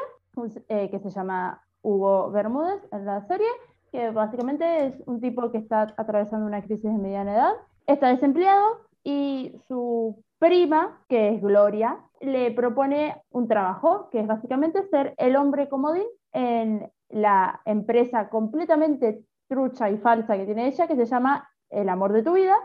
eh, 0.67 0.89
que 0.89 0.99
se 0.99 1.11
llama 1.11 1.61
Hugo 1.81 2.31
Bermúdez 2.31 2.81
en 2.91 3.05
la 3.05 3.21
serie, 3.27 3.47
que 3.91 4.09
básicamente 4.09 4.87
es 4.87 4.95
un 5.05 5.21
tipo 5.21 5.51
que 5.51 5.59
está 5.59 5.93
atravesando 5.97 6.47
una 6.47 6.63
crisis 6.63 6.83
de 6.83 6.97
mediana 6.97 7.35
edad, 7.35 7.53
está 7.85 8.07
desempleado 8.07 8.81
y 9.03 9.53
su 9.67 10.23
prima, 10.39 11.03
que 11.07 11.35
es 11.35 11.41
Gloria, 11.41 11.99
le 12.21 12.51
propone 12.51 13.21
un 13.29 13.47
trabajo, 13.47 14.09
que 14.09 14.19
es 14.19 14.27
básicamente 14.27 14.87
ser 14.89 15.13
el 15.17 15.35
hombre 15.35 15.69
comodín 15.69 16.07
en 16.33 16.91
la 17.09 17.61
empresa 17.65 18.29
completamente 18.29 19.23
trucha 19.47 19.91
y 19.91 19.97
falsa 19.97 20.35
que 20.35 20.45
tiene 20.45 20.67
ella, 20.67 20.87
que 20.87 20.95
se 20.95 21.05
llama 21.05 21.47
El 21.69 21.89
amor 21.89 22.13
de 22.13 22.23
tu 22.23 22.33
vida, 22.33 22.57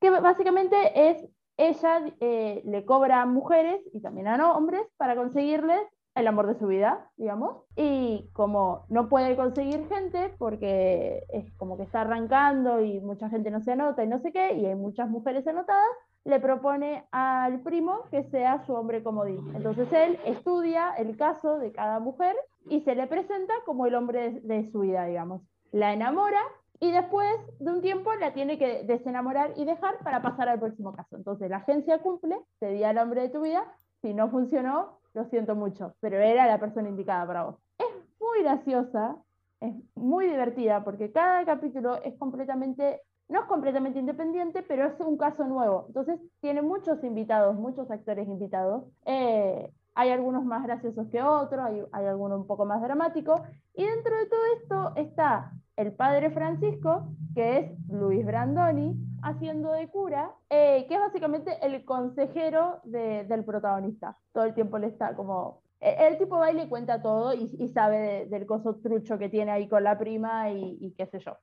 que 0.00 0.10
básicamente 0.10 1.10
es 1.10 1.28
ella 1.56 2.02
eh, 2.20 2.62
le 2.64 2.84
cobra 2.84 3.22
a 3.22 3.26
mujeres 3.26 3.80
y 3.92 4.00
también 4.00 4.28
a 4.28 4.52
hombres 4.52 4.86
para 4.96 5.16
conseguirles 5.16 5.80
el 6.14 6.26
amor 6.26 6.46
de 6.46 6.58
su 6.58 6.66
vida, 6.66 7.10
digamos. 7.16 7.64
Y 7.76 8.30
como 8.32 8.86
no 8.88 9.08
puede 9.08 9.36
conseguir 9.36 9.86
gente 9.88 10.34
porque 10.38 11.24
es 11.28 11.52
como 11.56 11.76
que 11.76 11.82
está 11.82 12.02
arrancando 12.02 12.80
y 12.80 13.00
mucha 13.00 13.28
gente 13.28 13.50
no 13.50 13.60
se 13.60 13.72
anota 13.72 14.02
y 14.02 14.08
no 14.08 14.18
sé 14.20 14.32
qué, 14.32 14.54
y 14.54 14.66
hay 14.66 14.74
muchas 14.74 15.08
mujeres 15.08 15.46
anotadas, 15.46 15.86
le 16.24 16.40
propone 16.40 17.04
al 17.12 17.60
primo 17.60 18.04
que 18.10 18.24
sea 18.24 18.64
su 18.64 18.72
hombre 18.72 19.02
comodín. 19.02 19.54
Entonces 19.54 19.92
él 19.92 20.18
estudia 20.24 20.94
el 20.96 21.16
caso 21.16 21.58
de 21.58 21.70
cada 21.72 22.00
mujer 22.00 22.34
y 22.68 22.80
se 22.80 22.94
le 22.94 23.06
presenta 23.06 23.52
como 23.64 23.86
el 23.86 23.94
hombre 23.94 24.32
de, 24.32 24.40
de 24.40 24.70
su 24.70 24.80
vida, 24.80 25.04
digamos. 25.04 25.42
La 25.70 25.92
enamora 25.92 26.40
y 26.80 26.90
después 26.90 27.34
de 27.58 27.70
un 27.70 27.80
tiempo 27.80 28.12
la 28.14 28.32
tiene 28.32 28.58
que 28.58 28.82
desenamorar 28.84 29.52
y 29.56 29.64
dejar 29.64 29.98
para 29.98 30.22
pasar 30.22 30.48
al 30.48 30.60
próximo 30.60 30.92
caso. 30.92 31.16
Entonces 31.16 31.50
la 31.50 31.58
agencia 31.58 32.00
cumple, 32.00 32.38
te 32.58 32.70
di 32.70 32.84
al 32.84 32.98
hombre 32.98 33.22
de 33.22 33.28
tu 33.30 33.40
vida, 33.42 33.64
si 34.02 34.14
no 34.14 34.30
funcionó, 34.30 34.98
lo 35.14 35.24
siento 35.30 35.54
mucho, 35.54 35.94
pero 36.00 36.18
era 36.18 36.46
la 36.46 36.60
persona 36.60 36.88
indicada 36.88 37.26
para 37.26 37.44
vos. 37.44 37.56
Es 37.78 37.86
muy 38.20 38.42
graciosa, 38.42 39.16
es 39.60 39.74
muy 39.94 40.26
divertida 40.26 40.84
porque 40.84 41.10
cada 41.12 41.44
capítulo 41.44 41.96
es 42.02 42.14
completamente, 42.18 43.00
no 43.28 43.40
es 43.40 43.46
completamente 43.46 43.98
independiente, 43.98 44.62
pero 44.62 44.86
es 44.86 45.00
un 45.00 45.16
caso 45.16 45.44
nuevo. 45.44 45.84
Entonces 45.88 46.20
tiene 46.40 46.62
muchos 46.62 47.02
invitados, 47.02 47.56
muchos 47.56 47.90
actores 47.90 48.28
invitados. 48.28 48.84
Eh, 49.06 49.72
hay 49.96 50.10
algunos 50.10 50.44
más 50.44 50.62
graciosos 50.62 51.08
que 51.08 51.22
otros, 51.22 51.60
hay, 51.64 51.82
hay 51.90 52.06
algunos 52.06 52.38
un 52.40 52.46
poco 52.46 52.64
más 52.66 52.80
dramáticos. 52.82 53.40
Y 53.74 53.84
dentro 53.84 54.16
de 54.16 54.26
todo 54.26 54.40
esto 54.60 54.92
está 54.96 55.52
el 55.76 55.92
padre 55.92 56.30
Francisco, 56.30 57.08
que 57.34 57.58
es 57.58 57.88
Luis 57.90 58.24
Brandoni, 58.24 58.94
haciendo 59.22 59.72
de 59.72 59.88
cura, 59.88 60.30
eh, 60.50 60.86
que 60.86 60.94
es 60.94 61.00
básicamente 61.00 61.58
el 61.66 61.84
consejero 61.84 62.80
de- 62.84 63.24
del 63.24 63.44
protagonista. 63.44 64.16
Todo 64.32 64.44
el 64.44 64.54
tiempo 64.54 64.78
le 64.78 64.88
está 64.88 65.14
como... 65.16 65.62
e- 65.80 65.96
El 66.08 66.18
tipo 66.18 66.38
va 66.38 66.50
y 66.50 66.54
le 66.54 66.68
cuenta 66.68 67.02
todo 67.02 67.32
y, 67.34 67.68
sabe 67.68 67.98
de- 67.98 68.26
del 68.26 68.46
coso 68.46 68.76
trucho 68.76 69.18
que 69.18 69.28
tiene 69.28 69.50
ahí 69.50 69.68
con 69.68 69.82
la 69.82 69.98
prima 69.98 70.50
y, 70.50 70.94
qué 70.96 71.06
sé 71.06 71.18
yo. 71.20 71.36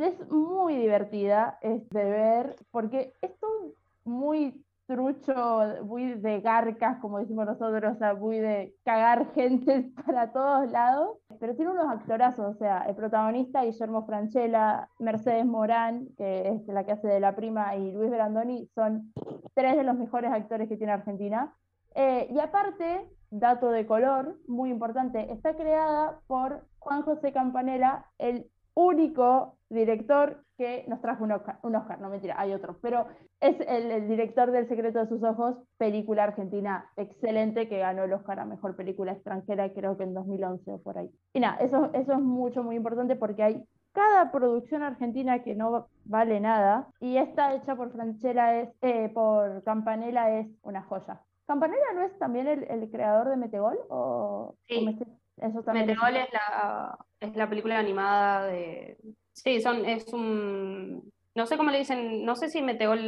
Es 0.00 0.30
muy 0.30 0.76
divertida 0.76 1.58
es 1.60 1.88
de 1.90 2.04
ver 2.04 2.56
porque 2.70 3.12
es 3.20 3.38
todo 3.38 3.74
muy 4.04 4.64
trucho, 4.92 5.64
muy 5.84 6.14
de 6.14 6.40
garcas, 6.40 6.98
como 7.00 7.18
decimos 7.18 7.46
nosotros, 7.46 7.94
o 7.94 7.98
sea, 7.98 8.14
muy 8.14 8.38
de 8.38 8.74
cagar 8.84 9.26
gente 9.34 9.90
para 10.04 10.32
todos 10.32 10.70
lados, 10.70 11.18
pero 11.40 11.56
tiene 11.56 11.70
unos 11.70 11.90
actorazos, 11.90 12.54
o 12.54 12.58
sea, 12.58 12.82
el 12.82 12.94
protagonista 12.94 13.64
Guillermo 13.64 14.04
Franchella, 14.04 14.88
Mercedes 14.98 15.46
Morán, 15.46 16.08
que 16.18 16.48
es 16.48 16.66
la 16.66 16.84
que 16.84 16.92
hace 16.92 17.08
de 17.08 17.20
la 17.20 17.34
prima, 17.34 17.74
y 17.76 17.92
Luis 17.92 18.10
Brandoni, 18.10 18.68
son 18.74 19.12
tres 19.54 19.76
de 19.76 19.84
los 19.84 19.96
mejores 19.96 20.30
actores 20.30 20.68
que 20.68 20.76
tiene 20.76 20.92
Argentina. 20.92 21.54
Eh, 21.94 22.28
y 22.30 22.38
aparte, 22.38 23.08
dato 23.30 23.70
de 23.70 23.86
color, 23.86 24.36
muy 24.46 24.70
importante, 24.70 25.32
está 25.32 25.56
creada 25.56 26.20
por 26.26 26.66
Juan 26.78 27.02
José 27.02 27.32
Campanella, 27.32 28.06
el 28.18 28.50
único 28.74 29.58
director 29.68 30.44
que 30.62 30.84
nos 30.86 31.00
trajo 31.00 31.24
un 31.24 31.32
Oscar, 31.32 31.58
un 31.62 31.74
Oscar, 31.74 32.00
no 32.00 32.08
mentira, 32.08 32.36
hay 32.38 32.52
otro, 32.52 32.78
pero 32.80 33.06
es 33.40 33.58
el, 33.66 33.90
el, 33.90 34.06
director 34.06 34.52
del 34.52 34.68
Secreto 34.68 35.00
de 35.00 35.08
sus 35.08 35.20
Ojos, 35.24 35.56
película 35.76 36.22
argentina 36.22 36.88
excelente 36.96 37.68
que 37.68 37.78
ganó 37.78 38.04
el 38.04 38.12
Oscar 38.12 38.38
a 38.38 38.44
Mejor 38.44 38.76
Película 38.76 39.10
Extranjera, 39.10 39.72
creo 39.72 39.96
que 39.96 40.04
en 40.04 40.14
2011 40.14 40.70
o 40.70 40.78
por 40.80 40.98
ahí. 40.98 41.10
Y 41.32 41.40
nada, 41.40 41.56
eso, 41.56 41.90
eso 41.94 42.12
es 42.12 42.20
mucho, 42.20 42.62
muy 42.62 42.76
importante 42.76 43.16
porque 43.16 43.42
hay 43.42 43.64
cada 43.90 44.30
producción 44.30 44.84
argentina 44.84 45.42
que 45.42 45.56
no 45.56 45.88
vale 46.04 46.38
nada 46.38 46.86
y 47.00 47.16
esta 47.16 47.56
hecha 47.56 47.74
por 47.74 47.90
Franchella 47.90 48.60
es, 48.60 48.68
eh, 48.82 49.08
por 49.12 49.64
Campanella 49.64 50.38
es 50.38 50.46
una 50.62 50.82
joya. 50.82 51.22
¿Campanella 51.46 51.92
no 51.94 52.02
es 52.02 52.16
también 52.20 52.46
el, 52.46 52.62
el 52.70 52.88
creador 52.88 53.30
de 53.30 53.36
Metegol? 53.36 53.78
O, 53.90 54.54
sí. 54.68 54.86
o 54.86 55.44
eso 55.44 55.62
también 55.64 55.86
Metegol 55.86 56.16
es 56.16 56.32
la, 56.32 56.96
es 57.18 57.34
la 57.34 57.48
película 57.48 57.80
animada 57.80 58.46
de... 58.46 58.96
Sí, 59.32 59.60
son, 59.60 59.84
es 59.86 60.12
un... 60.12 61.10
No 61.34 61.46
sé 61.46 61.56
cómo 61.56 61.70
le 61.70 61.78
dicen, 61.78 62.24
no 62.24 62.36
sé 62.36 62.48
si 62.50 62.60
Metegol 62.62 63.00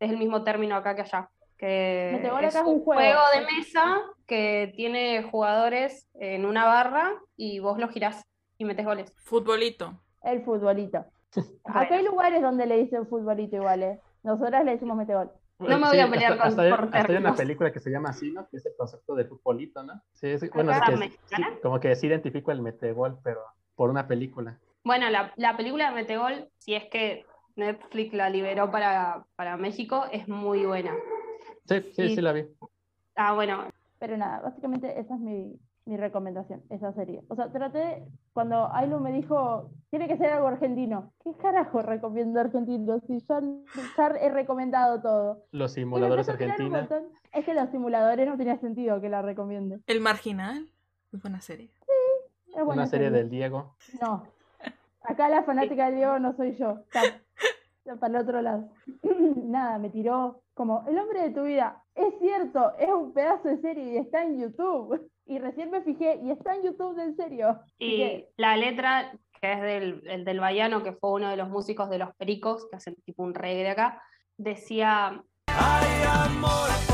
es 0.00 0.10
el 0.10 0.16
mismo 0.18 0.42
término 0.42 0.74
acá 0.76 0.94
que 0.96 1.02
allá. 1.02 1.30
Que 1.56 2.10
Metegol 2.14 2.44
acá 2.44 2.60
es 2.60 2.66
un 2.66 2.80
juego. 2.82 3.20
de 3.34 3.56
mesa 3.56 4.00
que 4.26 4.72
tiene 4.74 5.22
jugadores 5.30 6.08
en 6.14 6.46
una 6.46 6.64
barra 6.64 7.12
y 7.36 7.60
vos 7.60 7.78
lo 7.78 7.88
girás 7.88 8.24
y 8.58 8.64
metes 8.64 8.84
goles. 8.84 9.12
Futbolito. 9.24 10.00
El 10.22 10.42
futbolito. 10.42 11.04
Acá 11.64 11.94
hay 11.94 12.04
lugares 12.04 12.42
donde 12.42 12.66
le 12.66 12.76
dicen 12.78 13.06
futbolito 13.06 13.56
igual, 13.56 13.82
¿eh? 13.84 14.00
Nosotras 14.22 14.64
le 14.64 14.72
decimos 14.72 14.96
metegol. 14.96 15.30
No 15.60 15.78
me 15.78 15.88
voy 15.88 16.00
a 16.00 16.10
pelear 16.10 16.32
hasta, 16.32 16.42
con- 16.42 16.48
hasta 16.48 16.62
hay- 16.62 16.70
por 16.70 16.84
hasta 16.96 17.12
hay 17.12 17.16
una 17.18 17.34
película 17.34 17.72
que 17.72 17.80
se 17.80 17.90
llama 17.90 18.10
así, 18.10 18.30
¿no? 18.32 18.48
Que 18.48 18.56
es 18.56 18.66
el 18.66 18.72
concepto 18.76 19.14
de 19.14 19.26
futbolito, 19.26 19.82
¿no? 19.82 20.02
Sí, 20.14 20.38
sí, 20.38 20.48
bueno, 20.52 20.72
es 20.72 20.80
que 20.80 20.96
sí, 21.08 21.42
como 21.62 21.78
que 21.78 21.94
sí 21.96 22.06
identifico 22.08 22.50
el 22.50 22.60
metegol, 22.62 23.18
pero 23.22 23.40
por 23.76 23.90
una 23.90 24.06
película. 24.08 24.58
Bueno, 24.84 25.08
la, 25.10 25.32
la 25.36 25.56
película 25.56 25.90
de 25.90 25.94
Metegol, 25.96 26.48
si 26.58 26.74
es 26.74 26.84
que 26.90 27.24
Netflix 27.56 28.14
la 28.14 28.30
liberó 28.30 28.70
para, 28.70 29.24
para 29.36 29.56
México, 29.56 30.04
es 30.12 30.26
muy 30.28 30.64
buena. 30.64 30.94
Sí, 31.66 31.80
sí, 31.94 32.02
Y- 32.02 32.14
sí 32.16 32.20
la 32.20 32.32
vi. 32.32 32.46
Ah, 33.16 33.34
bueno, 33.34 33.64
Pero 33.98 34.16
nada, 34.16 34.40
básicamente 34.40 34.98
esa 34.98 35.14
es 35.14 35.20
mi, 35.20 35.58
mi 35.84 35.96
recomendación, 35.98 36.62
esa 36.70 36.90
serie. 36.94 37.20
O 37.28 37.34
sea, 37.36 37.52
traté, 37.52 38.02
cuando 38.32 38.72
Ailu 38.74 38.98
me 38.98 39.12
dijo, 39.12 39.70
tiene 39.90 40.08
que 40.08 40.16
ser 40.16 40.32
algo 40.32 40.46
argentino. 40.48 41.12
¿Qué 41.22 41.34
carajo 41.34 41.82
recomiendo 41.82 42.40
argentino? 42.40 42.98
Si 43.06 43.20
ya, 43.20 43.40
ya 43.98 44.06
he 44.18 44.30
recomendado 44.30 45.02
todo. 45.02 45.44
Los 45.52 45.72
simuladores 45.72 46.26
empezó 46.28 46.50
a 46.50 46.54
tirar 46.56 46.66
un 46.68 46.74
Argentina. 46.76 47.00
montón. 47.02 47.18
Es 47.32 47.44
que 47.44 47.52
los 47.52 47.68
simuladores 47.70 48.26
no 48.26 48.38
tenía 48.38 48.58
sentido 48.58 48.98
que 49.02 49.10
la 49.10 49.20
recomiende. 49.20 49.80
El 49.86 50.00
Marginal. 50.00 50.70
Muy 51.12 51.20
buena 51.20 51.42
serie. 51.42 51.70
Es 52.48 52.54
buena 52.64 52.72
Una 52.82 52.86
serie 52.86 53.08
serie. 53.08 53.18
del 53.18 53.28
Diego. 53.28 53.76
No. 54.00 54.22
Acá 55.02 55.28
la 55.28 55.42
fanática 55.42 55.86
del 55.86 55.96
Diego 55.96 56.18
no 56.18 56.34
soy 56.36 56.56
yo. 56.56 56.78
Está, 56.80 57.02
está 57.04 57.96
para 57.98 58.18
el 58.18 58.24
otro 58.24 58.42
lado. 58.42 58.68
Nada, 59.36 59.78
me 59.78 59.90
tiró 59.90 60.42
como 60.54 60.84
el 60.88 60.98
hombre 60.98 61.22
de 61.22 61.30
tu 61.30 61.44
vida. 61.44 61.82
Es 61.94 62.18
cierto, 62.18 62.72
es 62.78 62.90
un 62.90 63.12
pedazo 63.12 63.48
de 63.48 63.60
serie 63.60 63.94
y 63.94 63.96
está 63.96 64.22
en 64.22 64.40
YouTube. 64.40 65.10
Y 65.26 65.38
recién 65.38 65.70
me 65.70 65.80
fijé 65.82 66.20
y 66.22 66.30
está 66.30 66.54
en 66.54 66.62
YouTube 66.64 66.98
en 66.98 67.16
serio. 67.16 67.60
Y 67.78 68.26
la 68.36 68.56
letra, 68.56 69.12
que 69.40 69.52
es 69.52 69.62
del, 69.62 70.02
el 70.06 70.24
del 70.24 70.40
Baiano, 70.40 70.82
que 70.82 70.92
fue 70.92 71.12
uno 71.12 71.30
de 71.30 71.36
los 71.36 71.48
músicos 71.48 71.88
de 71.88 71.98
Los 71.98 72.14
Pericos, 72.16 72.68
que 72.68 72.76
hacen 72.76 72.96
tipo 73.04 73.22
un 73.22 73.34
reggae 73.34 73.62
de 73.62 73.70
acá, 73.70 74.02
decía, 74.36 75.22
amor 75.46 76.89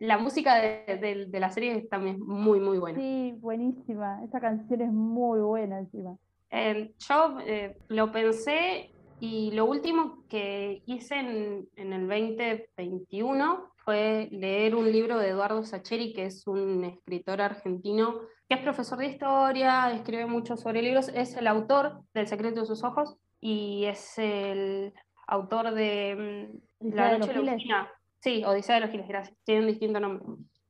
la 0.00 0.18
música 0.18 0.56
de, 0.56 0.96
de- 1.00 1.26
de 1.26 1.40
la 1.40 1.50
serie 1.50 1.76
es 1.76 1.88
también 1.88 2.18
muy, 2.20 2.58
muy 2.58 2.78
buena. 2.78 2.98
sí, 2.98 3.32
buenísima. 3.38 4.24
Esa 4.24 4.40
canción 4.40 4.80
es 4.80 4.90
muy 4.92 5.38
buena 5.40 5.78
encima. 5.78 6.16
Eh, 6.50 6.92
yo 7.08 7.38
eh, 7.46 7.76
lo 7.88 8.10
pensé 8.10 8.90
y 9.20 9.52
lo 9.52 9.66
último 9.66 10.24
que 10.28 10.82
hice 10.86 11.14
en, 11.16 11.68
en 11.76 11.92
el 11.92 12.08
2021 12.08 13.70
fue 13.84 14.28
leer 14.32 14.74
un 14.74 14.90
libro 14.90 15.18
de 15.18 15.28
Eduardo 15.28 15.62
Sacheri, 15.62 16.12
que 16.12 16.24
es 16.26 16.46
un 16.46 16.84
escritor 16.84 17.40
argentino 17.40 18.20
que 18.48 18.54
es 18.56 18.60
profesor 18.62 18.98
de 18.98 19.06
historia, 19.06 19.92
escribe 19.92 20.26
mucho 20.26 20.56
sobre 20.56 20.82
libros, 20.82 21.08
es 21.08 21.36
el 21.36 21.46
autor 21.46 22.00
del 22.14 22.26
Secreto 22.26 22.60
de 22.60 22.66
sus 22.66 22.82
Ojos 22.82 23.16
y 23.40 23.84
es 23.84 24.18
el 24.18 24.92
autor 25.28 25.72
de 25.72 26.50
mm, 26.80 26.86
La 26.94 27.18
Noche 27.18 27.32
de 27.34 27.44
la. 27.44 27.88
Sí, 28.20 28.44
Odisea 28.44 28.76
de 28.76 28.80
los 28.82 28.90
Giles, 28.90 29.08
gracias. 29.08 29.36
Tiene 29.44 29.62
un 29.62 29.66
distinto 29.68 29.98
nombre. 30.00 30.24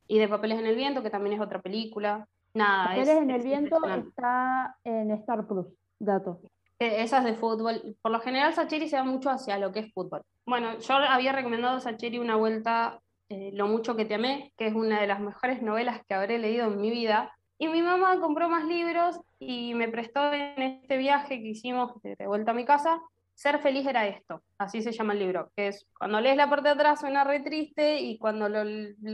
Y 0.07 0.19
de 0.19 0.29
Papeles 0.29 0.59
en 0.59 0.67
el 0.67 0.77
Viento, 0.77 1.03
que 1.03 1.11
también 1.11 1.35
es 1.37 1.41
otra 1.41 1.61
película. 1.61 2.27
Nada, 2.55 2.89
Papeles 2.89 3.09
es- 3.09 3.17
en 3.23 3.31
el 3.31 3.37
es 3.37 3.45
viento 3.45 3.77
está 3.87 4.77
en 4.85 5.11
Star 5.13 5.47
Plus. 5.47 5.67
Dato. 5.99 6.41
Eh, 6.79 7.03
Esas 7.03 7.25
de 7.25 7.35
fútbol. 7.35 7.97
Por 8.03 8.11
lo 8.11 8.21
general, 8.21 8.55
Sacheri 8.55 8.89
se 8.89 8.97
va 8.97 9.05
mucho 9.05 9.31
hacia 9.31 9.59
lo 9.59 9.71
que 9.73 9.81
es 9.81 9.93
fútbol. 9.93 10.23
Bueno, 10.47 10.79
yo 10.79 10.95
había 10.95 11.33
recomendado 11.33 11.77
a 11.77 11.81
Sacheri 11.81 12.19
una 12.19 12.37
vuelta, 12.37 13.01
eh, 13.29 13.51
Lo 13.53 13.69
mucho 13.69 13.95
que 13.95 14.05
te 14.05 14.15
amé, 14.17 14.53
que 14.57 14.67
es 14.67 14.75
una 14.75 15.01
de 15.01 15.07
las 15.07 15.21
mejores 15.21 15.63
novelas 15.63 16.01
que 16.09 16.15
habré 16.15 16.39
leído 16.39 16.67
en 16.67 16.81
mi 16.81 16.91
vida. 16.91 17.33
Y 17.59 17.69
mi 17.69 17.83
mamá 17.83 18.19
compró 18.19 18.49
más 18.49 18.65
libros 18.65 19.21
y 19.39 19.75
me 19.75 19.87
prestó 19.89 20.33
en 20.33 20.61
este 20.63 20.97
viaje 20.97 21.41
que 21.41 21.49
hicimos 21.51 21.93
de 22.03 22.27
vuelta 22.27 22.51
a 22.51 22.55
mi 22.55 22.65
casa. 22.65 23.01
Ser 23.41 23.59
feliz 23.61 23.87
era 23.87 24.07
esto, 24.07 24.43
así 24.59 24.83
se 24.83 24.93
llama 24.93 25.15
el 25.15 25.21
libro, 25.21 25.51
que 25.57 25.69
es 25.69 25.87
cuando 25.97 26.21
lees 26.21 26.37
la 26.37 26.51
parte 26.51 26.69
de 26.69 26.75
atrás 26.75 27.01
suena 27.01 27.25
re 27.25 27.41
triste 27.41 27.99
y 27.99 28.19
cuando 28.19 28.51
lo 28.51 28.63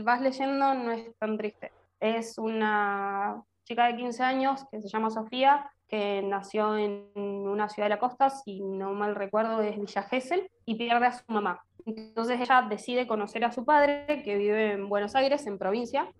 vas 0.03 0.19
leyendo 0.19 0.73
no 0.73 0.91
es 0.91 1.17
tan 1.17 1.37
triste. 1.37 1.71
Es 2.01 2.37
una 2.37 3.41
chica 3.63 3.85
de 3.85 3.95
15 3.95 4.23
años 4.23 4.65
que 4.69 4.81
se 4.81 4.89
llama 4.89 5.11
Sofía, 5.11 5.71
que 5.87 6.21
nació 6.23 6.75
en 6.75 7.07
una 7.15 7.69
ciudad 7.69 7.85
de 7.85 7.95
la 7.95 7.99
costa, 7.99 8.29
si 8.29 8.59
no 8.59 8.91
mal 8.91 9.15
recuerdo 9.15 9.61
es 9.61 9.79
Villa 9.79 10.03
Gesell, 10.03 10.51
y 10.65 10.75
pierde 10.75 11.05
a 11.05 11.13
su 11.13 11.23
mamá. 11.29 11.63
Entonces 11.85 12.37
ella 12.41 12.67
decide 12.69 13.07
conocer 13.07 13.45
a 13.45 13.53
su 13.53 13.63
padre, 13.63 14.23
que 14.25 14.35
vive 14.35 14.73
en 14.73 14.89
Buenos 14.89 15.15
Aires, 15.15 15.47
en 15.47 15.57
provincia, 15.57 16.11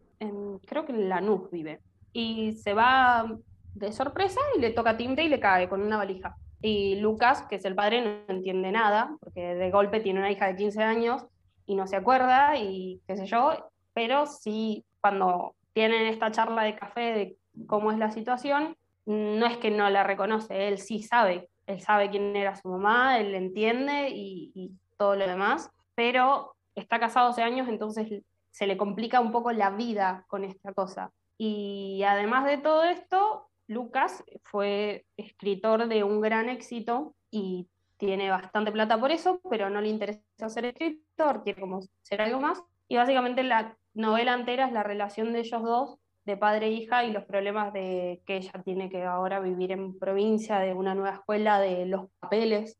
creo 0.65 0.85
que 0.85 0.93
en 0.93 1.09
Lanús 1.09 1.51
vive, 1.51 1.81
y 2.13 2.53
se 2.53 2.73
va 2.73 3.35
de 3.75 3.91
sorpresa 3.91 4.39
y 4.55 4.61
le 4.61 4.69
toca 4.69 4.95
timbre 4.95 5.25
y 5.25 5.27
le 5.27 5.41
cae 5.41 5.67
con 5.67 5.81
una 5.81 5.97
valija. 5.97 6.37
Y 6.61 6.99
Lucas, 6.99 7.43
que 7.43 7.57
es 7.57 7.65
el 7.65 7.75
padre, 7.75 8.01
no 8.01 8.33
entiende 8.33 8.71
nada, 8.71 9.15
porque 9.19 9.55
de 9.55 9.71
golpe 9.71 9.99
tiene 9.99 10.19
una 10.19 10.31
hija 10.31 10.47
de 10.47 10.55
15 10.55 10.83
años 10.83 11.25
y 11.65 11.75
no 11.75 11.85
se 11.87 11.95
acuerda 11.95 12.57
y 12.57 13.01
qué 13.07 13.15
sé 13.17 13.25
yo, 13.25 13.69
pero 13.93 14.25
sí 14.25 14.85
cuando 15.01 15.55
tienen 15.73 16.07
esta 16.07 16.31
charla 16.31 16.63
de 16.63 16.75
café 16.75 17.01
de 17.01 17.37
cómo 17.67 17.91
es 17.91 17.97
la 17.97 18.09
situación, 18.09 18.75
no 19.05 19.45
es 19.45 19.57
que 19.57 19.69
no 19.69 19.89
la 19.89 20.03
reconoce, 20.03 20.67
él 20.67 20.79
sí 20.79 21.03
sabe, 21.03 21.49
él 21.67 21.81
sabe 21.81 22.09
quién 22.09 22.35
era 22.35 22.55
su 22.55 22.67
mamá, 22.67 23.19
él 23.19 23.35
entiende 23.35 24.09
y, 24.09 24.51
y 24.55 24.71
todo 24.97 25.15
lo 25.15 25.27
demás, 25.27 25.69
pero 25.95 26.55
está 26.75 26.99
casado 26.99 27.29
hace 27.29 27.43
años, 27.43 27.67
entonces 27.69 28.23
se 28.51 28.67
le 28.67 28.77
complica 28.77 29.19
un 29.19 29.31
poco 29.31 29.51
la 29.51 29.69
vida 29.69 30.25
con 30.27 30.43
esta 30.43 30.73
cosa. 30.73 31.11
Y 31.37 32.03
además 32.03 32.45
de 32.45 32.57
todo 32.57 32.83
esto, 32.83 33.46
Lucas 33.67 34.23
fue 34.43 35.05
escritor 35.17 35.87
de 35.87 36.03
un 36.03 36.21
gran 36.21 36.49
éxito 36.49 37.15
y 37.29 37.67
tiene 37.97 38.29
bastante 38.29 38.71
plata 38.71 38.99
por 38.99 39.11
eso, 39.11 39.41
pero 39.49 39.69
no 39.69 39.81
le 39.81 39.89
interesa 39.89 40.21
ser 40.47 40.65
escritor, 40.65 41.43
quiere 41.43 41.59
como 41.59 41.81
ser 42.03 42.21
algo 42.21 42.39
más. 42.39 42.63
Y 42.87 42.95
básicamente 42.95 43.43
la 43.43 43.77
novela 43.93 44.33
entera 44.33 44.67
es 44.67 44.71
la 44.71 44.83
relación 44.83 45.33
de 45.33 45.39
ellos 45.39 45.63
dos, 45.63 45.97
de 46.23 46.37
padre 46.37 46.67
e 46.67 46.71
hija, 46.71 47.03
y 47.05 47.11
los 47.11 47.23
problemas 47.25 47.73
de 47.73 48.21
que 48.25 48.37
ella 48.37 48.51
tiene 48.63 48.89
que 48.89 49.03
ahora 49.03 49.39
vivir 49.39 49.71
en 49.71 49.97
provincia, 49.97 50.59
de 50.59 50.73
una 50.73 50.93
nueva 50.93 51.15
escuela, 51.15 51.59
de 51.59 51.85
los 51.85 52.09
papeles, 52.19 52.77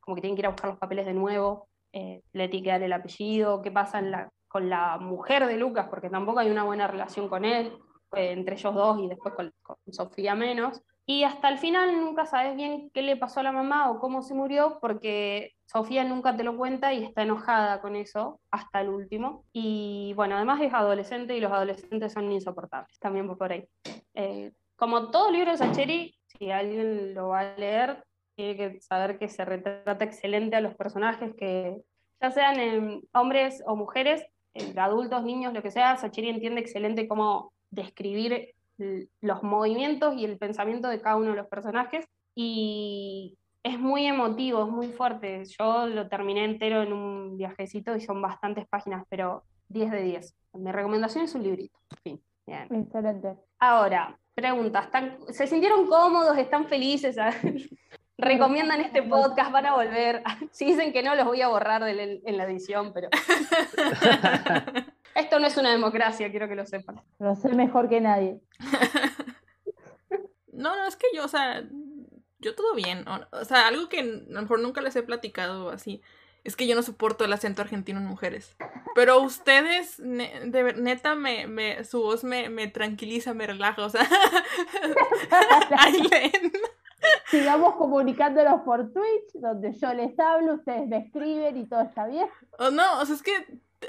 como 0.00 0.14
que 0.14 0.20
tienen 0.22 0.36
que 0.36 0.42
ir 0.42 0.46
a 0.46 0.50
buscar 0.50 0.70
los 0.70 0.78
papeles 0.78 1.04
de 1.04 1.14
nuevo, 1.14 1.68
eh, 1.92 2.22
le 2.32 2.48
tiene 2.48 2.84
el 2.84 2.92
apellido, 2.92 3.60
qué 3.60 3.70
pasa 3.70 3.98
en 3.98 4.12
la- 4.12 4.32
con 4.48 4.70
la 4.70 4.98
mujer 4.98 5.46
de 5.46 5.56
Lucas, 5.56 5.88
porque 5.88 6.10
tampoco 6.10 6.38
hay 6.40 6.50
una 6.50 6.64
buena 6.64 6.86
relación 6.86 7.28
con 7.28 7.44
él, 7.44 7.72
entre 8.12 8.56
ellos 8.56 8.74
dos 8.74 8.98
y 9.00 9.08
después 9.08 9.34
con, 9.34 9.52
con 9.62 9.76
Sofía 9.90 10.34
menos. 10.34 10.82
Y 11.06 11.24
hasta 11.24 11.48
el 11.48 11.58
final 11.58 12.00
nunca 12.00 12.24
sabes 12.24 12.54
bien 12.54 12.88
qué 12.94 13.02
le 13.02 13.16
pasó 13.16 13.40
a 13.40 13.42
la 13.42 13.50
mamá 13.50 13.90
o 13.90 13.98
cómo 13.98 14.22
se 14.22 14.32
murió, 14.32 14.78
porque 14.80 15.56
Sofía 15.66 16.04
nunca 16.04 16.36
te 16.36 16.44
lo 16.44 16.56
cuenta 16.56 16.92
y 16.92 17.02
está 17.02 17.22
enojada 17.22 17.80
con 17.80 17.96
eso 17.96 18.40
hasta 18.50 18.80
el 18.80 18.90
último. 18.90 19.44
Y 19.52 20.12
bueno, 20.14 20.36
además 20.36 20.60
es 20.60 20.72
adolescente 20.72 21.36
y 21.36 21.40
los 21.40 21.50
adolescentes 21.50 22.12
son 22.12 22.30
insoportables, 22.30 22.96
también 23.00 23.26
por 23.26 23.50
ahí. 23.50 23.66
Eh, 24.14 24.52
como 24.76 25.10
todo 25.10 25.32
libro 25.32 25.50
de 25.50 25.58
Sacheri, 25.58 26.14
si 26.26 26.50
alguien 26.50 27.12
lo 27.12 27.28
va 27.28 27.40
a 27.40 27.56
leer, 27.56 28.04
tiene 28.36 28.56
que 28.56 28.80
saber 28.80 29.18
que 29.18 29.28
se 29.28 29.44
retrata 29.44 30.04
excelente 30.04 30.56
a 30.56 30.60
los 30.60 30.74
personajes, 30.76 31.34
que 31.34 31.76
ya 32.20 32.30
sean 32.30 32.58
em, 32.60 33.02
hombres 33.12 33.62
o 33.66 33.74
mujeres, 33.74 34.24
eh, 34.54 34.74
adultos, 34.76 35.24
niños, 35.24 35.52
lo 35.54 35.62
que 35.62 35.70
sea, 35.70 35.96
Sacheri 35.96 36.28
entiende 36.28 36.60
excelente 36.60 37.08
cómo 37.08 37.52
describir 37.70 38.54
los 39.20 39.42
movimientos 39.42 40.14
y 40.16 40.24
el 40.24 40.38
pensamiento 40.38 40.88
de 40.88 41.00
cada 41.00 41.16
uno 41.16 41.30
de 41.30 41.36
los 41.36 41.48
personajes. 41.48 42.06
Y 42.34 43.36
es 43.62 43.78
muy 43.78 44.06
emotivo, 44.06 44.64
es 44.64 44.70
muy 44.70 44.88
fuerte. 44.88 45.42
Yo 45.58 45.86
lo 45.86 46.08
terminé 46.08 46.44
entero 46.44 46.82
en 46.82 46.92
un 46.92 47.36
viajecito 47.36 47.94
y 47.96 48.00
son 48.00 48.22
bastantes 48.22 48.66
páginas, 48.68 49.04
pero 49.08 49.44
10 49.68 49.90
de 49.90 50.02
10. 50.02 50.34
Mi 50.54 50.72
recomendación 50.72 51.24
es 51.24 51.34
un 51.34 51.42
librito. 51.42 51.78
Fin. 52.02 52.20
Bien. 52.46 52.66
Excelente. 52.74 53.36
Ahora, 53.58 54.18
preguntas. 54.34 54.86
¿están- 54.86 55.18
¿Se 55.28 55.46
sintieron 55.46 55.86
cómodos? 55.86 56.36
¿Están 56.38 56.66
felices? 56.66 57.16
¿Recomiendan 58.18 58.80
este 58.80 59.02
podcast? 59.02 59.52
¿Van 59.52 59.66
a 59.66 59.74
volver? 59.74 60.22
Si 60.52 60.64
dicen 60.64 60.92
que 60.92 61.02
no, 61.02 61.14
los 61.14 61.26
voy 61.26 61.42
a 61.42 61.48
borrar 61.48 61.82
en 61.86 62.36
la 62.36 62.44
edición, 62.44 62.92
pero... 62.92 63.08
Esto 65.14 65.38
no 65.40 65.46
es 65.46 65.56
una 65.56 65.70
democracia, 65.70 66.30
quiero 66.30 66.48
que 66.48 66.54
lo 66.54 66.66
sepan. 66.66 67.00
Lo 67.18 67.34
sé 67.34 67.48
mejor 67.50 67.88
que 67.88 68.00
nadie. 68.00 68.40
No, 70.52 70.76
no, 70.76 70.86
es 70.86 70.96
que 70.96 71.06
yo, 71.14 71.24
o 71.24 71.28
sea, 71.28 71.64
yo 72.38 72.54
todo 72.54 72.74
bien. 72.74 73.08
O, 73.08 73.18
o 73.34 73.44
sea, 73.46 73.66
algo 73.66 73.88
que 73.88 74.00
a 74.00 74.04
lo 74.04 74.42
mejor 74.42 74.60
nunca 74.60 74.82
les 74.82 74.94
he 74.94 75.02
platicado 75.02 75.70
así. 75.70 76.02
Es 76.44 76.54
que 76.54 76.66
yo 76.66 76.74
no 76.74 76.82
soporto 76.82 77.24
el 77.24 77.32
acento 77.32 77.62
argentino 77.62 77.98
en 77.98 78.04
mujeres. 78.04 78.56
Pero 78.94 79.20
ustedes, 79.20 79.98
ne- 80.00 80.50
de 80.50 80.74
neta, 80.74 81.14
me, 81.14 81.46
me, 81.46 81.82
su 81.84 82.02
voz 82.02 82.24
me, 82.24 82.50
me 82.50 82.66
tranquiliza, 82.68 83.32
me 83.32 83.46
relaja. 83.46 83.84
O 83.86 83.88
sea. 83.88 84.06
Sigamos 87.30 87.76
comunicándonos 87.76 88.62
por 88.62 88.92
Twitch, 88.92 89.32
donde 89.34 89.72
yo 89.72 89.94
les 89.94 90.18
hablo, 90.18 90.54
ustedes 90.54 90.86
me 90.88 90.98
escriben 90.98 91.56
y 91.56 91.66
todo 91.66 91.82
está 91.82 92.06
bien. 92.06 92.28
O 92.58 92.70
no, 92.70 93.00
o 93.00 93.06
sea, 93.06 93.14
es 93.14 93.22
que, 93.22 93.32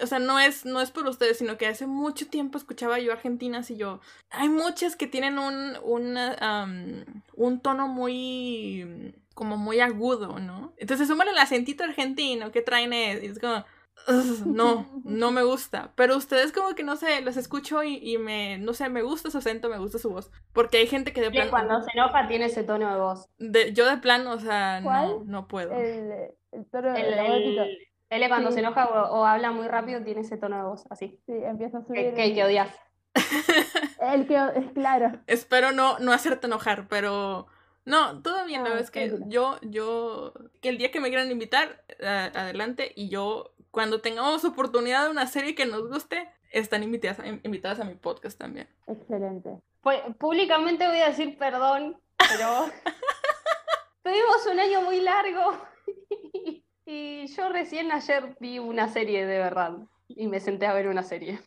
o 0.02 0.08
sea, 0.08 0.20
no 0.20 0.40
es, 0.40 0.66
no 0.66 0.80
es 0.82 0.92
por 0.92 1.08
ustedes, 1.08 1.38
sino 1.38 1.58
que 1.58 1.68
hace 1.68 1.88
mucho 1.88 2.28
tiempo 2.28 2.58
escuchaba 2.58 3.00
yo 3.00 3.12
argentinas 3.12 3.70
y 3.72 3.78
yo, 3.78 4.00
hay 4.30 4.48
muchas 4.50 4.96
que 4.96 5.08
tienen 5.08 5.38
un, 5.40 6.18
am, 6.18 7.04
un 7.36 7.60
tono 7.62 7.88
muy, 7.88 9.14
como 9.34 9.58
muy 9.58 9.80
agudo, 9.80 10.40
¿no? 10.40 10.74
Entonces, 10.78 11.08
súmale 11.08 11.32
el 11.32 11.38
acentito 11.38 11.84
argentino 11.84 12.52
que 12.52 12.62
traen 12.62 12.94
es, 12.94 13.24
y 13.24 13.28
es 13.28 13.40
como, 13.40 13.66
"Ugh, 14.08 14.46
no, 14.48 14.86
no 15.04 15.32
me 15.32 15.44
gusta. 15.44 15.92
Pero 15.96 16.16
ustedes 16.18 16.52
como 16.52 16.74
que, 16.76 16.84
no 16.84 16.96
sé, 16.96 17.22
los 17.22 17.38
escucho 17.38 17.84
y, 17.84 17.98
y 17.98 18.18
me, 18.18 18.58
no 18.58 18.74
sé, 18.74 18.90
me 18.90 19.02
gusta 19.04 19.30
su 19.30 19.38
acento, 19.38 19.70
me 19.70 19.78
gusta 19.78 20.00
su 20.00 20.10
voz. 20.10 20.32
Porque 20.54 20.78
hay 20.78 20.88
gente 20.88 21.14
que 21.14 21.22
de 21.22 21.32
plano, 21.32 21.52
cuando 21.52 21.82
se 21.84 21.92
enoja 21.94 22.28
tiene 22.28 22.46
ese 22.46 22.64
tono 22.64 22.92
de 22.94 23.00
voz. 23.00 23.26
de- 23.38 23.74
yo 23.74 23.86
de 23.90 23.98
plano, 23.98 24.32
o 24.34 24.40
sea, 24.40 24.80
no, 24.80 24.86
¿Cuál? 24.86 25.20
no 25.26 25.48
puedo. 25.48 25.74
El, 25.74 26.12
el 26.52 26.66
tono 26.72 26.96
El, 26.96 27.16
la 27.16 27.24
vocecita. 27.24 27.64
el- 27.66 27.78
él 28.12 28.28
cuando 28.28 28.50
Sí. 28.50 28.56
se 28.56 28.60
enoja 28.60 28.86
o, 28.88 29.20
o 29.22 29.26
habla 29.26 29.52
muy 29.52 29.68
rápido 29.68 30.04
tiene 30.04 30.22
ese 30.22 30.38
tono 30.38 30.58
de 30.58 30.64
voz, 30.64 30.84
así. 30.92 31.20
Sí, 31.26 31.34
empieza 31.44 31.80
a 31.80 31.84
subir. 31.86 32.14
que, 32.14 32.34
que 32.36 32.44
odias. 32.44 32.70
El 34.02 34.28
que, 34.28 34.36
es 34.36 34.72
claro. 34.74 35.12
Espero 35.28 35.72
no, 35.72 35.98
no 36.00 36.12
hacerte 36.14 36.48
enojar, 36.48 36.88
pero 36.88 37.48
no, 37.86 38.22
todo 38.22 38.46
bien, 38.46 38.62
la 38.64 38.68
Ah, 38.70 38.74
verdad 38.74 38.84
es 38.86 38.92
que 38.92 39.12
yo, 39.28 39.58
yo, 39.62 40.34
que 40.62 40.70
el 40.70 40.78
día 40.78 40.92
que 40.92 41.00
me 41.00 41.10
quieran 41.10 41.32
invitar, 41.32 41.84
a- 42.04 42.26
adelante, 42.34 42.92
y 42.96 43.10
yo, 43.10 43.54
cuando 43.72 44.02
tengamos 44.02 44.44
oportunidad 44.46 45.06
de 45.06 45.12
una 45.12 45.28
serie 45.28 45.56
que 45.56 45.66
nos 45.66 45.88
guste, 45.88 46.30
están 46.52 46.84
invitadas, 46.84 47.20
a- 47.20 47.28
invitadas 47.28 47.80
a 47.80 47.86
mi 47.86 47.96
podcast 47.96 48.38
también. 48.38 48.68
Excelente. 48.88 49.50
Pues, 49.82 50.00
públicamente 50.20 50.88
voy 50.88 51.00
a 51.00 51.08
decir 51.08 51.38
perdón, 51.38 51.98
pero 52.18 52.66
tuvimos 54.04 54.46
un 54.52 54.60
año 54.60 54.82
muy 54.82 55.00
largo 55.00 55.58
y 56.92 57.28
yo 57.28 57.50
recién 57.50 57.92
ayer 57.92 58.36
vi 58.40 58.60
una 58.60 58.92
serie 58.92 59.26
de 59.26 59.38
verdad 59.38 59.78
y 60.10 60.28
me 60.28 60.42
senté 60.42 60.66
a 60.66 60.74
ver 60.74 60.88
una 60.88 61.04
serie. 61.04 61.40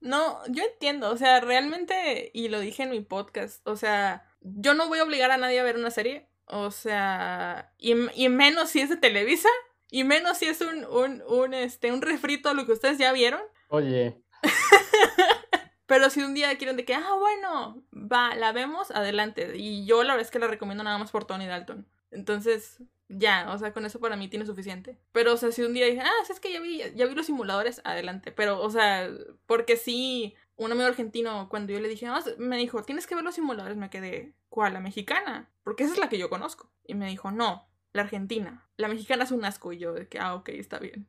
No, 0.00 0.40
yo 0.48 0.64
entiendo, 0.64 1.10
o 1.10 1.16
sea, 1.16 1.40
realmente, 1.40 2.30
y 2.32 2.48
lo 2.48 2.60
dije 2.60 2.82
en 2.82 2.90
mi 2.90 3.00
podcast, 3.00 3.66
o 3.66 3.76
sea, 3.76 4.24
yo 4.40 4.74
no 4.74 4.88
voy 4.88 4.98
a 4.98 5.04
obligar 5.04 5.30
a 5.30 5.36
nadie 5.36 5.60
a 5.60 5.64
ver 5.64 5.76
una 5.76 5.90
serie, 5.90 6.28
o 6.46 6.70
sea, 6.70 7.72
y, 7.78 7.94
y 8.14 8.28
menos 8.28 8.70
si 8.70 8.80
es 8.80 8.90
de 8.90 8.96
Televisa, 8.96 9.48
y 9.90 10.04
menos 10.04 10.38
si 10.38 10.46
es 10.46 10.60
un, 10.60 10.84
un, 10.86 11.22
un, 11.28 11.54
este, 11.54 11.92
un 11.92 12.02
refrito 12.02 12.48
a 12.48 12.54
lo 12.54 12.66
que 12.66 12.72
ustedes 12.72 12.98
ya 12.98 13.12
vieron. 13.12 13.40
Oye, 13.68 14.20
Pero 15.86 16.10
si 16.10 16.22
un 16.22 16.34
día 16.34 16.56
quieren 16.58 16.76
de 16.76 16.84
que, 16.84 16.94
ah, 16.94 17.14
bueno, 17.18 17.84
va, 17.92 18.34
la 18.34 18.52
vemos, 18.52 18.90
adelante. 18.90 19.56
Y 19.56 19.84
yo 19.84 20.02
la 20.02 20.14
verdad 20.14 20.26
es 20.26 20.30
que 20.30 20.38
la 20.38 20.48
recomiendo 20.48 20.82
nada 20.82 20.98
más 20.98 21.10
por 21.10 21.26
Tony 21.26 21.46
Dalton. 21.46 21.86
Entonces, 22.10 22.82
ya, 23.18 23.52
o 23.52 23.58
sea, 23.58 23.72
con 23.72 23.84
eso 23.84 24.00
para 24.00 24.16
mí 24.16 24.28
tiene 24.28 24.46
suficiente. 24.46 24.98
Pero, 25.12 25.34
o 25.34 25.36
sea, 25.36 25.52
si 25.52 25.62
un 25.62 25.72
día 25.74 25.86
dije, 25.86 26.00
ah, 26.00 26.10
sí, 26.26 26.32
es 26.32 26.40
que 26.40 26.52
ya 26.52 26.60
vi, 26.60 26.82
ya 26.94 27.06
vi 27.06 27.14
los 27.14 27.26
simuladores, 27.26 27.80
adelante. 27.84 28.32
Pero, 28.32 28.60
o 28.60 28.70
sea, 28.70 29.08
porque 29.46 29.76
sí, 29.76 30.34
un 30.56 30.72
amigo 30.72 30.86
argentino, 30.86 31.48
cuando 31.48 31.72
yo 31.72 31.80
le 31.80 31.88
dije, 31.88 32.06
"Ah, 32.06 32.22
me 32.38 32.56
dijo, 32.56 32.82
tienes 32.82 33.06
que 33.06 33.14
ver 33.14 33.24
los 33.24 33.34
simuladores, 33.34 33.76
me 33.76 33.90
quedé, 33.90 34.34
¿cuál? 34.48 34.74
La 34.74 34.80
mexicana. 34.80 35.50
Porque 35.62 35.84
esa 35.84 35.92
es 35.94 35.98
la 35.98 36.08
que 36.08 36.18
yo 36.18 36.30
conozco. 36.30 36.70
Y 36.84 36.94
me 36.94 37.06
dijo, 37.08 37.30
no, 37.30 37.68
la 37.92 38.02
argentina. 38.02 38.68
La 38.76 38.88
mexicana 38.88 39.24
es 39.24 39.30
un 39.32 39.44
asco. 39.44 39.72
Y 39.72 39.78
yo, 39.78 39.92
de 39.92 40.08
que, 40.08 40.18
ah, 40.18 40.34
ok, 40.34 40.48
está 40.50 40.78
bien. 40.78 41.06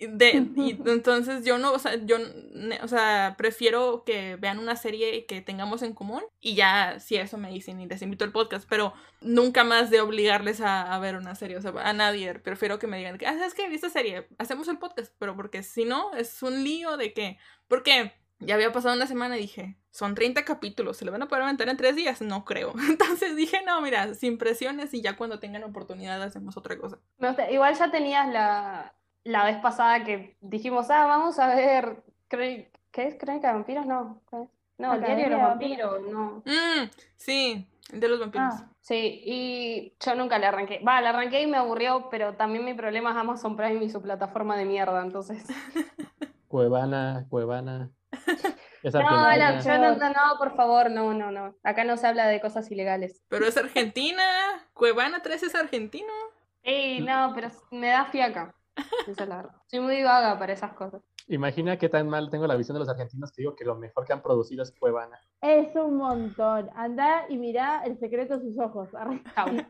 De, 0.00 0.46
y 0.56 0.78
entonces 0.86 1.44
yo 1.44 1.58
no, 1.58 1.72
o 1.72 1.78
sea, 1.78 1.94
yo, 2.04 2.16
ne- 2.52 2.80
o 2.82 2.88
sea, 2.88 3.34
prefiero 3.36 4.02
que 4.04 4.36
vean 4.36 4.58
una 4.58 4.76
serie 4.76 5.26
que 5.26 5.42
tengamos 5.42 5.82
en 5.82 5.92
común 5.92 6.22
y 6.40 6.54
ya, 6.54 6.98
si 7.00 7.16
eso 7.16 7.36
me 7.38 7.50
dicen 7.50 7.80
y 7.80 7.86
les 7.86 8.02
invito 8.02 8.24
al 8.24 8.32
podcast, 8.32 8.66
pero 8.68 8.94
nunca 9.20 9.62
más 9.64 9.90
de 9.90 10.00
obligarles 10.00 10.60
a, 10.60 10.94
a 10.94 10.98
ver 10.98 11.16
una 11.16 11.34
serie, 11.34 11.56
o 11.56 11.62
sea, 11.62 11.72
a 11.76 11.92
nadie, 11.92 12.34
prefiero 12.38 12.78
que 12.78 12.86
me 12.86 12.98
digan, 12.98 13.18
que, 13.18 13.26
ah, 13.26 13.34
¿sabes 13.34 13.54
qué? 13.54 13.68
¿Viste 13.68 13.86
esta 13.88 13.98
serie? 14.00 14.26
Hacemos 14.38 14.68
el 14.68 14.78
podcast, 14.78 15.12
pero 15.18 15.36
porque 15.36 15.62
si 15.62 15.84
no, 15.84 16.14
es 16.14 16.42
un 16.42 16.64
lío 16.64 16.96
de 16.96 17.12
que, 17.12 17.38
porque 17.68 18.12
ya 18.38 18.54
había 18.54 18.72
pasado 18.72 18.96
una 18.96 19.06
semana 19.06 19.36
y 19.36 19.42
dije, 19.42 19.76
son 19.90 20.14
30 20.14 20.44
capítulos, 20.44 20.96
¿se 20.96 21.04
lo 21.04 21.12
van 21.12 21.22
a 21.22 21.28
poder 21.28 21.44
aventar 21.44 21.68
en 21.68 21.76
tres 21.76 21.94
días? 21.94 22.22
No 22.22 22.44
creo. 22.44 22.72
Entonces 22.88 23.36
dije, 23.36 23.60
no, 23.66 23.80
mira, 23.82 24.14
sin 24.14 24.38
presiones 24.38 24.94
y 24.94 25.02
ya 25.02 25.16
cuando 25.16 25.38
tengan 25.40 25.64
oportunidad 25.64 26.22
hacemos 26.22 26.56
otra 26.56 26.78
cosa. 26.78 26.98
Igual 27.50 27.74
ya 27.74 27.90
tenías 27.90 28.28
la, 28.32 28.94
la 29.24 29.44
vez 29.44 29.58
pasada 29.58 30.04
que 30.04 30.36
dijimos, 30.40 30.90
ah, 30.90 31.06
vamos 31.06 31.38
a 31.38 31.54
ver, 31.54 32.02
Cre- 32.28 32.70
¿qué 32.90 33.06
es? 33.08 33.14
¿Crónica 33.16 33.48
de 33.48 33.54
vampiros? 33.54 33.86
No. 33.86 34.22
No, 34.78 34.94
el 34.94 35.00
diario 35.02 35.24
de 35.24 35.30
los 35.30 35.40
vampiros, 35.40 36.00
no. 36.10 36.42
Mm, 36.46 36.90
sí, 37.16 37.68
el 37.92 38.00
de 38.00 38.08
los 38.08 38.20
vampiros. 38.20 38.54
Ah, 38.54 38.66
Sí, 38.80 39.20
y 39.24 39.94
yo 40.00 40.14
nunca 40.14 40.38
le 40.38 40.46
arranqué. 40.46 40.80
Va, 40.82 41.00
le 41.02 41.08
arranqué 41.08 41.42
y 41.42 41.46
me 41.46 41.58
aburrió, 41.58 42.08
pero 42.10 42.34
también 42.34 42.64
mi 42.64 42.72
problema 42.72 43.10
es 43.10 43.16
Amazon 43.16 43.56
Prime 43.56 43.84
y 43.84 43.90
su 43.90 44.00
plataforma 44.00 44.56
de 44.56 44.64
mierda, 44.64 45.02
entonces. 45.02 45.44
Cuevana, 46.48 47.26
Cuevana. 47.28 47.90
Es 48.82 48.94
No, 48.94 49.00
la- 49.02 49.60
yo 49.60 49.78
no, 49.78 49.94
no, 49.96 50.08
no, 50.08 50.38
por 50.38 50.56
favor, 50.56 50.90
no, 50.90 51.12
no, 51.12 51.30
no. 51.30 51.54
Acá 51.62 51.84
no 51.84 51.98
se 51.98 52.06
habla 52.06 52.26
de 52.28 52.40
cosas 52.40 52.70
ilegales. 52.70 53.22
Pero 53.28 53.46
es 53.46 53.56
Argentina. 53.58 54.22
Cuevana 54.72 55.20
3 55.22 55.42
es 55.42 55.54
argentino. 55.54 56.10
Sí, 56.64 57.00
no, 57.02 57.32
pero 57.34 57.48
me 57.70 57.88
da 57.88 58.06
fiaca. 58.06 58.54
Esa 59.06 59.22
es 59.22 59.28
la 59.28 59.36
verdad. 59.36 59.54
Soy 59.66 59.80
muy 59.80 60.02
vaga 60.02 60.38
para 60.38 60.52
esas 60.52 60.72
cosas. 60.72 61.02
Imagina 61.28 61.78
qué 61.78 61.88
tan 61.88 62.08
mal 62.08 62.28
tengo 62.30 62.46
la 62.46 62.56
visión 62.56 62.74
de 62.74 62.80
los 62.80 62.88
argentinos 62.88 63.30
que 63.30 63.42
digo 63.42 63.54
que 63.54 63.64
lo 63.64 63.76
mejor 63.76 64.04
que 64.04 64.12
han 64.12 64.22
producido 64.22 64.62
es 64.62 64.72
Cuevana. 64.72 65.20
es 65.40 65.74
un 65.76 65.96
montón. 65.96 66.70
Anda 66.74 67.26
y 67.28 67.38
mirá 67.38 67.82
el 67.84 67.98
secreto 67.98 68.38
de 68.38 68.44
sus 68.44 68.58
ojos. 68.58 68.88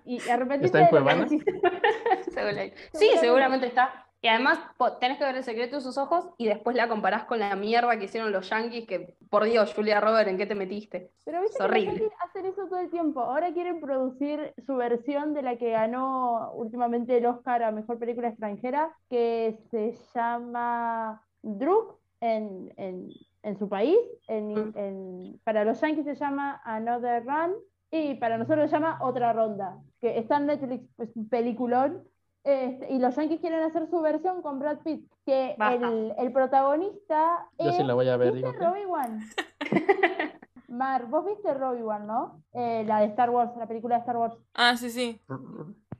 Y, 0.04 0.14
y 0.14 0.16
¿Está 0.16 0.80
en 0.80 0.88
Cuevana? 0.88 1.26
Sí, 2.94 3.10
seguramente 3.20 3.66
está. 3.66 4.09
Y 4.22 4.28
además 4.28 4.58
tenés 5.00 5.16
que 5.16 5.24
ver 5.24 5.36
el 5.36 5.44
secreto 5.44 5.76
de 5.76 5.82
sus 5.82 5.96
ojos 5.96 6.28
y 6.36 6.46
después 6.46 6.76
la 6.76 6.88
comparás 6.88 7.24
con 7.24 7.38
la 7.38 7.56
mierda 7.56 7.98
que 7.98 8.04
hicieron 8.04 8.32
los 8.32 8.50
yankees, 8.50 8.86
que 8.86 9.16
por 9.30 9.44
Dios, 9.44 9.72
Julia 9.74 9.98
Robert, 10.00 10.28
¿en 10.28 10.36
qué 10.36 10.44
te 10.44 10.54
metiste? 10.54 11.10
Pero 11.24 11.40
viste 11.40 11.54
Es 11.54 11.58
que 11.58 11.64
horrible. 11.64 11.92
yankees 11.92 12.12
hacen 12.22 12.44
eso 12.46 12.66
todo 12.68 12.80
el 12.80 12.90
tiempo. 12.90 13.20
Ahora 13.22 13.52
quieren 13.54 13.80
producir 13.80 14.52
su 14.66 14.76
versión 14.76 15.32
de 15.32 15.40
la 15.42 15.56
que 15.56 15.70
ganó 15.70 16.52
últimamente 16.52 17.16
el 17.16 17.24
Oscar 17.24 17.62
a 17.62 17.70
Mejor 17.72 17.98
Película 17.98 18.28
Extranjera, 18.28 18.94
que 19.08 19.56
se 19.70 19.94
llama 20.14 21.22
Druk 21.42 21.98
en, 22.20 22.72
en, 22.76 23.08
en 23.42 23.58
su 23.58 23.68
país. 23.70 23.96
En, 24.28 24.52
Mm. 24.52 24.72
en- 24.76 25.40
para 25.44 25.64
los 25.64 25.80
yankees 25.80 26.04
se 26.04 26.14
llama 26.14 26.60
Another 26.64 27.24
Run 27.24 27.54
y 27.90 28.16
para 28.16 28.36
nosotros 28.36 28.68
se 28.68 28.76
llama 28.76 28.98
Otra 29.00 29.32
Ronda, 29.32 29.78
que 29.98 30.18
está 30.18 30.36
en 30.36 30.46
Netflix, 30.46 30.84
es 30.98 31.16
un 31.16 31.28
peliculón. 31.30 32.04
Este, 32.42 32.92
y 32.92 32.98
los 32.98 33.14
yankees 33.16 33.40
quieren 33.40 33.62
hacer 33.62 33.86
su 33.90 34.00
versión 34.00 34.40
con 34.42 34.58
Brad 34.58 34.78
Pitt, 34.78 35.06
que 35.26 35.56
el, 35.58 36.14
el 36.16 36.32
protagonista 36.32 37.46
Yo 37.58 37.72
sí 37.72 37.80
es 37.82 37.86
la 37.86 37.94
voy 37.94 38.08
a 38.08 38.16
ver, 38.16 38.32
¿Viste 38.32 38.50
digo. 38.50 38.64
Robbie 38.64 38.86
One? 38.86 39.24
Mar, 40.68 41.06
vos 41.06 41.26
viste 41.26 41.52
Robbie 41.52 41.82
One, 41.82 42.06
¿no? 42.06 42.42
Eh, 42.52 42.84
la 42.86 43.00
de 43.00 43.06
Star 43.06 43.28
Wars, 43.30 43.50
la 43.58 43.66
película 43.66 43.96
de 43.96 44.00
Star 44.00 44.16
Wars. 44.16 44.36
Ah, 44.54 44.76
sí, 44.76 44.88
sí. 44.90 45.20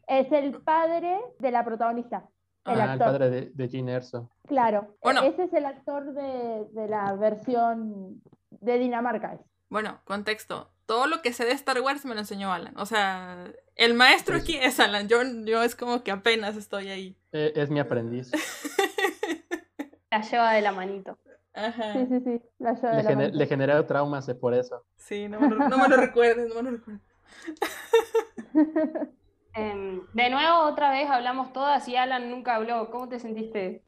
Es 0.07 0.31
el 0.33 0.61
padre 0.63 1.21
de 1.41 1.51
la 1.51 1.65
protagonista. 1.65 2.29
El 2.65 2.81
Ah, 2.81 2.93
el 2.93 2.99
padre 2.99 3.31
de, 3.31 3.51
de 3.53 3.69
Gene 3.69 3.93
Erso. 3.93 4.31
Claro. 4.47 4.95
Bueno. 5.03 5.23
Ese 5.23 5.45
es 5.45 5.53
el 5.53 5.65
actor 5.67 6.13
de, 6.15 6.67
de 6.73 6.89
la 6.89 7.15
versión 7.17 8.23
de 8.51 8.79
Dinamarca. 8.79 9.35
es. 9.35 9.41
Bueno, 9.69 9.99
contexto. 10.05 10.71
Todo 10.91 11.07
lo 11.07 11.23
que 11.23 11.33
sé 11.33 11.45
de 11.45 11.53
Star 11.53 11.81
Wars 11.83 12.05
me 12.05 12.15
lo 12.15 12.21
enseñó 12.21 12.53
Alan. 12.53 12.77
O 12.77 12.85
sea, 12.85 13.45
el 13.77 13.95
maestro 13.95 14.37
aquí 14.37 14.57
es 14.57 14.81
Alan. 14.81 15.07
Yo, 15.07 15.19
yo 15.45 15.63
es 15.63 15.77
como 15.77 16.03
que 16.03 16.11
apenas 16.11 16.57
estoy 16.57 16.89
ahí. 16.89 17.17
Eh, 17.31 17.53
es 17.55 17.71
mi 17.71 17.79
aprendiz. 17.79 18.33
La 20.11 20.21
lleva 20.23 20.53
de 20.53 20.63
la 20.63 20.73
manito. 20.73 21.17
Ajá. 21.55 21.93
Sí, 21.93 22.07
sí, 22.11 22.21
sí. 22.25 22.43
La 22.59 22.73
lleva 22.75 22.91
Le, 22.91 22.97
de 22.97 23.03
la 23.05 23.11
gener- 23.11 23.17
mano. 23.29 23.37
le 23.39 23.47
generé 23.47 23.83
traumas 23.85 24.27
por 24.41 24.53
eso. 24.53 24.85
Sí, 24.97 25.29
no 25.29 25.39
me 25.39 25.49
lo, 25.51 25.69
no 25.69 25.79
me 25.79 25.87
lo 25.89 25.97
recuerdes, 25.97 26.49
no 26.49 26.57
me 26.57 26.63
lo 26.73 26.77
recuerdes. 26.79 27.03
Em, 29.55 30.01
de 30.13 30.31
nuevo, 30.31 30.59
otra 30.63 30.91
vez 30.91 31.09
hablamos 31.09 31.53
todas 31.53 31.87
y 31.89 31.95
Alan 31.95 32.31
nunca 32.31 32.57
habló. 32.57 32.91
¿Cómo 32.91 33.09
te 33.09 33.21
sentiste? 33.21 33.85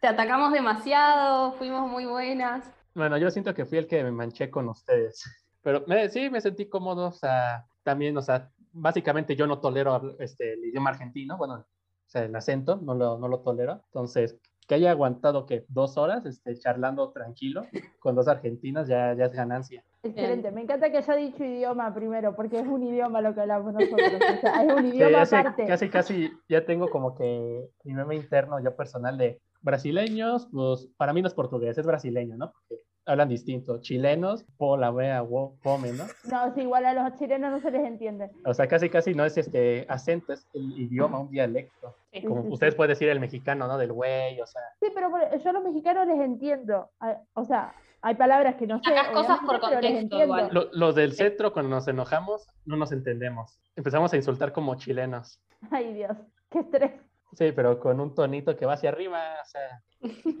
Te 0.00 0.06
atacamos 0.08 0.52
demasiado, 0.54 1.52
fuimos 1.58 1.86
muy 1.90 2.06
buenas. 2.06 2.64
Bueno, 2.94 3.18
yo 3.18 3.30
siento 3.30 3.52
que 3.54 3.66
fui 3.66 3.76
el 3.76 3.86
que 3.86 4.02
me 4.02 4.10
manché 4.12 4.50
con 4.50 4.68
ustedes. 4.70 5.24
Pero 5.62 5.84
me- 5.86 6.08
sí, 6.08 6.30
me 6.30 6.40
sentí 6.40 6.68
cómodo, 6.68 7.08
o 7.08 7.12
sea, 7.12 7.66
también, 7.82 8.16
o 8.16 8.22
sea, 8.22 8.50
básicamente 8.72 9.36
yo 9.36 9.46
no 9.46 9.60
tolero 9.60 10.16
este, 10.18 10.54
el 10.54 10.64
idioma 10.64 10.90
argentino, 10.90 11.36
bueno, 11.36 11.54
o 11.54 11.64
sea, 12.06 12.24
el 12.24 12.34
acento, 12.34 12.76
no 12.76 12.94
lo, 12.94 13.18
no 13.18 13.28
lo 13.28 13.40
tolero. 13.40 13.82
Entonces, 13.86 14.36
que 14.66 14.74
haya 14.76 14.90
aguantado 14.92 15.46
que 15.46 15.64
dos 15.68 15.96
horas 15.96 16.24
este, 16.26 16.56
charlando 16.56 17.10
tranquilo 17.10 17.66
con 17.98 18.14
dos 18.14 18.28
argentinas 18.28 18.86
ya, 18.88 19.14
ya 19.14 19.24
es 19.26 19.32
ganancia. 19.32 19.84
Excelente, 20.02 20.50
me 20.50 20.62
encanta 20.62 20.90
que 20.90 20.96
haya 20.98 21.14
dicho 21.16 21.44
idioma 21.44 21.92
primero, 21.92 22.34
porque 22.34 22.60
es 22.60 22.66
un 22.66 22.82
idioma 22.82 23.20
lo 23.20 23.34
que 23.34 23.40
hablamos 23.42 23.74
nosotros. 23.74 24.12
O 24.14 24.40
sea, 24.40 24.64
es 24.64 24.72
un 24.72 24.82
Sí, 24.90 24.96
idioma 24.96 25.22
ese 25.22 25.36
aparte. 25.36 25.66
casi, 25.66 25.88
casi 25.90 26.32
ya 26.48 26.64
tengo 26.64 26.88
como 26.88 27.14
que 27.14 27.68
mi 27.84 27.92
meme 27.94 28.14
interno, 28.16 28.60
yo 28.60 28.74
personal 28.76 29.18
de 29.18 29.40
brasileños, 29.60 30.48
pues 30.50 30.88
para 30.96 31.12
mí 31.12 31.20
no 31.20 31.28
es 31.28 31.34
portugués, 31.34 31.76
es 31.76 31.84
brasileño, 31.86 32.36
¿no? 32.36 32.50
Porque 32.52 32.82
hablan 33.06 33.28
distinto. 33.28 33.80
Chilenos, 33.80 34.44
po, 34.56 34.76
la 34.76 34.90
wea, 34.90 35.22
wo, 35.22 35.56
pome, 35.62 35.92
¿no? 35.92 36.04
No, 36.30 36.54
sí, 36.54 36.62
igual 36.62 36.84
a 36.86 36.92
los 36.94 37.18
chilenos 37.18 37.50
no 37.50 37.60
se 37.60 37.70
les 37.70 37.84
entiende. 37.84 38.30
O 38.44 38.54
sea, 38.54 38.66
casi, 38.68 38.88
casi 38.88 39.14
no 39.14 39.24
es 39.24 39.36
este 39.38 39.86
acento, 39.88 40.32
es 40.32 40.46
el 40.54 40.78
idioma, 40.78 41.18
un 41.20 41.30
dialecto. 41.30 41.94
Sí, 42.12 42.22
Como 42.22 42.42
sí, 42.42 42.48
sí. 42.48 42.54
ustedes 42.54 42.74
pueden 42.74 42.90
decir 42.90 43.08
el 43.08 43.20
mexicano, 43.20 43.66
¿no? 43.66 43.78
Del 43.78 43.92
güey, 43.92 44.40
o 44.40 44.46
sea. 44.46 44.62
Sí, 44.80 44.88
pero 44.94 45.10
yo 45.42 45.50
a 45.50 45.52
los 45.52 45.64
mexicanos 45.64 46.06
les 46.06 46.20
entiendo. 46.20 46.90
O 47.34 47.44
sea, 47.44 47.74
hay 48.02 48.14
palabras 48.14 48.56
que 48.56 48.66
no 48.66 48.80
sé. 48.82 48.90
Cosas 49.12 49.38
por 49.46 49.60
contexto 49.60 50.22
igual. 50.22 50.48
Lo- 50.52 50.68
los 50.72 50.94
del 50.94 51.12
centro, 51.12 51.52
cuando 51.52 51.70
nos 51.70 51.86
enojamos, 51.88 52.46
no 52.64 52.76
nos 52.76 52.92
entendemos. 52.92 53.58
Empezamos 53.76 54.12
a 54.12 54.16
insultar 54.16 54.52
como 54.52 54.74
chilenos. 54.76 55.40
Ay, 55.70 55.92
Dios, 55.94 56.16
qué 56.50 56.60
estrés. 56.60 56.92
Sí, 57.34 57.52
pero 57.52 57.78
con 57.78 58.00
un 58.00 58.12
tonito 58.14 58.56
que 58.56 58.66
va 58.66 58.72
hacia 58.72 58.88
arriba, 58.90 59.20
o 59.40 59.46
sea. 59.46 59.82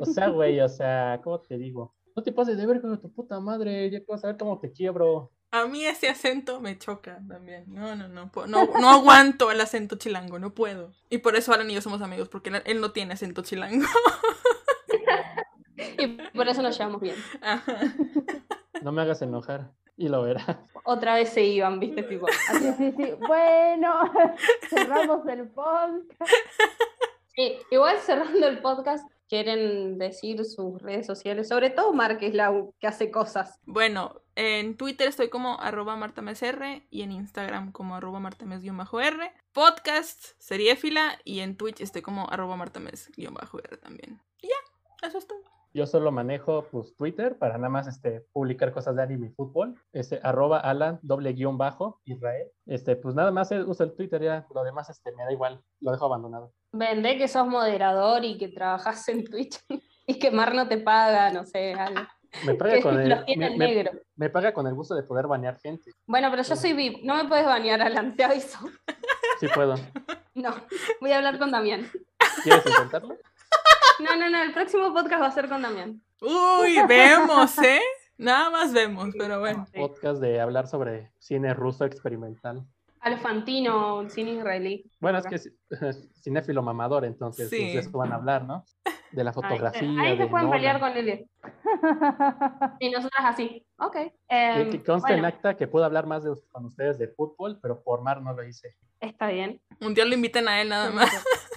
O 0.00 0.04
sea, 0.06 0.28
güey, 0.28 0.58
o 0.60 0.68
sea, 0.68 1.20
¿cómo 1.22 1.38
te 1.40 1.56
digo? 1.56 1.94
No 2.16 2.22
te 2.22 2.32
pases 2.32 2.56
de 2.56 2.66
ver 2.66 2.80
con 2.80 3.00
tu 3.00 3.12
puta 3.12 3.40
madre, 3.40 3.90
ya 3.90 4.00
que 4.00 4.06
vas 4.08 4.24
a 4.24 4.28
ver 4.28 4.36
cómo 4.36 4.58
te 4.58 4.72
quiebro. 4.72 5.30
A 5.52 5.66
mí 5.66 5.84
ese 5.84 6.08
acento 6.08 6.60
me 6.60 6.78
choca 6.78 7.20
también. 7.28 7.64
No, 7.66 7.96
no, 7.96 8.08
no. 8.08 8.30
No, 8.46 8.66
no 8.80 8.90
aguanto 8.90 9.50
el 9.50 9.60
acento 9.60 9.96
chilango, 9.96 10.38
no 10.38 10.54
puedo. 10.54 10.92
Y 11.08 11.18
por 11.18 11.34
eso 11.36 11.52
Alan 11.52 11.70
y 11.70 11.74
yo 11.74 11.80
somos 11.80 12.02
amigos, 12.02 12.28
porque 12.28 12.50
él, 12.64 12.80
no 12.80 12.92
tiene 12.92 13.14
acento 13.14 13.42
chilango. 13.42 13.86
Y 15.98 16.06
por 16.36 16.46
eso 16.46 16.62
nos 16.62 16.76
llevamos 16.76 17.00
bien. 17.00 17.16
Ajá. 17.40 17.78
No 18.82 18.92
me 18.92 19.02
hagas 19.02 19.22
enojar. 19.22 19.72
Y 19.96 20.08
lo 20.08 20.22
verás. 20.22 20.58
Otra 20.84 21.14
vez 21.14 21.30
se 21.30 21.44
iban, 21.44 21.78
¿viste? 21.80 22.02
Tipo, 22.02 22.26
Sí, 22.28 22.72
sí, 22.76 22.92
sí. 22.96 23.12
Bueno, 23.26 24.10
cerramos 24.70 25.26
el 25.26 25.48
podcast. 25.48 26.30
Sí, 27.34 27.58
igual 27.70 27.98
cerrando 27.98 28.46
el 28.48 28.60
podcast, 28.60 29.06
quieren 29.30 29.96
decir 29.96 30.44
sus 30.44 30.82
redes 30.82 31.06
sociales, 31.06 31.48
sobre 31.48 31.70
todo 31.70 31.92
Mar, 31.92 32.18
que 32.18 32.26
es 32.26 32.34
la 32.34 32.52
que 32.80 32.88
hace 32.88 33.12
cosas. 33.12 33.60
Bueno, 33.64 34.20
en 34.34 34.76
Twitter 34.76 35.08
estoy 35.08 35.28
como 35.28 35.60
arroba 35.60 35.96
martamesr 35.96 36.82
y 36.90 37.02
en 37.02 37.12
Instagram 37.12 37.70
como 37.70 37.94
arroba 37.94 38.18
martames-r. 38.18 39.32
Podcast, 39.52 40.32
seriéfila 40.38 41.18
y 41.24 41.40
en 41.40 41.56
Twitch 41.56 41.80
estoy 41.80 42.02
como 42.02 42.28
arroba 42.28 42.56
martames-r 42.56 43.76
también. 43.76 44.20
Y 44.42 44.48
ya, 44.48 45.06
eso 45.06 45.18
es 45.18 45.26
todo. 45.28 45.49
Yo 45.72 45.86
solo 45.86 46.10
manejo 46.10 46.66
pues 46.70 46.96
Twitter 46.96 47.38
para 47.38 47.56
nada 47.56 47.68
más 47.68 47.86
este, 47.86 48.26
publicar 48.32 48.72
cosas 48.72 48.96
de 48.96 49.02
anime 49.02 49.28
y 49.28 49.30
fútbol. 49.30 49.74
Este, 49.92 50.18
arroba 50.22 50.58
Alan, 50.58 50.98
doble 51.02 51.32
guion 51.32 51.58
bajo, 51.58 52.00
Israel. 52.04 52.48
Este, 52.66 52.96
pues 52.96 53.14
nada 53.14 53.30
más 53.30 53.52
eh, 53.52 53.62
uso 53.62 53.84
el 53.84 53.94
Twitter 53.94 54.20
ya, 54.20 54.46
lo 54.52 54.64
demás 54.64 54.90
este, 54.90 55.12
me 55.12 55.24
da 55.24 55.32
igual, 55.32 55.62
lo 55.80 55.92
dejo 55.92 56.06
abandonado. 56.06 56.52
Vendé 56.72 57.16
que 57.18 57.28
sos 57.28 57.46
moderador 57.46 58.24
y 58.24 58.36
que 58.36 58.48
trabajas 58.48 59.08
en 59.08 59.24
Twitch 59.24 59.60
y 60.06 60.18
que 60.18 60.32
Mar 60.32 60.54
no 60.54 60.66
te 60.66 60.78
paga, 60.78 61.30
no 61.30 61.44
sé, 61.44 61.74
algo. 61.74 62.00
Me 62.44 62.54
paga 62.54 62.80
con 62.82 63.00
el, 63.00 63.90
me 64.16 64.30
paga 64.30 64.52
con 64.52 64.66
el 64.66 64.74
gusto 64.74 64.96
de 64.96 65.04
poder 65.04 65.28
banear 65.28 65.58
gente. 65.60 65.92
Bueno, 66.06 66.30
pero 66.30 66.42
yo 66.42 66.56
soy 66.56 66.72
VIP, 66.72 67.04
no 67.04 67.14
me 67.16 67.28
puedes 67.28 67.46
banear, 67.46 67.80
Alan, 67.80 68.16
te 68.16 68.24
aviso. 68.24 68.58
Sí 69.38 69.46
puedo. 69.54 69.74
No, 70.32 70.54
voy 71.00 71.10
a 71.10 71.18
hablar 71.18 71.38
con 71.38 71.50
Damián. 71.50 71.90
¿Quieres 72.44 72.64
intentarlo? 72.64 73.18
No, 74.02 74.16
no, 74.16 74.30
no, 74.30 74.42
el 74.42 74.52
próximo 74.52 74.92
podcast 74.92 75.22
va 75.22 75.26
a 75.26 75.30
ser 75.32 75.48
con 75.48 75.62
Damián. 75.62 76.00
Uy, 76.20 76.78
vemos, 76.88 77.56
¿eh? 77.58 77.80
Nada 78.18 78.50
más 78.50 78.72
vemos, 78.72 79.08
pero 79.16 79.40
bueno. 79.40 79.66
Podcast 79.74 80.20
de 80.20 80.40
hablar 80.40 80.66
sobre 80.68 81.10
cine 81.18 81.54
ruso 81.54 81.84
experimental. 81.84 82.64
Alfantino, 83.00 84.08
cine 84.10 84.32
israelí. 84.32 84.84
Bueno, 85.00 85.18
es 85.18 85.26
que 85.26 85.34
es 85.36 85.50
cinéfilo 86.22 86.62
mamador, 86.62 87.04
entonces 87.06 87.48
Sí. 87.48 87.56
de 87.72 87.78
eso 87.78 87.90
van 87.96 88.12
a 88.12 88.16
hablar, 88.16 88.44
¿no? 88.44 88.64
De 89.12 89.24
la 89.24 89.30
Ahí, 89.30 89.34
fotografía. 89.34 89.88
ahí 90.02 90.16
se 90.16 90.22
de 90.24 90.28
pueden 90.28 90.46
Nolan. 90.46 90.50
pelear 90.60 90.80
con 90.80 90.96
él. 90.96 91.26
Y 92.80 92.90
nosotras 92.90 93.24
así. 93.24 93.66
Ok. 93.78 93.92
Que, 93.94 94.12
em, 94.28 94.70
que 94.70 94.82
conste 94.84 95.12
en 95.14 95.20
bueno, 95.22 95.28
acta 95.28 95.56
que 95.56 95.66
puedo 95.66 95.84
hablar 95.86 96.06
más 96.06 96.22
de, 96.24 96.34
con 96.50 96.66
ustedes 96.66 96.98
de 96.98 97.08
fútbol, 97.08 97.58
pero 97.62 97.82
por 97.82 98.02
mar 98.02 98.20
no 98.20 98.32
lo 98.34 98.44
hice. 98.46 98.76
está 99.00 99.28
bien. 99.28 99.60
Un 99.80 99.94
día 99.94 100.04
lo 100.04 100.14
inviten 100.14 100.46
a 100.46 100.60
él 100.60 100.68
nada 100.68 100.90
más. 100.90 101.10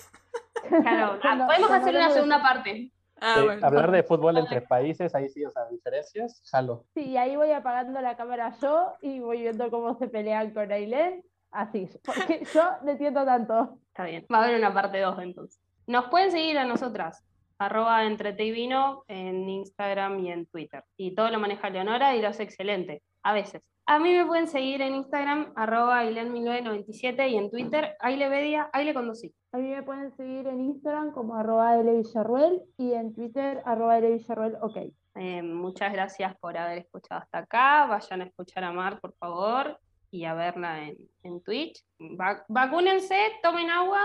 Claro, 0.70 1.20
Cuando- 1.22 1.46
podemos 1.48 1.68
cuando 1.68 1.88
hacer 1.88 1.96
una 1.96 2.10
segunda 2.10 2.42
parte. 2.42 2.92
Ah, 3.22 3.36
Eh, 3.40 3.44
bueno. 3.44 3.66
hablar 3.68 3.92
de 3.92 4.04
fútbol 4.04 4.38
entre 4.38 4.62
países, 4.62 5.16
ahí 5.16 5.30
sí, 5.30 5.46
o 5.46 5.50
sea, 5.50 5.66
diferencias, 5.70 6.42
jalo. 6.52 6.86
Sí, 6.94 7.10
y 7.12 7.18
ahí 7.18 7.36
voy 7.36 7.52
apagando 7.52 8.02
la 8.02 8.18
cámara 8.18 8.54
yo 8.62 8.94
y 9.02 9.20
voy 9.20 9.42
viendo 9.42 9.70
cómo 9.72 9.98
se 9.98 10.08
pelean 10.10 10.52
con 10.52 10.72
Ailén. 10.72 11.24
Así, 11.52 11.88
porque 12.04 12.44
yo 12.54 12.64
no 12.84 12.92
entiendo 12.92 13.24
tanto. 13.24 13.78
Está 13.90 14.06
bien. 14.06 14.26
Va 14.34 14.40
a 14.40 14.44
haber 14.46 14.58
una 14.58 14.74
parte 14.74 15.00
2 15.00 15.20
entonces. 15.20 15.62
Nos 15.88 16.06
pueden 16.10 16.32
seguir 16.32 16.58
a 16.58 16.66
nosotras. 16.66 17.24
Arroba 17.60 18.04
Entrete 18.04 18.44
y 18.44 18.52
Vino 18.52 19.04
en 19.08 19.48
Instagram 19.48 20.20
y 20.20 20.32
en 20.32 20.46
Twitter. 20.48 20.84
Y 20.98 21.14
todo 21.16 21.30
lo 21.30 21.40
maneja 21.40 21.70
Leonora 21.70 22.16
y 22.16 22.22
lo 22.22 22.28
hace 22.30 22.44
excelente. 22.44 23.04
A 23.22 23.32
veces. 23.34 23.62
A 23.86 24.00
mí 24.00 24.14
me 24.14 24.26
pueden 24.26 24.48
seguir 24.48 24.82
en 24.82 24.96
Instagram, 24.96 25.52
arroba 25.58 26.04
Ailen1997 26.06 27.30
y 27.30 27.36
en 27.38 27.52
Twitter, 27.52 27.96
Ailevedia, 28.00 28.70
Aile 28.72 28.94
Conducí. 28.94 29.34
A 29.52 29.58
mí 29.58 29.68
me 29.70 29.84
pueden 29.84 30.16
seguir 30.16 30.48
en 30.48 30.62
Instagram 30.62 31.12
como 31.12 31.36
arroba 31.36 31.76
Villarruel 31.82 32.62
y 32.78 32.94
en 32.94 33.14
Twitter 33.14 33.62
arroba 33.66 34.00
Villarruel, 34.00 34.56
ok. 34.62 34.78
Eh, 35.16 35.44
muchas 35.44 35.92
gracias 35.94 36.36
por 36.40 36.58
haber 36.58 36.80
escuchado 36.80 37.22
hasta 37.22 37.40
acá. 37.40 37.86
Vayan 37.88 38.22
a 38.22 38.26
escuchar 38.26 38.64
a 38.64 38.72
Mar, 38.72 39.00
por 39.02 39.14
favor, 39.16 39.78
y 40.10 40.24
a 40.26 40.34
verla 40.34 40.84
en, 40.88 40.96
en 41.24 41.42
Twitch. 41.44 41.84
Va- 42.00 42.46
vacúnense, 42.48 43.18
tomen 43.44 43.70
agua 43.70 44.00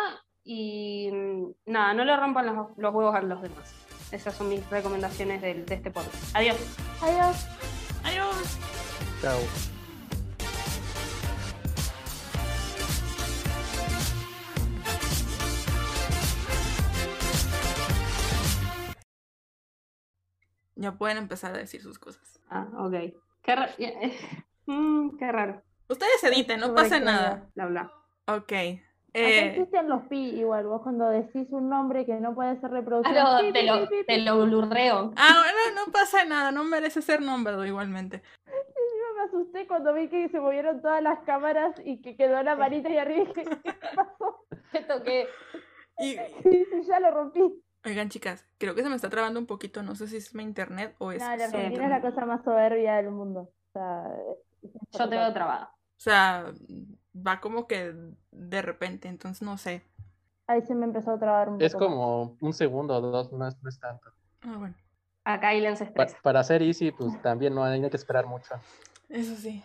y 0.45 1.09
mm, 1.13 1.51
nada, 1.67 1.95
no 1.95 2.05
le 2.05 2.17
rompan 2.17 2.47
los, 2.47 2.77
los 2.77 2.93
huevos 2.95 3.15
a 3.15 3.23
los 3.23 3.41
demás. 3.41 3.73
Esas 4.11 4.35
son 4.35 4.49
mis 4.49 4.69
recomendaciones 4.71 5.41
del- 5.41 5.65
de, 5.65 5.75
este 5.77 5.91
podcast. 5.91 6.35
Adiós. 6.37 6.57
Adiós. 7.01 7.47
Adiós. 8.05 8.59
Chao. 9.21 9.41
Ya 20.77 20.93
pueden 20.93 21.19
empezar 21.19 21.53
a 21.55 21.59
decir 21.59 21.83
sus 21.83 21.99
cosas. 21.99 22.41
Ah, 22.49 22.67
ok. 22.79 22.95
Qué, 23.43 23.57
ra- 23.57 23.71
Mm, 24.67 25.17
qué 25.17 25.33
raro. 25.33 25.63
Ustedes 25.89 26.23
editen, 26.25 26.61
no 26.61 26.75
pasa 26.75 27.01
nada. 27.01 27.49
Bla, 27.55 27.67
bla. 27.67 27.93
Ok. 28.27 28.53
Eh, 29.15 29.47
existen 29.47 29.89
los 29.89 30.03
pi 30.09 30.19
igual, 30.39 30.67
vos 30.67 30.83
cuando 30.83 31.09
decís 31.09 31.47
un 31.51 31.71
nombre 31.71 32.05
que 32.05 32.13
no 32.21 32.35
puede 32.35 32.61
ser 32.61 32.71
reproducido. 32.71 33.19
Ah, 33.19 33.41
no, 33.43 33.53
te 33.53 33.63
lo, 33.63 33.89
te 34.07 34.19
lo 34.19 34.45
blurreo. 34.45 35.15
ah, 35.17 35.43
bueno, 35.43 35.87
no 35.87 35.91
pasa 35.91 36.27
nada, 36.27 36.53
no 36.53 36.63
merece 36.65 37.01
ser 37.01 37.23
nombrado 37.23 37.65
igualmente. 37.65 38.23
Asusté 39.39 39.67
cuando 39.69 39.95
vi 39.95 40.09
que 40.09 40.29
se 40.29 40.41
movieron 40.41 40.83
todas 40.83 41.01
las 41.01 41.21
cámaras 41.21 41.75
y 41.85 42.01
que 42.03 42.17
quedó 42.17 42.43
la 42.43 42.57
manita 42.57 42.89
y 42.89 42.99
arriba 42.99 43.23
y 43.23 43.27
dije, 43.27 43.45
¿qué 43.63 43.73
pasó? 43.95 44.45
Te 44.73 44.81
toqué. 44.83 45.29
Y, 46.01 46.15
Sí, 46.45 46.65
sí, 46.71 46.83
ya 46.89 47.01
lo 47.01 47.11
rompí. 47.11 47.41
oigan, 47.85 48.09
chicas, 48.09 48.47
creo 48.59 48.77
que 48.77 48.85
se 48.85 48.89
me 48.89 48.95
está 48.95 49.11
trabando 49.11 49.41
un 49.41 49.47
poquito, 49.47 49.83
no 49.83 49.97
sé 49.97 50.07
si 50.07 50.17
es 50.19 50.33
mi 50.33 50.45
internet 50.45 50.95
o 50.99 51.11
es... 51.11 51.21
No, 51.21 51.35
la. 51.37 51.45
Argentina 51.45 51.85
es 51.87 51.91
la 51.91 52.01
cosa 52.01 52.25
más 52.25 52.45
soberbia 52.45 52.95
del 52.99 53.11
mundo. 53.11 53.41
O 53.51 53.73
sea, 53.73 54.05
Yo 54.93 55.09
te 55.09 55.19
veo 55.19 55.33
trabada. 55.33 55.73
O 55.75 56.01
sea, 56.01 56.53
va 57.17 57.41
como 57.41 57.67
que 57.67 57.93
de 58.31 58.63
repente, 58.63 59.09
entonces 59.09 59.43
no 59.43 59.59
sé. 59.59 59.83
Ahí 60.47 60.63
se 60.63 60.77
me 60.77 60.85
empezó 60.87 61.11
a 61.11 61.19
trabar 61.19 61.49
un 61.49 61.55
poco. 61.57 61.65
Es 61.67 61.75
como 61.75 62.37
un 62.41 62.53
segundo 62.53 62.95
o 62.95 63.01
dos, 63.01 63.33
no 63.33 63.49
es, 63.49 63.61
no 63.61 63.69
es 63.69 63.81
tanto. 63.81 64.13
Ah, 64.43 64.55
bueno, 64.57 64.77
Acá 65.25 65.49
Ailen 65.49 65.77
se 65.77 65.85
Pa- 65.87 66.05
estresa. 66.05 66.23
para 66.23 66.39
hacer 66.41 66.63
easy, 66.63 66.93
pues 66.93 67.21
también 67.23 67.57
no 67.57 67.65
hay, 67.65 67.81
no 67.81 67.87
hay 67.87 67.91
que 67.91 67.97
esperar 67.97 68.25
mucho. 68.27 68.55
Eso 69.09 69.37
sí. 69.37 69.63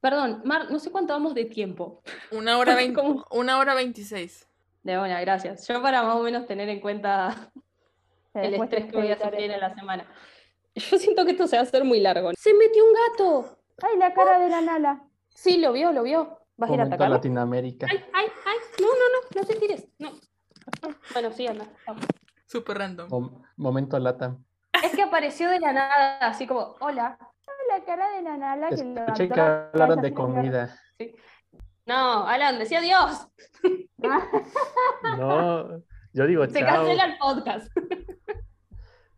Perdón, 0.00 0.42
Mar, 0.44 0.70
no 0.70 0.78
sé 0.78 0.90
cuánto 0.90 1.12
vamos 1.14 1.34
de 1.34 1.44
tiempo. 1.46 2.02
Una 2.30 2.58
hora, 2.58 2.74
vein- 2.76 2.94
¿Cómo? 2.94 3.24
una 3.30 3.58
hora 3.58 3.74
veintiséis. 3.74 4.48
De 4.82 4.98
una, 4.98 5.20
gracias. 5.20 5.66
Yo 5.66 5.80
para 5.80 6.02
más 6.02 6.16
o 6.16 6.22
menos 6.22 6.46
tener 6.46 6.68
en 6.68 6.80
cuenta 6.80 7.50
el 8.34 8.50
Después 8.50 8.70
estrés 8.70 8.90
que 8.90 8.96
voy 8.98 9.10
a 9.10 9.18
sufrir 9.18 9.50
en 9.50 9.60
la 9.60 9.74
semana. 9.74 10.06
Yo 10.74 10.98
siento 10.98 11.24
que 11.24 11.30
esto 11.30 11.46
se 11.46 11.56
va 11.56 11.60
a 11.60 11.62
hacer 11.62 11.84
muy 11.84 12.00
largo. 12.00 12.32
¡Se 12.36 12.52
metió 12.52 12.84
un 12.84 12.90
gato! 12.92 13.58
Ay, 13.82 13.96
la 13.96 14.12
cara 14.12 14.38
de 14.38 14.48
la 14.50 14.60
Nala. 14.60 15.04
Sí, 15.30 15.56
lo 15.58 15.72
vio, 15.72 15.92
lo 15.92 16.02
vio. 16.02 16.38
¿Vas 16.56 16.70
a 16.70 16.74
ir 16.74 16.80
a 16.80 16.84
atacarlo? 16.84 17.14
Latinoamérica. 17.16 17.86
Ay, 17.90 18.04
ay, 18.12 18.26
ay. 18.46 18.56
No, 18.80 18.88
no, 18.88 18.92
no, 18.92 19.40
no 19.40 19.46
te 19.46 19.54
tires. 19.56 19.88
No. 19.98 20.10
Bueno, 21.12 21.32
sí, 21.32 21.46
anda. 21.46 21.66
vamos. 21.86 22.04
Súper 22.46 22.78
random. 22.78 23.08
Mom- 23.08 23.42
momento 23.56 23.98
lata. 23.98 24.36
Es 24.82 24.92
que 24.94 25.02
apareció 25.02 25.48
de 25.48 25.60
la 25.60 25.72
nada, 25.72 26.18
así 26.18 26.46
como, 26.46 26.76
hola. 26.80 27.18
La 27.68 27.84
cara 27.84 28.10
de 28.10 28.22
la 28.22 28.36
Nala 28.36 28.68
que 28.68 28.74
Escuché 28.74 29.28
que 29.28 29.36
la 29.36 29.70
hablaron 29.72 30.00
de 30.00 30.12
comida. 30.14 30.76
No, 31.86 32.26
Alan, 32.26 32.58
decía 32.58 32.78
adiós. 32.78 33.28
No, 35.18 35.82
yo 36.12 36.26
digo 36.26 36.46
Se 36.46 36.60
chao. 36.60 36.68
cancela 36.68 37.04
el 37.04 37.18
podcast. 37.18 37.68